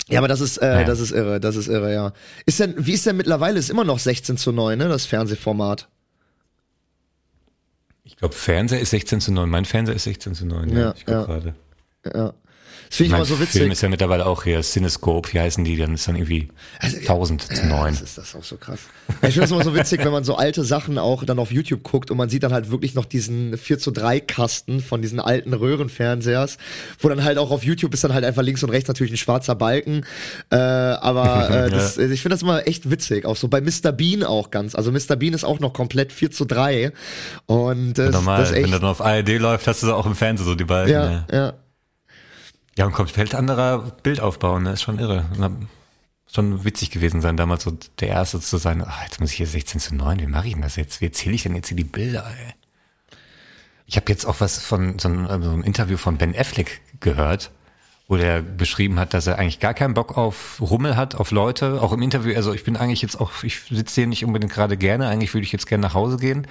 Ja, 0.09 0.19
aber 0.19 0.27
das 0.27 0.41
ist, 0.41 0.57
äh, 0.57 0.81
Ja. 0.81 0.83
das 0.83 0.99
ist 0.99 1.11
irre, 1.11 1.39
das 1.39 1.55
ist 1.55 1.67
irre, 1.67 1.93
ja. 1.93 2.11
Ist 2.45 2.59
denn, 2.59 2.75
wie 2.77 2.91
ist 2.93 3.05
denn 3.05 3.15
mittlerweile? 3.17 3.57
Ist 3.57 3.69
immer 3.69 3.83
noch 3.85 3.99
16 3.99 4.37
zu 4.37 4.51
9, 4.51 4.77
ne, 4.77 4.87
das 4.89 5.05
Fernsehformat. 5.05 5.87
Ich 8.03 8.17
glaube, 8.17 8.35
Fernseher 8.35 8.79
ist 8.81 8.89
16 8.89 9.21
zu 9.21 9.31
9. 9.31 9.49
Mein 9.49 9.65
Fernseher 9.65 9.95
ist 9.95 10.03
16 10.03 10.35
zu 10.35 10.45
9. 10.45 10.69
Ja, 10.69 10.79
Ja, 10.79 10.93
ich 10.95 11.05
guck 11.05 11.13
ja. 11.15 11.23
gerade. 11.23 11.55
Ja. 12.13 12.33
Das 12.93 12.97
finde 12.97 13.07
ich 13.07 13.11
Mein 13.13 13.19
immer 13.21 13.25
so 13.25 13.35
Film 13.37 13.47
witzig. 13.47 13.71
ist 13.71 13.81
ja 13.81 13.89
mittlerweile 13.89 14.27
auch 14.27 14.43
hier 14.43 14.61
Cinescope, 14.61 15.33
wie 15.33 15.39
heißen 15.39 15.63
die? 15.65 15.77
Dann 15.77 15.95
ist 15.95 16.07
dann 16.07 16.15
irgendwie 16.15 16.49
Also, 16.79 16.97
1000 16.97 17.41
zu 17.41 17.53
Ja, 17.63 17.65
9. 17.65 17.93
das 17.93 18.01
ist 18.03 18.17
das 18.19 18.35
auch 18.35 18.43
so 18.43 18.57
krass. 18.57 18.81
Ich 19.07 19.15
finde 19.33 19.39
das 19.41 19.49
immer 19.51 19.63
so 19.63 19.73
witzig, 19.75 20.05
wenn 20.05 20.11
man 20.11 20.23
so 20.23 20.35
alte 20.35 20.63
Sachen 20.63 20.99
auch 20.99 21.23
dann 21.23 21.39
auf 21.39 21.51
YouTube 21.51 21.81
guckt 21.81 22.11
und 22.11 22.17
man 22.17 22.29
sieht 22.29 22.43
dann 22.43 22.53
halt 22.53 22.69
wirklich 22.69 22.93
noch 22.93 23.05
diesen 23.05 23.57
4 23.57 23.79
zu 23.79 23.89
3 23.89 24.19
Kasten 24.19 24.79
von 24.79 25.01
diesen 25.01 25.19
alten 25.19 25.55
Röhrenfernsehers, 25.55 26.59
wo 26.99 27.09
dann 27.09 27.23
halt 27.23 27.39
auch 27.39 27.49
auf 27.49 27.63
YouTube 27.63 27.95
ist 27.95 28.03
dann 28.03 28.13
halt 28.13 28.25
einfach 28.25 28.43
links 28.43 28.61
und 28.63 28.69
rechts 28.69 28.87
natürlich 28.89 29.11
ein 29.13 29.17
schwarzer 29.17 29.55
Balken. 29.55 30.05
Äh, 30.51 30.55
aber 30.57 31.49
äh, 31.65 31.69
das, 31.71 31.97
ich 31.97 32.21
finde 32.21 32.35
das 32.35 32.43
immer 32.43 32.67
echt 32.67 32.91
witzig. 32.91 33.25
Auch 33.25 33.37
so 33.37 33.47
bei 33.47 33.59
Mr. 33.59 33.91
Bean 33.91 34.21
auch 34.23 34.51
ganz. 34.51 34.75
Also 34.75 34.91
Mr. 34.91 35.15
Bean 35.15 35.33
ist 35.33 35.45
auch 35.45 35.59
noch 35.59 35.73
komplett 35.73 36.11
4 36.13 36.29
zu 36.29 36.45
3. 36.45 36.91
Und 37.47 37.95
das, 37.95 38.11
Normal, 38.13 38.39
das 38.41 38.49
ist 38.49 38.55
wenn 38.55 38.65
echt. 38.65 38.73
das 38.75 38.81
dann 38.81 38.89
auf 38.91 39.01
ARD 39.01 39.39
läuft, 39.39 39.65
hast 39.65 39.81
du 39.81 39.87
so 39.87 39.95
auch 39.95 40.05
im 40.05 40.13
Fernsehen 40.15 40.45
so 40.45 40.53
die 40.53 40.63
beiden. 40.65 40.93
Ja, 40.93 41.11
Ja, 41.11 41.25
ja. 41.35 41.53
Ja 42.77 42.85
und 42.85 42.93
komplett 42.93 43.35
anderer 43.35 43.79
Bildaufbau, 44.03 44.59
ne? 44.59 44.73
Ist 44.73 44.83
schon 44.83 44.99
irre. 44.99 45.25
Schon 46.31 46.63
witzig 46.63 46.89
gewesen 46.89 47.21
sein, 47.21 47.37
damals 47.37 47.63
so 47.63 47.77
der 47.99 48.07
Erste 48.07 48.39
zu 48.39 48.57
sein, 48.57 48.83
ach, 48.85 49.03
jetzt 49.03 49.19
muss 49.19 49.31
ich 49.31 49.37
hier 49.37 49.47
16 49.47 49.79
zu 49.79 49.95
9, 49.95 50.19
wie 50.19 50.25
mache 50.25 50.47
ich 50.47 50.53
denn 50.53 50.63
das 50.63 50.77
jetzt? 50.77 50.99
Wie 51.01 51.05
erzähle 51.05 51.35
ich 51.35 51.43
denn 51.43 51.55
jetzt 51.55 51.67
hier 51.67 51.77
die 51.77 51.83
Bilder, 51.83 52.25
ey? 52.25 52.53
Ich 53.85 53.97
habe 53.97 54.05
jetzt 54.09 54.25
auch 54.25 54.39
was 54.39 54.59
von 54.59 54.97
so 54.97 55.09
einem, 55.09 55.27
so 55.27 55.49
einem 55.51 55.63
Interview 55.63 55.97
von 55.97 56.17
Ben 56.17 56.35
Affleck 56.35 56.81
gehört, 57.01 57.51
wo 58.07 58.17
der 58.17 58.41
beschrieben 58.41 58.99
hat, 58.99 59.13
dass 59.13 59.27
er 59.27 59.37
eigentlich 59.37 59.59
gar 59.59 59.73
keinen 59.73 59.93
Bock 59.93 60.17
auf 60.17 60.59
Rummel 60.59 60.95
hat, 60.95 61.15
auf 61.15 61.31
Leute, 61.31 61.81
auch 61.81 61.91
im 61.91 62.01
Interview. 62.01 62.35
Also 62.35 62.53
ich 62.53 62.63
bin 62.63 62.77
eigentlich 62.77 63.01
jetzt 63.01 63.19
auch, 63.19 63.43
ich 63.43 63.61
sitze 63.69 64.01
hier 64.01 64.07
nicht 64.07 64.25
unbedingt 64.25 64.53
gerade 64.53 64.77
gerne, 64.77 65.07
eigentlich 65.07 65.33
würde 65.33 65.45
ich 65.45 65.51
jetzt 65.51 65.67
gerne 65.67 65.81
nach 65.81 65.93
Hause 65.93 66.17
gehen. 66.17 66.47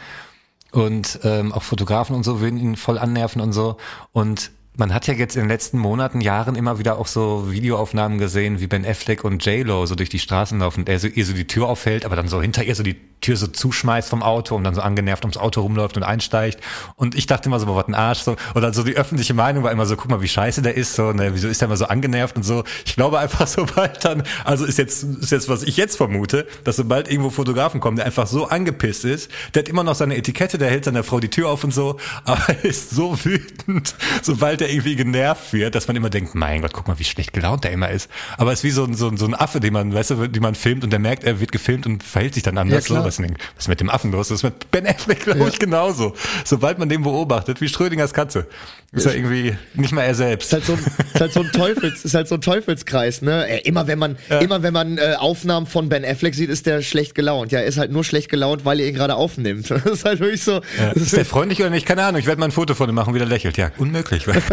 Und 0.71 1.21
ähm, 1.25 1.53
auch 1.53 1.63
Fotografen 1.63 2.17
und 2.17 2.25
so 2.25 2.41
würden 2.41 2.59
ihn 2.59 2.77
voll 2.77 2.99
annerven 2.99 3.43
und 3.43 3.53
so. 3.53 3.77
Und 4.13 4.53
man 4.77 4.95
hat 4.95 5.07
ja 5.07 5.15
jetzt 5.15 5.37
in 5.37 5.43
den 5.43 5.49
letzten 5.49 5.79
Monaten, 5.79 6.21
Jahren 6.21 6.55
immer 6.55 6.79
wieder 6.79 6.99
auch 6.99 7.07
so 7.07 7.51
Videoaufnahmen 7.51 8.19
gesehen, 8.19 8.61
wie 8.61 8.67
Ben 8.67 8.87
Affleck 8.87 9.23
und 9.23 9.45
J-Lo 9.45 9.85
so 9.87 9.95
durch 9.95 10.09
die 10.09 10.19
Straßen 10.19 10.59
laufen 10.59 10.81
und 10.81 10.89
er 10.89 10.99
so, 10.99 11.09
ihr 11.09 11.27
so 11.27 11.35
die 11.35 11.47
Tür 11.47 11.69
auffällt, 11.69 12.05
aber 12.05 12.17
dann 12.17 12.29
so 12.29 12.41
hinter 12.41 12.65
ihr 12.65 12.75
so 12.75 12.83
die 12.83 12.97
Tür 13.23 13.37
so 13.37 13.47
zuschmeißt 13.47 14.11
vom 14.11 14.23
Auto 14.23 14.57
und 14.57 14.65
dann 14.65 14.75
so 14.75 14.83
angenervt 14.83 15.25
ums 15.25 15.37
Auto 15.37 15.63
rumläuft 15.63 15.97
und 15.97 16.03
einsteigt. 16.03 16.61
Und 16.97 17.15
ich 17.15 17.27
dachte 17.27 17.49
immer 17.49 17.61
so, 17.61 17.67
boah, 17.67 17.77
was 17.77 17.87
ein 17.87 17.95
Arsch. 17.95 18.21
So. 18.21 18.37
Oder 18.55 18.75
so 18.75 18.83
die 18.83 18.97
öffentliche 18.97 19.33
Meinung 19.33 19.63
war 19.63 19.71
immer 19.71 19.87
so, 19.87 19.97
guck 19.97 20.11
mal, 20.11 20.21
wie 20.21 20.29
scheiße 20.29 20.61
der 20.61 20.77
ist. 20.77 20.95
So, 20.95 21.13
ne, 21.13 21.33
wieso 21.33 21.49
ist 21.49 21.61
der 21.61 21.67
immer 21.67 21.77
so 21.77 21.87
angenervt 21.87 22.37
und 22.37 22.43
so. 22.43 22.65
Ich 22.85 22.97
glaube 22.97 23.19
einfach, 23.19 23.47
sobald 23.47 24.05
dann, 24.05 24.25
also 24.45 24.65
ist 24.67 24.77
jetzt, 24.77 25.05
ist 25.05 25.31
jetzt, 25.31 25.49
was 25.49 25.63
ich 25.63 25.77
jetzt 25.77 25.97
vermute, 25.97 26.47
dass 26.65 26.77
sobald 26.77 27.09
irgendwo 27.09 27.31
Fotografen 27.31 27.81
kommen, 27.81 27.97
der 27.97 28.07
einfach 28.07 28.27
so 28.27 28.49
angepisst 28.49 29.05
ist, 29.05 29.31
der 29.55 29.63
hat 29.63 29.69
immer 29.69 29.85
noch 29.85 29.95
seine 29.95 30.17
Etikette, 30.17 30.59
der 30.59 30.71
hält 30.71 30.85
seiner 30.85 31.05
Frau 31.05 31.21
die 31.21 31.31
Tür 31.31 31.49
auf 31.49 31.63
und 31.63 31.73
so, 31.73 31.99
aber 32.25 32.49
er 32.49 32.65
ist 32.65 32.91
so 32.91 33.17
wütend, 33.25 33.95
sobald 34.23 34.61
er 34.63 34.71
irgendwie 34.71 34.97
genervt 34.97 35.53
wird, 35.53 35.75
dass 35.75 35.87
man 35.87 35.97
immer 35.97 36.11
denkt, 36.11 36.35
mein 36.35 36.63
Gott, 36.63 36.73
guck 36.73 36.89
mal, 36.89 36.99
wie 36.99 37.05
schlecht 37.05 37.33
gelaunt 37.33 37.65
er 37.65 37.73
immer 37.73 37.91
ist. 37.91 38.11
Aber 38.39 38.53
es 38.53 38.61
ist 38.61 38.65
wie 38.65 38.71
so 38.71 38.85
ein, 38.85 38.95
so 38.95 39.09
ein, 39.09 39.17
so 39.17 39.27
ein 39.27 39.35
Affe, 39.35 39.61
den 39.61 39.73
man, 39.73 39.93
weißt 39.93 40.11
du, 40.11 40.29
den 40.29 40.43
man 40.43 40.55
filmt 40.55 40.85
und 40.85 40.91
der 40.91 40.99
merkt, 40.99 41.25
er 41.25 41.41
wird 41.41 41.53
gefilmt 41.53 41.87
und 41.87 42.03
verhält 42.03 42.35
sich 42.35 42.43
dann 42.43 42.59
anders. 42.59 42.89
Ja, 42.89 42.97
so, 42.97 43.05
was, 43.05 43.19
ist 43.19 43.69
mit 43.69 43.81
dem 43.81 43.91
Affen 43.91 44.13
los? 44.13 44.29
Das 44.29 44.37
ist 44.37 44.43
mit 44.43 44.71
Ben 44.71 44.87
Affleck, 44.87 45.21
glaube 45.25 45.49
ich, 45.49 45.59
genauso. 45.59 46.15
Sobald 46.45 46.79
man 46.79 46.89
den 46.89 47.03
beobachtet, 47.03 47.61
wie 47.61 47.69
Schrödingers 47.69 48.15
Katze, 48.15 48.47
ist 48.93 49.07
er 49.07 49.15
irgendwie 49.15 49.57
nicht 49.75 49.93
mal 49.93 50.03
er 50.03 50.15
selbst. 50.15 50.53
Ist 50.53 50.53
halt 50.53 50.65
so 50.67 50.73
ein, 50.75 50.79
ist 51.15 51.21
halt 51.21 51.33
so 51.33 51.41
ein 51.41 51.51
Teufels, 51.53 52.05
ist 52.05 52.15
halt 52.15 52.29
so 52.29 52.35
ein 52.35 52.41
Teufelskreis, 52.43 53.23
ne? 53.23 53.49
Äh, 53.49 53.63
Immer 53.63 53.87
wenn 53.87 53.99
man, 53.99 54.19
immer 54.41 54.63
wenn 54.63 54.75
man 54.75 54.99
äh, 54.99 55.15
Aufnahmen 55.19 55.67
von 55.67 55.89
Ben 55.89 56.05
Affleck 56.05 56.35
sieht, 56.35 56.51
ist 56.51 56.67
der 56.67 56.83
schlecht 56.83 57.15
gelaunt. 57.15 57.53
Ja, 57.53 57.61
er 57.61 57.67
ist 57.67 57.79
halt 57.79 57.91
nur 57.91 58.05
schlecht 58.05 58.29
gelaunt, 58.29 58.65
weil 58.65 58.81
er 58.81 58.89
ihn 58.89 58.95
gerade 58.95 59.15
aufnimmt. 59.15 59.73
Das 59.83 59.85
ist 59.87 60.05
halt 60.05 60.21
wirklich 60.21 60.45
so. 60.45 60.61
Ja. 60.79 60.93
Ist 60.93 61.17
der 61.17 61.25
freundlich 61.25 61.61
oder 61.61 61.71
nicht? 61.71 61.87
Keine 61.87 62.05
Ahnung. 62.05 62.21
Ich 62.21 62.27
werde 62.27 62.39
mal 62.39 62.47
ein 62.47 62.53
Foto 62.53 62.75
von 62.75 62.89
ihm 62.89 62.95
machen, 62.95 63.15
wie 63.15 63.19
der 63.19 63.27
lächelt. 63.27 63.57
Ja, 63.57 63.73
unmöglich. 63.79 64.27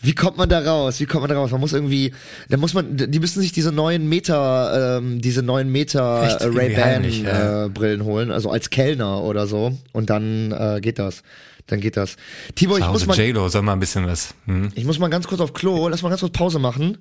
Wie 0.00 0.14
kommt 0.14 0.36
man 0.36 0.48
da 0.50 0.58
raus? 0.60 1.00
Wie 1.00 1.06
kommt 1.06 1.22
man 1.22 1.30
da 1.30 1.36
raus? 1.36 1.50
Man 1.50 1.60
muss 1.60 1.72
irgendwie, 1.72 2.12
da 2.50 2.58
muss 2.58 2.74
man, 2.74 2.94
die 2.96 3.18
müssen 3.20 3.40
sich 3.40 3.52
diese 3.52 3.72
neuen 3.72 4.06
Meta, 4.06 4.98
ähm, 4.98 5.20
diese 5.22 5.42
neuen 5.42 5.72
Meta 5.72 6.26
Echt? 6.26 6.42
äh, 6.42 6.46
Ray-Ban 6.48 7.04
ja. 7.04 7.64
äh, 7.64 7.68
Brillen 7.70 8.04
holen, 8.04 8.30
also 8.30 8.50
als 8.50 8.68
Kellner 8.68 9.22
oder 9.22 9.46
so. 9.46 9.72
Und 9.92 10.10
dann 10.10 10.52
äh, 10.52 10.80
geht 10.82 10.98
das. 10.98 11.22
Dann 11.66 11.80
geht 11.80 11.96
das. 11.96 12.16
Tibor, 12.54 12.78
ich 12.78 12.86
muss 12.86 13.06
mal, 13.06 13.16
J-Lo, 13.18 13.48
soll 13.48 13.62
mal 13.62 13.72
ein 13.72 13.80
bisschen 13.80 14.06
was. 14.06 14.34
Hm? 14.44 14.68
ich 14.74 14.84
muss 14.84 14.98
mal 14.98 15.08
ganz 15.08 15.26
kurz 15.26 15.40
auf 15.40 15.54
Klo. 15.54 15.88
Lass 15.88 16.02
mal 16.02 16.10
ganz 16.10 16.20
kurz 16.20 16.32
Pause 16.32 16.58
machen. 16.58 16.98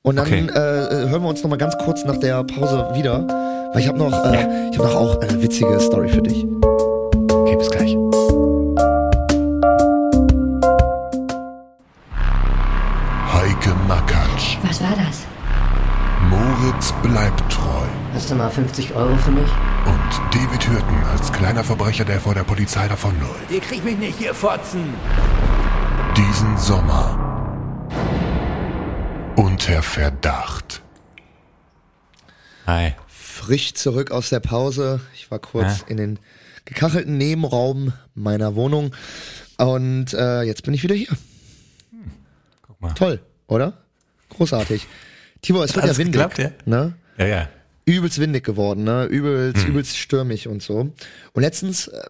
Und 0.00 0.16
dann 0.16 0.26
Okay. 0.26 0.46
äh, 0.48 1.08
hören 1.10 1.22
wir 1.22 1.28
uns 1.28 1.42
noch 1.42 1.50
mal 1.50 1.56
ganz 1.56 1.76
kurz 1.76 2.04
nach 2.06 2.16
der 2.16 2.42
Pause 2.44 2.88
wieder, 2.94 3.26
weil 3.74 3.82
ich 3.82 3.86
habe 3.88 3.98
noch, 3.98 4.12
äh, 4.24 4.70
ich 4.70 4.78
habe 4.78 4.88
noch 4.88 4.94
auch 4.94 5.20
eine 5.20 5.42
witzige 5.42 5.78
Story 5.78 6.08
für 6.08 6.22
dich. 6.22 6.46
Okay, 7.30 7.56
bis 7.58 7.70
gleich. 7.70 7.94
Was 14.70 14.80
war 14.80 14.94
das? 14.94 15.26
Moritz 16.28 16.92
bleibt 17.02 17.40
treu. 17.52 17.86
Hast 18.14 18.30
du 18.30 18.36
mal 18.36 18.48
50 18.48 18.94
Euro 18.94 19.16
für 19.16 19.32
mich? 19.32 19.50
Und 19.84 20.32
David 20.32 20.64
Hürten 20.68 21.02
als 21.10 21.32
kleiner 21.32 21.64
Verbrecher, 21.64 22.04
der 22.04 22.20
vor 22.20 22.34
der 22.34 22.44
Polizei 22.44 22.86
davonläuft. 22.86 23.50
Ihr 23.50 23.58
kriegt 23.60 23.84
mich 23.84 23.98
nicht, 23.98 24.20
ihr 24.20 24.32
Fotzen! 24.32 24.94
Diesen 26.16 26.56
Sommer. 26.56 27.18
Unter 29.34 29.82
Verdacht. 29.82 30.82
Hi. 32.68 32.94
Frisch 33.08 33.74
zurück 33.74 34.12
aus 34.12 34.28
der 34.28 34.38
Pause. 34.38 35.00
Ich 35.14 35.32
war 35.32 35.40
kurz 35.40 35.80
Ja. 35.80 35.86
in 35.88 35.96
den 35.96 36.18
gekachelten 36.64 37.18
Nebenraum 37.18 37.92
meiner 38.14 38.54
Wohnung 38.54 38.94
und 39.58 40.14
äh, 40.14 40.42
jetzt 40.42 40.62
bin 40.62 40.74
ich 40.74 40.84
wieder 40.84 40.94
hier. 40.94 41.08
Guck 42.62 42.80
mal. 42.80 42.92
Toll, 42.94 43.20
oder? 43.48 43.72
Großartig. 44.40 44.86
Tibor, 45.42 45.64
es 45.64 45.74
wird 45.76 45.84
ja 45.84 45.96
windig. 45.98 46.12
geklappt, 46.14 46.38
ja? 46.38 46.50
Ne? 46.64 46.94
Ja, 47.18 47.26
ja. 47.26 47.48
Übelst 47.84 48.18
windig 48.18 48.42
geworden, 48.42 48.84
ne? 48.84 49.04
Übelst, 49.04 49.64
Hm. 49.64 49.72
übelst 49.72 49.98
stürmig 49.98 50.48
und 50.48 50.62
so. 50.62 50.90
Und 51.34 51.42
letztens 51.42 51.88
äh, 51.88 52.00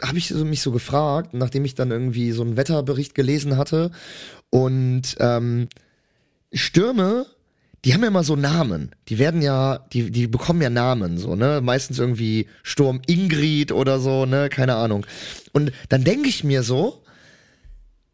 habe 0.00 0.18
ich 0.18 0.28
so, 0.28 0.44
mich 0.44 0.60
so 0.62 0.70
gefragt, 0.70 1.34
nachdem 1.34 1.64
ich 1.64 1.74
dann 1.74 1.90
irgendwie 1.90 2.30
so 2.30 2.42
einen 2.42 2.56
Wetterbericht 2.56 3.16
gelesen 3.16 3.56
hatte 3.56 3.90
und 4.50 5.16
ähm, 5.18 5.66
Stürme, 6.52 7.26
die 7.84 7.92
haben 7.92 8.02
ja 8.02 8.08
immer 8.08 8.22
so 8.22 8.36
Namen. 8.36 8.92
Die 9.08 9.18
werden 9.18 9.42
ja, 9.42 9.80
die, 9.92 10.12
die 10.12 10.28
bekommen 10.28 10.62
ja 10.62 10.70
Namen, 10.70 11.18
so, 11.18 11.34
ne? 11.34 11.60
Meistens 11.60 11.98
irgendwie 11.98 12.46
Sturm 12.62 13.00
Ingrid 13.08 13.72
oder 13.72 13.98
so, 13.98 14.26
ne? 14.26 14.48
Keine 14.48 14.76
Ahnung. 14.76 15.06
Und 15.52 15.72
dann 15.88 16.04
denke 16.04 16.28
ich 16.28 16.44
mir 16.44 16.62
so, 16.62 17.02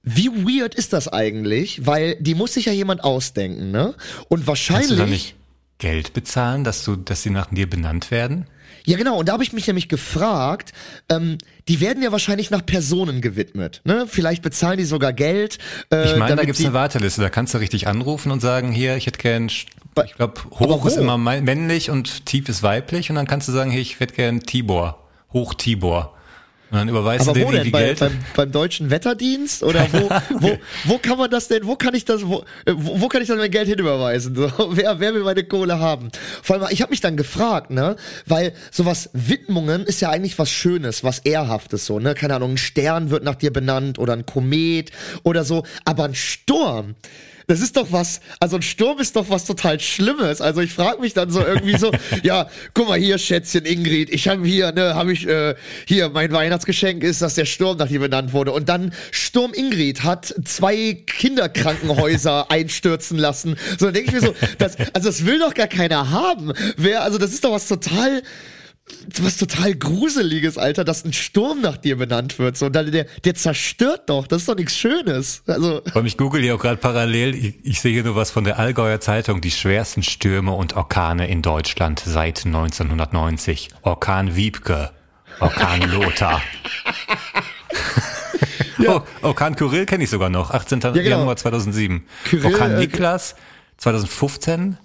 wie 0.04 0.28
weird 0.28 0.74
ist 0.74 0.92
das 0.92 1.08
eigentlich? 1.08 1.86
Weil 1.86 2.16
die 2.20 2.34
muss 2.34 2.54
sich 2.54 2.66
ja 2.66 2.72
jemand 2.72 3.02
ausdenken, 3.02 3.70
ne? 3.70 3.94
Und 4.28 4.44
Kannst 4.44 4.48
wahrscheinlich. 4.48 4.88
du 4.90 4.96
da 4.96 5.06
nicht 5.06 5.34
Geld 5.78 6.12
bezahlen, 6.12 6.62
dass 6.64 6.84
du, 6.84 6.96
dass 6.96 7.22
sie 7.22 7.30
nach 7.30 7.46
dir 7.50 7.68
benannt 7.68 8.10
werden? 8.10 8.46
Ja, 8.86 8.98
genau. 8.98 9.18
Und 9.18 9.28
da 9.28 9.32
habe 9.32 9.42
ich 9.42 9.54
mich 9.54 9.66
nämlich 9.66 9.88
gefragt, 9.88 10.72
ähm, 11.08 11.38
die 11.68 11.80
werden 11.80 12.02
ja 12.02 12.12
wahrscheinlich 12.12 12.50
nach 12.50 12.64
Personen 12.64 13.22
gewidmet. 13.22 13.80
Ne? 13.84 14.04
Vielleicht 14.06 14.42
bezahlen 14.42 14.76
die 14.76 14.84
sogar 14.84 15.14
Geld. 15.14 15.58
Äh, 15.90 16.12
Ich 16.12 16.16
meine, 16.16 16.36
da 16.36 16.44
gibt's 16.44 16.60
eine 16.62 16.74
Warteliste. 16.74 17.22
Da 17.22 17.30
kannst 17.30 17.54
du 17.54 17.58
richtig 17.58 17.86
anrufen 17.86 18.30
und 18.30 18.40
sagen, 18.40 18.72
hier, 18.72 18.96
ich 18.96 19.06
hätte 19.06 19.18
gern, 19.18 19.46
ich 19.46 19.66
glaube, 20.16 20.34
hoch 20.58 20.84
ist 20.84 20.98
immer 20.98 21.16
männlich 21.16 21.88
und 21.90 22.26
tief 22.26 22.48
ist 22.50 22.62
weiblich. 22.62 23.08
Und 23.08 23.16
dann 23.16 23.26
kannst 23.26 23.48
du 23.48 23.52
sagen, 23.52 23.70
hier, 23.70 23.80
ich 23.80 23.98
hätte 24.00 24.14
gern 24.14 24.40
Tibor. 24.40 25.02
Hoch 25.32 25.54
Tibor. 25.54 26.13
Und 26.70 26.78
dann 26.78 26.88
überweist 26.88 27.28
Aber 27.28 27.38
du 27.38 27.46
wo 27.46 27.52
denen 27.52 27.70
Bei, 27.70 27.84
Geld. 27.84 28.00
beim, 28.00 28.18
beim 28.34 28.50
deutschen 28.52 28.90
Wetterdienst? 28.90 29.62
Oder 29.62 29.86
wo, 29.92 30.10
wo, 30.40 30.58
wo 30.84 30.98
kann 30.98 31.18
man 31.18 31.30
das 31.30 31.48
denn, 31.48 31.66
wo 31.66 31.76
kann 31.76 31.94
ich 31.94 32.04
das, 32.04 32.26
wo, 32.26 32.44
äh, 32.64 32.72
wo, 32.74 33.02
wo 33.02 33.08
kann 33.08 33.22
ich 33.22 33.28
dann 33.28 33.38
mein 33.38 33.50
Geld 33.50 33.68
hinüberweisen? 33.68 34.34
So, 34.34 34.50
wer, 34.70 34.98
wer 34.98 35.14
will 35.14 35.22
meine 35.22 35.44
Kohle 35.44 35.78
haben? 35.78 36.10
Vor 36.42 36.56
allem, 36.56 36.66
ich 36.70 36.82
habe 36.82 36.90
mich 36.90 37.00
dann 37.00 37.16
gefragt, 37.16 37.70
ne? 37.70 37.96
Weil 38.26 38.54
sowas 38.70 39.10
Widmungen 39.12 39.84
ist 39.84 40.00
ja 40.00 40.10
eigentlich 40.10 40.38
was 40.38 40.50
Schönes, 40.50 41.04
was 41.04 41.20
Ehrhaftes 41.20 41.86
so, 41.86 42.00
ne? 42.00 42.14
Keine 42.14 42.34
Ahnung, 42.34 42.54
ein 42.54 42.58
Stern 42.58 43.10
wird 43.10 43.24
nach 43.24 43.36
dir 43.36 43.52
benannt 43.52 43.98
oder 43.98 44.14
ein 44.14 44.26
Komet 44.26 44.90
oder 45.22 45.44
so. 45.44 45.64
Aber 45.84 46.04
ein 46.04 46.14
Sturm. 46.14 46.94
Das 47.46 47.60
ist 47.60 47.76
doch 47.76 47.88
was, 47.90 48.20
also 48.40 48.56
ein 48.56 48.62
Sturm 48.62 48.98
ist 48.98 49.16
doch 49.16 49.28
was 49.28 49.44
total 49.44 49.80
Schlimmes. 49.80 50.40
Also 50.40 50.60
ich 50.60 50.72
frage 50.72 51.00
mich 51.00 51.14
dann 51.14 51.30
so 51.30 51.44
irgendwie 51.44 51.76
so, 51.76 51.92
ja, 52.22 52.48
guck 52.72 52.88
mal 52.88 52.98
hier, 52.98 53.18
Schätzchen 53.18 53.64
Ingrid, 53.64 54.10
ich 54.10 54.28
habe 54.28 54.44
hier, 54.46 54.72
ne, 54.72 54.94
habe 54.94 55.12
ich, 55.12 55.26
äh, 55.26 55.54
hier, 55.86 56.08
mein 56.08 56.32
Weihnachtsgeschenk 56.32 57.02
ist, 57.02 57.22
dass 57.22 57.34
der 57.34 57.44
Sturm 57.44 57.76
nach 57.76 57.88
dir 57.88 58.00
benannt 58.00 58.32
wurde. 58.32 58.52
Und 58.52 58.68
dann 58.68 58.92
Sturm 59.10 59.52
Ingrid 59.52 60.04
hat 60.04 60.34
zwei 60.44 60.94
Kinderkrankenhäuser 61.06 62.46
einstürzen 62.50 63.18
lassen. 63.18 63.56
So, 63.78 63.86
dann 63.86 63.94
denke 63.94 64.08
ich 64.08 64.22
mir 64.22 64.26
so, 64.26 64.34
das, 64.58 64.76
also 64.92 65.08
das 65.08 65.26
will 65.26 65.38
doch 65.38 65.54
gar 65.54 65.68
keiner 65.68 66.10
haben. 66.10 66.52
Wer, 66.76 67.02
also 67.02 67.18
das 67.18 67.32
ist 67.32 67.44
doch 67.44 67.52
was 67.52 67.68
total, 67.68 68.22
was 69.18 69.38
total 69.38 69.74
gruseliges, 69.74 70.58
Alter, 70.58 70.84
dass 70.84 71.04
ein 71.04 71.12
Sturm 71.12 71.60
nach 71.62 71.78
dir 71.78 71.96
benannt 71.96 72.38
wird. 72.38 72.56
So, 72.56 72.66
und 72.66 72.76
dann 72.76 72.90
der, 72.92 73.06
der 73.24 73.34
zerstört 73.34 74.10
doch. 74.10 74.26
Das 74.26 74.42
ist 74.42 74.48
doch 74.48 74.56
nichts 74.56 74.76
Schönes. 74.76 75.42
Also, 75.46 75.82
Und 75.94 76.06
ich 76.06 76.18
google 76.18 76.42
hier 76.42 76.54
auch 76.54 76.60
gerade 76.60 76.76
parallel. 76.76 77.34
Ich, 77.34 77.54
ich 77.64 77.80
sehe 77.80 77.92
hier 77.92 78.04
nur 78.04 78.16
was 78.16 78.30
von 78.30 78.44
der 78.44 78.58
Allgäuer 78.58 79.00
Zeitung. 79.00 79.40
Die 79.40 79.50
schwersten 79.50 80.02
Stürme 80.02 80.52
und 80.52 80.76
Orkane 80.76 81.28
in 81.28 81.40
Deutschland 81.40 82.02
seit 82.04 82.44
1990. 82.44 83.70
Orkan 83.82 84.36
Wiebke. 84.36 84.90
Orkan 85.40 85.80
Lothar. 85.90 86.42
oh, 88.86 89.00
Orkan 89.22 89.56
Kyrill 89.56 89.86
kenne 89.86 90.04
ich 90.04 90.10
sogar 90.10 90.30
noch. 90.30 90.50
18. 90.50 90.80
genau. 90.80 90.96
Januar 90.96 91.36
2007. 91.36 92.04
Kyrill, 92.24 92.52
Orkan 92.52 92.72
äh, 92.72 92.78
Niklas 92.78 93.34
2015. 93.78 94.78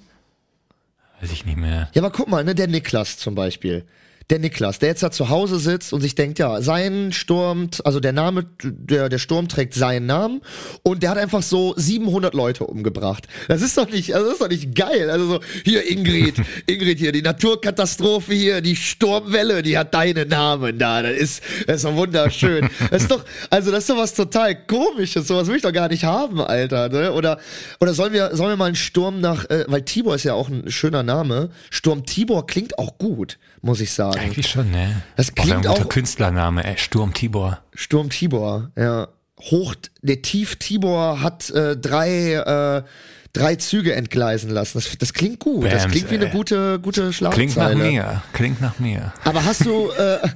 Weiß 1.22 1.32
ich 1.32 1.45
nicht 1.45 1.57
mehr. 1.57 1.89
Ja, 1.93 2.01
aber 2.01 2.11
guck 2.11 2.30
mal, 2.30 2.43
ne, 2.43 2.55
der 2.55 2.67
Niklas 2.67 3.17
zum 3.17 3.36
Beispiel. 3.36 3.86
Der 4.30 4.40
Niklas, 4.40 4.80
der 4.80 4.90
jetzt 4.90 5.02
da 5.02 5.12
zu 5.12 5.30
Hause 5.30 5.60
sitzt 5.60 5.92
und 5.92 6.02
sich 6.02 6.16
denkt, 6.16 6.40
ja, 6.40 6.62
sein 6.62 7.12
Sturm, 7.12 7.70
also 7.84 8.00
der 8.00 8.14
Name, 8.14 8.46
der, 8.62 9.10
der 9.10 9.18
Sturm 9.18 9.48
trägt 9.48 9.74
seinen 9.74 10.06
Namen 10.06 10.42
und 10.84 11.02
der 11.02 11.10
hat 11.10 11.18
einfach 11.18 11.42
so 11.42 11.74
700 11.76 12.34
Leute 12.34 12.66
umgebracht. 12.66 13.28
Das 13.48 13.62
ist 13.62 13.78
doch 13.78 13.90
nicht, 13.90 14.14
also 14.14 14.28
das 14.28 14.34
ist 14.34 14.42
doch 14.42 14.50
nicht 14.50 14.76
geil. 14.76 15.10
Also 15.10 15.28
so, 15.28 15.40
hier 15.64 15.90
Ingrid, 15.90 16.36
Ingrid 16.68 17.00
hier, 17.00 17.12
die 17.12 17.22
Naturkatastrophe 17.22 18.34
hier, 18.34 18.62
die 18.62 18.76
Sturmwelle, 18.76 19.64
die 19.64 19.78
hat 19.78 19.94
deinen 19.94 20.30
Namen 20.30 20.78
da. 20.78 21.02
Das 21.02 21.18
ist, 21.18 21.44
das 21.66 21.78
ist 21.78 21.86
doch 21.86 21.96
wunderschön. 21.96 22.70
Das 22.92 23.04
ist 23.04 23.12
doch, 23.12 23.26
also 23.50 23.72
das 23.72 23.80
ist 23.82 23.90
doch 23.90 23.98
was 23.98 24.14
total 24.14 24.56
komisches. 24.66 25.28
Sowas 25.28 25.48
will 25.48 25.56
ich 25.56 25.62
doch 25.62 25.74
gar 25.74 25.90
nicht 25.90 26.04
haben, 26.04 26.40
Alter, 26.42 26.90
ne? 26.90 27.14
Oder, 27.14 27.40
oder 27.80 27.94
sollen 27.94 28.14
wir, 28.14 28.36
sollen 28.36 28.52
wir 28.52 28.58
mal 28.58 28.66
einen 28.66 28.76
Sturm 28.76 29.22
nach, 29.22 29.50
äh, 29.50 29.66
weil 29.68 29.84
Tibor 29.84 30.16
ist 30.16 30.24
ja 30.24 30.34
auch 30.34 30.50
ein 30.50 30.70
schöner 30.70 31.04
Name. 31.04 31.50
Sturm 31.70 32.06
Tibor 32.06 32.46
klingt 32.46 32.78
auch 32.78 32.98
gut, 32.98 33.40
muss 33.62 33.82
ich 33.82 33.92
sagen. 33.92 34.18
Eigentlich 34.20 34.49
schon, 34.49 34.72
ne? 34.72 35.01
Das 35.15 35.30
Auch 35.32 35.36
klingt 35.36 35.57
ein 35.57 35.61
guter 35.63 35.86
auch- 35.86 35.89
Künstlername, 35.89 36.63
ey. 36.63 36.78
Sturm 36.78 37.13
Tibor. 37.13 37.59
Sturm 37.74 38.09
Tibor, 38.09 38.72
ja. 38.78 39.07
Hoch, 39.41 39.74
der 40.01 40.22
Tief 40.22 40.57
Tibor 40.57 41.22
hat 41.22 41.49
äh, 41.51 41.78
drei, 41.78 42.34
äh, 42.34 42.84
drei 43.32 43.55
Züge 43.55 43.95
entgleisen 43.95 44.49
lassen. 44.49 44.80
Das, 44.80 44.97
das 44.97 45.13
klingt 45.13 45.39
gut. 45.39 45.63
das 45.63 45.84
Bams, 45.84 45.93
klingt 45.93 46.11
wie 46.11 46.15
eine 46.15 46.26
ey. 46.26 46.32
gute, 46.32 46.80
gute 46.80 47.13
Schlagzeile. 47.13 47.47
Klingt 47.47 47.57
nach 47.57 47.74
mir. 47.74 48.22
Klingt 48.34 48.59
nach 48.61 48.80
mir. 48.80 49.13
Aber 49.24 49.45
hast 49.45 49.65
du, 49.65 49.89
äh, 49.91 50.20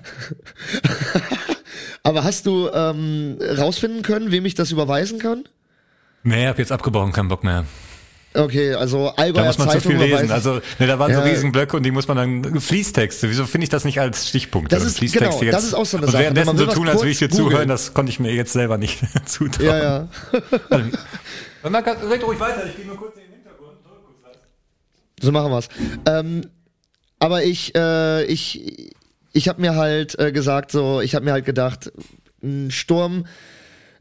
aber 2.04 2.24
hast 2.24 2.46
du 2.46 2.70
ähm, 2.74 3.38
rausfinden 3.42 4.04
können, 4.04 4.32
wem 4.32 4.46
ich 4.46 4.56
das 4.56 4.72
überweisen 4.72 5.20
kann? 5.20 5.44
Nee, 6.24 6.48
hab 6.48 6.58
jetzt 6.58 6.72
abgebrochen, 6.72 7.12
keinen 7.12 7.28
Bock 7.28 7.44
mehr. 7.44 7.66
Okay, 8.36 8.74
also 8.74 9.14
Da 9.16 9.22
Allgäuer 9.24 9.46
muss 9.46 9.58
man 9.60 9.68
zu 9.70 9.74
Zeitung 9.76 9.92
viel 9.92 10.00
lesen. 10.10 10.32
Also, 10.32 10.54
ne, 10.80 10.88
da 10.88 10.98
waren 10.98 11.12
Ja. 11.12 11.18
so 11.18 11.24
riesen 11.24 11.52
Blöcke 11.52 11.78
und 11.78 11.84
die 11.84 11.92
muss 11.92 12.08
man 12.08 12.18
dann 12.18 12.60
Fließtexte. 12.62 13.30
Wieso 13.30 13.46
finde 13.46 13.66
ich 13.66 13.70
das 13.70 13.86
nicht 13.86 14.00
als 14.00 14.28
Stichpunkte? 14.30 14.76
Das 14.76 14.84
ist- 14.84 15.00
genau, 15.14 15.40
das 15.44 15.64
ist 15.66 15.74
auch 15.76 15.86
so 15.86 15.98
eine 15.98 16.08
und 16.08 16.12
Sache. 16.14 16.24
Währenddessen 16.24 16.48
Wenn 16.58 16.66
man 16.66 16.66
so 16.70 16.74
tun, 16.74 16.88
als 16.90 17.02
würde 17.02 17.12
ich 17.12 17.20
dir 17.20 17.30
zuhören, 17.30 17.68
das 17.70 17.94
konnte 17.94 18.12
ich 18.12 18.20
mir 18.20 18.34
jetzt 18.34 18.54
selber 18.54 18.78
nicht 18.78 19.00
zutrauen. 19.26 19.66
ja, 19.68 19.78
ja. 19.78 20.08
Red 21.64 22.24
ruhig 22.26 22.40
weiter, 22.40 22.66
ich 22.68 22.76
gehe 22.76 22.86
nur 22.86 22.98
kurz 22.98 23.16
in 23.18 23.24
den 23.24 23.34
Hintergrund. 23.34 23.78
So 25.22 25.32
machen 25.32 25.52
wir's. 25.52 25.68
Ähm, 26.08 26.42
aber 27.20 27.44
ich, 27.44 27.74
äh, 27.76 28.24
ich, 28.26 28.92
ich 29.32 29.48
habe 29.48 29.62
mir 29.62 29.76
halt 29.76 30.18
äh, 30.20 30.32
gesagt, 30.32 30.72
so, 30.72 31.02
ich 31.02 31.16
habe 31.16 31.24
mir 31.26 31.32
halt 31.32 31.46
gedacht, 31.46 31.92
ein 32.44 32.72
Sturm, 32.72 33.26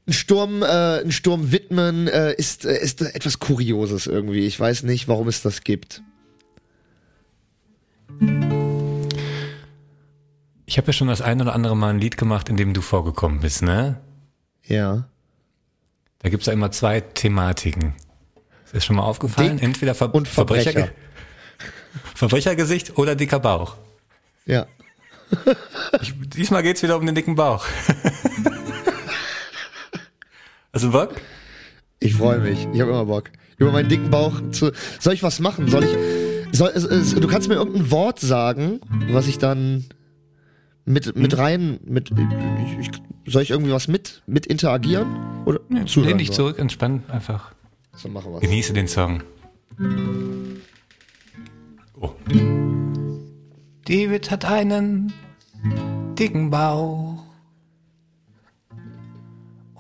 ein 0.07 0.13
Sturm, 0.13 0.63
äh, 0.63 1.01
ein 1.01 1.13
Sturm 1.13 1.53
widmen 1.53 2.09
äh, 2.09 2.33
ist, 2.35 2.65
äh, 2.65 2.77
ist 2.81 3.01
etwas 3.03 3.39
Kurioses 3.39 4.07
irgendwie. 4.07 4.47
Ich 4.47 4.59
weiß 4.59 4.83
nicht, 4.83 5.09
warum 5.09 5.29
es 5.29 5.43
das 5.43 5.63
gibt. 5.63 6.03
Ich 10.67 10.79
habe 10.79 10.87
ja 10.89 10.93
schon 10.93 11.09
das 11.09 11.21
ein 11.21 11.41
oder 11.41 11.55
andere 11.55 11.77
Mal 11.77 11.91
ein 11.91 11.99
Lied 11.99 12.17
gemacht, 12.17 12.49
in 12.49 12.57
dem 12.57 12.73
du 12.73 12.81
vorgekommen 12.81 13.41
bist, 13.41 13.63
ne? 13.63 14.01
Ja. 14.65 15.09
Da 16.21 16.29
gibt's 16.29 16.47
ja 16.47 16.53
immer 16.53 16.71
zwei 16.71 17.01
Thematiken. 17.01 17.95
Ist 18.65 18.75
dir 18.75 18.81
schon 18.81 18.97
mal 18.97 19.03
aufgefallen? 19.03 19.57
Dick 19.57 19.63
Entweder 19.65 19.95
Ver 19.95 20.15
und 20.15 20.29
Verbrecher. 20.29 20.71
Verbrecherge- 20.71 20.91
Verbrechergesicht 22.15 22.97
oder 22.99 23.15
dicker 23.17 23.41
Bauch. 23.41 23.77
Ja. 24.47 24.67
Ich, 26.01 26.13
diesmal 26.29 26.63
geht's 26.63 26.83
wieder 26.83 26.97
um 26.97 27.07
den 27.07 27.15
dicken 27.15 27.35
Bauch. 27.35 27.67
Hast 30.73 30.85
du 30.85 30.91
Bock? 30.91 31.21
Ich 32.01 32.15
freue 32.15 32.39
mich. 32.39 32.67
Ich 32.73 32.81
habe 32.81 32.91
immer 32.91 33.05
Bock. 33.05 33.31
Über 33.59 33.73
meinen 33.73 33.91
dicken 33.91 34.11
Bauch 34.11 34.41
zu. 34.53 34.73
Soll 34.99 35.13
ich 35.13 35.23
was 35.23 35.39
machen? 35.39 35.69
Soll 35.69 35.85
ich. 35.85 36.57
Soll, 36.57 36.71
es, 36.75 36.85
es, 36.85 37.15
du 37.15 37.29
kannst 37.29 37.49
mir 37.49 37.57
irgendein 37.57 37.91
Wort 37.91 38.21
sagen, 38.21 38.81
was 39.11 39.27
ich 39.27 39.39
dann 39.39 39.85
mit, 40.87 41.15
mit 41.15 41.37
rein. 41.37 41.79
Mit, 41.85 42.11
ich, 42.11 42.89
ich, 42.89 43.33
soll 43.33 43.43
ich 43.43 43.51
irgendwie 43.51 43.73
was 43.73 43.87
mit, 43.87 44.23
mit 44.27 44.47
interagieren? 44.47 45.45
Oder 45.45 45.61
zuhören? 45.87 46.09
Lehn 46.09 46.19
dich 46.19 46.29
so? 46.29 46.35
zurück, 46.35 46.59
entspann 46.59 47.03
einfach. 47.09 47.53
So 47.95 48.09
machen 48.09 48.33
wir's. 48.33 48.41
Genieße 48.41 48.73
den 48.73 48.89
Song. 48.89 49.23
Oh. 52.01 52.13
David 53.85 54.31
hat 54.31 54.47
einen 54.47 55.13
dicken 56.19 56.51
Bauch. 56.51 57.22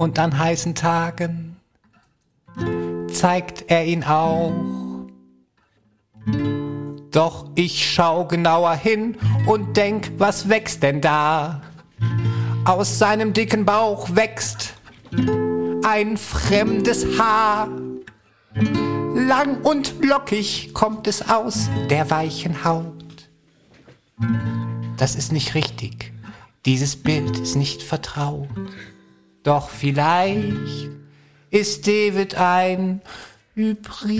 Und 0.02 0.18
an 0.18 0.36
heißen 0.36 0.74
Tagen 0.74 1.58
zeigt 3.12 3.70
er 3.70 3.84
ihn 3.84 4.02
auch. 4.02 4.52
Doch 7.12 7.48
ich 7.54 7.88
schau 7.88 8.24
genauer 8.24 8.74
hin 8.74 9.16
und 9.46 9.76
denk, 9.76 10.10
was 10.18 10.48
wächst 10.48 10.82
denn 10.82 11.00
da? 11.00 11.62
Aus 12.64 12.98
seinem 12.98 13.32
dicken 13.32 13.64
Bauch 13.64 14.08
wächst 14.16 14.74
ein 15.84 16.16
fremdes 16.16 17.06
Haar. 17.20 17.68
Lang 19.14 19.60
und 19.62 20.04
lockig 20.04 20.74
kommt 20.74 21.06
es 21.06 21.30
aus 21.30 21.70
der 21.90 22.10
weichen 22.10 22.64
Haut. 22.64 23.28
Das 24.96 25.14
ist 25.14 25.30
nicht 25.30 25.54
richtig. 25.54 26.12
Dieses 26.66 26.96
Bild 26.96 27.38
ist 27.38 27.54
nicht 27.54 27.84
vertraut. 27.84 28.48
Doch 29.42 29.70
vielleicht 29.70 30.88
ist 31.50 31.86
David 31.86 32.36
ein 32.36 33.02
Hybrid. 33.54 34.12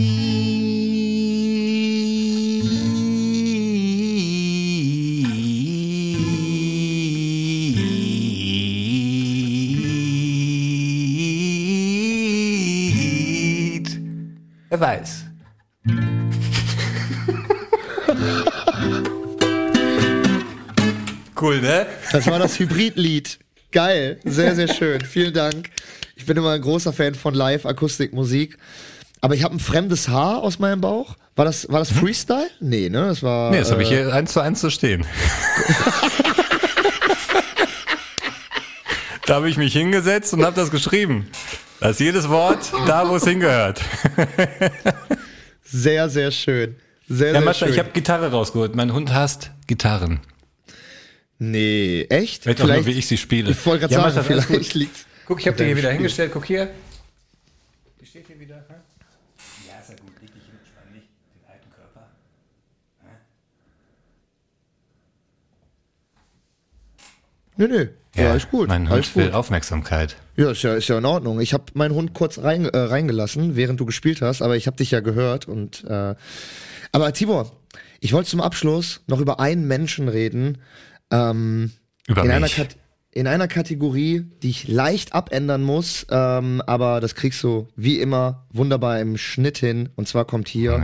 Wer 14.68 14.80
weiß. 14.80 15.24
Cool, 21.40 21.60
ne? 21.60 21.86
Das 22.10 22.26
war 22.26 22.40
das 22.40 22.58
Hybridlied. 22.58 23.38
Geil. 23.72 24.18
Sehr, 24.24 24.54
sehr 24.54 24.68
schön. 24.68 25.00
Vielen 25.04 25.34
Dank. 25.34 25.70
Ich 26.16 26.26
bin 26.26 26.36
immer 26.36 26.52
ein 26.52 26.60
großer 26.60 26.92
Fan 26.92 27.14
von 27.14 27.34
Live-Akustikmusik. 27.34 28.58
Aber 29.20 29.34
ich 29.34 29.44
habe 29.44 29.54
ein 29.56 29.60
fremdes 29.60 30.08
Haar 30.08 30.38
aus 30.42 30.58
meinem 30.58 30.80
Bauch. 30.80 31.16
War 31.36 31.44
das, 31.44 31.68
war 31.70 31.78
das 31.78 31.90
Freestyle? 31.90 32.48
Nee, 32.60 32.88
ne? 32.88 33.06
Das 33.06 33.22
war. 33.22 33.50
Nee, 33.50 33.58
das 33.60 33.70
habe 33.70 33.82
ich 33.82 33.90
äh, 33.90 34.04
hier 34.04 34.12
eins 34.14 34.32
zu 34.32 34.40
eins 34.40 34.60
zu 34.60 34.70
stehen. 34.70 35.06
da 39.26 39.34
habe 39.36 39.48
ich 39.48 39.56
mich 39.56 39.72
hingesetzt 39.72 40.32
und 40.34 40.44
habe 40.44 40.56
das 40.56 40.70
geschrieben. 40.70 41.28
Da 41.80 41.90
ist 41.90 42.00
jedes 42.00 42.28
Wort 42.28 42.72
da, 42.86 43.08
wo 43.08 43.16
es 43.16 43.24
hingehört. 43.24 43.80
Sehr, 45.64 46.08
sehr 46.08 46.30
schön. 46.30 46.76
Sehr, 47.08 47.28
Ja, 47.28 47.32
sehr 47.34 47.40
Mascha, 47.40 47.66
schön. 47.66 47.74
ich 47.74 47.78
habe 47.78 47.90
Gitarre 47.90 48.30
rausgeholt. 48.30 48.74
Mein 48.76 48.92
Hund 48.92 49.12
hasst 49.12 49.50
Gitarren. 49.66 50.20
Nee, 51.50 52.02
echt? 52.08 52.48
Auch 52.48 52.66
nur, 52.66 52.86
wie 52.86 52.92
ich 52.92 53.06
sie 53.06 53.16
spiele. 53.16 53.50
Ich 53.50 53.66
wollte 53.66 53.88
gerade 53.88 53.94
Ja, 53.94 54.10
sagen, 54.10 54.28
gut. 54.28 54.44
vielleicht 54.44 54.74
liegt's. 54.74 55.06
Guck, 55.26 55.40
ich 55.40 55.46
habe 55.46 55.56
die 55.56 55.64
hier 55.64 55.76
wieder 55.76 55.88
Spiel. 55.88 55.96
hingestellt. 55.98 56.30
Guck 56.32 56.44
hier. 56.46 56.70
Die 58.00 58.06
steht 58.06 58.26
hier 58.26 58.38
wieder. 58.40 58.56
hä? 58.68 58.74
Ja, 59.68 59.80
ist 59.80 59.90
ja 59.90 59.96
gut. 59.96 60.12
Leg 60.20 60.32
dich 60.34 60.42
hin, 60.44 60.54
spann 60.66 60.92
nicht 60.92 61.06
den 61.34 61.50
alten 61.50 61.70
Körper. 61.70 62.08
Nö, 67.56 67.68
nö. 67.68 67.86
Ja, 68.14 68.34
ist 68.34 68.50
gut. 68.50 68.68
Mein 68.68 68.82
Hund 68.82 68.92
Alles 68.92 69.12
gut. 69.14 69.22
will 69.24 69.32
Aufmerksamkeit. 69.32 70.16
Ja, 70.36 70.50
ist 70.50 70.62
ja, 70.62 70.74
ist 70.74 70.88
ja 70.88 70.98
in 70.98 71.04
Ordnung. 71.06 71.40
Ich 71.40 71.54
habe 71.54 71.64
meinen 71.74 71.94
Hund 71.94 72.12
kurz 72.14 72.38
rein, 72.38 72.66
äh, 72.66 72.76
reingelassen, 72.76 73.56
während 73.56 73.80
du 73.80 73.86
gespielt 73.86 74.20
hast, 74.22 74.42
aber 74.42 74.56
ich 74.56 74.66
habe 74.66 74.76
dich 74.76 74.90
ja 74.90 75.00
gehört 75.00 75.48
und 75.48 75.84
äh, 75.84 76.14
aber 76.94 77.12
Tibor, 77.14 77.52
ich 78.00 78.12
wollte 78.12 78.28
zum 78.28 78.40
Abschluss 78.42 79.00
noch 79.06 79.20
über 79.20 79.40
einen 79.40 79.66
Menschen 79.66 80.08
reden. 80.08 80.58
Ähm, 81.12 81.70
Über 82.08 82.24
in 82.24 82.30
einer, 82.30 82.40
mich. 82.40 82.56
Kat 82.56 82.76
in 83.12 83.26
einer 83.26 83.46
Kategorie, 83.46 84.24
die 84.42 84.50
ich 84.50 84.66
leicht 84.66 85.14
abändern 85.14 85.62
muss, 85.62 86.06
ähm, 86.10 86.62
aber 86.66 87.00
das 87.00 87.14
kriegst 87.14 87.42
du 87.44 87.68
wie 87.76 88.00
immer 88.00 88.46
wunderbar 88.50 88.98
im 89.00 89.18
Schnitt 89.18 89.58
hin. 89.58 89.90
Und 89.94 90.08
zwar 90.08 90.24
kommt 90.24 90.48
hier. 90.48 90.82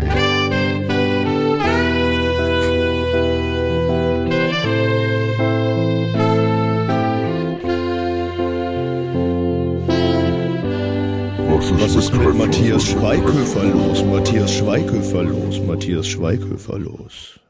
Was 11.81 11.97
ist, 11.97 12.15
mit 12.15 12.35
Matthias 12.35 12.85
Schweighöfer 12.85 13.65
los? 13.65 14.05
Matthias 14.05 14.53
Schweighöfer 14.53 15.23
los? 15.23 15.61
Matthias 15.61 16.07
Schweighöfer 16.07 16.79
los? 16.79 17.41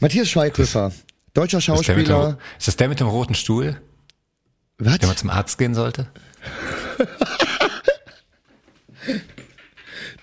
Matthias 0.00 0.28
Schweighöfer, 0.28 0.92
deutscher 1.34 1.58
Ist, 1.58 1.64
Schauspieler. 1.64 2.38
ist 2.58 2.68
das 2.68 2.76
der 2.76 2.88
mit 2.88 3.00
dem 3.00 3.06
roten 3.08 3.34
Stuhl, 3.34 3.80
Was? 4.78 4.98
der 4.98 5.08
mal 5.08 5.16
zum 5.16 5.30
Arzt 5.30 5.58
gehen 5.58 5.74
sollte? 5.74 6.06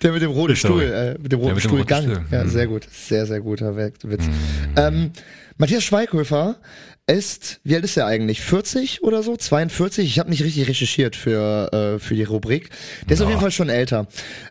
Der 0.02 0.12
mit 0.12 0.22
dem 0.22 0.32
roten 0.32 0.56
Sorry. 0.56 0.86
Stuhl, 0.88 0.94
äh, 0.94 1.18
mit 1.22 1.32
dem 1.32 1.40
roten 1.40 1.60
Stuhlgang. 1.60 2.04
Stuhl. 2.04 2.26
Ja, 2.30 2.44
Mhm. 2.44 2.50
sehr 2.50 2.68
gut. 2.68 2.86
Sehr, 2.92 3.26
sehr 3.26 3.40
guter 3.40 3.76
Witz. 3.78 4.24
Ähm, 4.76 5.12
Matthias 5.58 5.84
Schweighöfer 5.84 6.58
ist, 7.08 7.60
wie 7.64 7.76
alt 7.76 7.86
ist 7.86 7.96
er 7.98 8.06
eigentlich? 8.06 8.42
40 8.42 9.04
oder 9.04 9.24
so? 9.24 9.38
42? 9.38 10.06
Ich 10.06 10.20
habe 10.20 10.30
nicht 10.30 10.44
richtig 10.44 10.68
recherchiert 10.68 11.16
für, 11.16 11.72
äh, 11.96 12.00
für 12.00 12.14
die 12.16 12.24
Rubrik. 12.24 12.70
Der 13.08 13.16
ist 13.16 13.22
auf 13.22 13.30
jeden 13.30 13.42
Fall 13.42 13.52
schon 13.52 13.70
älter. 13.70 14.08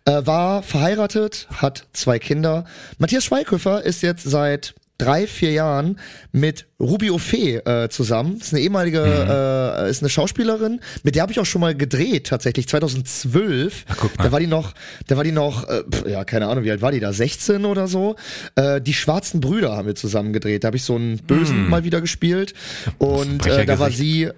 Äh, 0.06 0.24
war 0.24 0.62
verheiratet, 0.62 1.46
hat 1.52 1.86
zwei 1.92 2.18
Kinder. 2.18 2.64
Matthias 2.98 3.24
Schweighöfer 3.24 3.82
ist 3.84 4.02
jetzt 4.02 4.24
seit 4.24 4.74
drei, 4.98 5.26
vier 5.26 5.52
Jahren 5.52 5.98
mit 6.32 6.66
Ruby 6.78 7.10
Ophé 7.10 7.66
äh, 7.66 7.88
zusammen. 7.88 8.36
Ist 8.36 8.52
eine 8.52 8.62
ehemalige, 8.62 9.00
äh, 9.00 9.90
ist 9.90 10.02
eine 10.02 10.08
Schauspielerin, 10.08 10.80
mit 11.02 11.14
der 11.14 11.22
habe 11.22 11.32
ich 11.32 11.40
auch 11.40 11.46
schon 11.46 11.60
mal 11.60 11.74
gedreht, 11.74 12.28
tatsächlich 12.28 12.68
2012. 12.68 13.84
Ach, 13.88 13.96
guck 13.98 14.18
mal. 14.18 14.24
Da 14.24 14.32
war 14.32 14.40
die 14.40 14.46
noch, 14.46 14.72
da 15.06 15.16
war 15.16 15.24
die 15.24 15.32
noch, 15.32 15.68
äh, 15.68 15.82
pf, 15.90 16.06
ja, 16.06 16.24
keine 16.24 16.46
Ahnung, 16.46 16.64
wie 16.64 16.70
alt 16.70 16.82
war 16.82 16.92
die 16.92 17.00
da? 17.00 17.12
16 17.12 17.64
oder 17.64 17.88
so. 17.88 18.16
Äh, 18.54 18.80
die 18.80 18.94
schwarzen 18.94 19.40
Brüder 19.40 19.76
haben 19.76 19.86
wir 19.86 19.94
zusammen 19.94 20.32
gedreht. 20.32 20.64
Da 20.64 20.68
habe 20.68 20.76
ich 20.76 20.84
so 20.84 20.94
einen 20.94 21.18
Bösen 21.18 21.68
mal 21.68 21.84
wieder 21.84 22.00
gespielt. 22.00 22.54
Und 22.98 23.46
äh, 23.46 23.66
da 23.66 23.78
war 23.78 23.90
sie, 23.90 24.30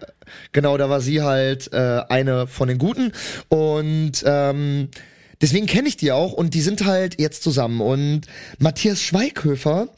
genau, 0.53 0.77
da 0.77 0.89
war 0.89 1.01
sie 1.01 1.23
halt 1.23 1.73
äh, 1.73 2.03
eine 2.09 2.47
von 2.47 2.69
den 2.69 2.79
Guten. 2.79 3.13
Und 3.49 4.23
ähm, 4.25 4.89
Deswegen 5.41 5.67
kenne 5.67 5.89
ich 5.89 5.97
die 5.97 6.13
auch 6.13 6.33
und 6.33 6.55
die 6.55 6.63
sind 6.63 6.85
halt 6.85 7.21
jetzt 7.21 7.43
zusammen. 7.43 7.81
Und 7.81 8.23
Matthias 8.59 9.03
Schweighöfer 9.03 9.89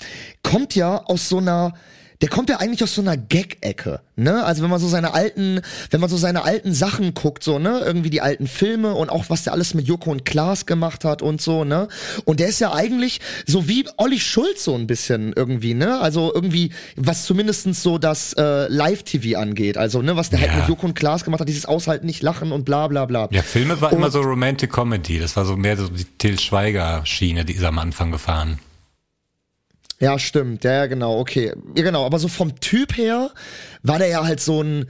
kommt 0.43 0.75
ja 0.75 1.05
aus 1.05 1.29
so 1.29 1.39
einer, 1.39 1.75
der 2.21 2.29
kommt 2.29 2.51
ja 2.51 2.57
eigentlich 2.59 2.83
aus 2.83 2.95
so 2.97 3.01
einer 3.01 3.17
Gag-Ecke, 3.17 4.01
ne? 4.17 4.43
Also 4.45 4.63
wenn 4.65 4.71
man 4.71 4.81
so 4.81 4.89
seine 4.89 5.15
alten, 5.15 5.61
wenn 5.91 6.01
man 6.01 6.11
so 6.11 6.17
seine 6.17 6.43
alten 6.43 6.75
Sachen 6.75 7.15
guckt, 7.15 7.45
so, 7.45 7.61
ne? 7.61 7.81
Irgendwie 7.85 8.11
die 8.11 8.21
alten 8.21 8.49
Filme 8.49 8.93
und 8.95 9.09
auch 9.11 9.27
was 9.29 9.45
der 9.45 9.53
alles 9.53 9.73
mit 9.75 9.87
Joko 9.87 10.11
und 10.11 10.25
Klaas 10.25 10.67
gemacht 10.67 11.05
hat 11.05 11.23
und 11.23 11.41
so, 11.41 11.63
ne? 11.63 11.87
Und 12.25 12.41
der 12.41 12.49
ist 12.49 12.59
ja 12.59 12.73
eigentlich 12.73 13.21
so 13.47 13.69
wie 13.69 13.85
Olli 13.99 14.19
Schulz 14.19 14.65
so 14.65 14.75
ein 14.75 14.89
bisschen 14.89 15.33
irgendwie, 15.37 15.75
ne? 15.75 16.01
Also 16.01 16.33
irgendwie, 16.35 16.73
was 16.97 17.25
zumindestens 17.25 17.85
so 17.85 17.99
das 17.99 18.33
äh, 18.33 18.67
Live-TV 18.67 19.39
angeht. 19.39 19.77
Also, 19.79 20.03
ne, 20.03 20.17
was 20.17 20.31
der 20.31 20.41
halt 20.41 20.51
Ja. 20.51 20.57
mit 20.59 20.69
Joko 20.69 20.87
und 20.87 20.95
Klaas 20.95 21.25
gemacht 21.25 21.41
hat, 21.41 21.49
dieses 21.49 21.67
Aushalten, 21.67 22.07
nicht 22.07 22.23
lachen 22.23 22.51
und 22.51 22.65
bla 22.65 22.89
bla 22.89 23.05
bla. 23.07 23.29
Ja, 23.31 23.43
Filme 23.43 23.81
war 23.81 23.93
Und- 23.93 23.99
immer 23.99 24.11
so 24.11 24.21
Romantic 24.23 24.73
Comedy. 24.73 25.21
Das 25.21 25.37
war 25.37 25.45
so 25.45 25.57
mehr 25.57 25.77
so 25.77 25.87
die 25.89 26.05
Till 26.19 26.39
Schweiger-Schiene, 26.41 27.45
die 27.45 27.53
ist 27.53 27.63
am 27.65 27.79
Anfang 27.79 28.11
gefahren. 28.11 28.59
Ja, 30.01 30.19
stimmt. 30.19 30.65
Ja, 30.65 30.73
ja, 30.73 30.87
genau, 30.87 31.19
okay. 31.19 31.53
Ja, 31.75 31.83
genau. 31.83 32.05
Aber 32.05 32.19
so 32.19 32.29
vom 32.29 32.61
Typ 32.61 32.97
her 32.97 33.31
war 33.83 33.99
der 33.99 34.09
ja 34.09 34.25
halt 34.25 34.41
so 34.41 34.63
ein, 34.63 34.87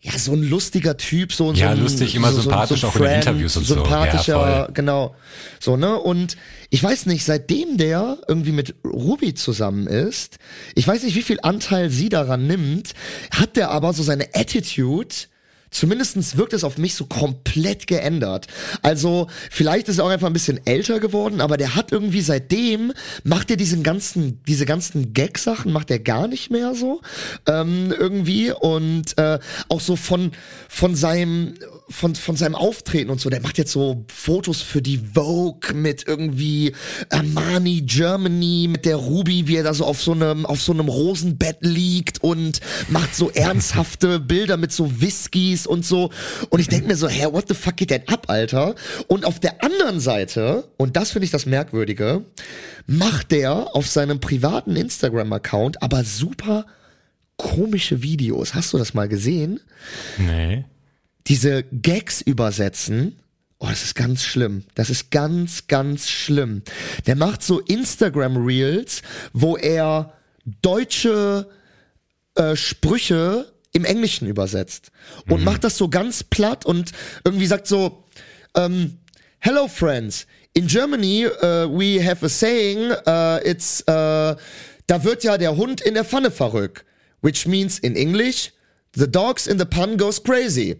ja, 0.00 0.16
so 0.16 0.32
ein 0.32 0.42
lustiger 0.42 0.96
Typ, 0.96 1.32
so, 1.32 1.52
Ja, 1.52 1.68
so 1.70 1.72
ein, 1.76 1.82
lustig, 1.82 2.14
immer 2.14 2.32
sympathisch, 2.32 2.84
auch 2.84 2.94
in 2.96 3.02
den 3.02 3.14
Interviews 3.16 3.56
und 3.56 3.64
so. 3.64 3.74
sympathischer, 3.74 4.32
Ja, 4.34 4.66
genau. 4.72 5.14
So, 5.60 5.76
ne? 5.76 5.96
Und 5.96 6.36
ich 6.70 6.82
weiß 6.82 7.06
nicht, 7.06 7.24
seitdem 7.24 7.76
der 7.76 8.18
irgendwie 8.28 8.52
mit 8.52 8.74
Ruby 8.84 9.34
zusammen 9.34 9.86
ist, 9.86 10.38
ich 10.74 10.86
weiß 10.86 11.02
nicht, 11.02 11.16
wie 11.16 11.22
viel 11.22 11.40
Anteil 11.42 11.90
sie 11.90 12.08
daran 12.08 12.46
nimmt, 12.46 12.92
hat 13.32 13.56
der 13.56 13.70
aber 13.70 13.92
so 13.92 14.02
seine 14.02 14.28
Attitude, 14.34 15.14
Zumindestens 15.70 16.36
wirkt 16.36 16.52
es 16.52 16.64
auf 16.64 16.78
mich 16.78 16.94
so 16.94 17.06
komplett 17.06 17.86
geändert. 17.86 18.46
Also, 18.82 19.28
vielleicht 19.50 19.88
ist 19.88 19.98
er 19.98 20.04
auch 20.04 20.10
einfach 20.10 20.26
ein 20.26 20.32
bisschen 20.32 20.60
älter 20.66 21.00
geworden, 21.00 21.40
aber 21.40 21.56
der 21.56 21.74
hat 21.74 21.92
irgendwie 21.92 22.20
seitdem, 22.20 22.92
macht 23.24 23.50
er 23.50 23.56
diesen 23.56 23.82
ganzen, 23.82 24.42
diese 24.44 24.66
ganzen 24.66 25.12
Gag-Sachen, 25.12 25.72
macht 25.72 25.90
er 25.90 25.98
gar 25.98 26.28
nicht 26.28 26.50
mehr 26.50 26.74
so. 26.74 27.00
Ähm, 27.46 27.94
irgendwie. 27.96 28.52
Und 28.52 29.16
äh, 29.18 29.38
auch 29.68 29.80
so 29.80 29.96
von, 29.96 30.32
von 30.68 30.94
seinem, 30.94 31.54
von, 31.90 32.14
von 32.14 32.36
seinem 32.36 32.54
Auftreten 32.54 33.10
und 33.10 33.20
so, 33.20 33.30
der 33.30 33.40
macht 33.40 33.58
jetzt 33.58 33.72
so 33.72 34.04
Fotos 34.12 34.60
für 34.60 34.82
die 34.82 34.98
Vogue 35.14 35.74
mit 35.74 36.06
irgendwie 36.06 36.74
Armani 37.10 37.82
Germany, 37.82 38.68
mit 38.70 38.84
der 38.84 38.96
Ruby, 38.96 39.46
wie 39.48 39.56
er 39.56 39.62
da 39.62 39.74
so 39.74 39.84
auf 39.84 40.02
so 40.02 40.12
einem, 40.12 40.44
auf 40.46 40.60
so 40.60 40.72
einem 40.72 40.88
Rosenbett 40.88 41.58
liegt 41.60 42.22
und 42.22 42.60
macht 42.88 43.14
so 43.14 43.30
ernsthafte 43.30 44.20
Bilder 44.28 44.56
mit 44.56 44.72
so 44.72 45.00
Whiskys 45.00 45.66
und 45.66 45.84
so. 45.84 46.10
Und 46.50 46.60
ich 46.60 46.68
denke 46.68 46.88
mir 46.88 46.96
so, 46.96 47.08
hä, 47.08 47.26
what 47.32 47.48
the 47.48 47.54
fuck 47.54 47.76
geht 47.76 47.90
denn 47.90 48.06
ab, 48.08 48.26
Alter? 48.28 48.74
Und 49.06 49.24
auf 49.24 49.40
der 49.40 49.62
anderen 49.64 50.00
Seite, 50.00 50.68
und 50.76 50.96
das 50.96 51.10
finde 51.10 51.24
ich 51.24 51.30
das 51.30 51.46
Merkwürdige, 51.46 52.24
macht 52.86 53.32
der 53.32 53.74
auf 53.74 53.86
seinem 53.86 54.20
privaten 54.20 54.76
Instagram-Account 54.76 55.82
aber 55.82 56.04
super 56.04 56.66
komische 57.36 58.02
Videos. 58.02 58.54
Hast 58.54 58.72
du 58.72 58.78
das 58.78 58.94
mal 58.94 59.08
gesehen? 59.08 59.60
Nee. 60.18 60.64
Diese 61.28 61.64
Gags 61.64 62.20
übersetzen. 62.20 63.18
Oh, 63.58 63.66
das 63.68 63.82
ist 63.82 63.94
ganz 63.94 64.22
schlimm. 64.22 64.64
Das 64.74 64.88
ist 64.88 65.10
ganz, 65.10 65.66
ganz 65.66 66.08
schlimm. 66.08 66.62
Der 67.06 67.16
macht 67.16 67.42
so 67.42 67.60
Instagram 67.60 68.36
Reels, 68.36 69.02
wo 69.32 69.56
er 69.56 70.14
deutsche 70.62 71.48
äh, 72.36 72.56
Sprüche 72.56 73.52
im 73.72 73.84
Englischen 73.84 74.26
übersetzt 74.26 74.90
und 75.28 75.44
macht 75.44 75.62
das 75.62 75.76
so 75.76 75.88
ganz 75.88 76.22
platt 76.24 76.64
und 76.64 76.92
irgendwie 77.24 77.46
sagt 77.46 77.66
so, 77.66 78.04
ähm, 78.54 78.98
Hello 79.40 79.68
friends, 79.68 80.26
in 80.54 80.66
Germany 80.66 81.26
uh, 81.26 81.68
we 81.68 82.02
have 82.02 82.24
a 82.24 82.28
saying, 82.28 82.90
uh, 83.06 83.38
it's, 83.44 83.82
uh, 83.82 84.34
da 84.86 85.04
wird 85.04 85.22
ja 85.22 85.38
der 85.38 85.56
Hund 85.56 85.80
in 85.80 85.94
der 85.94 86.04
Pfanne 86.04 86.30
verrückt, 86.30 86.84
which 87.20 87.46
means 87.46 87.78
in 87.78 87.94
English, 87.94 88.52
the 88.96 89.06
dogs 89.06 89.46
in 89.46 89.58
the 89.58 89.64
pan 89.64 89.96
goes 89.96 90.22
crazy. 90.22 90.76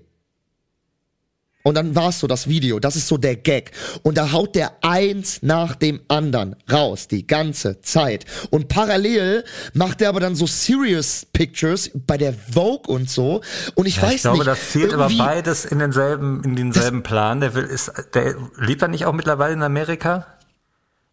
Und 1.64 1.74
dann 1.74 1.94
war's 1.96 2.20
so 2.20 2.26
das 2.28 2.48
Video, 2.48 2.78
das 2.78 2.94
ist 2.96 3.08
so 3.08 3.18
der 3.18 3.36
Gag. 3.36 3.72
Und 4.02 4.16
da 4.16 4.32
haut 4.32 4.54
der 4.54 4.72
eins 4.80 5.40
nach 5.42 5.74
dem 5.74 6.00
anderen 6.08 6.56
raus, 6.70 7.08
die 7.08 7.26
ganze 7.26 7.80
Zeit. 7.82 8.24
Und 8.50 8.68
parallel 8.68 9.44
macht 9.74 10.00
er 10.00 10.08
aber 10.10 10.20
dann 10.20 10.34
so 10.34 10.46
Serious 10.46 11.26
Pictures 11.32 11.90
bei 12.06 12.16
der 12.16 12.32
Vogue 12.32 12.86
und 12.86 13.10
so. 13.10 13.42
Und 13.74 13.86
ich 13.86 13.96
Ja, 13.96 14.02
weiß 14.04 14.14
ich 14.14 14.22
glaube, 14.22 14.38
nicht. 14.38 14.46
das 14.46 14.70
zielt 14.70 14.94
aber 14.94 15.10
beides 15.18 15.64
in 15.64 15.80
denselben, 15.80 16.42
in 16.44 16.56
denselben 16.56 17.02
Plan. 17.02 17.40
Der 17.40 17.54
will, 17.54 17.64
ist, 17.64 17.92
der 18.14 18.36
lebt 18.56 18.80
er 18.82 18.88
nicht 18.88 19.04
auch 19.04 19.12
mittlerweile 19.12 19.52
in 19.52 19.62
Amerika? 19.62 20.26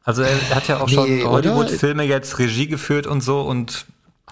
Also 0.03 0.21
er 0.21 0.37
hat 0.55 0.67
ja 0.67 0.79
auch 0.79 0.87
Nee, 0.87 0.93
schon? 1.21 1.23
Hollywood-Filme 1.31 2.03
jetzt 2.03 2.37
Regie 2.37 2.67
geführt 2.67 3.07
und 3.07 3.21
so 3.21 3.41
und 3.41 3.85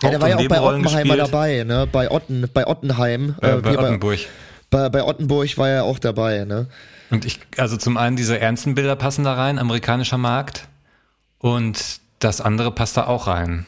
Ja, 0.03 0.11
der 0.11 0.21
war 0.21 0.29
ja 0.29 0.37
auch 0.37 0.47
bei 0.47 0.61
Oppenheimer 0.61 1.15
gespielt. 1.15 1.19
dabei, 1.19 1.63
ne? 1.63 1.87
Bei, 1.91 2.11
Otten, 2.11 2.47
bei 2.53 2.67
Ottenheim. 2.67 3.35
Äh, 3.41 3.55
bei 3.57 3.71
hier 3.71 3.79
Ottenburg. 3.79 4.19
Bei, 4.19 4.25
bei 4.73 5.03
Ottenburg 5.03 5.57
war 5.57 5.69
er 5.69 5.83
auch 5.83 5.99
dabei, 5.99 6.45
ne? 6.45 6.67
Und 7.09 7.25
ich, 7.25 7.39
also 7.57 7.77
zum 7.77 7.97
einen 7.97 8.15
diese 8.15 8.39
ernsten 8.39 8.75
Bilder 8.75 8.95
passen 8.95 9.23
da 9.23 9.33
rein, 9.33 9.59
amerikanischer 9.59 10.17
Markt. 10.17 10.67
Und 11.37 11.99
das 12.19 12.41
andere 12.41 12.71
passt 12.71 12.97
da 12.97 13.05
auch 13.05 13.27
rein. 13.27 13.65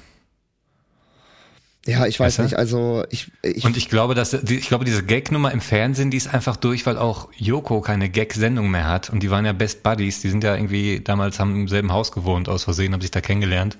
Ja, 1.85 2.07
ich 2.07 2.19
weiß 2.19 2.25
Weißt 2.25 2.37
du? 2.39 2.43
nicht, 2.43 2.57
also 2.57 3.05
ich, 3.11 3.31
ich, 3.43 3.63
Und 3.63 3.77
ich 3.77 3.89
glaube, 3.89 4.15
dass 4.15 4.33
ich 4.33 4.67
glaube, 4.67 4.85
diese 4.85 5.03
Gag-Nummer 5.03 5.51
im 5.51 5.61
Fernsehen, 5.61 6.09
die 6.09 6.17
ist 6.17 6.33
einfach 6.33 6.55
durch, 6.55 6.85
weil 6.87 6.97
auch 6.97 7.29
Joko 7.37 7.81
keine 7.81 8.09
Gag-Sendung 8.09 8.71
mehr 8.71 8.87
hat. 8.87 9.11
Und 9.11 9.21
die 9.21 9.29
waren 9.29 9.45
ja 9.45 9.53
Best 9.53 9.83
Buddies. 9.83 10.21
Die 10.21 10.29
sind 10.29 10.43
ja 10.43 10.55
irgendwie 10.55 11.01
damals 11.01 11.39
haben 11.39 11.53
im 11.53 11.67
selben 11.67 11.91
Haus 11.93 12.11
gewohnt 12.11 12.49
aus 12.49 12.63
Versehen, 12.63 12.93
haben 12.93 13.01
sich 13.01 13.11
da 13.11 13.21
kennengelernt. 13.21 13.77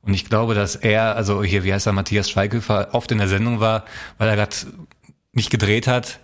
Und 0.00 0.14
ich 0.14 0.24
glaube, 0.24 0.54
dass 0.54 0.76
er, 0.76 1.14
also 1.16 1.42
hier, 1.42 1.62
wie 1.62 1.74
heißt 1.74 1.86
er, 1.86 1.92
Matthias 1.92 2.30
Schweighöfer, 2.30 2.88
oft 2.92 3.12
in 3.12 3.18
der 3.18 3.28
Sendung 3.28 3.60
war, 3.60 3.84
weil 4.16 4.30
er 4.30 4.36
gerade 4.36 4.56
nicht 5.32 5.50
gedreht 5.50 5.86
hat. 5.86 6.20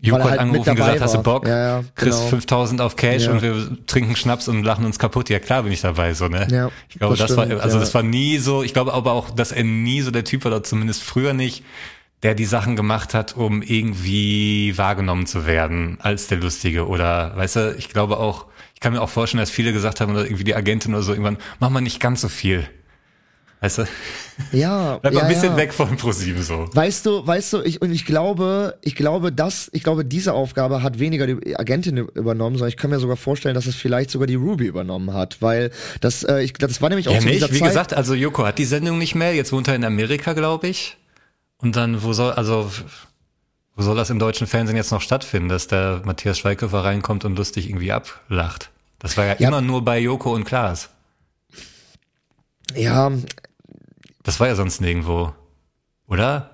Joko 0.00 0.20
hat 0.22 0.30
halt 0.30 0.40
angerufen 0.40 0.70
und 0.70 0.76
gesagt, 0.76 1.00
hast 1.00 1.12
du 1.14 1.16
war. 1.18 1.22
Bock? 1.24 1.48
Ja, 1.48 1.58
ja, 1.78 1.84
Kriegst 1.94 2.18
genau. 2.18 2.30
5000 2.30 2.80
auf 2.80 2.96
Cash 2.96 3.24
Ja. 3.24 3.32
und 3.32 3.42
wir 3.42 3.68
trinken 3.86 4.14
Schnaps 4.16 4.48
und 4.48 4.62
lachen 4.62 4.84
uns 4.84 4.98
kaputt. 4.98 5.28
Ja 5.28 5.40
klar 5.40 5.64
bin 5.64 5.72
ich 5.72 5.80
dabei, 5.80 6.14
so, 6.14 6.28
ne? 6.28 6.46
Ja, 6.50 6.70
ich 6.88 6.98
glaube, 6.98 7.16
das 7.16 7.28
das, 7.28 7.36
war, 7.36 7.46
stimmt, 7.46 7.60
also 7.60 7.76
ja. 7.76 7.80
das 7.80 7.94
war 7.94 8.02
nie 8.02 8.38
so, 8.38 8.62
ich 8.62 8.72
glaube 8.72 8.94
aber 8.94 9.12
auch, 9.12 9.30
dass 9.30 9.52
er 9.52 9.64
nie 9.64 10.00
so 10.02 10.10
der 10.10 10.24
Typ 10.24 10.44
war, 10.44 10.52
oder 10.52 10.62
zumindest 10.62 11.02
früher 11.02 11.32
nicht, 11.32 11.64
der 12.22 12.34
die 12.34 12.44
Sachen 12.44 12.76
gemacht 12.76 13.14
hat, 13.14 13.36
um 13.36 13.62
irgendwie 13.62 14.76
wahrgenommen 14.76 15.26
zu 15.26 15.46
werden 15.46 15.98
als 16.00 16.26
der 16.26 16.38
Lustige. 16.38 16.88
Oder, 16.88 17.36
weißt 17.36 17.56
du, 17.56 17.74
ich 17.76 17.88
glaube 17.88 18.18
auch, 18.18 18.46
ich 18.74 18.80
kann 18.80 18.92
mir 18.92 19.00
auch 19.00 19.08
vorstellen, 19.08 19.40
dass 19.40 19.50
viele 19.50 19.72
gesagt 19.72 20.00
haben, 20.00 20.12
oder 20.12 20.24
irgendwie 20.24 20.44
die 20.44 20.54
Agentin 20.54 20.94
oder 20.94 21.02
so, 21.02 21.12
irgendwann, 21.12 21.38
mach 21.60 21.70
mal 21.70 21.80
nicht 21.80 22.00
ganz 22.00 22.20
so 22.20 22.28
viel. 22.28 22.68
Weißt 23.60 23.78
du? 23.78 23.84
Ja, 24.52 24.98
Bleib 25.02 25.14
ja, 25.14 25.20
ein 25.22 25.28
bisschen 25.28 25.50
ja. 25.52 25.56
weg 25.56 25.74
von 25.74 25.96
ProSieben 25.96 26.42
so. 26.42 26.68
Weißt 26.72 27.04
du, 27.06 27.26
weißt 27.26 27.54
du, 27.54 27.62
ich, 27.62 27.82
und 27.82 27.90
ich 27.90 28.06
glaube, 28.06 28.78
ich 28.82 28.94
glaube, 28.94 29.32
dass, 29.32 29.68
ich 29.72 29.82
glaube, 29.82 30.04
diese 30.04 30.32
Aufgabe 30.32 30.82
hat 30.82 30.98
weniger 31.00 31.26
die 31.26 31.56
Agentin 31.56 31.96
übernommen, 31.96 32.56
sondern 32.56 32.68
ich 32.68 32.76
kann 32.76 32.90
mir 32.90 33.00
sogar 33.00 33.16
vorstellen, 33.16 33.54
dass 33.56 33.66
es 33.66 33.74
vielleicht 33.74 34.10
sogar 34.10 34.26
die 34.28 34.36
Ruby 34.36 34.66
übernommen 34.66 35.12
hat, 35.12 35.42
weil 35.42 35.70
das, 36.00 36.22
äh, 36.22 36.40
ich, 36.42 36.52
das 36.52 36.80
war 36.80 36.88
nämlich 36.88 37.08
auch 37.08 37.14
Ja, 37.14 37.18
dieser 37.20 37.46
nicht. 37.46 37.54
Wie 37.54 37.58
Zeit. 37.58 37.68
gesagt, 37.68 37.94
also 37.94 38.14
Joko 38.14 38.46
hat 38.46 38.58
die 38.58 38.64
Sendung 38.64 38.98
nicht 38.98 39.14
mehr. 39.16 39.34
Jetzt 39.34 39.52
wohnt 39.52 39.66
er 39.66 39.74
in 39.74 39.84
Amerika, 39.84 40.34
glaube 40.34 40.68
ich. 40.68 40.96
Und 41.58 41.74
dann, 41.74 42.04
wo 42.04 42.12
soll, 42.12 42.30
also, 42.32 42.70
wo 43.74 43.82
soll 43.82 43.96
das 43.96 44.10
im 44.10 44.20
deutschen 44.20 44.46
Fernsehen 44.46 44.76
jetzt 44.76 44.92
noch 44.92 45.00
stattfinden, 45.00 45.48
dass 45.48 45.66
der 45.66 46.02
Matthias 46.04 46.38
Schweighöfer 46.38 46.84
reinkommt 46.84 47.24
und 47.24 47.36
lustig 47.36 47.68
irgendwie 47.68 47.90
ablacht? 47.90 48.70
Das 49.00 49.16
war 49.16 49.24
ja, 49.26 49.34
Ja. 49.40 49.48
immer 49.48 49.60
nur 49.62 49.84
bei 49.84 49.98
Joko 49.98 50.32
und 50.32 50.44
Klaas. 50.44 50.90
ja, 52.76 53.10
Das 54.28 54.40
war 54.40 54.46
ja 54.46 54.54
sonst 54.54 54.82
nirgendwo. 54.82 55.32
Oder? 56.06 56.50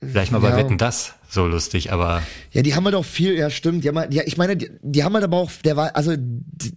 Vielleicht 0.00 0.30
mal 0.30 0.38
bei 0.38 0.50
Ja. 0.50 0.56
Wetten 0.56 0.78
das 0.78 1.14
so 1.28 1.48
lustig, 1.48 1.92
aber 1.92 2.22
ja, 2.52 2.62
die 2.62 2.76
haben 2.76 2.84
halt 2.84 2.94
auch 2.94 3.04
viel, 3.04 3.34
ja, 3.34 3.50
stimmt, 3.50 3.82
die 3.82 3.88
haben 3.88 3.98
halt, 3.98 4.14
ja, 4.14 4.22
ich 4.24 4.36
meine, 4.36 4.56
die, 4.56 4.70
die 4.82 5.02
haben 5.02 5.12
halt 5.14 5.24
aber 5.24 5.36
auch, 5.38 5.50
der 5.64 5.76
war, 5.76 5.96
also, 5.96 6.14
die, 6.16 6.72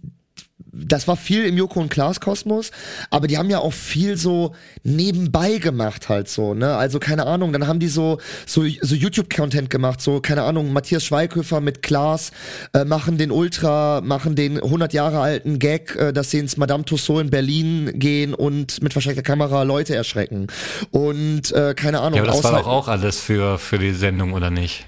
das 0.76 1.08
war 1.08 1.16
viel 1.16 1.44
im 1.44 1.56
Joko 1.56 1.80
und 1.80 1.88
Klaas 1.88 2.20
Kosmos, 2.20 2.70
aber 3.10 3.26
die 3.26 3.38
haben 3.38 3.50
ja 3.50 3.58
auch 3.58 3.72
viel 3.72 4.16
so 4.16 4.54
nebenbei 4.82 5.58
gemacht 5.58 6.08
halt 6.08 6.28
so, 6.28 6.54
ne? 6.54 6.76
Also 6.76 6.98
keine 6.98 7.26
Ahnung, 7.26 7.52
dann 7.52 7.66
haben 7.66 7.78
die 7.78 7.88
so 7.88 8.18
so, 8.46 8.64
so 8.80 8.94
YouTube 8.94 9.34
Content 9.34 9.70
gemacht, 9.70 10.00
so 10.00 10.20
keine 10.20 10.42
Ahnung, 10.42 10.72
Matthias 10.72 11.04
Schweighöfer 11.04 11.60
mit 11.60 11.82
Klaas 11.82 12.32
äh, 12.72 12.84
machen 12.84 13.18
den 13.18 13.30
Ultra, 13.30 14.00
machen 14.02 14.34
den 14.36 14.62
100 14.62 14.92
Jahre 14.92 15.20
alten 15.20 15.58
Gag, 15.58 15.96
äh, 15.96 16.12
dass 16.12 16.30
sie 16.30 16.38
ins 16.38 16.56
Madame 16.56 16.84
Tussauds 16.84 17.22
in 17.22 17.30
Berlin 17.30 17.92
gehen 17.94 18.34
und 18.34 18.82
mit 18.82 18.92
versteckter 18.92 19.22
Kamera 19.22 19.62
Leute 19.62 19.94
erschrecken. 19.94 20.48
Und 20.90 21.52
äh, 21.52 21.74
keine 21.74 22.00
Ahnung, 22.00 22.18
ja, 22.18 22.22
aber 22.22 22.32
das 22.32 22.44
war 22.44 22.52
doch 22.52 22.66
auch 22.66 22.88
alles 22.88 23.20
für, 23.20 23.58
für 23.58 23.78
die 23.78 23.92
Sendung, 23.92 24.32
oder 24.32 24.50
nicht? 24.50 24.86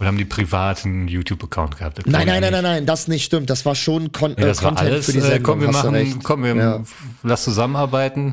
Oder 0.00 0.08
haben 0.08 0.16
die 0.18 0.24
privaten 0.24 1.06
YouTube-Account 1.08 1.76
gehabt? 1.78 1.98
Das 1.98 2.06
Nein, 2.06 2.26
nein, 2.26 2.42
ja 2.42 2.50
nein, 2.50 2.52
nein, 2.52 2.62
nein, 2.62 2.86
das 2.86 3.06
nicht 3.06 3.22
stimmt. 3.24 3.50
Das 3.50 3.64
war 3.66 3.74
schon 3.74 4.10
Con 4.12 4.32
Nee, 4.36 4.42
das 4.44 4.60
äh, 4.60 4.62
war 4.64 4.70
Content 4.70 4.90
alles. 4.90 5.06
für 5.06 5.12
die 5.12 5.18
äh, 5.18 5.22
Sendung. 5.22 5.42
komm, 5.42 5.60
wir 5.60 5.70
machen, 5.70 6.22
komm, 6.22 6.42
wir 6.42 6.56
Ja. 6.56 6.80
lass 7.22 7.44
zusammenarbeiten, 7.44 8.32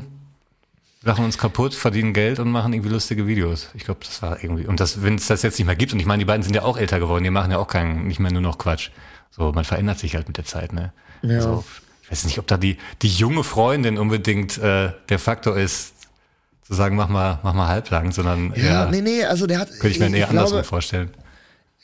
lachen 1.02 1.24
uns 1.26 1.36
kaputt, 1.36 1.74
verdienen 1.74 2.14
Geld 2.14 2.38
und 2.38 2.50
machen 2.50 2.72
irgendwie 2.72 2.90
lustige 2.90 3.26
Videos. 3.26 3.68
Ich 3.74 3.84
glaube, 3.84 4.00
das 4.02 4.22
war 4.22 4.42
irgendwie. 4.42 4.66
Und 4.66 4.80
das, 4.80 5.02
wenn 5.02 5.16
es 5.16 5.26
das 5.26 5.42
jetzt 5.42 5.58
nicht 5.58 5.66
mehr 5.66 5.76
gibt, 5.76 5.92
und 5.92 6.00
ich 6.00 6.06
meine, 6.06 6.20
die 6.20 6.24
beiden 6.24 6.42
sind 6.42 6.54
ja 6.56 6.62
auch 6.62 6.78
älter 6.78 6.98
geworden, 7.00 7.22
die 7.22 7.30
machen 7.30 7.50
ja 7.50 7.58
auch 7.58 7.68
keinen, 7.68 8.06
nicht 8.06 8.18
mehr 8.18 8.32
nur 8.32 8.40
noch 8.42 8.56
Quatsch. 8.56 8.88
So, 9.30 9.52
man 9.52 9.64
verändert 9.64 9.98
sich 9.98 10.14
halt 10.16 10.26
mit 10.26 10.38
der 10.38 10.46
Zeit, 10.46 10.72
ne? 10.72 10.92
Ja. 11.20 11.36
Also, 11.36 11.64
ich 12.02 12.10
weiß 12.10 12.24
nicht, 12.24 12.38
ob 12.38 12.46
da 12.46 12.56
die, 12.56 12.78
die 13.02 13.08
junge 13.08 13.44
Freundin 13.44 13.98
unbedingt 13.98 14.56
äh, 14.56 14.92
der 15.10 15.18
Faktor 15.18 15.58
ist, 15.58 15.92
zu 16.66 16.72
sagen, 16.72 16.96
mach 16.96 17.08
mal, 17.08 17.38
mach 17.42 17.52
mal 17.52 17.68
halblang, 17.68 18.10
sondern 18.12 18.54
Ja, 18.56 18.84
eher, 18.84 18.90
nee, 18.90 19.02
nee, 19.02 19.24
also 19.24 19.46
der 19.46 19.58
hat. 19.58 19.68
könnte 19.68 19.88
ich 19.88 19.98
mir 19.98 20.14
eher 20.16 20.30
andersrum 20.30 20.54
glaube, 20.56 20.64
vorstellen. 20.64 21.10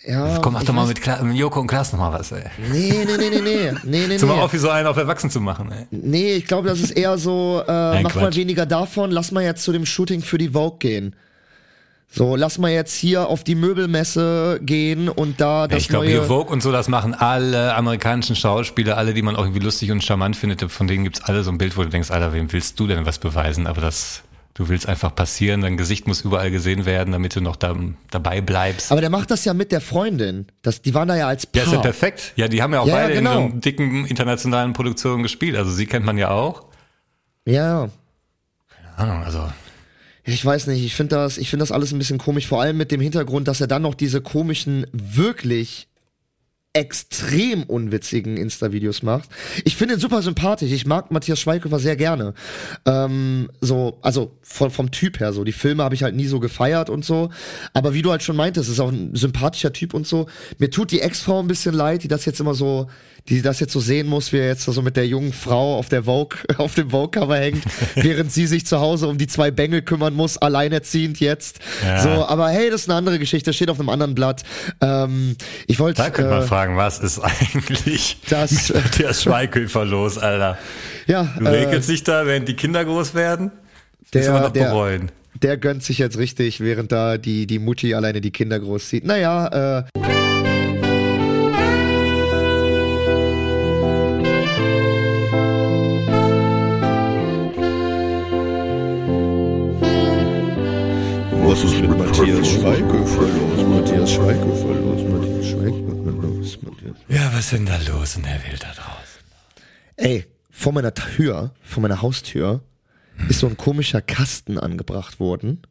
Ja, 0.06 0.38
Komm, 0.42 0.52
mach 0.52 0.64
doch 0.64 0.74
mal 0.74 0.86
mit, 0.86 1.00
Kla 1.00 1.22
mit 1.22 1.36
Joko 1.36 1.60
und 1.60 1.66
Klaas 1.66 1.92
noch 1.92 1.98
mal 2.00 2.12
was, 2.12 2.30
ey. 2.32 2.42
Nee, 2.70 3.06
nee, 3.06 3.16
nee, 3.16 3.30
nee, 3.30 3.40
nee. 3.40 3.72
Nee, 3.84 4.06
nee, 4.06 4.16
Zum 4.18 4.28
mal 4.28 4.36
nee. 4.36 4.42
auf, 4.42 4.52
wie 4.52 4.58
so 4.58 4.68
einen 4.68 4.86
auf 4.86 4.98
Erwachsen 4.98 5.30
zu 5.30 5.40
machen, 5.40 5.72
ey. 5.72 5.86
Nee, 5.90 6.34
ich 6.34 6.46
glaube, 6.46 6.68
das 6.68 6.80
ist 6.80 6.90
eher 6.90 7.16
so, 7.16 7.62
äh, 7.66 8.02
mach 8.02 8.14
mal 8.14 8.24
Quatsch. 8.24 8.36
weniger 8.36 8.66
davon, 8.66 9.10
lass 9.10 9.32
mal 9.32 9.42
jetzt 9.42 9.62
zu 9.62 9.72
dem 9.72 9.86
Shooting 9.86 10.20
für 10.20 10.36
die 10.36 10.50
Vogue 10.50 10.78
gehen. 10.78 11.16
So, 12.10 12.36
lass 12.36 12.58
mal 12.58 12.70
jetzt 12.70 12.94
hier 12.94 13.28
auf 13.28 13.42
die 13.42 13.54
Möbelmesse 13.56 14.60
gehen 14.62 15.08
und 15.08 15.40
da 15.40 15.66
das 15.66 15.80
ich 15.80 15.88
glaube, 15.88 16.04
neue. 16.04 16.14
hier 16.14 16.22
Vogue 16.22 16.52
und 16.52 16.62
so, 16.62 16.70
das 16.70 16.86
machen 16.86 17.12
alle 17.14 17.74
amerikanischen 17.74 18.36
Schauspieler, 18.36 18.96
alle, 18.98 19.14
die 19.14 19.22
man 19.22 19.34
auch 19.34 19.42
irgendwie 19.42 19.58
lustig 19.60 19.90
und 19.90 20.04
charmant 20.04 20.36
findet. 20.36 20.70
Von 20.70 20.86
denen 20.86 21.04
gibt's 21.04 21.22
alle 21.22 21.42
so 21.42 21.50
ein 21.50 21.58
Bild, 21.58 21.76
wo 21.76 21.82
du 21.82 21.88
denkst, 21.88 22.10
Alter, 22.10 22.32
wem 22.32 22.52
willst 22.52 22.78
du 22.78 22.86
denn 22.86 23.04
was 23.06 23.18
beweisen? 23.18 23.66
Aber 23.66 23.80
das, 23.80 24.22
du 24.54 24.68
willst 24.68 24.88
einfach 24.88 25.14
passieren, 25.14 25.60
dein 25.62 25.76
Gesicht 25.76 26.06
muss 26.06 26.22
überall 26.22 26.50
gesehen 26.50 26.86
werden, 26.86 27.12
damit 27.12 27.34
du 27.36 27.40
noch 27.40 27.56
da, 27.56 27.76
dabei 28.10 28.40
bleibst. 28.40 28.90
aber 28.92 29.00
der 29.00 29.10
macht 29.10 29.30
das 29.30 29.44
ja 29.44 29.52
mit 29.52 29.72
der 29.72 29.80
Freundin. 29.80 30.46
Das, 30.62 30.80
die 30.80 30.94
waren 30.94 31.08
da 31.08 31.16
ja 31.16 31.26
als 31.28 31.46
Paar. 31.46 31.62
ja, 31.62 31.66
ist 31.68 31.72
ja 31.74 31.80
perfekt. 31.80 32.32
Ja, 32.36 32.48
die 32.48 32.62
haben 32.62 32.72
ja 32.72 32.80
auch 32.80 32.86
Ja, 32.86 32.94
beide 32.94 33.14
genau. 33.14 33.46
in 33.46 33.52
so 33.52 33.58
dicken 33.58 34.06
internationalen 34.06 34.72
Produktionen 34.72 35.22
gespielt. 35.22 35.56
Also 35.56 35.70
sie 35.72 35.86
kennt 35.86 36.06
man 36.06 36.16
ja 36.18 36.30
auch. 36.30 36.66
ja. 37.44 37.88
Keine 38.68 39.10
Ahnung, 39.10 39.24
also. 39.24 39.50
Ich 40.26 40.42
weiß 40.44 40.68
nicht, 40.68 40.82
ich 40.84 40.94
finde 40.94 41.16
das, 41.16 41.36
ich 41.36 41.50
finde 41.50 41.62
das 41.64 41.72
alles 41.72 41.92
ein 41.92 41.98
bisschen 41.98 42.16
komisch, 42.18 42.46
vor 42.46 42.62
allem 42.62 42.76
mit 42.78 42.90
dem 42.92 43.00
Hintergrund, 43.00 43.46
dass 43.48 43.60
er 43.60 43.66
dann 43.66 43.82
noch 43.82 43.94
diese 43.94 44.20
komischen, 44.22 44.86
wirklich 44.92 45.88
extrem 46.74 47.62
unwitzigen 47.62 48.36
Insta-Videos 48.36 49.02
macht. 49.02 49.28
Ich 49.64 49.76
finde 49.76 49.94
ihn 49.94 50.00
super 50.00 50.22
sympathisch. 50.22 50.72
Ich 50.72 50.86
mag 50.86 51.12
Matthias 51.12 51.38
Schweighöfer 51.38 51.78
sehr 51.78 51.94
gerne. 51.94 52.34
Ähm, 52.84 53.48
so, 53.60 53.98
also 54.02 54.36
von, 54.42 54.72
vom 54.72 54.90
Typ 54.90 55.20
her 55.20 55.32
so. 55.32 55.44
Die 55.44 55.52
Filme 55.52 55.84
habe 55.84 55.94
ich 55.94 56.02
halt 56.02 56.16
nie 56.16 56.26
so 56.26 56.40
gefeiert 56.40 56.90
und 56.90 57.04
so. 57.04 57.30
Aber 57.72 57.94
wie 57.94 58.02
du 58.02 58.10
halt 58.10 58.24
schon 58.24 58.34
meintest, 58.36 58.68
ist 58.68 58.80
auch 58.80 58.90
ein 58.90 59.14
sympathischer 59.14 59.72
Typ 59.72 59.94
und 59.94 60.06
so. 60.06 60.26
Mir 60.58 60.68
tut 60.68 60.90
die 60.90 61.00
Ex-Frau 61.00 61.40
ein 61.40 61.46
bisschen 61.46 61.74
leid, 61.74 62.02
die 62.02 62.08
das 62.08 62.24
jetzt 62.24 62.40
immer 62.40 62.54
so, 62.54 62.88
die 63.28 63.40
das 63.40 63.58
jetzt 63.60 63.72
so 63.72 63.80
sehen 63.80 64.06
muss, 64.06 64.32
wie 64.32 64.38
er 64.38 64.48
jetzt 64.48 64.64
so 64.64 64.82
mit 64.82 64.96
der 64.96 65.06
jungen 65.06 65.32
Frau 65.32 65.78
auf 65.78 65.88
der 65.88 66.04
Vogue, 66.04 66.38
auf 66.58 66.74
dem 66.74 66.90
Vogue-Cover 66.90 67.36
hängt, 67.38 67.62
während 67.94 68.30
sie 68.30 68.46
sich 68.46 68.66
zu 68.66 68.80
Hause 68.80 69.08
um 69.08 69.16
die 69.16 69.26
zwei 69.26 69.50
Bengel 69.50 69.80
kümmern 69.82 70.12
muss, 70.14 70.36
alleinerziehend 70.36 71.20
jetzt. 71.20 71.58
Ja. 71.82 72.02
So, 72.02 72.08
aber 72.26 72.50
hey, 72.50 72.68
das 72.70 72.82
ist 72.82 72.90
eine 72.90 72.98
andere 72.98 73.18
Geschichte, 73.18 73.52
steht 73.54 73.70
auf 73.70 73.80
einem 73.80 73.88
anderen 73.88 74.14
Blatt. 74.14 74.42
Ähm, 74.82 75.36
ich 75.66 75.78
wollte. 75.80 76.02
Da 76.02 76.10
könnte 76.10 76.30
man 76.32 76.42
äh, 76.42 76.46
fragen, 76.46 76.76
was 76.76 76.98
ist 76.98 77.18
eigentlich 77.18 78.18
Das- 78.28 78.68
mit 78.74 78.98
der 78.98 79.14
Schweighöfer 79.14 79.84
los, 79.86 80.18
Alter? 80.18 80.58
ja, 81.06 81.34
Du 81.38 81.44
äh, 81.46 81.64
regelst 81.64 81.88
dich 81.88 82.04
da, 82.04 82.26
während 82.26 82.46
die 82.48 82.54
Kinder 82.56 82.84
groß 82.84 83.14
werden? 83.14 83.50
Das 84.10 84.24
Der- 84.24 84.32
man 84.32 84.52
der- 84.52 84.64
bereuen. 84.64 85.10
der 85.42 85.56
gönnt 85.56 85.82
sich 85.82 85.96
jetzt 85.98 86.18
richtig, 86.18 86.60
während 86.60 86.92
da 86.92 87.16
die, 87.18 87.46
die 87.46 87.58
Mutti 87.58 87.94
alleine 87.94 88.20
die 88.20 88.30
Kinder 88.32 88.60
großzieht. 88.60 89.04
Naja, 89.04 89.78
äh, 89.78 89.84
Was 101.46 101.62
ist 101.62 101.80
mit 101.80 101.90
Matthias 101.96 102.48
Schweighöfer 102.48 103.20
los? 103.20 103.66
Matthias 103.68 104.12
Schweighöfer 104.12 104.74
los? 104.74 105.02
Matthias 105.02 105.46
Schweighöfer 105.46 106.12
los? 106.12 106.62
Matthias. 106.62 106.96
Ja, 107.08 107.30
was 107.32 107.40
ist 107.40 107.52
denn 107.52 107.66
da 107.66 107.78
los 107.86 108.16
in 108.16 108.22
der 108.22 108.42
Welt 108.44 108.62
da 108.62 108.72
draußen? 108.72 109.04
ey, 109.96 110.24
vor 110.50 110.72
meiner 110.72 110.94
Tür, 110.94 111.52
vor 111.62 111.82
meiner 111.82 112.02
Haustür, 112.02 112.62
ist 113.28 113.40
so 113.40 113.46
ein 113.46 113.56
komischer 113.56 114.00
Kasten 114.00 114.58
angebracht 114.58 115.20
worden. 115.20 115.62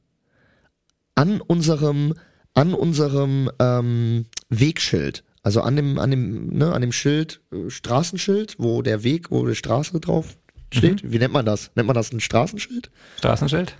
An 1.16 1.41
unserem, 1.41 2.14
an 2.54 2.74
unserem 2.74 3.50
ähm, 3.60 4.26
Wegschild. 4.50 5.24
Also 5.41 5.62
an 5.62 5.76
dem, 5.76 6.00
an 6.00 6.12
dem, 6.12 6.48
ne, 6.48 6.72
an 6.72 6.82
dem 6.82 6.91
Schild, 6.91 7.41
äh, 7.52 7.70
Straßenschild, 7.70 8.56
wo 8.60 8.82
der 8.82 9.04
Weg, 9.04 9.32
wo 9.32 9.45
die 9.45 9.56
Straße 9.56 10.00
drauf 10.00 10.38
steht. 10.72 11.12
Wie 11.12 11.20
nennt 11.20 11.34
man 11.34 11.45
das? 11.45 11.72
Nennt 11.76 11.88
man 11.88 11.95
das 11.95 12.12
ein 12.14 12.20
Straßenschild? 12.20 12.90
Straßenschild? 13.18 13.76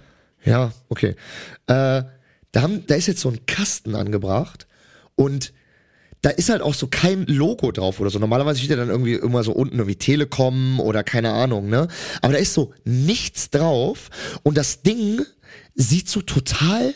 Ja, 0.46 0.72
okay. 0.90 1.16
Äh, 1.68 2.04
da, 2.52 2.62
haben, 2.62 2.86
da 2.88 2.96
ist 2.96 3.08
jetzt 3.08 3.22
so 3.22 3.30
ein 3.30 3.46
Kasten 3.46 3.96
angebracht 3.96 4.68
und 5.16 5.54
da 6.22 6.30
ist 6.30 6.50
halt 6.50 6.62
auch 6.62 6.74
so 6.74 6.88
kein 6.88 7.26
Logo 7.26 7.72
drauf 7.72 8.00
oder 8.00 8.10
so. 8.10 8.18
Normalerweise 8.18 8.60
steht 8.60 8.70
ja 8.70 8.78
dann 8.78 8.90
irgendwie 8.90 9.16
immer 9.16 9.44
so 9.44 9.52
unten 9.52 9.78
irgendwie 9.78 9.98
Telekom 9.98 10.80
oder 10.80 11.04
keine 11.04 11.34
Ahnung, 11.34 11.68
ne? 11.70 11.90
Aber 12.22 12.34
da 12.34 12.40
ist 12.40 12.54
so 12.54 12.74
nichts 12.86 13.50
drauf 13.50 14.10
und 14.42 14.58
das 14.58 14.84
Ding 14.84 15.22
sieht 15.76 16.10
so 16.10 16.22
total 16.22 16.96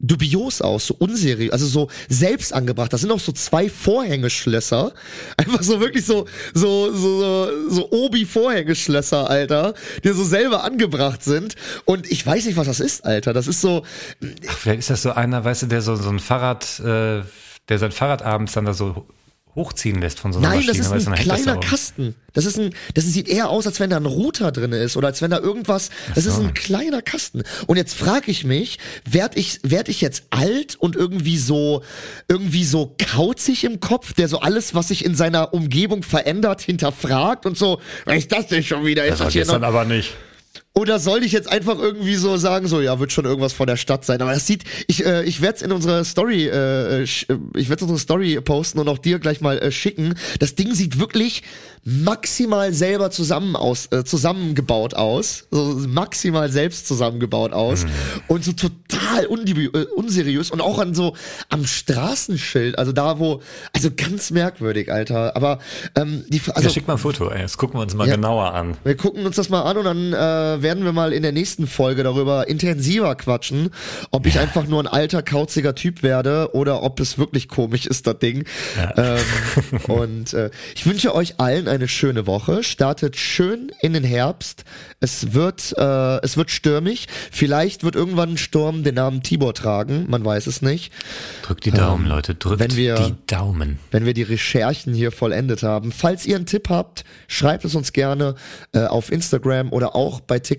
dubios 0.00 0.60
aus, 0.60 0.88
so 0.88 0.94
unseriös, 0.98 1.52
also 1.52 1.66
so 1.66 1.88
selbst 2.08 2.52
angebracht. 2.52 2.92
Das 2.92 3.00
sind 3.00 3.12
auch 3.12 3.20
so 3.20 3.32
zwei 3.32 3.68
Vorhängeschlösser. 3.68 4.92
Einfach 5.36 5.62
so 5.62 5.80
wirklich 5.80 6.04
so, 6.04 6.26
so, 6.52 6.92
so, 6.92 7.20
so, 7.20 7.70
so 7.70 7.92
Obi-Vorhängeschlösser, 7.92 9.30
Alter, 9.30 9.74
die 10.02 10.10
so 10.10 10.24
selber 10.24 10.64
angebracht 10.64 11.22
sind. 11.22 11.54
Und 11.84 12.10
ich 12.10 12.26
weiß 12.26 12.46
nicht, 12.46 12.56
was 12.56 12.66
das 12.66 12.80
ist, 12.80 13.04
Alter. 13.04 13.32
Das 13.32 13.46
ist 13.46 13.60
so, 13.60 13.84
Ach, 14.48 14.56
vielleicht 14.56 14.80
ist 14.80 14.90
das 14.90 15.02
so 15.02 15.12
einer, 15.12 15.44
weißt 15.44 15.62
du, 15.62 15.66
der 15.66 15.82
so, 15.82 15.96
so 15.96 16.10
ein 16.10 16.20
Fahrrad, 16.20 16.80
äh, 16.80 17.22
der 17.68 17.78
sein 17.78 17.92
Fahrrad 17.92 18.22
abends 18.22 18.52
dann 18.52 18.64
da 18.64 18.74
so 18.74 19.06
hochziehen 19.54 20.00
lässt 20.00 20.18
von 20.20 20.32
so 20.32 20.38
einer 20.40 20.48
Nein, 20.48 20.66
das 20.66 20.78
Maschine. 20.78 20.84
ist 20.84 20.90
weißt 20.90 21.06
du, 21.06 21.10
ein 21.10 21.28
das 21.28 21.42
kleiner. 21.42 21.60
Kasten. 21.60 22.14
Das 22.32 22.44
ist 22.46 22.58
ein, 22.58 22.74
das 22.94 23.04
sieht 23.04 23.28
eher 23.28 23.48
aus, 23.50 23.66
als 23.66 23.78
wenn 23.78 23.90
da 23.90 23.96
ein 23.96 24.06
Router 24.06 24.50
drin 24.50 24.72
ist 24.72 24.96
oder 24.96 25.06
als 25.08 25.22
wenn 25.22 25.30
da 25.30 25.38
irgendwas. 25.38 25.90
Das 26.14 26.26
ist 26.26 26.38
ein 26.40 26.52
kleiner 26.54 27.00
Kasten. 27.02 27.42
Und 27.66 27.76
jetzt 27.76 27.94
frage 27.94 28.30
ich 28.30 28.44
mich, 28.44 28.78
werd 29.08 29.36
ich, 29.36 29.60
werd 29.62 29.88
ich 29.88 30.00
jetzt 30.00 30.24
alt 30.30 30.74
und 30.76 30.96
irgendwie 30.96 31.38
so, 31.38 31.82
irgendwie 32.28 32.64
so 32.64 32.96
kauzig 33.12 33.62
im 33.64 33.78
Kopf, 33.80 34.12
der 34.14 34.28
so 34.28 34.40
alles, 34.40 34.74
was 34.74 34.88
sich 34.88 35.04
in 35.04 35.14
seiner 35.14 35.54
Umgebung 35.54 36.02
verändert, 36.02 36.60
hinterfragt 36.60 37.46
und 37.46 37.56
so, 37.56 37.80
was 38.04 38.16
ist 38.16 38.32
das 38.32 38.48
denn 38.48 38.64
schon 38.64 38.84
wieder? 38.84 39.04
Ist 39.04 39.12
Das 39.12 39.18
das 39.26 39.32
hier 39.32 39.46
noch? 39.46 39.62
aber 39.62 39.84
nicht. 39.84 40.14
Oder 40.76 40.98
soll 40.98 41.22
ich 41.22 41.30
jetzt 41.30 41.48
einfach 41.48 41.78
irgendwie 41.78 42.16
so 42.16 42.36
sagen, 42.36 42.66
so 42.66 42.80
ja, 42.80 42.98
wird 42.98 43.12
schon 43.12 43.24
irgendwas 43.26 43.52
von 43.52 43.68
der 43.68 43.76
Stadt 43.76 44.04
sein. 44.04 44.20
Aber 44.20 44.32
das 44.34 44.44
sieht, 44.48 44.64
ich, 44.88 45.06
äh, 45.06 45.22
ich 45.22 45.40
werde 45.40 45.56
es 45.56 45.62
in 45.62 45.70
unserer 45.70 46.02
Story, 46.02 46.46
äh, 46.48 47.02
äh, 47.02 47.04
ich 47.04 47.28
werde 47.28 47.84
unsere 47.84 47.98
Story 48.00 48.40
posten 48.40 48.80
und 48.80 48.88
auch 48.88 48.98
dir 48.98 49.20
gleich 49.20 49.40
mal 49.40 49.56
äh, 49.58 49.70
schicken. 49.70 50.14
Das 50.40 50.56
Ding 50.56 50.74
sieht 50.74 50.98
wirklich 50.98 51.44
maximal 51.84 52.72
selber 52.72 53.10
zusammen 53.10 53.56
aus, 53.56 53.86
äh, 53.92 54.04
zusammengebaut 54.04 54.94
aus, 54.94 55.46
so 55.50 55.76
maximal 55.86 56.50
selbst 56.50 56.88
zusammengebaut 56.88 57.52
aus 57.52 57.84
und 58.26 58.42
so 58.42 58.52
total 58.52 59.24
äh, 59.24 59.84
unseriös 59.94 60.50
und 60.50 60.60
auch 60.62 60.78
an 60.78 60.94
so 60.94 61.14
am 61.50 61.66
Straßenschild, 61.66 62.78
also 62.78 62.92
da 62.92 63.18
wo, 63.18 63.42
also 63.74 63.90
ganz 63.94 64.30
merkwürdig, 64.30 64.90
Alter. 64.90 65.36
Aber 65.36 65.58
ähm, 65.94 66.24
die, 66.28 66.40
also 66.54 66.68
ja, 66.68 66.74
schick 66.74 66.88
mal 66.88 66.94
ein 66.94 66.98
Foto, 66.98 67.28
ey. 67.28 67.42
Das 67.42 67.58
gucken 67.58 67.78
wir 67.78 67.82
uns 67.82 67.94
mal 67.94 68.08
Ja. 68.08 68.16
genauer 68.16 68.54
an. 68.54 68.76
wir 68.82 68.96
gucken 68.96 69.26
uns 69.26 69.36
das 69.36 69.50
mal 69.50 69.62
an 69.62 69.76
und 69.76 69.84
dann 69.84 70.12
äh, 70.14 70.62
werden 70.64 70.82
wir 70.84 70.90
mal 70.90 71.12
in 71.12 71.22
der 71.22 71.30
nächsten 71.30 71.68
Folge 71.68 72.02
darüber 72.02 72.48
intensiver 72.48 73.14
quatschen, 73.14 73.70
ob 74.10 74.26
ich 74.26 74.40
einfach 74.40 74.66
nur 74.66 74.82
ein 74.82 74.88
alter, 74.88 75.22
kauziger 75.22 75.76
Typ 75.76 76.02
werde 76.02 76.50
oder 76.54 76.82
ob 76.82 76.98
es 76.98 77.18
wirklich 77.18 77.46
komisch 77.48 77.86
ist, 77.86 78.08
das 78.08 78.18
Ding. 78.18 78.44
Ähm, 78.96 79.18
und 79.86 80.32
äh, 80.34 80.50
ich 80.74 80.84
wünsche 80.86 81.14
euch 81.14 81.38
allen 81.38 81.68
eine 81.68 81.86
schöne 81.86 82.26
Woche. 82.26 82.64
Startet 82.64 83.16
schön 83.16 83.70
in 83.82 83.92
den 83.92 84.02
Herbst. 84.04 84.64
Es 84.98 85.32
wird, 85.34 85.72
äh, 85.78 86.16
es 86.22 86.36
wird 86.36 86.50
stürmig. 86.50 87.06
Vielleicht 87.30 87.84
wird 87.84 87.94
irgendwann 87.94 88.30
ein 88.30 88.38
Sturm 88.38 88.82
den 88.82 88.94
Namen 88.96 89.22
Tibor 89.22 89.54
tragen. 89.54 90.06
Man 90.08 90.24
weiß 90.24 90.46
es 90.46 90.62
nicht. 90.62 90.92
Drückt 91.42 91.66
die 91.66 91.70
Daumen, 91.70 92.06
Leute. 92.06 92.34
Drückt 92.34 92.58
wenn 92.60 92.74
wir- 92.74 92.94
die 92.96 93.14
Daumen. 93.26 93.78
wenn 93.90 94.06
wir 94.06 94.14
die 94.14 94.22
Recherchen 94.22 94.94
hier 94.94 95.12
vollendet 95.12 95.62
haben. 95.62 95.92
Falls 95.92 96.24
ihr 96.24 96.36
einen 96.36 96.46
Tipp 96.46 96.70
habt, 96.70 97.04
schreibt 97.28 97.64
es 97.66 97.74
uns 97.74 97.92
gerne 97.92 98.34
äh, 98.72 98.84
auf 98.84 99.12
Instagram 99.12 99.72
oder 99.72 99.94
auch 99.94 100.20
bei 100.20 100.38
TikTok 100.38 100.53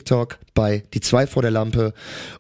bei 0.53 0.84
die 0.93 0.99
zwei 0.99 1.27
vor 1.27 1.41
der 1.41 1.51
Lampe. 1.51 1.93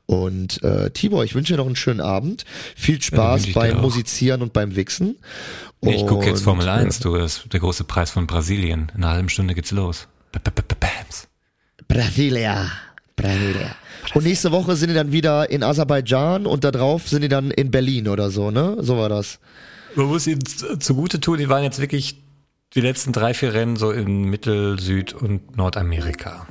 Und 0.05 0.61
äh, 0.63 0.89
Tibor, 0.91 1.23
ich 1.23 1.35
wünsche 1.35 1.53
dir 1.53 1.57
noch 1.57 1.65
einen 1.65 1.75
schönen 1.75 2.01
Abend. 2.01 2.45
Viel 2.75 3.01
Spaß 3.01 3.43
dir 3.43 3.53
beim. 3.53 3.81
Musizieren 3.81 4.41
und 4.41 4.53
beim 4.53 4.75
Wichsen. 4.75 5.17
Nee, 5.81 5.95
ich 5.95 6.07
gucke 6.07 6.25
jetzt 6.25 6.43
Formel 6.43 6.67
äh, 6.67 6.71
1, 6.71 6.99
du. 6.99 7.15
Das 7.17 7.43
der 7.51 7.59
große 7.59 7.83
Preis 7.83 8.11
von 8.11 8.27
Brasilien. 8.27 8.91
In 8.95 9.03
einer 9.03 9.13
halben 9.13 9.29
Stunde 9.29 9.53
geht's 9.53 9.71
los. 9.71 10.07
B 10.31 10.39
-b 10.39 10.51
-b 10.51 10.61
-b 10.61 10.75
Bams. 10.79 11.27
Brasilia. 11.87 12.71
Brasilia. 13.15 13.75
Und 14.13 14.23
nächste 14.23 14.51
Woche 14.51 14.75
sind 14.75 14.89
die 14.89 14.95
dann 14.95 15.11
wieder 15.11 15.49
in 15.49 15.63
Aserbaidschan 15.63 16.45
und 16.45 16.63
da 16.63 16.71
drauf 16.71 17.07
sind 17.07 17.21
die 17.21 17.29
dann 17.29 17.51
in 17.51 17.71
Berlin 17.71 18.07
oder 18.07 18.29
so, 18.29 18.51
ne? 18.51 18.77
So 18.79 18.97
war 18.97 19.09
das. 19.09 19.39
Man 19.95 20.07
muss 20.07 20.27
ihnen 20.27 20.41
zugute 20.79 21.19
tun, 21.19 21.37
die 21.37 21.49
waren 21.49 21.63
jetzt 21.63 21.79
wirklich 21.79 22.21
die 22.73 22.81
letzten 22.81 23.13
drei, 23.13 23.33
vier 23.33 23.53
Rennen 23.53 23.77
so 23.77 23.91
in 23.91 24.25
Mittel-, 24.25 24.79
Süd- 24.79 25.13
und 25.13 25.55
Nordamerika. 25.55 26.47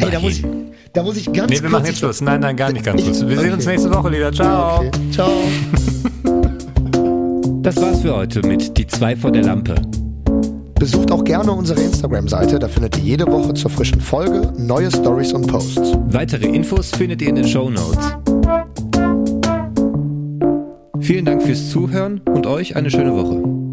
Ey, 0.00 0.10
da 0.10 0.20
muss 0.20 0.32
ich, 0.38 0.44
da 0.92 1.02
muss 1.02 1.16
ich 1.16 1.32
ganz 1.32 1.48
Nee, 1.50 1.56
wir 1.56 1.60
kurz 1.62 1.72
machen 1.72 1.86
jetzt 1.86 1.98
Schluss. 1.98 2.20
Nein, 2.20 2.40
nein, 2.40 2.56
gar 2.56 2.72
nicht 2.72 2.84
ganz 2.84 3.00
Ich- 3.00 3.06
Schluss. 3.06 3.28
Wir 3.28 3.38
sehen 3.40 3.52
uns 3.52 3.66
nächste 3.66 3.92
Woche 3.92 4.10
wieder. 4.12 4.32
Ciao. 4.32 4.76
Okay. 4.78 4.90
Ciao. 5.10 5.30
Das 7.62 7.76
war's 7.80 8.02
für 8.02 8.14
heute 8.14 8.46
mit 8.46 8.76
Die 8.76 8.86
zwei 8.86 9.16
vor 9.16 9.32
der 9.32 9.42
Lampe. 9.42 9.74
Besucht 10.78 11.10
auch 11.10 11.24
gerne 11.24 11.50
unsere 11.50 11.80
Instagram-Seite, 11.80 12.58
da 12.58 12.68
findet 12.68 12.98
ihr 12.98 13.02
jede 13.04 13.26
Woche 13.26 13.54
zur 13.54 13.70
frischen 13.70 14.02
Folge 14.02 14.52
neue 14.58 14.90
Stories 14.90 15.32
und 15.32 15.46
Posts. 15.46 15.94
Weitere 16.08 16.46
Infos 16.46 16.90
findet 16.90 17.22
ihr 17.22 17.28
in 17.30 17.36
den 17.36 17.48
Show 17.48 17.70
Notes. 17.70 18.18
Vielen 21.00 21.24
Dank 21.24 21.42
fürs 21.42 21.70
Zuhören 21.70 22.20
und 22.34 22.46
euch 22.46 22.76
eine 22.76 22.90
schöne 22.90 23.14
Woche. 23.14 23.63